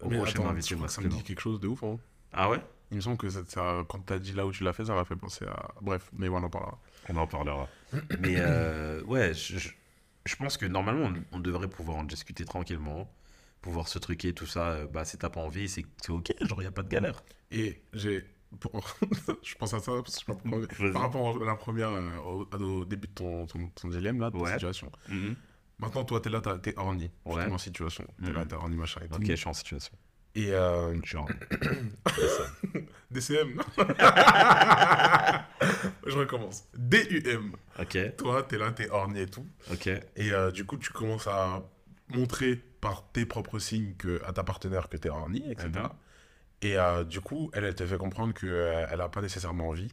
au 0.00 0.08
Mais 0.08 0.16
prochain 0.16 0.40
attends, 0.40 0.48
invité 0.50 0.68
je 0.70 0.74
crois 0.74 0.86
que 0.88 0.92
ça 0.92 1.00
me 1.00 1.08
dit 1.08 1.22
quelque 1.22 1.40
chose 1.40 1.60
de 1.60 1.68
ouf, 1.68 1.82
hein? 1.82 1.98
Ah 2.32 2.50
ouais? 2.50 2.60
Il 2.90 2.96
me 2.96 3.00
semble 3.00 3.16
que 3.16 3.28
ça, 3.30 3.40
ça- 3.46 3.84
quand 3.88 4.00
t'as 4.00 4.18
dit 4.18 4.32
là 4.32 4.46
où 4.46 4.52
tu 4.52 4.62
l'as 4.64 4.72
fait, 4.72 4.84
ça 4.84 4.94
m'a 4.94 5.04
fait 5.04 5.16
penser 5.16 5.44
à. 5.46 5.74
Bref, 5.80 6.10
mais 6.12 6.28
on 6.28 6.36
en 6.36 6.50
parlera. 6.50 6.78
On 7.08 7.16
en 7.16 7.26
parlera. 7.26 7.68
Mais 8.18 8.36
euh, 8.38 9.02
ouais, 9.04 9.34
je, 9.34 9.58
je- 9.58 9.70
je 10.24 10.36
pense 10.36 10.56
que 10.56 10.66
normalement, 10.66 11.06
on, 11.32 11.36
on 11.36 11.40
devrait 11.40 11.68
pouvoir 11.68 11.98
en 11.98 12.04
discuter 12.04 12.44
tranquillement. 12.44 13.10
Pouvoir 13.62 13.88
se 13.88 13.98
truquer, 13.98 14.32
tout 14.32 14.46
ça. 14.46 14.70
Euh, 14.72 14.86
Bah, 14.86 15.04
si 15.04 15.18
t'as 15.18 15.30
pas 15.30 15.40
envie, 15.40 15.68
c'est 15.68 15.84
c'est 16.02 16.12
ok, 16.12 16.32
genre, 16.42 16.62
y 16.62 16.66
a 16.66 16.70
pas 16.72 16.82
de 16.82 16.88
galère. 16.88 17.22
Et 17.50 17.82
j'ai. 17.92 18.24
Pour- 18.60 18.96
je 19.42 19.54
pense 19.56 19.74
à 19.74 19.80
ça 19.80 19.92
parce 20.02 20.22
que 20.24 20.32
je. 20.78 20.88
Par 20.92 21.02
rapport 21.02 21.42
à 21.42 21.44
la 21.44 21.54
première, 21.56 21.90
euh, 21.90 22.44
au, 22.58 22.84
début 22.84 23.08
de 23.08 23.12
ton, 23.12 23.46
ton, 23.46 23.68
ton 23.68 23.88
dilemme, 23.88 24.20
là, 24.20 24.30
de 24.30 24.36
ta 24.38 24.42
Ouais. 24.44 24.52
situation. 24.52 24.90
Maintenant, 25.78 26.04
toi, 26.04 26.20
t'es 26.20 26.30
là, 26.30 26.40
t'es 26.40 26.74
horny. 26.78 27.10
Ouais. 27.24 27.34
Ouais. 27.34 27.46
en 27.52 27.58
situation. 27.58 28.04
T'es 28.24 28.32
là, 28.32 28.40
Mhm. 28.40 28.48
t'es 28.48 28.54
horny, 28.54 28.76
machin 28.76 29.00
et 29.04 29.08
tout. 29.08 29.16
Ok, 29.16 29.26
je 29.26 29.34
suis 29.34 29.48
en 29.48 29.52
situation. 29.52 29.92
Et 30.34 30.52
euh, 30.52 30.94
en- 31.16 31.26
DCM. 33.10 33.60
je 36.06 36.16
recommence. 36.16 36.64
DUM. 36.76 37.52
Ok, 37.78 37.98
Toi, 38.16 38.42
t'es 38.42 38.58
là, 38.58 38.70
t'es 38.72 38.88
horny 38.90 39.20
et 39.20 39.26
tout. 39.26 39.46
ok. 39.72 39.86
Et 39.88 40.32
euh, 40.32 40.50
du 40.50 40.64
coup, 40.64 40.76
tu 40.76 40.90
commences 40.92 41.26
à 41.26 41.62
montrer 42.14 42.56
par 42.80 43.10
tes 43.12 43.26
propres 43.26 43.58
signes 43.58 43.94
que, 43.96 44.22
à 44.24 44.32
ta 44.32 44.44
partenaire 44.44 44.88
que 44.88 44.96
t'es 44.96 45.08
horny, 45.08 45.50
etc. 45.50 45.68
Mhm. 45.74 45.88
Et 46.62 46.78
euh, 46.78 47.04
du 47.04 47.20
coup, 47.20 47.50
elle, 47.52 47.64
elle 47.64 47.74
te 47.74 47.86
fait 47.86 47.98
comprendre 47.98 48.34
qu'elle 48.34 48.98
n'a 48.98 49.08
pas 49.08 49.20
nécessairement 49.22 49.68
envie. 49.68 49.92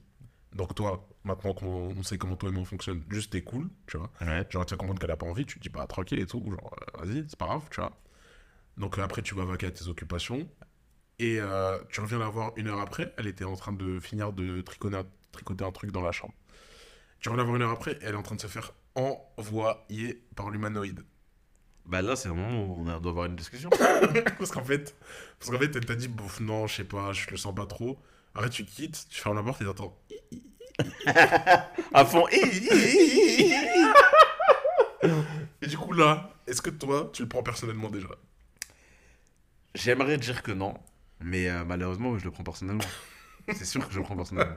Donc 0.55 0.75
toi, 0.75 1.07
maintenant 1.23 1.53
qu'on 1.53 1.95
on 1.97 2.03
sait 2.03 2.17
comment 2.17 2.35
toi 2.35 2.49
et 2.49 2.51
moi 2.51 2.61
on 2.61 2.65
fonctionne, 2.65 3.03
juste 3.09 3.31
t'es 3.31 3.41
cool, 3.41 3.69
tu 3.87 3.97
vois. 3.97 4.11
Ouais. 4.21 4.45
Genre, 4.49 4.65
tu 4.65 4.73
vas 4.73 4.77
comprendre 4.77 4.99
qu'elle 4.99 5.11
a 5.11 5.17
pas 5.17 5.25
envie, 5.25 5.45
tu 5.45 5.57
te 5.57 5.63
dis 5.63 5.69
pas 5.69 5.87
tranquille 5.87 6.19
et 6.19 6.25
tout, 6.27 6.43
genre, 6.45 6.75
euh, 6.99 7.05
vas-y, 7.05 7.25
c'est 7.27 7.37
pas 7.37 7.47
grave, 7.47 7.63
tu 7.71 7.81
vois. 7.81 7.91
Donc 8.77 8.97
euh, 8.97 9.03
après, 9.03 9.21
tu 9.21 9.35
vas 9.35 9.45
vaquer 9.45 9.67
à 9.67 9.71
tes 9.71 9.87
occupations. 9.87 10.47
Et 11.19 11.39
euh, 11.39 11.77
tu 11.89 12.01
reviens 12.01 12.19
la 12.19 12.29
voir 12.29 12.53
une 12.57 12.67
heure 12.67 12.79
après, 12.79 13.13
elle 13.17 13.27
était 13.27 13.45
en 13.45 13.55
train 13.55 13.73
de 13.73 13.99
finir 13.99 14.33
de 14.33 14.61
tricoter, 14.61 15.01
tricoter 15.31 15.65
un 15.65 15.71
truc 15.71 15.91
dans 15.91 16.01
la 16.01 16.11
chambre. 16.11 16.33
Tu 17.19 17.29
reviens 17.29 17.43
la 17.43 17.45
voir 17.45 17.55
une 17.57 17.63
heure 17.63 17.71
après, 17.71 17.97
elle 18.01 18.15
est 18.15 18.17
en 18.17 18.23
train 18.23 18.35
de 18.35 18.41
se 18.41 18.47
faire 18.47 18.73
envoyer 18.95 20.25
par 20.35 20.49
l'humanoïde. 20.49 21.03
Bah 21.85 22.01
là, 22.01 22.15
c'est 22.15 22.29
où 22.29 22.35
on 22.37 22.87
a- 22.87 22.99
doit 22.99 23.11
avoir 23.11 23.25
une 23.25 23.35
discussion. 23.35 23.69
parce 24.37 24.51
qu'en 24.51 24.63
fait, 24.63 24.95
parce 25.39 25.51
qu'en 25.51 25.59
fait, 25.59 25.75
elle 25.75 25.85
t'a 25.85 25.95
dit, 25.95 26.07
bouf, 26.07 26.39
non, 26.39 26.65
je 26.67 26.75
sais 26.77 26.83
pas, 26.85 27.11
je 27.13 27.29
le 27.29 27.37
sens 27.37 27.53
pas 27.53 27.65
trop. 27.65 27.99
Après, 28.35 28.49
tu 28.49 28.65
quittes, 28.65 29.05
tu 29.09 29.19
fermes 29.21 29.35
la 29.35 29.43
porte 29.43 29.61
et 29.61 29.65
t'entends. 29.65 29.97
à 31.93 32.05
fond. 32.05 32.25
Et 35.61 35.67
du 35.67 35.77
coup, 35.77 35.93
là, 35.93 36.29
est-ce 36.47 36.61
que 36.61 36.69
toi, 36.69 37.09
tu 37.13 37.23
le 37.23 37.27
prends 37.29 37.43
personnellement 37.43 37.89
déjà? 37.89 38.07
J'aimerais 39.75 40.17
dire 40.17 40.43
que 40.43 40.51
non, 40.51 40.75
mais 41.19 41.49
euh, 41.49 41.63
malheureusement, 41.65 42.17
je 42.17 42.23
le 42.25 42.31
prends 42.31 42.43
personnellement. 42.43 42.83
C'est 43.53 43.65
sûr 43.65 43.85
que 43.85 43.93
je 43.93 43.99
le 43.99 44.05
prends 44.05 44.15
personnellement. 44.15 44.55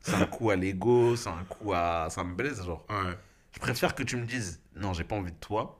C'est 0.00 0.14
un 0.14 0.26
coup 0.26 0.50
à 0.50 0.56
l'ego, 0.56 1.16
c'est 1.16 1.30
un 1.30 1.44
coup 1.48 1.72
à. 1.72 2.08
Ça 2.10 2.22
me 2.22 2.34
blesse, 2.34 2.62
genre. 2.64 2.84
Ouais. 2.88 3.16
Je 3.52 3.58
préfère 3.58 3.94
que 3.94 4.02
tu 4.04 4.16
me 4.16 4.24
dises 4.26 4.60
non, 4.76 4.92
j'ai 4.92 5.02
pas 5.04 5.16
envie 5.16 5.32
de 5.32 5.36
toi, 5.38 5.79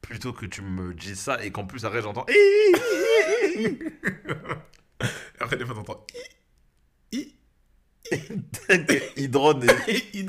plutôt 0.00 0.32
que 0.32 0.46
tu 0.46 0.62
me 0.62 0.94
dises 0.94 1.20
ça 1.20 1.44
et 1.44 1.50
qu'en 1.50 1.66
plus, 1.66 1.84
après, 1.84 2.02
j'entends. 2.02 2.26
Après, 5.40 5.56
des 5.56 5.64
fois, 5.64 5.74
t'entends. 5.74 6.04
I, 8.12 9.00
il 9.16 9.30
drone. 9.30 9.64
et- 9.86 9.92
i. 10.18 10.26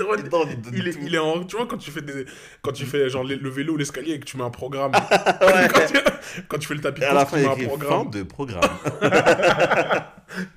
Il 0.74 0.88
est, 0.88 0.98
il 1.02 1.16
est 1.16 1.20
en. 1.20 1.44
Tu 1.44 1.56
vois, 1.56 1.66
quand 1.68 1.78
tu 1.78 1.92
fais, 1.92 2.02
des, 2.02 2.26
quand 2.62 2.72
tu 2.72 2.86
fais 2.86 3.10
genre 3.10 3.24
le, 3.24 3.50
vélo 3.50 3.74
ou 3.74 3.78
l'escalier 3.78 4.14
et 4.14 4.20
que 4.20 4.26
tu 4.26 4.38
mets 4.38 4.44
un 4.44 4.50
programme. 4.50 4.92
Ouais. 5.42 5.68
quand, 5.74 5.86
tu, 5.88 5.98
quand 6.48 6.58
tu 6.58 6.68
fais 6.68 6.74
le 6.76 6.82
tapis 6.82 7.02
de 7.02 7.06
à 7.06 7.14
la 7.14 7.26
course, 7.26 7.42
fin, 7.42 7.56
tu 7.56 7.62
il 7.62 7.68
mets 7.68 7.74
un 7.74 7.78
programme. 7.78 8.10
de 8.12 8.24
programme. 8.24 8.70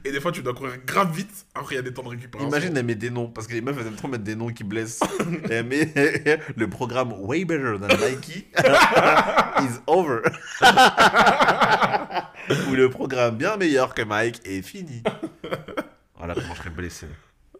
Et 0.05 0.13
des 0.13 0.21
fois, 0.21 0.33
tu 0.33 0.43
dois 0.43 0.53
courir 0.53 0.75
grave 0.85 1.15
vite. 1.17 1.47
Après, 1.55 1.75
il 1.75 1.77
y 1.77 1.79
a 1.79 1.83
des 1.83 1.95
temps 1.95 2.03
de 2.03 2.09
récupération. 2.11 2.49
Imagine, 2.51 2.77
elle 2.77 2.85
met 2.85 2.95
des 2.95 3.09
noms, 3.09 3.29
parce 3.29 3.47
que 3.47 3.55
les 3.55 3.63
meufs, 3.63 3.75
elles 3.81 3.87
aiment 3.87 3.95
trop 3.97 4.09
mettre 4.09 4.25
des 4.25 4.35
noms 4.37 4.49
qui 4.51 4.65
blessent. 4.65 5.01
Elle 5.51 5.65
met 5.67 5.89
le 6.57 6.69
programme 6.69 7.13
Way 7.13 7.47
Better 7.47 7.77
Than 7.81 7.89
Nike 8.07 8.49
is 9.61 9.79
over. 9.87 10.19
Ou 12.71 12.75
le 12.75 12.91
programme 12.91 13.37
bien 13.37 13.57
meilleur 13.57 13.95
que 13.95 14.03
Mike 14.03 14.41
est 14.45 14.61
fini. 14.63 15.03
Voilà 16.23 16.35
comment 16.41 16.55
je 16.55 16.59
serais 16.61 16.71
blessé. 16.71 17.09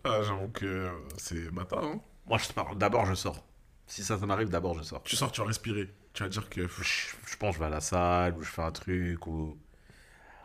Ah, 0.05 0.23
j'avoue 0.23 0.49
que 0.49 0.65
euh, 0.65 0.91
c'est 1.19 1.51
bâtard. 1.51 1.83
Hein. 1.83 2.01
Moi, 2.27 2.39
je 2.39 2.53
pars- 2.53 2.77
d'abord, 2.77 3.07
je 3.07 3.15
sors. 3.15 3.45
Si 3.89 4.05
ça, 4.05 4.17
ça 4.17 4.25
m'arrive, 4.25 4.51
d'abord, 4.51 4.79
je 4.79 4.85
sors. 4.85 5.03
Tu 5.03 5.17
sors, 5.17 5.33
tu 5.33 5.41
vas 5.41 5.49
respirer. 5.49 5.93
Tu 6.13 6.23
vas 6.23 6.29
dire 6.29 6.49
que. 6.49 6.69
Je, 6.69 6.83
je 7.27 7.37
pense 7.37 7.51
que 7.51 7.55
je 7.55 7.59
vais 7.59 7.67
à 7.67 7.71
la 7.71 7.81
salle, 7.81 8.37
ou 8.37 8.43
je 8.45 8.49
fais 8.51 8.63
un 8.63 8.71
truc, 8.71 9.27
ou... 9.27 9.59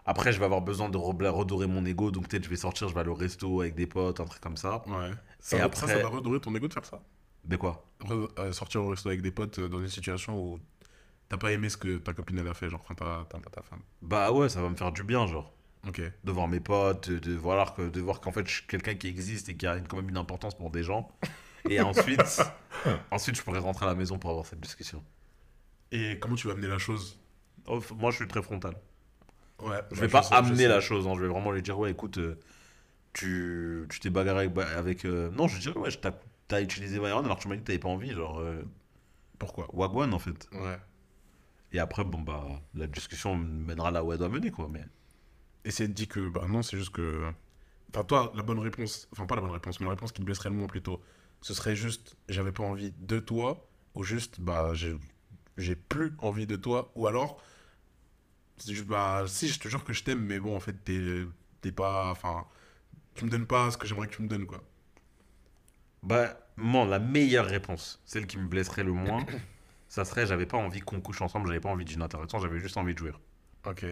Après, 0.04 0.32
je 0.34 0.40
vais 0.40 0.46
avoir 0.46 0.62
besoin 0.62 0.90
de 0.90 0.98
re- 0.98 1.28
redorer 1.30 1.68
mon 1.68 1.86
ego, 1.86 2.10
donc 2.10 2.28
peut-être 2.28 2.46
je 2.46 2.50
vais 2.50 2.56
sortir, 2.56 2.88
je 2.90 2.94
vais 2.96 3.02
aller 3.02 3.10
au 3.10 3.14
resto 3.14 3.62
avec 3.62 3.76
des 3.76 3.86
potes, 3.86 4.20
un 4.20 4.26
truc 4.26 4.42
comme 4.42 4.58
ça. 4.58 4.84
Ouais. 4.88 5.12
Ça, 5.40 5.58
Et 5.58 5.62
après- 5.62 5.86
ça 5.88 6.00
va 6.00 6.08
redorer 6.08 6.40
ton 6.40 6.56
ego 6.56 6.68
de 6.68 6.74
faire 6.74 6.86
ça 6.86 7.00
Mais 7.48 7.58
quoi? 7.58 7.86
Re- 8.02 8.30
euh, 8.40 8.52
sortir 8.54 8.84
au 8.84 8.90
resto 8.90 9.10
avec 9.10 9.22
des 9.22 9.32
potes 9.32 9.60
euh, 9.60 9.68
dans 9.70 9.80
une 9.80 9.90
situation 9.90 10.42
où 10.42 10.60
t'as 11.30 11.38
pas 11.38 11.52
aimé 11.52 11.70
ce 11.70 11.78
que 11.78 11.98
ta 11.98 12.14
copine 12.14 12.40
elle 12.40 12.48
a 12.48 12.54
fait, 12.56 12.70
genre 12.70 12.82
enfin 12.84 12.96
ta, 12.96 13.26
ta, 13.30 13.40
ta 13.50 13.62
femme. 13.62 13.82
Bah 14.02 14.32
ouais, 14.32 14.50
ça 14.50 14.62
va 14.62 14.70
me 14.70 14.76
faire 14.76 14.92
du 14.92 15.04
bien, 15.04 15.28
genre. 15.28 15.54
Ok. 15.88 16.02
de 16.24 16.32
voir 16.32 16.48
mes 16.48 16.60
potes, 16.60 17.10
de, 17.10 17.20
de 17.20 17.34
voir 17.36 17.74
que 17.74 17.84
de 17.90 18.02
voir 18.02 18.20
qu'en 18.22 18.32
fait 18.32 18.48
je 18.48 18.56
suis 18.56 18.68
quelqu'un 18.68 18.96
qui 18.96 19.08
existe 19.08 19.50
et 19.50 19.56
qui 19.56 19.66
a 19.68 19.80
quand 19.80 19.98
même 19.98 20.10
une 20.10 20.18
importance 20.18 20.56
pour 20.56 20.70
des 20.70 20.84
gens. 20.84 21.10
Et 21.70 21.80
ensuite, 21.92 22.42
ensuite 23.12 23.36
je 23.36 23.44
pourrais 23.44 23.60
rentrer 23.60 23.86
à 23.86 23.90
la 23.90 23.96
maison 23.96 24.18
pour 24.20 24.30
avoir 24.30 24.46
cette 24.46 24.60
discussion. 24.60 25.04
Et 25.92 26.20
comment 26.20 26.36
tu 26.36 26.48
vas 26.48 26.54
amener 26.54 26.68
la 26.68 26.78
chose? 26.78 27.20
Oh, 27.68 27.82
moi 27.96 28.12
je 28.12 28.18
suis 28.18 28.28
très 28.28 28.42
frontal. 28.42 28.76
Ouais. 29.62 29.80
Je 29.92 30.02
vais 30.02 30.08
bah, 30.08 30.20
pas 30.20 30.24
sais, 30.24 30.36
je 30.36 30.40
amener 30.40 30.68
la 30.68 30.82
chose, 30.82 31.08
hein. 31.08 31.14
je 31.16 31.22
vais 31.22 31.28
vraiment 31.28 31.52
lui 31.52 31.62
dire 31.62 31.78
ouais 31.80 31.92
écoute, 31.92 32.18
euh, 32.20 32.40
tu 33.14 33.86
tu 33.90 34.00
t'es 34.00 34.10
bagarré 34.10 34.42
avec, 34.42 34.54
bah, 34.54 34.68
avec, 34.78 35.06
euh, 35.06 35.30
non 35.32 35.48
je 35.48 35.60
dirais 35.60 35.78
ouais 35.78 35.90
t'as 36.48 36.62
utilisé 36.62 37.00
Byron 37.00 37.26
alors 37.26 37.40
tu 37.40 37.48
m'as 37.48 37.56
dit 37.56 37.62
que 37.62 37.68
t'avais 37.68 37.80
pas 37.80 37.90
envie 37.90 38.12
genre 38.12 38.40
euh, 38.40 38.64
Pourquoi? 39.40 39.68
Wagwan 39.74 40.14
en 40.14 40.20
fait. 40.20 40.48
Ouais. 40.54 40.78
Et 41.74 41.80
après 41.80 42.04
bon 42.04 42.20
bah 42.22 42.46
la 42.76 42.88
discussion 42.88 43.36
mènera 43.36 43.92
là 43.92 44.04
où 44.04 44.12
elle 44.14 44.20
doit 44.20 44.30
mener 44.30 44.52
quoi 44.52 44.70
mais. 44.72 44.86
Et 45.68 45.72
c'est 45.72 45.90
dit 45.90 46.08
que 46.08 46.30
bah 46.30 46.46
non, 46.48 46.62
c'est 46.62 46.78
juste 46.78 46.92
que. 46.92 47.30
Enfin, 47.90 48.06
toi, 48.06 48.32
la 48.36 48.42
bonne 48.42 48.60
réponse, 48.60 49.10
enfin 49.12 49.26
pas 49.26 49.36
la 49.36 49.42
bonne 49.42 49.52
réponse, 49.52 49.82
mais 49.82 49.86
la 49.86 49.92
réponse 49.92 50.14
qui 50.14 50.22
te 50.22 50.26
blesserait 50.26 50.50
le 50.50 50.56
moins 50.56 50.68
plutôt, 50.68 51.02
ce 51.42 51.54
serait 51.54 51.76
juste 51.76 52.16
j'avais 52.30 52.54
pas 52.54 52.64
envie 52.64 52.94
de 52.98 53.20
toi, 53.20 53.68
ou 53.94 54.04
juste 54.04 54.40
bah 54.40 54.74
j'ai 54.74 54.96
j'ai 55.58 55.76
plus 55.76 56.14
envie 56.20 56.48
de 56.48 56.56
toi, 56.56 56.90
ou 56.96 57.06
alors 57.06 57.44
c'est 58.56 58.74
juste 58.74 58.88
bah 58.88 59.26
si 59.28 59.50
je 59.50 59.60
te 59.60 59.68
jure 59.68 59.84
que 59.84 59.92
je 59.92 60.06
t'aime, 60.06 60.22
mais 60.22 60.40
bon 60.40 60.56
en 60.56 60.62
fait 60.62 60.74
t'es 60.86 61.26
t'es 61.60 61.74
pas. 61.74 62.12
Enfin, 62.12 62.46
tu 63.16 63.26
me 63.26 63.30
donnes 63.30 63.46
pas 63.46 63.70
ce 63.70 63.78
que 63.78 63.88
j'aimerais 63.88 64.08
que 64.08 64.16
tu 64.16 64.22
me 64.22 64.30
donnes 64.30 64.46
quoi. 64.46 64.64
Bah, 66.02 66.38
moi, 66.56 66.86
la 66.86 67.00
meilleure 67.00 67.46
réponse, 67.46 68.02
celle 68.06 68.26
qui 68.26 68.38
me 68.38 68.48
blesserait 68.48 68.86
le 68.86 68.94
moins, 68.94 69.26
ça 69.90 70.06
serait 70.06 70.26
j'avais 70.26 70.46
pas 70.46 70.58
envie 70.58 70.80
qu'on 70.80 71.02
couche 71.02 71.22
ensemble, 71.22 71.48
j'avais 71.48 71.60
pas 71.60 71.70
envie 71.70 71.84
d'une 71.84 72.02
interaction, 72.02 72.40
j'avais 72.40 72.60
juste 72.60 72.78
envie 72.78 72.94
de 72.94 73.00
jouer. 73.00 73.12
Ok. 73.66 73.86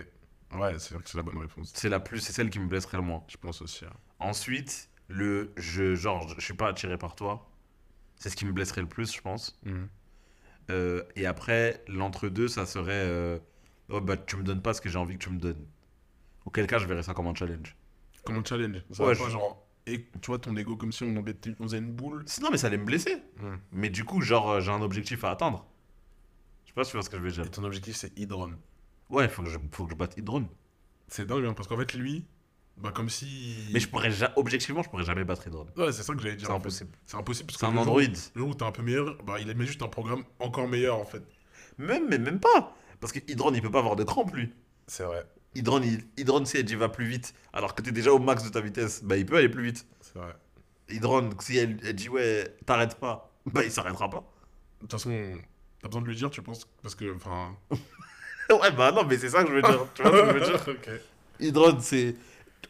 Ouais, 0.58 0.78
c'est 0.80 0.93
vrai 0.93 1.03
que 1.03 1.10
c'est 1.10 1.18
la 1.18 1.24
bonne 1.24 1.38
réponse. 1.38 1.72
C'est 1.76 1.89
la 1.89 1.99
plus, 1.99 2.20
c'est 2.20 2.34
celle 2.34 2.49
qui 2.49 2.60
me 2.60 2.68
blesserait 2.68 2.97
le 2.97 3.03
moins. 3.03 3.24
Je 3.28 3.38
pense 3.38 3.62
aussi. 3.62 3.86
hein. 3.86 3.93
Ensuite, 4.20 4.89
le 5.08 5.51
je, 5.58 5.95
genre, 5.95 6.28
je 6.38 6.41
suis 6.43 6.53
pas 6.53 6.70
attiré 6.70 6.97
par 6.97 7.16
toi, 7.16 7.49
c'est 8.18 8.30
ce 8.30 8.36
qui 8.36 8.45
me 8.45 8.51
blesserait 8.51 8.82
le 8.82 8.88
plus, 8.88 9.14
je 9.14 9.22
pense. 9.22 9.60
Mhm. 9.64 9.88
Euh, 10.72 11.03
et 11.16 11.26
après, 11.26 11.84
l'entre-deux, 11.88 12.47
ça 12.47 12.66
serait 12.66 12.91
euh, 12.93 13.38
oh, 13.89 14.01
bah, 14.01 14.18
tu 14.18 14.36
me 14.38 14.43
donnes 14.43 14.62
pas 14.62 14.74
ce 14.74 14.82
que 14.82 14.89
j'ai 14.89 14.97
envie 14.97 15.14
que 15.18 15.24
tu 15.24 15.30
me 15.30 15.39
donnes. 15.39 15.66
Auquel 16.45 16.66
cas, 16.68 16.78
je 16.80 16.86
verrais 16.88 17.03
ça 17.03 17.14
comme 17.14 17.28
un 17.28 17.36
challenge. 17.36 17.76
Comme 18.24 18.38
un 18.38 18.43
challenge. 18.43 18.82
Ça 18.91 19.03
Ouais, 19.03 19.14
va 19.14 19.20
pas 19.20 19.26
je- 19.28 19.32
genre. 19.34 19.62
Et 19.88 20.10
tu 20.22 20.28
vois 20.28 20.39
ton 20.39 20.56
ego 20.58 20.76
comme 20.76 20.91
si 20.91 21.03
on, 21.03 21.16
embêtait- 21.16 21.56
on 21.60 21.64
faisait 21.66 21.78
une 21.78 21.91
boule. 21.91 22.24
Sinon, 22.26 22.49
mais 22.51 22.58
ça 22.58 22.68
allait 22.68 22.78
me 22.80 22.86
blesser. 22.86 23.18
Mhm. 23.39 23.60
Mais 23.72 23.89
du 23.89 24.03
coup, 24.03 24.22
genre, 24.22 24.49
euh, 24.49 24.60
j'ai 24.62 24.72
un 24.72 24.82
objectif 24.82 25.24
à 25.24 25.30
atteindre. 25.32 25.68
Je 26.64 26.70
sais 26.70 26.74
pas 26.74 26.84
si 26.84 26.91
tu 26.91 26.97
vois 26.97 27.03
ce 27.03 27.10
que 27.12 27.18
je 27.18 27.22
veux 27.22 27.32
dire. 27.32 27.45
Et 27.45 27.49
ton 27.51 27.64
objectif 27.64 27.95
c'est 27.95 28.18
Hydron. 28.18 28.53
Ouais, 29.10 29.28
faut 29.30 29.43
que 29.43 29.49
je, 29.49 29.58
faut 29.72 29.86
que 29.86 29.91
je 29.91 29.95
batte 29.95 30.18
Hydron. 30.18 30.47
C'est 31.08 31.26
dingue, 31.26 31.45
hein, 31.45 31.53
parce 31.53 31.68
qu'en 31.68 31.78
fait, 31.78 31.93
lui, 31.93 32.26
bah, 32.78 32.91
comme 32.91 33.10
si. 33.10 33.56
Mais 33.74 33.80
je 33.80 33.88
pourrais 33.88 34.12
ja- 34.12 34.34
objectivement, 34.36 34.82
je 34.84 34.89
pourrais 34.89 35.03
jamais 35.06 35.24
battre 35.24 35.47
Hydron. 35.47 35.68
Ouais, 35.78 35.91
c'est 35.91 36.03
ça 36.03 36.14
que 36.14 36.22
j'allais 36.22 36.36
dire. 36.36 36.47
C'est 36.47 36.53
impossible. 36.53 36.91
C'est 37.06 37.18
impossible 37.18 37.47
parce 37.47 37.60
C'est 37.60 37.66
que 37.66 37.72
un 37.72 37.76
le 37.76 37.84
jour- 37.84 37.93
Android. 37.93 38.01
Le 38.34 38.39
jour 38.41 38.49
où 38.49 38.53
t'es 38.56 38.64
un 38.66 38.72
peu 38.72 38.82
meilleur, 38.82 39.16
bah, 39.24 39.39
il 39.39 39.56
met 39.56 39.66
juste 39.66 39.82
un 39.84 39.88
programme 39.88 40.24
encore 40.39 40.68
meilleur 40.68 40.97
en 40.97 41.06
fait. 41.06 41.24
Même, 41.78 42.08
mais 42.10 42.18
même 42.18 42.39
pas. 42.39 42.76
Parce 42.99 43.14
que 43.14 43.20
Hydron, 43.32 43.53
il 43.53 43.62
peut 43.62 43.72
pas 43.72 43.80
avoir 43.80 43.95
de 43.95 44.03
crampe, 44.03 44.34
lui. 44.34 44.51
C'est 44.88 45.03
vrai. 45.03 45.26
Hydron, 45.53 45.82
il, 45.84 46.03
Hydron, 46.18 46.43
si 46.45 46.58
elle 46.58 46.66
dit 46.66 46.76
va 46.76 46.89
plus 46.89 47.06
vite, 47.06 47.34
alors 47.53 47.76
que 47.76 47.82
t'es 47.82 47.91
déjà 47.91 48.12
au 48.12 48.20
max 48.20 48.43
de 48.43 48.49
ta 48.49 48.60
vitesse, 48.62 49.03
bah 49.03 49.16
il 49.18 49.26
peut 49.26 49.38
aller 49.38 49.49
plus 49.49 49.64
vite. 49.64 49.88
C'est 50.01 50.18
vrai. 50.18 50.36
Hydron, 50.89 51.30
si 51.39 51.58
elle, 51.58 51.78
elle 51.84 51.95
dit 51.95 52.10
ouais, 52.10 52.56
t'arrêtes 52.66 52.95
pas, 52.95 53.32
bah 53.45 53.64
il 53.64 53.72
s'arrêtera 53.72 54.10
pas. 54.10 54.30
De 54.82 54.82
toute 54.82 54.91
façon, 54.91 55.38
t'as 55.82 55.88
besoin 55.88 56.01
de 56.01 56.08
lui 56.08 56.16
dire, 56.16 56.30
tu 56.30 56.41
penses 56.41 56.68
Parce 56.82 56.95
que, 56.95 57.14
enfin. 57.16 57.56
ouais, 58.62 58.72
bah 58.72 58.91
non, 58.91 59.04
mais 59.06 59.18
c'est 59.18 59.30
ça 59.30 59.43
que 59.43 59.50
je 59.50 59.56
veux 59.56 59.62
dire. 59.62 59.88
tu 59.93 60.02
vois 60.02 60.12
ce 60.12 60.22
que 60.22 60.28
je 60.28 60.34
veux 60.34 60.46
dire 60.46 60.68
Ok. 60.68 60.89
Hydron, 61.39 61.80
c'est. 61.80 62.16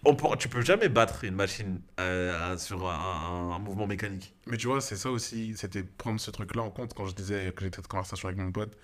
On 0.05 0.15
peut- 0.15 0.37
tu 0.37 0.49
peux 0.49 0.61
jamais 0.61 0.89
battre 0.89 1.23
une 1.25 1.35
machine 1.35 1.81
euh, 1.99 2.57
sur 2.57 2.89
un, 2.89 2.95
un- 2.95 3.55
un 3.55 3.59
mouvement 3.59 3.87
mécanique. 3.87 4.35
Mais 4.47 4.57
tu 4.57 4.67
vois, 4.67 4.81
c'est 4.81 4.97
ça 4.97 5.11
aussi, 5.11 5.55
c'était 5.57 5.83
prendre 5.83 6.19
ce 6.19 6.31
truc-là 6.31 6.63
en 6.63 6.71
compte 6.71 6.93
quand 6.93 7.05
je 7.07 7.15
disais 7.15 7.51
que 7.55 7.65
j'étais 7.65 7.79
en 7.79 7.83
conversation 7.83 8.27
avec 8.29 8.39
mon 8.39 8.51
pote 8.51 8.77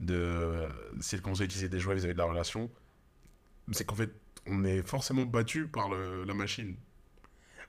de 0.00 0.14
euh, 0.16 0.68
si 1.00 1.20
commençait 1.20 1.42
à 1.42 1.46
utiliser 1.46 1.68
des 1.70 1.80
jouets 1.80 1.96
vis-à-vis 1.96 2.14
de 2.14 2.18
la 2.18 2.24
relation. 2.26 2.70
C'est 3.72 3.84
qu'en 3.86 3.94
fait, 3.94 4.10
on 4.46 4.64
est 4.64 4.82
forcément 4.86 5.24
battu 5.24 5.66
par 5.68 5.88
le- 5.88 6.24
la 6.24 6.34
machine. 6.34 6.76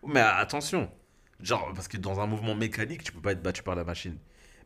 Mais 0.07 0.20
attention, 0.20 0.91
genre, 1.41 1.72
parce 1.74 1.88
que 1.88 1.97
dans 1.97 2.20
un 2.20 2.28
mouvement 2.28 2.55
mécanique, 2.55 3.03
tu 3.03 3.11
peux 3.11 3.22
pas 3.22 3.32
être 3.34 3.41
battu 3.43 3.63
par 3.63 3.76
la 3.76 3.84
machine. 3.84 4.18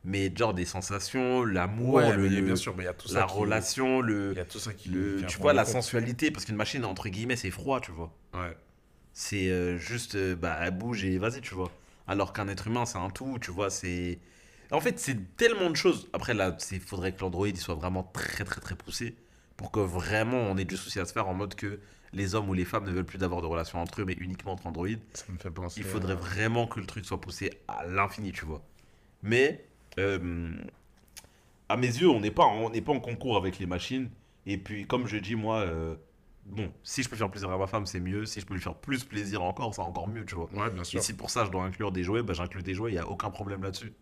Mais 0.05 0.31
genre 0.33 0.53
des 0.53 0.63
sensations, 0.65 1.43
l'amour, 1.43 1.99
le, 1.99 2.17
mais 2.17 2.29
le- 2.29 2.41
bien 2.41 2.55
sûr, 2.55 2.73
mais 2.75 2.83
il 2.83 2.85
y 2.85 2.89
a 2.89 2.93
tout 2.93 3.09
ça. 3.09 3.19
la 3.19 3.25
qui- 3.25 3.33
relation, 3.37 3.99
le, 4.01 4.31
Il 4.31 4.37
y 4.37 4.41
a 4.41 4.45
tout 4.45 4.59
ça 4.59 4.73
qui. 4.73 4.89
le 4.89 5.19
qui 5.19 5.25
tu 5.25 5.37
vois, 5.39 5.51
la 5.53 5.63
compte. 5.65 5.73
sensualité, 5.73 6.31
parce 6.31 6.45
qu'une 6.45 6.55
machine, 6.55 6.85
entre 6.85 7.09
guillemets, 7.09 7.35
c'est 7.35 7.51
froid, 7.51 7.81
tu 7.81 7.91
vois. 7.91 8.11
Ouais. 8.33 8.55
C'est 9.13 9.49
euh, 9.49 9.77
juste, 9.77 10.15
euh, 10.15 10.35
bah, 10.35 10.57
elle 10.61 10.71
bouge 10.77 11.03
et 11.03 11.17
vas-y, 11.17 11.41
tu 11.41 11.53
vois. 11.53 11.69
Alors 12.07 12.31
qu'un 12.31 12.47
être 12.47 12.67
humain, 12.67 12.85
c'est 12.85 12.97
un 12.97 13.09
tout, 13.09 13.37
tu 13.41 13.51
vois, 13.51 13.69
c'est... 13.69 14.19
En 14.71 14.79
fait, 14.79 14.99
c'est 14.99 15.35
tellement 15.35 15.69
de 15.69 15.75
choses. 15.75 16.07
Après, 16.13 16.33
là, 16.33 16.55
il 16.71 16.79
faudrait 16.79 17.11
que 17.11 17.19
l'Android 17.21 17.47
soit 17.55 17.75
vraiment 17.75 18.03
très, 18.03 18.45
très, 18.45 18.61
très 18.61 18.75
poussé 18.75 19.15
pour 19.57 19.71
que 19.71 19.79
vraiment 19.81 20.37
on 20.37 20.57
ait 20.57 20.63
du 20.65 20.77
souci 20.77 20.99
à 20.99 21.05
se 21.05 21.11
faire 21.11 21.27
en 21.27 21.33
mode 21.33 21.55
que 21.55 21.79
les 22.13 22.35
hommes 22.35 22.47
ou 22.49 22.53
les 22.53 22.65
femmes 22.65 22.85
ne 22.85 22.91
veulent 22.91 23.05
plus 23.05 23.17
d'avoir 23.17 23.41
de 23.41 23.47
relations 23.47 23.79
entre 23.81 24.01
eux, 24.01 24.05
mais 24.05 24.13
uniquement 24.13 24.53
entre 24.53 24.67
Android. 24.67 24.87
Ça 25.13 25.25
me 25.29 25.37
fait 25.37 25.49
penser. 25.51 25.81
Il 25.81 25.85
faudrait 25.85 26.13
à- 26.13 26.15
vraiment 26.15 26.67
que 26.67 26.79
le 26.79 26.85
truc 26.85 27.03
soit 27.05 27.19
poussé 27.19 27.51
à 27.67 27.85
l'infini, 27.85 28.31
tu 28.31 28.45
vois. 28.45 28.63
Mais, 29.23 29.65
euh, 29.97 30.51
à 31.67 31.77
mes 31.77 31.87
yeux, 31.87 32.09
on 32.09 32.19
n'est 32.19 32.31
pas, 32.31 32.43
en- 32.43 32.65
on 32.65 32.69
n'est 32.69 32.81
pas 32.81 32.91
en 32.91 32.99
concours 32.99 33.37
avec 33.37 33.59
les 33.59 33.65
machines. 33.65 34.09
Et 34.45 34.57
puis, 34.57 34.85
comme 34.87 35.07
je 35.07 35.17
dis, 35.17 35.35
moi, 35.35 35.59
euh, 35.59 35.95
bon, 36.45 36.71
si 36.83 37.03
je 37.03 37.09
peux 37.09 37.15
faire 37.15 37.29
plaisir 37.29 37.49
à 37.51 37.57
ma 37.57 37.67
femme, 37.67 37.85
c'est 37.85 37.99
mieux. 37.99 38.25
Si 38.25 38.39
je 38.41 38.45
peux 38.45 38.53
lui 38.55 38.61
faire 38.61 38.75
plus 38.75 39.03
plaisir 39.03 39.43
encore, 39.43 39.73
c'est 39.75 39.81
encore 39.81 40.07
mieux, 40.07 40.25
tu 40.25 40.35
vois. 40.35 40.49
Ouais, 40.53 40.69
bien 40.71 40.83
sûr. 40.83 40.99
Et 40.99 41.03
si 41.03 41.13
pour 41.13 41.29
ça, 41.29 41.45
je 41.45 41.51
dois 41.51 41.63
inclure 41.63 41.91
des 41.91 42.03
jouets, 42.03 42.23
bah, 42.23 42.33
j'inclus 42.33 42.63
des 42.63 42.73
jouets, 42.73 42.91
il 42.91 42.95
n'y 42.95 42.99
a 42.99 43.07
aucun 43.07 43.29
problème 43.29 43.61
là-dessus. 43.63 43.93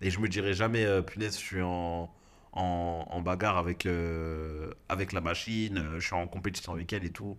Et 0.00 0.10
je 0.10 0.18
me 0.20 0.28
dirais 0.28 0.54
jamais, 0.54 0.84
euh, 0.84 1.02
punaise, 1.02 1.34
je 1.38 1.44
suis 1.44 1.62
en, 1.62 2.10
en, 2.52 3.06
en 3.08 3.20
bagarre 3.22 3.56
avec, 3.58 3.86
euh, 3.86 4.72
avec 4.88 5.12
la 5.12 5.20
machine, 5.20 5.78
euh, 5.78 6.00
je 6.00 6.06
suis 6.06 6.16
en 6.16 6.26
compétition 6.26 6.72
avec 6.72 6.92
elle 6.92 7.04
et 7.04 7.10
tout. 7.10 7.38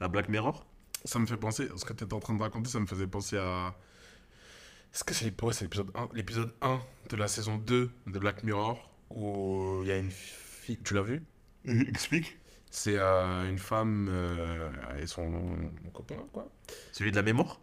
La 0.00 0.08
Black 0.08 0.28
Mirror 0.28 0.66
Ça 1.04 1.18
me 1.18 1.26
fait 1.26 1.36
penser, 1.36 1.68
ce 1.76 1.84
que 1.84 1.92
tu 1.92 2.04
étais 2.04 2.14
en 2.14 2.20
train 2.20 2.34
de 2.34 2.42
raconter, 2.42 2.70
ça 2.70 2.80
me 2.80 2.86
faisait 2.86 3.06
penser 3.06 3.36
à. 3.38 3.74
Est-ce 4.96 5.04
que 5.04 5.12
c'est 5.12 5.42
ouais, 5.42 5.52
l'épisode 5.60 5.90
1, 5.94 6.08
l'épisode 6.14 6.54
1 6.62 6.80
de 7.10 7.16
la 7.16 7.28
saison 7.28 7.58
2 7.58 7.90
de 8.06 8.18
Black 8.18 8.42
Mirror 8.44 8.90
où 9.10 9.80
il 9.82 9.88
y 9.88 9.92
a 9.92 9.98
une 9.98 10.10
fille. 10.10 10.78
Tu 10.82 10.94
l'as 10.94 11.02
vu? 11.02 11.22
Explique. 11.66 12.38
C'est 12.70 12.96
euh, 12.96 13.46
une 13.46 13.58
femme 13.58 14.08
euh, 14.10 14.70
et 14.98 15.06
son 15.06 15.70
copain, 15.92 16.16
quoi. 16.32 16.50
Celui 16.92 17.10
de 17.10 17.16
la 17.16 17.22
mémoire? 17.22 17.60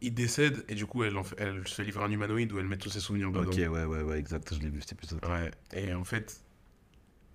Il 0.00 0.14
décède 0.14 0.64
et 0.68 0.74
du 0.74 0.84
coup, 0.84 1.04
elle, 1.04 1.14
se 1.64 1.80
livre 1.80 2.02
à 2.02 2.06
un 2.06 2.10
humanoïde 2.10 2.52
où 2.52 2.58
elle 2.58 2.66
met 2.66 2.76
tous 2.76 2.90
ses 2.90 2.98
souvenirs 2.98 3.30
dedans. 3.30 3.48
Ok, 3.48 3.56
ouais, 3.56 3.68
ouais, 3.68 4.02
ouais, 4.02 4.18
exact, 4.18 4.52
je 4.52 4.58
l'ai 4.58 4.68
vu 4.68 4.80
cet 4.80 4.94
épisode. 4.94 5.24
Ouais, 5.26 5.52
et 5.74 5.94
en 5.94 6.02
fait, 6.02 6.40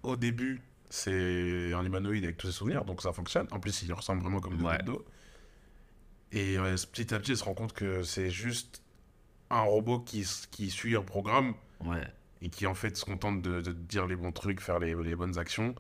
au 0.04 0.18
début, 0.18 0.62
c'est 0.90 1.72
un 1.72 1.86
humanoïde 1.86 2.26
avec 2.26 2.36
tous 2.36 2.48
ses 2.48 2.58
souvenirs, 2.58 2.84
donc 2.84 3.02
ça 3.02 3.14
fonctionne. 3.14 3.48
En 3.52 3.62
plus, 3.62 3.84
il 3.84 3.94
ressemble 3.94 4.22
vraiment 4.22 4.42
comme 4.42 4.62
Ouais. 4.62 4.80
d'eau. 4.84 5.06
Et 6.34 6.60
ouais, 6.60 6.76
petit 6.92 7.14
à 7.14 7.20
petit, 7.20 7.32
elle 7.32 7.38
se 7.38 7.46
rend 7.46 7.54
compte 7.54 7.72
que 7.72 8.04
c'est 8.04 8.30
juste 8.30 8.84
un 9.50 9.62
robot 9.62 10.00
qui, 10.00 10.26
qui 10.52 10.70
suit 10.70 10.96
un 10.96 11.02
programme 11.04 11.54
Ouais. 11.86 12.06
et 12.42 12.50
qui 12.50 12.68
en 12.68 12.74
fait 12.76 12.98
se 12.98 13.06
contente 13.06 13.42
de, 13.42 13.62
de 13.62 13.72
dire 13.72 14.06
les 14.08 14.16
bons 14.16 14.32
trucs, 14.32 14.62
faire 14.62 14.80
les, 14.80 14.94
les 14.96 15.16
bonnes 15.16 15.38
actions. 15.38 15.76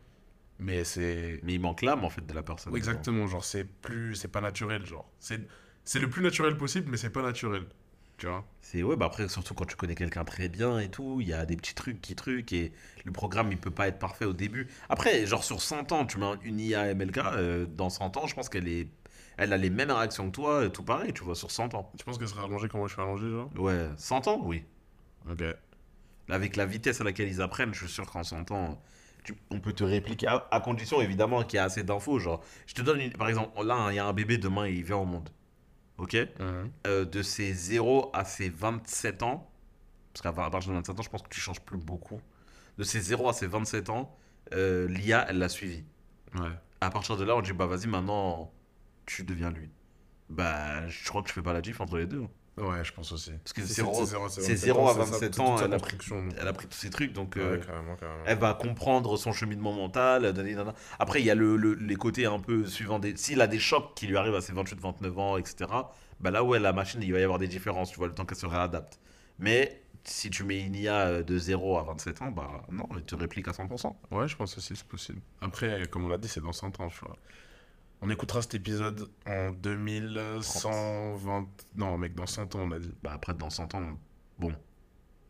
Mais 0.59 0.83
c'est. 0.83 1.39
Mais 1.43 1.53
il 1.53 1.59
manque 1.61 1.81
l'âme 1.81 2.03
en 2.03 2.09
fait 2.09 2.25
de 2.25 2.33
la 2.33 2.43
personne. 2.43 2.75
Exactement, 2.75 3.27
genre, 3.27 3.45
c'est 3.45 3.63
plus. 3.63 4.15
C'est 4.15 4.27
pas 4.27 4.41
naturel, 4.41 4.85
genre. 4.85 5.09
C'est 5.19 5.41
c'est 5.85 5.99
le 5.99 6.09
plus 6.09 6.21
naturel 6.21 6.57
possible, 6.57 6.89
mais 6.91 6.97
c'est 6.97 7.09
pas 7.09 7.21
naturel. 7.23 7.63
Tu 8.17 8.27
vois? 8.27 8.45
C'est 8.61 8.83
ouais, 8.83 8.97
bah 8.97 9.05
après, 9.05 9.29
surtout 9.29 9.53
quand 9.53 9.63
tu 9.65 9.77
connais 9.77 9.95
quelqu'un 9.95 10.25
très 10.25 10.49
bien 10.49 10.77
et 10.79 10.89
tout, 10.89 11.19
il 11.21 11.27
y 11.29 11.33
a 11.33 11.45
des 11.45 11.55
petits 11.55 11.73
trucs 11.73 12.01
qui 12.01 12.15
trucs 12.15 12.51
et 12.51 12.73
le 13.05 13.13
programme 13.13 13.49
il 13.53 13.57
peut 13.57 13.71
pas 13.71 13.87
être 13.87 13.97
parfait 13.97 14.25
au 14.25 14.33
début. 14.33 14.67
Après, 14.89 15.25
genre 15.25 15.43
sur 15.45 15.61
100 15.61 15.93
ans, 15.93 16.05
tu 16.05 16.17
mets 16.19 16.25
une 16.43 16.59
IA 16.59 16.93
MLK, 16.93 17.17
euh, 17.19 17.65
dans 17.65 17.89
100 17.89 18.17
ans, 18.17 18.27
je 18.27 18.35
pense 18.35 18.49
qu'elle 18.49 18.67
est. 18.67 18.89
Elle 19.41 19.53
a 19.53 19.57
les 19.57 19.69
mêmes 19.69 19.89
réactions 19.91 20.25
que 20.29 20.35
toi, 20.35 20.69
tout 20.69 20.83
pareil, 20.83 21.13
tu 21.13 21.23
vois, 21.23 21.33
sur 21.33 21.49
100 21.49 21.73
ans. 21.73 21.89
Tu 21.97 22.03
penses 22.03 22.17
qu'elle 22.17 22.27
sera 22.27 22.43
allongée 22.43 22.67
comme 22.67 22.81
moi 22.81 22.89
je 22.89 22.93
suis 22.93 23.01
allongé, 23.01 23.29
genre? 23.29 23.49
Ouais, 23.57 23.87
100 23.95 24.27
ans, 24.27 24.41
oui. 24.43 24.65
Ok. 25.31 25.41
Avec 26.29 26.55
la 26.57 26.65
vitesse 26.65 26.99
à 26.99 27.03
laquelle 27.05 27.29
ils 27.29 27.41
apprennent, 27.41 27.73
je 27.73 27.79
suis 27.85 27.93
sûr 27.93 28.05
qu'en 28.05 28.23
100 28.23 28.51
ans, 28.51 28.81
tu- 29.23 29.35
on 29.49 29.59
peut 29.61 29.71
te 29.73 29.83
répliquer, 29.85 30.27
à, 30.27 30.45
à 30.51 30.59
condition 30.59 31.01
évidemment 31.01 31.43
qu'il 31.43 31.55
y 31.57 31.59
a 31.59 31.63
assez 31.63 31.83
d'infos. 31.83 32.19
Genre, 32.19 32.43
je 32.67 32.73
te 32.73 32.81
donne 32.81 32.99
une, 32.99 33.13
par 33.13 33.29
exemple, 33.29 33.63
là, 33.65 33.87
il 33.91 33.95
y 33.95 33.99
a 33.99 34.05
un 34.05 34.13
bébé, 34.13 34.37
demain 34.37 34.67
il 34.67 34.83
vient 34.83 34.97
au 34.97 35.05
monde. 35.05 35.29
Ok? 35.97 36.15
Mhm. 36.39 36.71
Euh, 36.87 37.05
De 37.05 37.21
ses 37.21 37.53
0 37.53 38.09
à 38.13 38.25
ses 38.25 38.49
27 38.49 39.23
ans, 39.23 39.49
parce 40.13 40.21
qu'à 40.21 40.33
partir 40.33 40.69
de 40.71 40.75
27 40.75 40.99
ans, 40.99 41.03
je 41.03 41.09
pense 41.09 41.21
que 41.23 41.29
tu 41.29 41.39
changes 41.39 41.61
plus 41.61 41.77
beaucoup. 41.77 42.19
De 42.77 42.83
ses 42.83 42.99
0 42.99 43.29
à 43.29 43.33
ses 43.33 43.47
27 43.47 43.89
ans, 43.89 44.15
euh, 44.53 44.87
l'IA, 44.89 45.25
elle 45.29 45.37
l'a 45.39 45.49
suivi. 45.49 45.83
Ouais. 46.35 46.49
À 46.81 46.89
partir 46.89 47.17
de 47.17 47.23
là, 47.23 47.35
on 47.35 47.41
dit, 47.41 47.53
bah 47.53 47.65
vas-y, 47.65 47.87
maintenant, 47.87 48.51
tu 49.09 49.23
deviens 49.23 49.51
lui. 49.51 49.69
Bah, 50.29 50.87
je 50.87 51.09
crois 51.09 51.21
que 51.23 51.29
je 51.29 51.33
fais 51.33 51.41
pas 51.41 51.53
la 51.53 51.61
diff 51.61 51.81
entre 51.81 51.97
les 51.97 52.05
deux. 52.05 52.23
Ouais, 52.57 52.83
je 52.83 52.91
pense 52.91 53.11
aussi. 53.13 53.31
Parce 53.43 53.53
que 53.53 53.61
c'est 53.61 53.73
zéro, 53.75 54.05
c'est 54.05 54.17
27 54.17 54.57
zéro 54.57 54.89
à 54.89 54.93
c'est 54.93 54.99
ça, 54.99 55.05
27 55.05 55.31
toute 55.31 55.39
ans, 55.41 55.57
elle 55.57 55.73
a 55.73 55.79
construction. 55.79 56.29
Elle 56.37 56.47
a 56.47 56.53
pris 56.53 56.67
tous 56.67 56.77
ces 56.77 56.89
trucs, 56.89 57.13
donc 57.13 57.35
Ouais, 57.37 57.41
euh, 57.41 57.57
carrément, 57.57 57.95
carrément. 57.95 58.23
elle 58.25 58.37
va 58.37 58.53
comprendre 58.53 59.15
son 59.17 59.31
cheminement 59.31 59.71
mental. 59.71 60.33
Après, 60.99 61.21
il 61.21 61.25
y 61.25 61.31
a 61.31 61.35
le, 61.35 61.55
le- 61.55 61.73
les 61.75 61.95
côtés 61.95 62.25
un 62.25 62.39
peu 62.39 62.65
suivants. 62.65 62.99
Des... 62.99 63.15
S'il 63.15 63.39
a 63.41 63.47
des 63.47 63.59
chocs 63.59 63.95
qui 63.95 64.07
lui 64.07 64.17
arrivent 64.17 64.35
à 64.35 64.41
ses 64.41 64.51
28-29 64.53 65.17
ans, 65.19 65.37
etc., 65.37 65.71
bah 66.19 66.31
là, 66.31 66.43
ouais, 66.43 66.59
la 66.59 66.73
machine, 66.73 67.01
il 67.01 67.13
va 67.13 67.19
y 67.19 67.23
avoir 67.23 67.39
des 67.39 67.47
différences, 67.47 67.91
tu 67.91 67.97
vois, 67.97 68.07
le 68.07 68.13
temps 68.13 68.25
qu'elle 68.25 68.37
se 68.37 68.45
réadapte. 68.45 68.99
Mais 69.39 69.81
si 70.03 70.29
tu 70.29 70.43
mets 70.43 70.59
une 70.59 70.75
IA 70.75 71.23
de 71.23 71.37
0 71.37 71.77
à 71.77 71.83
27 71.83 72.21
ans, 72.23 72.31
bah 72.31 72.65
non, 72.71 72.87
elle 72.93 73.03
te 73.05 73.15
réplique 73.15 73.47
à 73.47 73.51
100%. 73.51 73.95
Ouais, 74.11 74.27
je 74.27 74.35
pense 74.35 74.57
aussi 74.57 74.75
c'est 74.75 74.85
possible. 74.87 75.21
Après, 75.39 75.87
comme 75.89 76.03
on 76.03 76.09
l'a 76.09 76.17
dit, 76.17 76.27
c'est 76.27 76.41
dans 76.41 76.51
100 76.51 76.77
ans, 76.81 76.89
tu 76.89 76.99
vois. 77.05 77.15
On 78.01 78.09
écoutera 78.09 78.41
cet 78.41 78.55
épisode 78.55 79.09
en 79.27 79.51
2120... 79.51 81.47
Non, 81.75 81.97
mec, 81.97 82.15
dans 82.15 82.25
100 82.25 82.55
ans, 82.55 82.59
on 82.61 82.71
a 82.71 82.79
dit. 82.79 82.93
Bah 83.03 83.11
après, 83.13 83.33
dans 83.33 83.49
100 83.49 83.75
ans, 83.75 83.97
bon. 84.37 84.53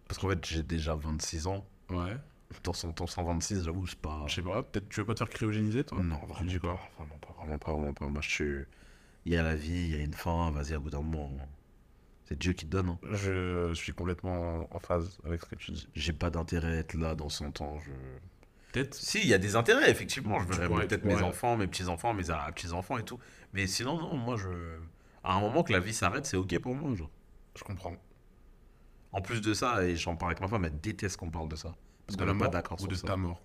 Parce 0.07 0.20
qu'en 0.20 0.30
fait, 0.30 0.45
j'ai 0.45 0.63
déjà 0.63 0.95
26 0.95 1.47
ans. 1.47 1.65
Ouais. 1.89 2.15
Dans 2.63 2.74
100 2.74 3.01
ans, 3.01 3.07
126, 3.07 3.63
j'avoue, 3.63 3.88
c'est 3.88 3.99
pas. 3.99 4.24
Je 4.28 4.36
sais 4.36 4.41
pas, 4.41 4.63
peut-être 4.63 4.89
tu 4.89 4.99
veux 4.99 5.05
pas 5.05 5.13
te 5.13 5.20
faire 5.20 5.30
cryogéniser, 5.30 5.84
toi? 5.84 6.01
Non, 6.03 6.17
Tu 6.20 6.26
vraiment 6.28 6.45
dis 6.51 6.59
quoi? 6.59 6.76
pas, 6.76 7.03
vraiment 7.03 7.17
pas, 7.20 7.34
vraiment 7.38 7.57
pas, 7.57 7.74
vraiment 7.74 7.93
pas. 7.93 8.07
Moi, 8.07 8.22
je 8.22 8.30
suis. 8.30 8.65
Il 9.26 9.34
y 9.34 9.36
a 9.36 9.43
la 9.43 9.55
vie, 9.55 9.72
il 9.72 9.91
y 9.91 9.95
a 9.95 9.99
une 10.03 10.13
fin, 10.13 10.49
vas-y, 10.51 10.74
à 10.74 10.80
bout 10.80 10.89
d'un 10.89 11.01
moment. 11.01 11.32
C'est 12.26 12.38
Dieu 12.38 12.53
qui 12.53 12.65
te 12.65 12.72
donne. 12.72 12.89
hein. 12.89 12.99
Je 13.11 13.74
suis 13.74 13.93
complètement 13.93 14.67
en 14.74 14.80
phase 14.80 15.17
avec 15.26 15.41
ce 15.41 15.47
que 15.47 15.55
tu 15.55 15.72
dis. 15.72 15.88
J'ai 15.95 16.13
pas 16.13 16.30
d'intérêt 16.30 16.67
à 16.74 16.76
être 16.78 16.93
là 16.93 17.15
dans 17.15 17.30
100 17.30 17.61
ans. 17.61 17.80
Je... 17.80 17.91
Peut-être 18.72 18.93
Si, 18.93 19.20
il 19.20 19.28
y 19.28 19.34
a 19.34 19.38
des 19.38 19.55
intérêts, 19.55 19.89
effectivement. 19.89 20.39
Je 20.39 20.47
verrais 20.47 20.88
peut-être 20.88 21.05
mes 21.05 21.22
enfants, 21.22 21.57
mes 21.57 21.67
petits-enfants, 21.67 22.13
mes 22.13 22.24
petits-enfants 22.24 22.97
et 22.97 23.03
tout. 23.03 23.20
Mais 23.53 23.67
sinon, 23.67 23.97
non, 23.99 24.15
moi, 24.15 24.38
je. 24.38 24.49
À 25.24 25.34
un 25.34 25.39
moment 25.41 25.63
que 25.63 25.72
la 25.74 25.80
vie 25.80 25.93
s'arrête, 25.93 26.26
c'est 26.26 26.38
ok 26.38 26.59
pour 26.59 26.76
moi. 26.76 26.93
Genre. 26.95 27.09
Je 27.55 27.63
comprends. 27.63 27.95
En 29.11 29.22
plus 29.22 29.41
de 29.41 29.53
ça, 29.53 29.84
et 29.84 29.95
j'en 29.95 30.15
parle 30.15 30.32
avec 30.34 30.41
ma 30.41 30.47
femme, 30.47 30.65
elle 30.65 30.80
déteste 30.80 31.17
qu'on 31.17 31.32
parle 31.32 31.49
de 31.49 31.55
ça. 31.55 31.76
Parce 32.05 32.15
de 32.17 32.24
qu'on 32.24 32.32
n'est 32.34 32.39
pas 32.39 32.47
d'accord 32.47 32.78
ou 32.78 32.82
sur 32.82 32.88
de 32.89 32.95
ça. 32.95 33.07
ta 33.07 33.17
mort? 33.17 33.41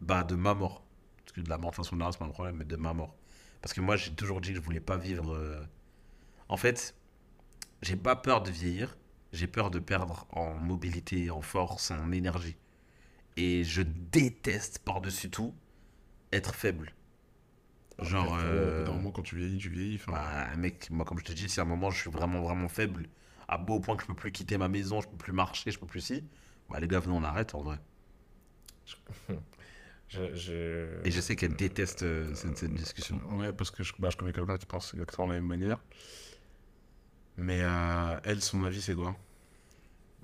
Bah, 0.00 0.22
de 0.22 0.36
ma 0.36 0.54
mort. 0.54 0.84
Parce 1.24 1.32
que 1.32 1.40
de 1.40 1.48
la 1.50 1.58
mort, 1.58 1.70
de 1.72 1.76
toute 1.76 1.84
façon, 1.84 2.10
c'est 2.12 2.18
pas 2.18 2.24
un 2.24 2.28
problème, 2.28 2.56
mais 2.56 2.64
de 2.64 2.76
ma 2.76 2.94
mort. 2.94 3.16
Parce 3.60 3.72
que 3.74 3.80
moi, 3.80 3.96
j'ai 3.96 4.12
toujours 4.12 4.40
dit 4.40 4.50
que 4.50 4.56
je 4.56 4.60
voulais 4.60 4.80
pas 4.80 4.96
vivre. 4.96 5.34
euh, 5.34 5.60
En 6.48 6.56
fait, 6.56 6.94
j'ai 7.82 7.96
pas 7.96 8.14
peur 8.14 8.42
de 8.42 8.50
vieillir. 8.50 8.96
J'ai 9.32 9.48
peur 9.48 9.70
de 9.72 9.80
perdre 9.80 10.26
en 10.30 10.54
mobilité, 10.54 11.28
en 11.30 11.42
force, 11.42 11.90
en 11.90 12.12
énergie. 12.12 12.56
Et 13.36 13.64
je 13.64 13.82
déteste 13.82 14.78
par-dessus 14.80 15.30
tout 15.30 15.54
être 16.32 16.54
faible. 16.54 16.92
Genre. 18.00 18.34
Après, 18.34 18.46
euh, 18.48 18.86
moment, 18.86 19.10
quand 19.12 19.22
tu 19.22 19.36
vieillis, 19.36 19.58
tu 19.58 19.68
vieillis. 19.70 19.96
enfin, 19.96 20.12
bah, 20.12 20.56
mec, 20.56 20.88
moi, 20.90 21.04
comme 21.04 21.18
je 21.18 21.24
te 21.24 21.32
dis, 21.32 21.48
si 21.48 21.60
à 21.60 21.62
un 21.62 21.66
moment 21.66 21.90
je 21.90 22.00
suis 22.00 22.10
vraiment, 22.10 22.42
vraiment 22.42 22.68
faible, 22.68 23.08
à 23.48 23.56
beau 23.58 23.78
point 23.80 23.96
que 23.96 24.02
je 24.02 24.08
peux 24.08 24.14
plus 24.14 24.32
quitter 24.32 24.58
ma 24.58 24.68
maison, 24.68 25.00
je 25.00 25.08
peux 25.08 25.16
plus 25.16 25.32
marcher, 25.32 25.70
je 25.70 25.78
peux 25.78 25.86
plus 25.86 26.00
si, 26.00 26.24
bah, 26.70 26.80
les 26.80 26.88
gars, 26.88 26.98
venez, 27.00 27.14
on 27.16 27.22
arrête 27.22 27.54
en 27.54 27.62
vrai. 27.62 27.78
je- 30.08 30.34
je- 30.34 31.00
Et 31.04 31.10
je 31.10 31.20
sais 31.20 31.36
qu'elle 31.36 31.54
déteste 31.54 32.02
euh, 32.02 32.34
cette, 32.34 32.58
cette 32.58 32.74
discussion. 32.74 33.20
Ouais, 33.32 33.52
parce 33.52 33.70
que 33.70 33.82
je, 33.82 33.92
bah, 33.98 34.10
je 34.10 34.16
connais 34.16 34.32
quelqu'un 34.32 34.58
qui 34.58 34.66
pense 34.66 34.92
exactement 34.94 35.28
de 35.28 35.32
la 35.34 35.40
même 35.40 35.48
manière. 35.48 35.78
Mais 37.36 37.60
euh, 37.62 38.20
elle, 38.24 38.40
son 38.42 38.64
avis, 38.64 38.80
c'est 38.82 38.94
quoi? 38.94 39.16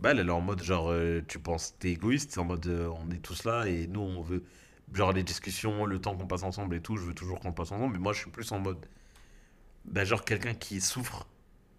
Bah, 0.01 0.13
elle, 0.13 0.21
est 0.21 0.31
en 0.31 0.41
mode 0.41 0.63
genre, 0.63 0.91
euh, 0.91 1.21
tu 1.29 1.39
penses, 1.39 1.77
t'es 1.79 1.91
égoïste, 1.91 2.33
c'est 2.33 2.41
en 2.41 2.45
mode, 2.45 2.67
euh, 2.67 2.89
on 2.89 3.11
est 3.11 3.19
tous 3.19 3.45
là 3.45 3.67
et 3.67 3.87
nous, 3.87 4.01
on 4.01 4.23
veut. 4.23 4.43
genre 4.95 5.13
les 5.13 5.23
discussions, 5.23 5.85
le 5.85 5.99
temps 6.01 6.17
qu'on 6.17 6.27
passe 6.27 6.43
ensemble 6.43 6.75
et 6.75 6.81
tout, 6.81 6.97
je 6.97 7.03
veux 7.05 7.15
toujours 7.15 7.39
qu'on 7.39 7.53
passe 7.53 7.73
ensemble. 7.73 7.95
Mais 7.95 7.99
moi, 7.99 8.13
je 8.15 8.21
suis 8.21 8.31
plus 8.31 8.51
en 8.53 8.61
mode, 8.61 8.87
bah, 9.85 10.05
genre 10.05 10.25
quelqu'un 10.25 10.55
qui 10.55 10.81
souffre 10.81 11.27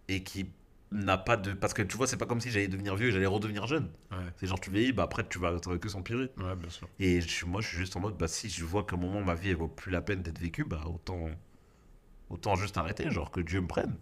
et 0.07 0.23
qui 0.23 0.45
n'a 0.91 1.17
pas 1.17 1.35
de. 1.35 1.53
Parce 1.53 1.73
que 1.73 1.81
tu 1.81 1.97
vois, 1.97 2.05
c'est 2.05 2.17
pas 2.17 2.27
comme 2.27 2.41
si 2.41 2.51
j'allais 2.51 2.67
devenir 2.67 2.95
vieux 2.95 3.07
et 3.07 3.11
j'allais 3.11 3.25
redevenir 3.25 3.65
jeune. 3.65 3.89
Ouais, 4.11 4.17
C'est 4.37 4.45
genre, 4.45 4.59
tu 4.59 4.69
vieillis, 4.69 4.93
bah 4.93 5.03
après, 5.03 5.27
tu 5.27 5.39
vas, 5.39 5.57
que 5.59 5.89
s'empirer. 5.89 6.29
ouais, 6.37 6.55
bien 6.55 6.69
sûr. 6.69 6.87
Et 6.99 7.21
je 7.21 7.45
moi, 7.45 7.61
je 7.61 7.69
suis 7.69 7.77
juste 7.77 7.95
en 7.95 8.01
mode, 8.01 8.17
bah 8.17 8.27
si 8.27 8.49
je 8.49 8.63
vois 8.63 8.83
qu'à 8.83 8.97
un 8.97 8.99
moment 8.99 9.21
ma 9.21 9.33
vie 9.33 9.49
elle 9.49 9.55
vaut 9.55 9.67
plus 9.67 9.91
la 9.91 10.01
peine 10.01 10.21
d'être 10.21 10.39
vécue, 10.39 10.63
bah 10.63 10.83
autant, 10.85 11.29
autant 12.29 12.55
juste 12.55 12.77
arrêter, 12.77 13.09
genre 13.09 13.31
que 13.31 13.39
Dieu 13.41 13.61
me 13.61 13.67
prenne. 13.67 13.95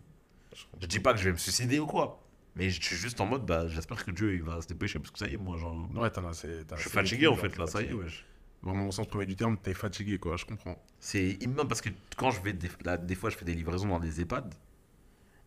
Je 0.81 0.87
dis 0.87 0.99
pas 0.99 1.13
que 1.13 1.19
je 1.19 1.25
vais 1.25 1.31
me 1.31 1.37
suicider 1.37 1.79
ou 1.79 1.85
quoi, 1.85 2.21
mais 2.55 2.69
je 2.69 2.81
suis 2.81 2.95
juste 2.95 3.19
en 3.21 3.25
mode, 3.25 3.45
bah 3.45 3.67
j'espère 3.67 4.03
que 4.03 4.11
Dieu 4.11 4.33
il 4.35 4.43
va 4.43 4.61
se 4.61 4.67
dépêcher 4.67 4.99
parce 4.99 5.11
que 5.11 5.19
ça 5.19 5.27
y 5.27 5.33
est, 5.33 5.37
moi, 5.37 5.57
genre, 5.57 5.87
Ouais, 5.95 6.09
t'en 6.09 6.25
as 6.27 6.45
je 6.75 6.81
suis 6.81 6.89
fatigué 6.89 7.27
en 7.27 7.35
fait 7.35 7.57
là, 7.57 7.67
ça 7.67 7.81
y 7.81 7.85
est, 7.85 7.93
wesh. 7.93 8.25
Vraiment, 8.61 8.87
au 8.87 8.91
sens 8.91 9.07
premier 9.07 9.25
du 9.25 9.37
terme, 9.37 9.57
t'es 9.57 9.73
fatigué, 9.73 10.17
quoi, 10.17 10.35
je 10.35 10.43
comprends. 10.45 10.83
C'est 10.99 11.37
immense 11.41 11.67
parce 11.69 11.79
que 11.81 11.89
quand 12.17 12.29
je 12.31 12.41
vais, 12.41 12.51
des, 12.51 12.67
là, 12.83 12.97
des 12.97 13.15
fois, 13.15 13.29
je 13.29 13.37
fais 13.37 13.45
des 13.45 13.53
livraisons 13.53 13.87
dans 13.87 13.99
des 13.99 14.19
EHPAD 14.19 14.53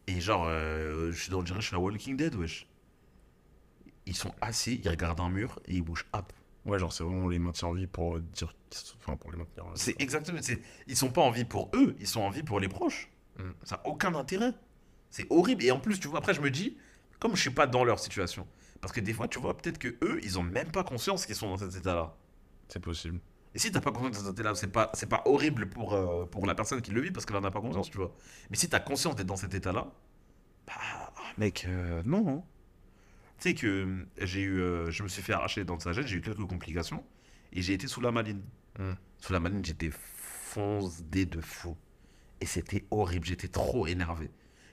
et 0.07 0.18
genre, 0.20 0.46
euh, 0.48 1.12
je 1.12 1.20
suis 1.22 1.30
dans, 1.30 1.42
dirait 1.42 1.59
que 1.59 1.62
je 1.62 1.66
suis 1.68 1.76
à 1.76 1.78
Walking 1.78 2.16
Dead, 2.16 2.34
wesh. 2.34 2.66
Ils 4.07 4.16
sont 4.16 4.34
assis, 4.40 4.80
ils 4.82 4.88
regardent 4.88 5.20
un 5.20 5.28
mur 5.28 5.61
et 5.66 5.74
ils 5.74 5.82
bougent 5.82 6.07
up. 6.16 6.32
Ouais, 6.64 6.78
genre, 6.78 6.92
c'est 6.92 7.05
vraiment 7.05 7.28
les 7.28 7.38
maintien 7.38 7.68
en 7.68 7.72
vie 7.72 7.86
pour 7.86 8.18
dire. 8.18 8.55
Enfin, 8.98 9.16
pour 9.16 9.30
les 9.30 9.36
maintenir. 9.38 9.66
en 9.66 9.70
vie, 9.72 9.78
C'est 9.78 10.00
exactement. 10.00 10.38
c'est- 10.40 10.61
Ils 10.86 10.96
sont 10.96 11.11
pas 11.11 11.20
en 11.22 11.30
vie 11.30 11.44
pour 11.44 11.70
eux, 11.74 11.94
ils 12.00 12.07
sont 12.07 12.20
en 12.22 12.30
vie 12.30 12.42
pour 12.42 12.61
les 12.61 12.68
proches. 12.68 13.11
Mm. 13.38 13.42
Ça 13.64 13.76
n'a 13.76 13.86
aucun 13.86 14.14
intérêt. 14.14 14.53
C'est 15.11 15.26
horrible. 15.30 15.62
Et 15.64 15.70
en 15.70 15.78
plus, 15.80 16.00
tu 16.00 16.09
vois, 16.09 16.18
après, 16.18 16.34
je 16.34 16.40
me 16.40 16.50
dis, 16.50 16.78
comme 17.22 17.36
je 17.36 17.40
suis 17.40 17.50
pas 17.50 17.68
dans 17.68 17.84
leur 17.84 18.00
situation, 18.00 18.48
parce 18.80 18.92
que 18.92 18.98
des 18.98 19.12
fois, 19.12 19.28
tu 19.28 19.38
vois, 19.38 19.56
peut-être 19.56 19.78
que 19.78 19.94
eux, 20.02 20.18
ils 20.24 20.40
ont 20.40 20.42
même 20.42 20.72
pas 20.72 20.82
conscience 20.82 21.24
qu'ils 21.24 21.36
sont 21.36 21.48
dans 21.48 21.56
cet 21.56 21.76
état-là. 21.76 22.16
C'est 22.66 22.80
possible. 22.80 23.20
Et 23.54 23.60
si 23.60 23.70
t'as 23.70 23.80
pas 23.80 23.92
conscience 23.92 24.24
de 24.24 24.28
cet 24.30 24.40
état-là, 24.40 24.56
c'est 24.56 24.72
pas, 24.72 24.90
c'est 24.92 25.08
pas 25.08 25.22
horrible 25.26 25.68
pour, 25.68 25.94
euh, 25.94 26.24
pour 26.24 26.46
la 26.46 26.56
personne 26.56 26.82
qui 26.82 26.90
le 26.90 27.00
vit 27.00 27.12
parce 27.12 27.24
qu'elle 27.24 27.36
en 27.36 27.44
a 27.44 27.52
pas 27.52 27.60
conscience, 27.60 27.92
tu 27.92 27.98
vois. 27.98 28.12
Mais 28.50 28.56
si 28.56 28.68
t'as 28.68 28.80
conscience 28.80 29.14
d'être 29.14 29.28
dans 29.28 29.36
cet 29.36 29.54
état-là, 29.54 29.92
bah, 30.66 30.72
mec, 31.38 31.64
euh, 31.68 32.02
non. 32.04 32.28
hein. 32.28 32.42
Tu 33.38 33.50
sais 33.50 33.54
que 33.54 33.68
euh, 33.68 34.04
j'ai 34.18 34.40
eu, 34.40 34.60
euh, 34.60 34.90
je 34.90 35.04
me 35.04 35.08
suis 35.08 35.22
fait 35.22 35.32
arracher 35.32 35.62
dents 35.64 35.76
de 35.76 35.82
sagesse, 35.82 36.06
j'ai 36.06 36.16
eu 36.16 36.22
quelques 36.22 36.44
complications 36.48 37.04
et 37.52 37.62
j'ai 37.62 37.74
été 37.74 37.86
sous 37.86 38.00
la 38.00 38.10
maline. 38.10 38.42
Mm. 38.80 38.94
Sous 39.18 39.32
la 39.32 39.38
maline, 39.38 39.64
j'étais 39.64 39.90
foncé 39.92 41.24
de 41.24 41.40
fou. 41.40 41.76
Et 42.40 42.46
c'était 42.46 42.84
horrible, 42.90 43.26
j'étais 43.26 43.46
trop 43.46 43.86
énervé. 43.86 44.28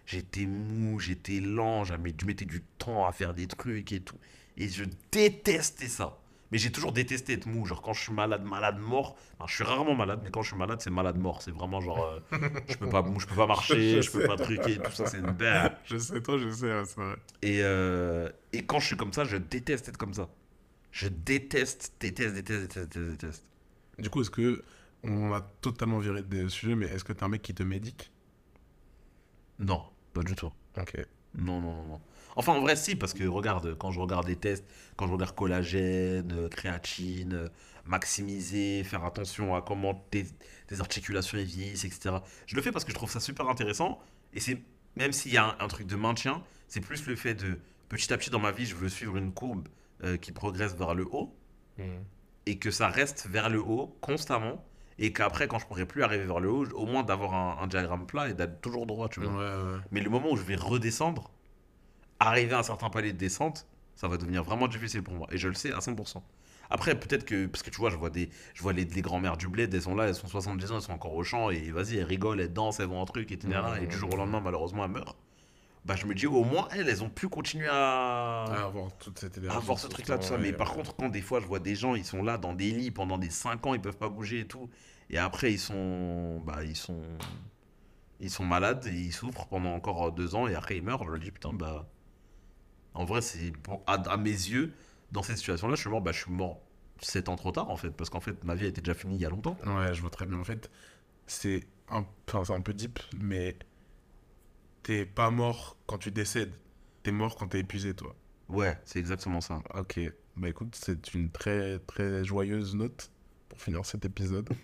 J'étais 0.10 0.48
mou, 0.48 1.00
j'étais 1.00 1.40
lent, 1.40 1.84
j'avais- 1.84 2.16
je 2.20 2.26
mettais 2.26 2.46
du 2.46 2.64
temps 2.80 3.06
à 3.06 3.12
faire 3.12 3.36
des 3.36 3.46
trucs 3.46 3.92
et 3.92 4.00
tout. 4.00 4.18
Et 4.58 4.68
je 4.68 4.84
détestais 5.12 5.88
ça. 5.88 6.18
Mais 6.52 6.58
j'ai 6.58 6.72
toujours 6.72 6.92
détesté 6.94 7.34
être 7.34 7.46
mou. 7.46 7.64
Genre, 7.68 7.80
quand 7.80 7.94
je 7.94 8.02
suis 8.02 8.12
malade, 8.14 8.44
malade 8.44 8.80
mort. 8.80 9.16
Enfin, 9.38 9.46
je 9.48 9.54
suis 9.54 9.64
rarement 9.64 9.94
malade, 9.94 10.22
mais 10.24 10.32
quand 10.32 10.42
je 10.42 10.48
suis 10.50 10.58
malade, 10.58 10.82
c'est 10.82 10.90
malade 10.90 11.18
mort. 11.20 11.44
C'est 11.44 11.52
vraiment 11.52 11.80
genre. 11.80 12.04
euh, 12.04 12.20
je, 12.68 12.76
peux 12.78 12.90
pas, 12.90 13.06
je 13.20 13.26
peux 13.28 13.36
pas 13.36 13.46
marcher, 13.46 14.02
je 14.02 14.10
peux 14.10 14.26
pas 14.26 14.36
truquer, 14.36 14.78
tout 14.82 14.92
ça, 14.92 15.06
c'est 15.06 15.20
une 15.20 15.32
belle. 15.32 15.78
Je 15.86 15.98
sais, 16.00 16.20
toi, 16.24 16.40
je 16.40 16.50
sais, 16.50 16.86
c'est 16.86 16.96
vrai. 17.00 17.16
Et, 17.44 17.60
euh, 17.62 18.30
et 18.52 18.66
quand 18.66 18.80
je 18.80 18.88
suis 18.88 18.98
comme 18.98 19.14
ça, 19.14 19.26
je 19.26 19.38
déteste 19.38 19.90
être 19.90 19.98
comme 19.98 20.16
ça. 20.16 20.28
Je 20.92 21.08
déteste, 21.08 21.94
déteste, 22.00 22.34
déteste, 22.34 22.62
déteste, 22.64 22.90
déteste, 22.90 23.12
déteste. 23.22 23.44
Du 24.00 24.10
coup, 24.10 24.22
est-ce 24.22 24.32
que. 24.32 24.64
On 25.04 25.32
a 25.34 25.42
totalement 25.62 26.00
viré 26.00 26.24
des 26.24 26.50
sujets, 26.50 26.76
mais 26.76 26.88
est-ce 26.88 27.04
que 27.06 27.14
t'es 27.14 27.24
un 27.24 27.30
mec 27.30 27.42
qui 27.44 27.54
te 27.54 27.64
médique? 27.64 28.12
Non, 29.60 29.84
pas 30.14 30.24
du 30.24 30.36
tout. 30.36 30.52
Ok. 30.78 31.06
Non, 31.36 31.62
non, 31.62 31.74
non, 31.74 31.86
non. 31.88 32.02
Enfin, 32.36 32.54
en 32.54 32.62
vrai, 32.62 32.76
si, 32.76 32.96
parce 32.96 33.14
que 33.14 33.24
regarde, 33.26 33.78
quand 33.78 33.92
je 33.92 34.00
regarde 34.00 34.28
les 34.28 34.36
tests, 34.36 34.66
quand 34.96 35.08
je 35.08 35.14
regarde 35.14 35.36
collagène, 35.36 36.32
euh, 36.32 36.50
créatine, 36.50 37.34
euh, 37.34 37.48
maximiser, 37.86 38.84
faire 38.84 39.04
attention 39.04 39.56
à 39.56 39.62
comment 39.62 39.94
tes, 40.10 40.26
tes 40.68 40.80
articulations 40.80 41.38
vieillissent, 41.38 41.86
etc. 41.86 42.16
Je 42.46 42.56
le 42.56 42.62
fais 42.62 42.72
parce 42.72 42.86
que 42.86 42.92
je 42.92 42.96
trouve 42.96 43.12
ça 43.12 43.20
super 43.20 43.48
intéressant. 43.50 44.00
Et 44.34 44.40
c'est, 44.40 44.62
même 44.96 45.12
s'il 45.12 45.34
y 45.34 45.38
a 45.38 45.46
un, 45.46 45.56
un 45.60 45.68
truc 45.68 45.88
de 45.88 45.96
maintien, 45.96 46.44
c'est 46.68 46.82
plus 46.82 47.06
le 47.08 47.16
fait 47.16 47.34
de, 47.34 47.60
petit 47.90 48.14
à 48.14 48.18
petit 48.18 48.30
dans 48.30 48.40
ma 48.40 48.52
vie, 48.52 48.66
je 48.66 48.76
veux 48.76 48.90
suivre 48.90 49.18
une 49.18 49.34
courbe 49.34 49.68
euh, 50.04 50.16
qui 50.18 50.32
progresse 50.32 50.76
vers 50.76 50.96
le 50.96 51.06
haut 51.12 51.36
et 52.46 52.58
que 52.58 52.72
ça 52.72 52.90
reste 52.90 53.28
vers 53.30 53.50
le 53.50 53.60
haut 53.60 53.98
constamment. 54.02 54.64
Et 55.02 55.14
qu'après, 55.14 55.48
quand 55.48 55.60
je 55.60 55.66
pourrai 55.66 55.86
plus 55.86 56.04
arriver 56.04 56.26
vers 56.26 56.40
le 56.40 56.50
haut, 56.52 56.66
au 56.74 56.86
moins 56.86 57.04
d'avoir 57.04 57.34
un, 57.34 57.64
un 57.64 57.68
diagramme 57.68 58.06
plat 58.06 58.30
et 58.30 58.34
d'être 58.34 58.60
toujours 58.62 58.86
droit, 58.86 59.08
tu 59.10 59.22
vois. 59.22 59.32
ouais. 59.32 59.80
Mais 59.92 60.02
le 60.02 60.10
moment 60.10 60.32
où 60.32 60.36
je 60.38 60.44
vais 60.44 60.56
redescendre, 60.56 61.32
arriver 62.20 62.54
à 62.54 62.60
un 62.60 62.64
certain 62.64 62.90
palier 62.90 63.14
de 63.14 63.18
descente, 63.18 63.66
ça 63.96 64.08
va 64.08 64.18
devenir 64.18 64.44
vraiment 64.44 64.68
difficile 64.68 65.02
pour 65.02 65.14
moi. 65.14 65.28
Et 65.32 65.38
je 65.38 65.48
le 65.48 65.54
sais 65.54 65.72
à 65.72 65.80
100%. 65.80 66.22
Après, 66.70 67.00
peut-être 67.00 67.26
que, 67.26 67.48
parce 67.48 67.64
que 67.64 67.70
tu 67.70 67.78
vois, 67.78 67.90
je 67.90 67.96
vois, 67.96 68.10
des, 68.10 68.30
je 68.54 68.62
vois 68.62 68.74
les, 68.74 68.86
les 68.86 69.02
grand-mères 69.02 69.38
du 69.38 69.48
bled, 69.48 69.74
elles 69.74 69.82
sont 69.82 69.96
là, 69.96 70.08
elles 70.08 70.16
sont 70.16 70.28
70 70.28 70.72
ans, 70.72 70.76
elles 70.76 70.82
sont 70.82 70.92
encore 70.92 71.16
au 71.16 71.24
champ, 71.24 71.50
et 71.50 71.72
vas-y, 71.72 71.98
elles 71.98 72.04
rigolent, 72.04 72.40
elles 72.42 72.54
dansent, 72.54 72.80
elles 72.80 72.88
vont 72.88 73.02
un 73.02 73.06
truc, 73.06 73.32
etc. 73.32 73.58
Et 73.82 73.88
du 73.88 73.96
jour 73.98 74.14
au 74.14 74.18
lendemain, 74.18 74.40
malheureusement, 74.42 74.86
elles 74.86 74.92
meurent. 74.92 75.16
Bah, 75.86 75.96
je 75.96 76.06
me 76.06 76.14
dis, 76.14 76.28
au 76.28 76.44
moins, 76.44 76.68
elles, 76.72 76.88
elles 76.90 77.04
ont 77.04 77.10
pu 77.10 77.28
continuer 77.30 77.68
à, 77.70 78.44
À 78.44 78.64
avoir 78.66 78.92
toute 78.98 79.18
cette 79.20 79.38
énergie. 79.38 79.56
à 79.56 79.60
avoir 79.60 79.80
ce 79.80 79.88
truc-là, 79.88 80.18
tout 80.18 80.28
ça. 80.28 80.36
ouais, 80.36 80.42
Mais 80.42 80.54
par 80.54 80.74
contre, 80.74 80.96
quand 80.96 81.10
des 81.10 81.22
fois, 81.22 81.40
je 81.40 81.46
vois 81.48 81.60
des 81.60 81.76
gens, 81.76 81.96
ils 81.96 82.06
sont 82.06 82.22
là 82.22 82.38
dans 82.38 82.54
des 82.54 82.72
lits 82.72 82.92
pendant 82.92 83.18
des 83.18 83.30
5 83.30 83.66
ans, 83.66 83.74
ils 83.74 83.82
peuvent 83.82 83.98
pas 83.98 84.10
bouger 84.10 84.42
et 84.42 84.46
tout. 84.48 84.70
Et 85.10 85.18
après, 85.18 85.52
ils 85.54 85.60
sont, 85.60 86.40
bah, 86.46 86.64
ils 86.64 86.76
sont, 86.76 87.02
ils 88.20 88.30
sont 88.30 88.46
malades 88.46 88.86
et 88.88 88.92
ils 88.94 89.14
souffrent 89.14 89.48
pendant 89.48 89.74
encore 89.74 90.12
2 90.12 90.36
ans 90.36 90.48
et 90.48 90.54
après 90.54 90.76
ils 90.78 90.84
meurent. 90.84 91.04
Je 91.06 91.10
me 91.12 91.18
dis, 91.20 91.32
putain, 91.32 91.54
bah, 91.54 91.88
en 92.94 93.06
vrai, 93.06 93.22
c'est, 93.22 93.52
bon, 93.64 93.82
à, 93.88 93.94
à 93.94 94.18
mes 94.18 94.30
yeux, 94.30 94.74
dans 95.12 95.24
cette 95.24 95.38
situation-là, 95.38 95.76
je 95.76 95.82
suis 95.82 95.90
mort, 95.90 96.02
bah, 96.02 96.12
je 96.12 96.20
suis 96.22 96.32
mort 96.32 96.60
7 97.02 97.30
ans 97.30 97.36
trop 97.38 97.52
tard, 97.54 97.70
en 97.70 97.78
fait, 97.78 97.92
parce 97.92 98.10
qu'en 98.10 98.20
fait, 98.20 98.44
ma 98.44 98.54
vie 98.56 98.66
était 98.66 98.82
déjà 98.82 98.94
finie 98.94 99.16
il 99.16 99.22
y 99.22 99.26
a 99.26 99.30
longtemps. 99.30 99.58
Ouais, 99.66 99.94
je 99.94 100.02
vois 100.02 100.10
très 100.10 100.26
bien. 100.26 100.38
En 100.38 100.44
fait, 100.44 100.70
c'est 101.26 101.66
un, 101.90 102.06
enfin, 102.28 102.44
c'est 102.44 102.54
un 102.54 102.62
peu 102.62 102.74
deep, 102.74 103.00
mais 103.18 103.56
t'es 104.84 105.06
pas 105.06 105.30
mort 105.32 105.78
quand 105.88 105.98
tu 105.98 106.12
décèdes. 106.12 106.54
T'es 107.04 107.12
mort 107.12 107.36
quand 107.36 107.48
t'es 107.48 107.60
épuisé, 107.60 107.94
toi. 107.94 108.16
Ouais, 108.50 108.78
c'est 108.84 109.00
exactement 109.00 109.42
ça. 109.42 109.62
Ok. 109.76 110.00
Bah 110.36 110.50
écoute, 110.50 110.76
c'est 110.76 111.14
une 111.14 111.30
très 111.30 111.80
très 111.80 112.24
joyeuse 112.24 112.76
note 112.76 113.12
pour 113.50 113.60
finir 113.62 113.86
cet 113.86 114.06
épisode. 114.06 114.50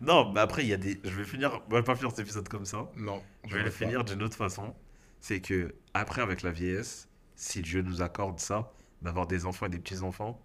Non, 0.00 0.32
mais 0.32 0.40
après, 0.40 0.64
il 0.64 0.68
y 0.68 0.74
a 0.74 0.76
des, 0.76 1.00
je 1.02 1.10
vais 1.10 1.24
finir, 1.24 1.62
on 1.70 1.74
va 1.74 1.82
pas 1.82 1.94
finir 1.94 2.10
cet 2.10 2.18
épisode 2.18 2.48
comme 2.48 2.66
ça. 2.66 2.90
non, 2.96 3.22
Je 3.46 3.56
vais 3.56 3.62
le 3.62 3.70
finir 3.70 4.04
d'une 4.04 4.22
autre 4.22 4.36
façon. 4.36 4.74
C'est 5.20 5.40
que, 5.40 5.74
après, 5.94 6.20
avec 6.20 6.42
la 6.42 6.50
vieillesse, 6.50 7.08
si 7.36 7.62
Dieu 7.62 7.80
nous 7.80 8.02
accorde 8.02 8.38
ça, 8.38 8.72
d'avoir 9.00 9.26
des 9.26 9.46
enfants 9.46 9.66
et 9.66 9.68
des 9.70 9.78
petits-enfants, 9.78 10.44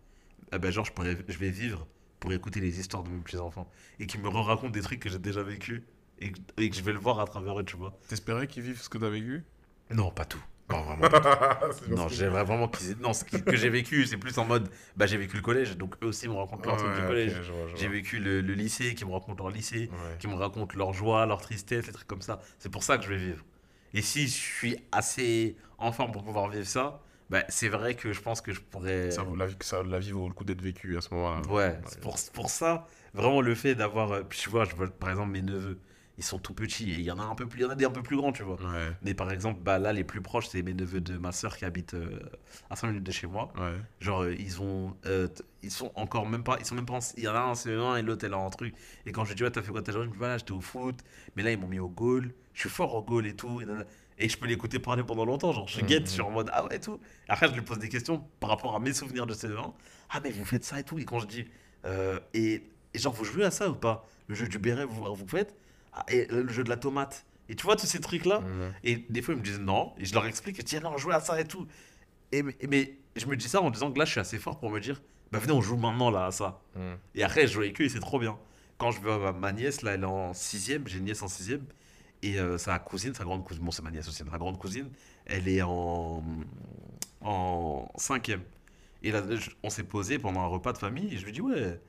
eh 0.54 0.60
ben, 0.60 0.72
genre, 0.72 0.86
je, 0.86 0.94
pourrais, 0.94 1.18
je 1.28 1.38
vais 1.40 1.50
vivre 1.50 1.88
pour 2.20 2.32
écouter 2.32 2.60
les 2.62 2.80
histoires 2.80 3.04
de 3.04 3.10
mes 3.10 3.20
petits-enfants. 3.20 3.70
Et 4.00 4.06
qui 4.08 4.18
me 4.18 4.30
racontent 4.30 4.70
des 4.70 4.82
trucs 4.82 5.00
que 5.00 5.10
j'ai 5.10 5.20
déjà 5.20 5.44
vécu 5.44 5.84
et, 6.20 6.32
que- 6.32 6.40
et 6.58 6.70
que 6.70 6.76
je 6.76 6.82
vais 6.82 6.94
le 6.94 7.00
voir 7.00 7.20
à 7.20 7.26
travers 7.26 7.60
eux, 7.60 7.64
tu 7.66 7.76
vois. 7.78 7.98
T'espérais 8.08 8.48
qu'ils 8.48 8.64
vivent 8.64 8.82
ce 8.82 8.90
que 8.90 8.98
t'as 8.98 9.10
vécu? 9.10 9.44
Non, 9.92 10.12
pas 10.12 10.26
tout. 10.26 10.44
Non, 10.70 10.82
vraiment. 10.82 11.08
non, 11.90 12.10
j'aimerais 12.10 12.44
vraiment. 12.44 12.70
Non, 13.00 13.14
ce 13.14 13.24
que 13.24 13.56
j'ai 13.56 13.70
vécu, 13.70 14.06
c'est 14.06 14.18
plus 14.18 14.38
en 14.38 14.44
mode. 14.44 14.70
Bah, 14.98 15.06
j'ai 15.06 15.16
vécu 15.16 15.38
le 15.38 15.42
collège, 15.42 15.78
donc 15.78 15.96
eux 16.04 16.08
aussi 16.08 16.28
me 16.28 16.34
racontent 16.34 16.66
leur 16.70 16.76
truc 16.78 16.90
Ouais, 16.92 17.00
du 17.02 17.08
collège. 17.08 17.42
J'ai 17.76 17.88
vécu 17.88 18.20
le, 18.20 18.42
le 18.42 18.54
lycée, 18.54 18.94
qui 18.94 19.06
me 19.06 19.12
racontent 19.12 19.42
leur 19.46 19.54
lycée 19.54 19.90
Ouais. 19.92 20.18
qui 20.20 20.28
me 20.28 20.34
racontent 20.36 20.76
leur 20.78 20.92
joie, 20.94 21.26
leur 21.26 21.40
tristesse, 21.40 21.86
des 21.86 21.94
trucs 21.94 22.08
comme 22.08 22.22
ça. 22.22 22.42
C'est 22.60 22.70
pour 22.70 22.84
ça 22.84 22.98
que 22.98 23.06
je 23.06 23.10
vais 23.10 23.18
vivre. 23.18 23.46
Et 23.94 24.02
si 24.02 24.24
je 24.28 24.34
suis 24.34 24.78
assez 24.92 25.56
en 25.78 25.94
forme 25.94 26.12
pour 26.12 26.26
pouvoir 26.26 26.50
vivre 26.50 26.66
ça, 26.68 27.02
bah, 27.30 27.44
c'est 27.48 27.70
vrai 27.70 27.96
que 27.96 28.12
je 28.12 28.20
pense 28.22 28.42
que 28.42 28.52
je 28.52 28.60
pourrais. 28.60 29.10
Ça, 29.12 29.26
la, 29.38 29.46
vie, 29.48 29.56
ça, 29.62 29.84
la 29.84 30.00
vie 30.00 30.12
vaut 30.12 30.28
le 30.28 30.34
coup 30.34 30.44
d'être 30.44 30.62
vécue 30.62 30.98
à 30.98 31.02
ce 31.02 31.14
moment-là. 31.14 31.42
Ouais, 31.48 31.80
c'est 31.86 32.02
pour, 32.02 32.18
pour 32.34 32.50
ça, 32.50 32.86
vraiment 33.14 33.40
le 33.40 33.56
fait 33.56 33.74
d'avoir. 33.74 34.12
euh, 34.12 34.24
tu 34.30 34.50
vois, 34.50 34.66
je 34.66 34.76
vois 34.76 34.88
par 34.90 35.12
exemple 35.12 35.32
mes 35.32 35.42
neveux, 35.42 35.80
ils 36.18 36.24
sont 36.24 36.40
tout 36.40 36.54
petits 36.54 36.92
et 36.92 36.96
il 36.96 37.02
y 37.02 37.12
en 37.12 37.20
a 37.20 37.24
un 37.24 37.36
peu 37.36 37.48
plus, 37.48 37.60
il 37.60 37.64
y 37.64 37.66
en 37.66 37.70
a 37.70 37.76
des 37.76 37.86
un 37.86 37.92
peu 37.92 38.02
plus 38.02 38.18
grands, 38.18 38.32
tu 38.32 38.42
vois. 38.44 38.56
Ouais, 38.56 38.92
Mais 39.04 39.14
par 39.14 39.32
exemple, 39.32 39.60
bah, 39.64 39.78
là, 39.78 39.94
les 39.94 40.04
plus 40.04 40.22
proches, 40.22 40.48
c'est 40.48 40.62
mes 40.64 40.74
neveux 40.74 41.00
de 41.02 41.18
ma 41.18 41.32
soeur 41.32 41.56
qui 41.58 41.64
habitent 41.66 41.94
euh, 41.94 42.20
à 42.70 42.76
5 42.76 42.88
minutes 42.88 43.04
de 43.04 43.12
chez 43.12 43.28
moi. 43.28 43.52
ouais. 43.58 43.74
Genre, 44.00 44.24
euh, 44.24 44.36
ils 44.38 44.62
ont. 44.62 44.96
euh, 45.06 45.28
ils 45.64 45.72
sont 45.72 45.92
encore 45.96 46.28
même 46.28 46.44
pas. 46.44 46.58
Ils 46.60 46.66
sont 46.66 46.76
même 46.76 46.86
pas. 46.86 46.96
en- 46.96 47.14
Il 47.18 47.24
y 47.24 47.28
en 47.28 47.36
a 47.36 47.40
un 47.40 47.46
en 47.52 47.56
CE1 47.56 47.98
et 47.98 48.02
l'autre, 48.02 48.26
elle 48.26 48.34
a 48.34 48.38
un 48.38 48.50
truc. 48.50 48.74
Et 49.06 49.12
quand 49.12 49.26
je 49.26 49.34
dis, 49.34 49.44
ouais, 49.44 49.52
t'as 49.52 49.62
fait 49.62 49.72
quoi 49.72 49.82
ta 49.82 49.92
journée 49.92 50.08
Je 50.08 50.12
dis, 50.14 50.18
voilà, 50.18 50.38
j'étais 50.38 50.54
au 50.54 50.62
foot. 50.62 50.96
Mais 51.36 51.44
là, 51.44 51.52
ils 51.52 51.60
m'ont 51.60 51.68
mis 51.68 51.80
au 51.80 51.90
goal. 51.90 52.34
Je 52.54 52.62
suis 52.62 52.70
fort 52.70 52.96
au 52.96 53.04
goal 53.04 53.28
et 53.28 53.36
tout. 53.36 53.62
Et, 53.62 53.66
nanana. 53.66 53.86
Et 54.20 54.28
je 54.30 54.38
peux 54.40 54.48
l'écouter 54.48 54.80
parler 54.80 55.04
pendant 55.04 55.26
longtemps. 55.26 55.52
Genre, 55.52 55.68
je 55.68 55.82
guette, 55.82 56.08
je 56.08 56.14
suis 56.14 56.22
en 56.22 56.32
mode, 56.32 56.50
ah 56.52 56.66
ouais, 56.66 56.78
et 56.78 56.80
tout. 56.80 57.00
Et 57.28 57.32
après, 57.32 57.48
je 57.48 57.54
lui 57.54 57.62
pose 57.62 57.78
des 57.78 57.90
questions 57.90 58.24
par 58.40 58.50
rapport 58.50 58.76
à 58.76 58.80
mes 58.80 58.92
souvenirs 58.94 59.28
de 59.28 59.36
CE1. 59.36 59.74
Ah, 60.10 60.20
mais 60.24 60.32
vous 60.32 60.44
faites 60.46 60.64
ça 60.64 60.80
et 60.80 60.84
tout? 60.84 60.98
Et 60.98 61.06
quand 61.06 61.20
je 61.20 61.28
dis, 61.28 61.46
euh, 61.86 62.20
et, 62.34 62.64
et 62.96 62.98
genre, 63.00 63.14
vous 63.14 63.24
jouez 63.26 63.44
à 63.46 63.52
ça 63.52 63.70
ou 63.70 63.76
pas? 63.76 64.08
Le 64.28 64.34
jeu 64.34 64.48
du 64.48 64.58
béret, 64.58 64.86
vous, 64.86 65.14
vous 65.14 65.28
faites? 65.28 65.56
Et 66.10 66.26
le 66.28 66.48
jeu 66.50 66.64
de 66.64 66.70
la 66.70 66.78
tomate. 66.78 67.26
Et 67.50 67.56
tu 67.56 67.64
vois, 67.66 67.76
tous 67.76 67.86
ces 67.86 68.00
trucs-là. 68.02 68.42
Et 68.84 69.06
des 69.10 69.22
fois, 69.22 69.34
ils 69.34 69.38
me 69.38 69.44
disent 69.44 69.60
non. 69.60 69.94
Et 69.98 70.06
je 70.06 70.14
leur 70.14 70.26
explique, 70.26 70.58
je 70.58 70.62
dis, 70.64 70.76
ah 70.78 70.82
non, 70.82 70.98
jouez 70.98 71.14
à 71.14 71.20
ça 71.22 71.40
et 71.40 71.46
tout. 71.46 71.66
Et, 72.32 72.44
mais- 72.44 72.56
mais 72.70 72.98
je 73.16 73.26
me 73.26 73.36
dis 73.38 73.48
ça 73.48 73.62
en 73.62 73.70
disant 73.72 73.92
que 73.92 73.98
là, 74.00 74.06
je 74.06 74.12
suis 74.12 74.20
assez 74.20 74.38
fort 74.38 74.60
pour 74.60 74.70
me 74.70 74.80
dire, 74.82 75.02
bah 75.32 75.40
venez, 75.40 75.54
on 75.54 75.62
joue 75.62 75.78
maintenant 75.78 76.10
là 76.12 76.26
à 76.26 76.32
ça. 76.32 76.62
Et 77.16 77.24
après, 77.24 77.48
je 77.48 77.54
joue 77.54 77.62
avec 77.62 77.80
eux 77.80 77.86
et 77.86 77.90
c'est 77.90 78.00
trop 78.00 78.20
bien. 78.20 78.38
Quand 78.78 78.92
je 78.92 79.00
vais 79.02 79.18
ma, 79.18 79.32
ma 79.32 79.52
nièce, 79.54 79.82
là, 79.82 79.94
elle 79.94 80.04
est 80.04 80.06
en 80.06 80.34
sixième, 80.34 80.88
j'ai 80.88 80.98
une 81.00 81.06
nièce 81.06 81.22
en 81.22 81.28
sixième. 81.28 81.66
Et 82.22 82.40
euh, 82.40 82.58
sa 82.58 82.78
cousine, 82.80 83.14
sa 83.14 83.24
grande 83.24 83.44
cousine, 83.46 83.64
bon, 83.64 83.72
c'est 83.72 83.82
ma 83.82 83.92
nièce 83.92 84.08
aussi, 84.08 84.24
sa 84.30 84.38
grande 84.38 84.58
cousine, 84.60 84.90
elle 85.26 85.48
est 85.48 85.62
en, 85.62 86.24
en 87.22 87.88
cinquième. 87.98 88.42
Et 89.04 89.12
là, 89.12 89.22
je- 89.36 89.52
on 89.64 89.70
s'est 89.70 89.84
posé 89.84 90.20
pendant 90.20 90.42
un 90.42 90.48
repas 90.48 90.74
de 90.74 90.78
famille 90.78 91.14
et 91.14 91.18
je 91.18 91.26
lui 91.26 91.32
dis, 91.32 91.42
ouais. 91.42 91.80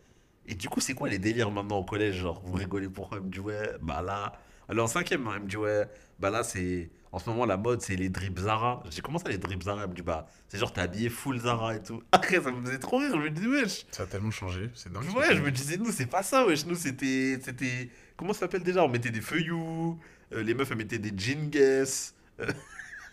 Et 0.48 0.54
du 0.54 0.68
coup, 0.68 0.80
c'est 0.80 0.94
quoi 0.94 1.08
les 1.08 1.18
délires 1.18 1.50
maintenant 1.50 1.78
au 1.78 1.84
collège 1.84 2.16
Genre, 2.16 2.40
vous 2.44 2.54
rigolez 2.54 2.88
pourquoi 2.88 3.18
Elle 3.18 3.24
me 3.24 3.30
dit, 3.30 3.40
ouais, 3.40 3.70
bah 3.82 4.02
là. 4.02 4.32
Est 4.70 4.78
en 4.78 4.86
cinquième, 4.86 5.26
hein, 5.26 5.32
elle 5.36 5.42
me 5.44 5.48
dit, 5.48 5.56
ouais, 5.56 5.86
bah 6.18 6.30
là, 6.30 6.42
c'est. 6.42 6.90
En 7.10 7.18
ce 7.18 7.30
moment, 7.30 7.46
la 7.46 7.56
mode, 7.56 7.80
c'est 7.80 7.96
les 7.96 8.10
drips 8.10 8.38
Zara. 8.38 8.82
J'ai 8.90 9.00
commencé 9.00 9.28
les 9.28 9.38
drips 9.38 9.62
Zara? 9.62 9.82
Elle 9.84 9.88
me 9.90 9.94
dit, 9.94 10.02
bah, 10.02 10.26
c'est 10.48 10.58
genre, 10.58 10.72
t'es 10.72 10.82
habillé 10.82 11.08
full 11.08 11.38
Zara 11.40 11.74
et 11.76 11.82
tout. 11.82 12.02
Après, 12.12 12.40
ça 12.40 12.50
me 12.50 12.62
faisait 12.64 12.78
trop 12.78 12.98
rire. 12.98 13.12
Je 13.12 13.16
me 13.16 13.30
dis, 13.30 13.46
wesh. 13.46 13.86
Ça 13.90 14.02
a 14.02 14.06
tellement 14.06 14.30
changé, 14.30 14.68
c'est 14.74 14.92
dingue. 14.92 15.04
Ouais, 15.16 15.34
je 15.34 15.40
me 15.40 15.50
disais, 15.50 15.78
nous, 15.78 15.90
c'est 15.90 16.06
pas 16.06 16.22
ça, 16.22 16.46
wesh. 16.46 16.66
Nous, 16.66 16.74
c'était. 16.74 17.38
c'était... 17.42 17.88
Comment 18.16 18.32
ça 18.34 18.40
s'appelle 18.40 18.62
déjà? 18.62 18.84
On 18.84 18.88
mettait 18.88 19.10
des 19.10 19.20
feuillous. 19.22 19.98
euh, 20.34 20.42
les 20.42 20.52
meufs, 20.52 20.70
elles 20.70 20.76
mettaient 20.76 20.98
des 20.98 21.12
jean 21.16 21.48
guess. 21.48 22.14
euh, 22.40 22.46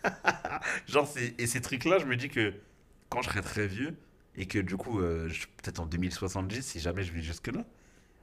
genre, 0.88 1.08
c'est... 1.08 1.34
et 1.40 1.48
ces 1.48 1.62
trucs-là, 1.62 2.00
je 2.00 2.06
me 2.06 2.16
dis 2.16 2.30
que 2.30 2.54
quand 3.10 3.22
je 3.22 3.30
serai 3.30 3.42
très 3.42 3.68
vieux, 3.68 3.96
et 4.38 4.46
que 4.48 4.60
du 4.60 4.78
coup, 4.78 5.00
euh, 5.00 5.28
peut-être 5.62 5.80
en 5.80 5.86
2070, 5.86 6.62
si 6.66 6.80
jamais 6.80 7.04
je 7.04 7.12
vis 7.12 7.24
jusque-là, 7.24 7.64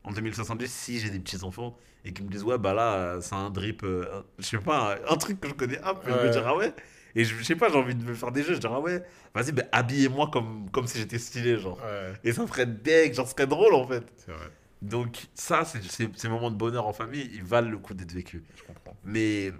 en 0.05 0.13
2070, 0.13 0.71
si 0.73 0.99
j'ai 1.01 1.11
des 1.11 1.21
petits-enfants 1.21 1.77
et 2.05 2.13
qu'ils 2.13 2.25
me 2.25 2.31
disent, 2.31 2.43
ouais, 2.43 2.59
bah 2.59 2.75
là, 2.75 2.95
euh, 2.95 3.21
c'est 3.21 3.35
un 3.35 3.51
drip, 3.51 3.83
euh, 3.85 4.23
je 4.39 4.45
sais 4.45 4.59
pas, 4.59 4.99
un, 5.09 5.17
truc 5.17 5.41
que 5.41 5.49
je 5.49 5.55
connais 5.55 5.81
un 5.83 5.95
peu, 5.95 6.11
je 6.11 6.17
me 6.17 6.31
dire, 6.31 6.47
ah 6.47 6.57
ouais. 6.57 6.75
Et 7.15 7.25
je, 7.25 7.37
je 7.37 7.43
sais 7.45 7.57
pas, 7.57 7.69
j'ai 7.69 7.77
envie 7.77 7.95
de 7.95 8.03
me 8.05 8.15
faire 8.15 8.33
des 8.33 8.43
jeux, 8.43 8.55
je 8.55 8.59
dirais, 8.59 8.75
ah 8.77 8.81
ouais, 8.81 9.03
vas-y, 9.35 9.53
bah, 9.53 9.65
habillez-moi 9.71 10.31
comme, 10.33 10.69
comme 10.71 10.87
si 10.87 10.99
j'étais 10.99 11.19
stylé, 11.19 11.59
genre. 11.59 11.79
Ouais, 11.79 12.13
Et 12.25 12.33
ça 12.33 12.47
ferait 12.47 12.67
deg, 12.67 13.15
genre, 13.15 13.27
ce 13.27 13.33
serait 13.33 13.47
drôle 13.47 13.75
en 13.75 13.87
fait. 13.87 14.05
c'est 14.17 14.33
vrai, 14.33 14.49
Donc, 14.81 15.29
ça, 15.35 15.65
c'est- 15.65 15.81
ces 16.17 16.29
moments 16.29 16.51
de 16.51 16.57
bonheur 16.57 16.87
en 16.87 16.93
famille, 16.93 17.31
ils 17.35 17.45
valent 17.45 17.71
le 17.71 17.79
coup 17.79 17.95
d'être 17.95 18.13
vécus. 18.13 18.43
je 18.57 18.63
comprends. 18.65 18.97
Mais 19.05 19.53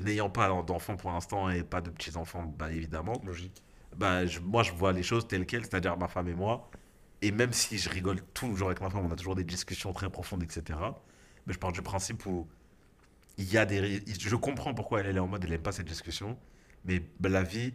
n'ayant 0.00 0.30
pas 0.30 0.48
d'enfants 0.62 0.96
pour 0.96 1.12
l'instant 1.12 1.50
et 1.50 1.62
pas 1.62 1.80
de 1.80 1.90
petits-enfants, 1.90 2.52
bah 2.58 2.72
évidemment, 2.72 3.20
Logique. 3.24 3.62
Bah, 3.96 4.26
je- 4.26 4.40
moi 4.40 4.62
je 4.62 4.72
vois 4.72 4.92
les 4.92 5.02
choses 5.02 5.26
telles 5.28 5.46
quelles, 5.46 5.62
c'est-à-dire 5.64 5.96
ma 5.96 6.08
femme 6.08 6.28
et 6.28 6.34
moi. 6.34 6.70
Et 7.22 7.30
même 7.32 7.52
si 7.52 7.78
je 7.78 7.88
rigole 7.88 8.20
toujours 8.34 8.68
avec 8.68 8.80
ma 8.80 8.90
femme, 8.90 9.06
on 9.06 9.10
a 9.12 9.16
toujours 9.16 9.34
des 9.34 9.44
discussions 9.44 9.92
très 9.92 10.10
profondes, 10.10 10.42
etc. 10.42 10.78
Mais 11.46 11.52
je 11.54 11.58
pars 11.58 11.72
du 11.72 11.80
principe 11.82 12.26
où 12.26 12.46
il 13.38 13.50
y 13.50 13.58
a 13.58 13.64
des. 13.66 14.02
Je 14.06 14.36
comprends 14.36 14.74
pourquoi 14.74 15.00
elle, 15.00 15.06
elle 15.06 15.16
est 15.16 15.20
en 15.20 15.26
mode 15.28 15.42
elle 15.44 15.50
n'aime 15.50 15.62
pas 15.62 15.72
cette 15.72 15.86
discussion, 15.88 16.38
mais 16.84 17.02
bah, 17.20 17.28
la 17.28 17.42
vie, 17.42 17.74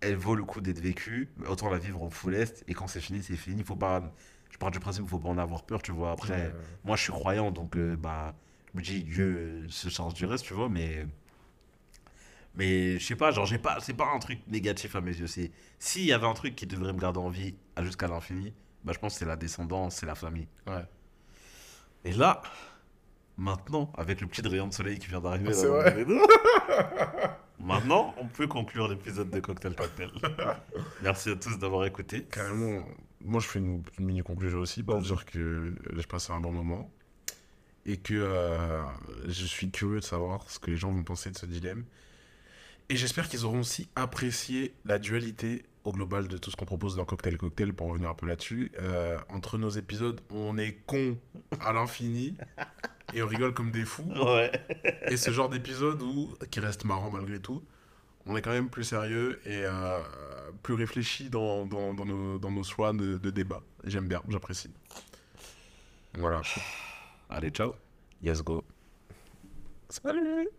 elle 0.00 0.16
vaut 0.16 0.34
le 0.34 0.44
coup 0.44 0.60
d'être 0.60 0.80
vécue. 0.80 1.28
Autant 1.48 1.70
la 1.70 1.78
vivre 1.78 2.02
en 2.02 2.10
full 2.10 2.34
est, 2.34 2.64
et 2.66 2.74
quand 2.74 2.86
c'est 2.88 3.00
fini, 3.00 3.22
c'est 3.22 3.36
fini. 3.36 3.62
Faut 3.62 3.76
pas. 3.76 4.12
Je 4.50 4.58
pars 4.58 4.70
du 4.70 4.80
principe 4.80 5.02
qu'il 5.04 5.10
faut 5.10 5.18
pas 5.18 5.28
en 5.30 5.38
avoir 5.38 5.64
peur, 5.64 5.80
tu 5.82 5.92
vois. 5.92 6.12
Après, 6.12 6.46
Ouais. 6.48 6.52
moi 6.84 6.96
je 6.96 7.02
suis 7.04 7.12
croyant, 7.12 7.50
donc 7.50 7.76
euh, 7.76 7.96
bah, 7.96 8.34
je 8.72 8.78
me 8.78 8.82
dis 8.84 9.02
Dieu 9.04 9.66
se 9.68 9.88
charge 9.88 10.14
du 10.14 10.24
reste, 10.26 10.44
tu 10.44 10.54
vois, 10.54 10.68
mais. 10.68 11.06
Mais 12.54 12.98
je 12.98 13.06
sais 13.06 13.16
pas, 13.16 13.30
genre, 13.30 13.46
j'ai 13.46 13.58
pas, 13.58 13.78
c'est 13.80 13.94
pas 13.94 14.10
un 14.14 14.18
truc 14.18 14.40
négatif 14.46 14.94
à 14.96 15.00
mes 15.00 15.14
yeux. 15.16 15.26
C'est 15.26 15.50
s'il 15.78 16.04
y 16.04 16.12
avait 16.12 16.26
un 16.26 16.34
truc 16.34 16.54
qui 16.54 16.66
devrait 16.66 16.92
me 16.92 16.98
garder 16.98 17.18
en 17.18 17.30
vie 17.30 17.54
jusqu'à 17.80 18.08
l'infini, 18.08 18.52
bah, 18.84 18.92
je 18.94 18.98
pense 18.98 19.14
que 19.14 19.20
c'est 19.20 19.24
la 19.24 19.36
descendance, 19.36 19.96
c'est 19.96 20.06
la 20.06 20.14
famille. 20.14 20.48
Ouais. 20.66 20.84
Et 22.04 22.12
là, 22.12 22.42
maintenant, 23.38 23.90
avec 23.96 24.20
le 24.20 24.26
petit 24.26 24.42
rayon 24.46 24.66
de 24.68 24.72
soleil 24.74 24.98
qui 24.98 25.06
vient 25.08 25.20
d'arriver, 25.20 25.48
Ah, 25.50 25.54
C'est 25.54 25.66
vrai. 25.66 26.04
maintenant, 27.58 28.14
on 28.18 28.26
peut 28.26 28.46
conclure 28.46 28.88
l'épisode 28.88 29.30
de 29.30 29.40
Cocktail 29.40 29.74
Cocktail. 29.74 30.10
Merci 31.02 31.30
à 31.30 31.36
tous 31.36 31.58
d'avoir 31.58 31.86
écouté. 31.86 32.24
Carrément, 32.24 32.84
moi 33.24 33.40
je 33.40 33.46
fais 33.46 33.58
une, 33.60 33.82
une 33.98 34.04
mini 34.06 34.22
conclusion 34.22 34.58
aussi 34.58 34.82
pour 34.82 35.00
dire 35.00 35.24
que 35.24 35.74
je 35.92 36.06
passe 36.06 36.30
un 36.30 36.40
bon 36.40 36.52
moment 36.52 36.90
et 37.86 37.96
que 37.96 38.14
euh, 38.14 38.82
je 39.26 39.44
suis 39.46 39.70
curieux 39.70 40.00
de 40.00 40.04
savoir 40.04 40.48
ce 40.50 40.58
que 40.58 40.70
les 40.70 40.76
gens 40.76 40.92
vont 40.92 41.02
penser 41.02 41.30
de 41.30 41.38
ce 41.38 41.46
dilemme. 41.46 41.84
Et 42.92 42.96
j'espère 42.96 43.26
qu'ils 43.26 43.46
auront 43.46 43.60
aussi 43.60 43.88
apprécié 43.96 44.74
la 44.84 44.98
dualité 44.98 45.64
au 45.84 45.92
global 45.92 46.28
de 46.28 46.36
tout 46.36 46.50
ce 46.50 46.56
qu'on 46.56 46.66
propose 46.66 46.94
dans 46.94 47.06
Cocktail 47.06 47.38
Cocktail 47.38 47.72
pour 47.72 47.88
revenir 47.88 48.10
un 48.10 48.14
peu 48.14 48.26
là-dessus. 48.26 48.70
Euh, 48.78 49.18
entre 49.30 49.56
nos 49.56 49.70
épisodes, 49.70 50.20
on 50.28 50.58
est 50.58 50.74
con 50.84 51.16
à 51.62 51.72
l'infini 51.72 52.36
et 53.14 53.22
on 53.22 53.26
rigole 53.26 53.54
comme 53.54 53.70
des 53.70 53.86
fous. 53.86 54.12
Ouais. 54.14 54.52
Et 55.06 55.16
ce 55.16 55.30
genre 55.30 55.48
d'épisode 55.48 56.02
où, 56.02 56.34
qui 56.50 56.60
reste 56.60 56.84
marrant 56.84 57.10
malgré 57.10 57.40
tout, 57.40 57.62
on 58.26 58.36
est 58.36 58.42
quand 58.42 58.50
même 58.50 58.68
plus 58.68 58.84
sérieux 58.84 59.40
et 59.46 59.64
euh, 59.64 59.98
plus 60.62 60.74
réfléchi 60.74 61.30
dans, 61.30 61.64
dans, 61.64 61.94
dans 61.94 62.04
nos, 62.04 62.38
dans 62.38 62.50
nos 62.50 62.62
choix 62.62 62.92
de, 62.92 63.16
de 63.16 63.30
débat. 63.30 63.62
J'aime 63.84 64.06
bien, 64.06 64.20
j'apprécie. 64.28 64.70
Voilà. 66.18 66.42
Allez, 67.30 67.48
ciao. 67.48 67.72
Yes, 68.22 68.42
go. 68.44 68.62
Salut 69.88 70.50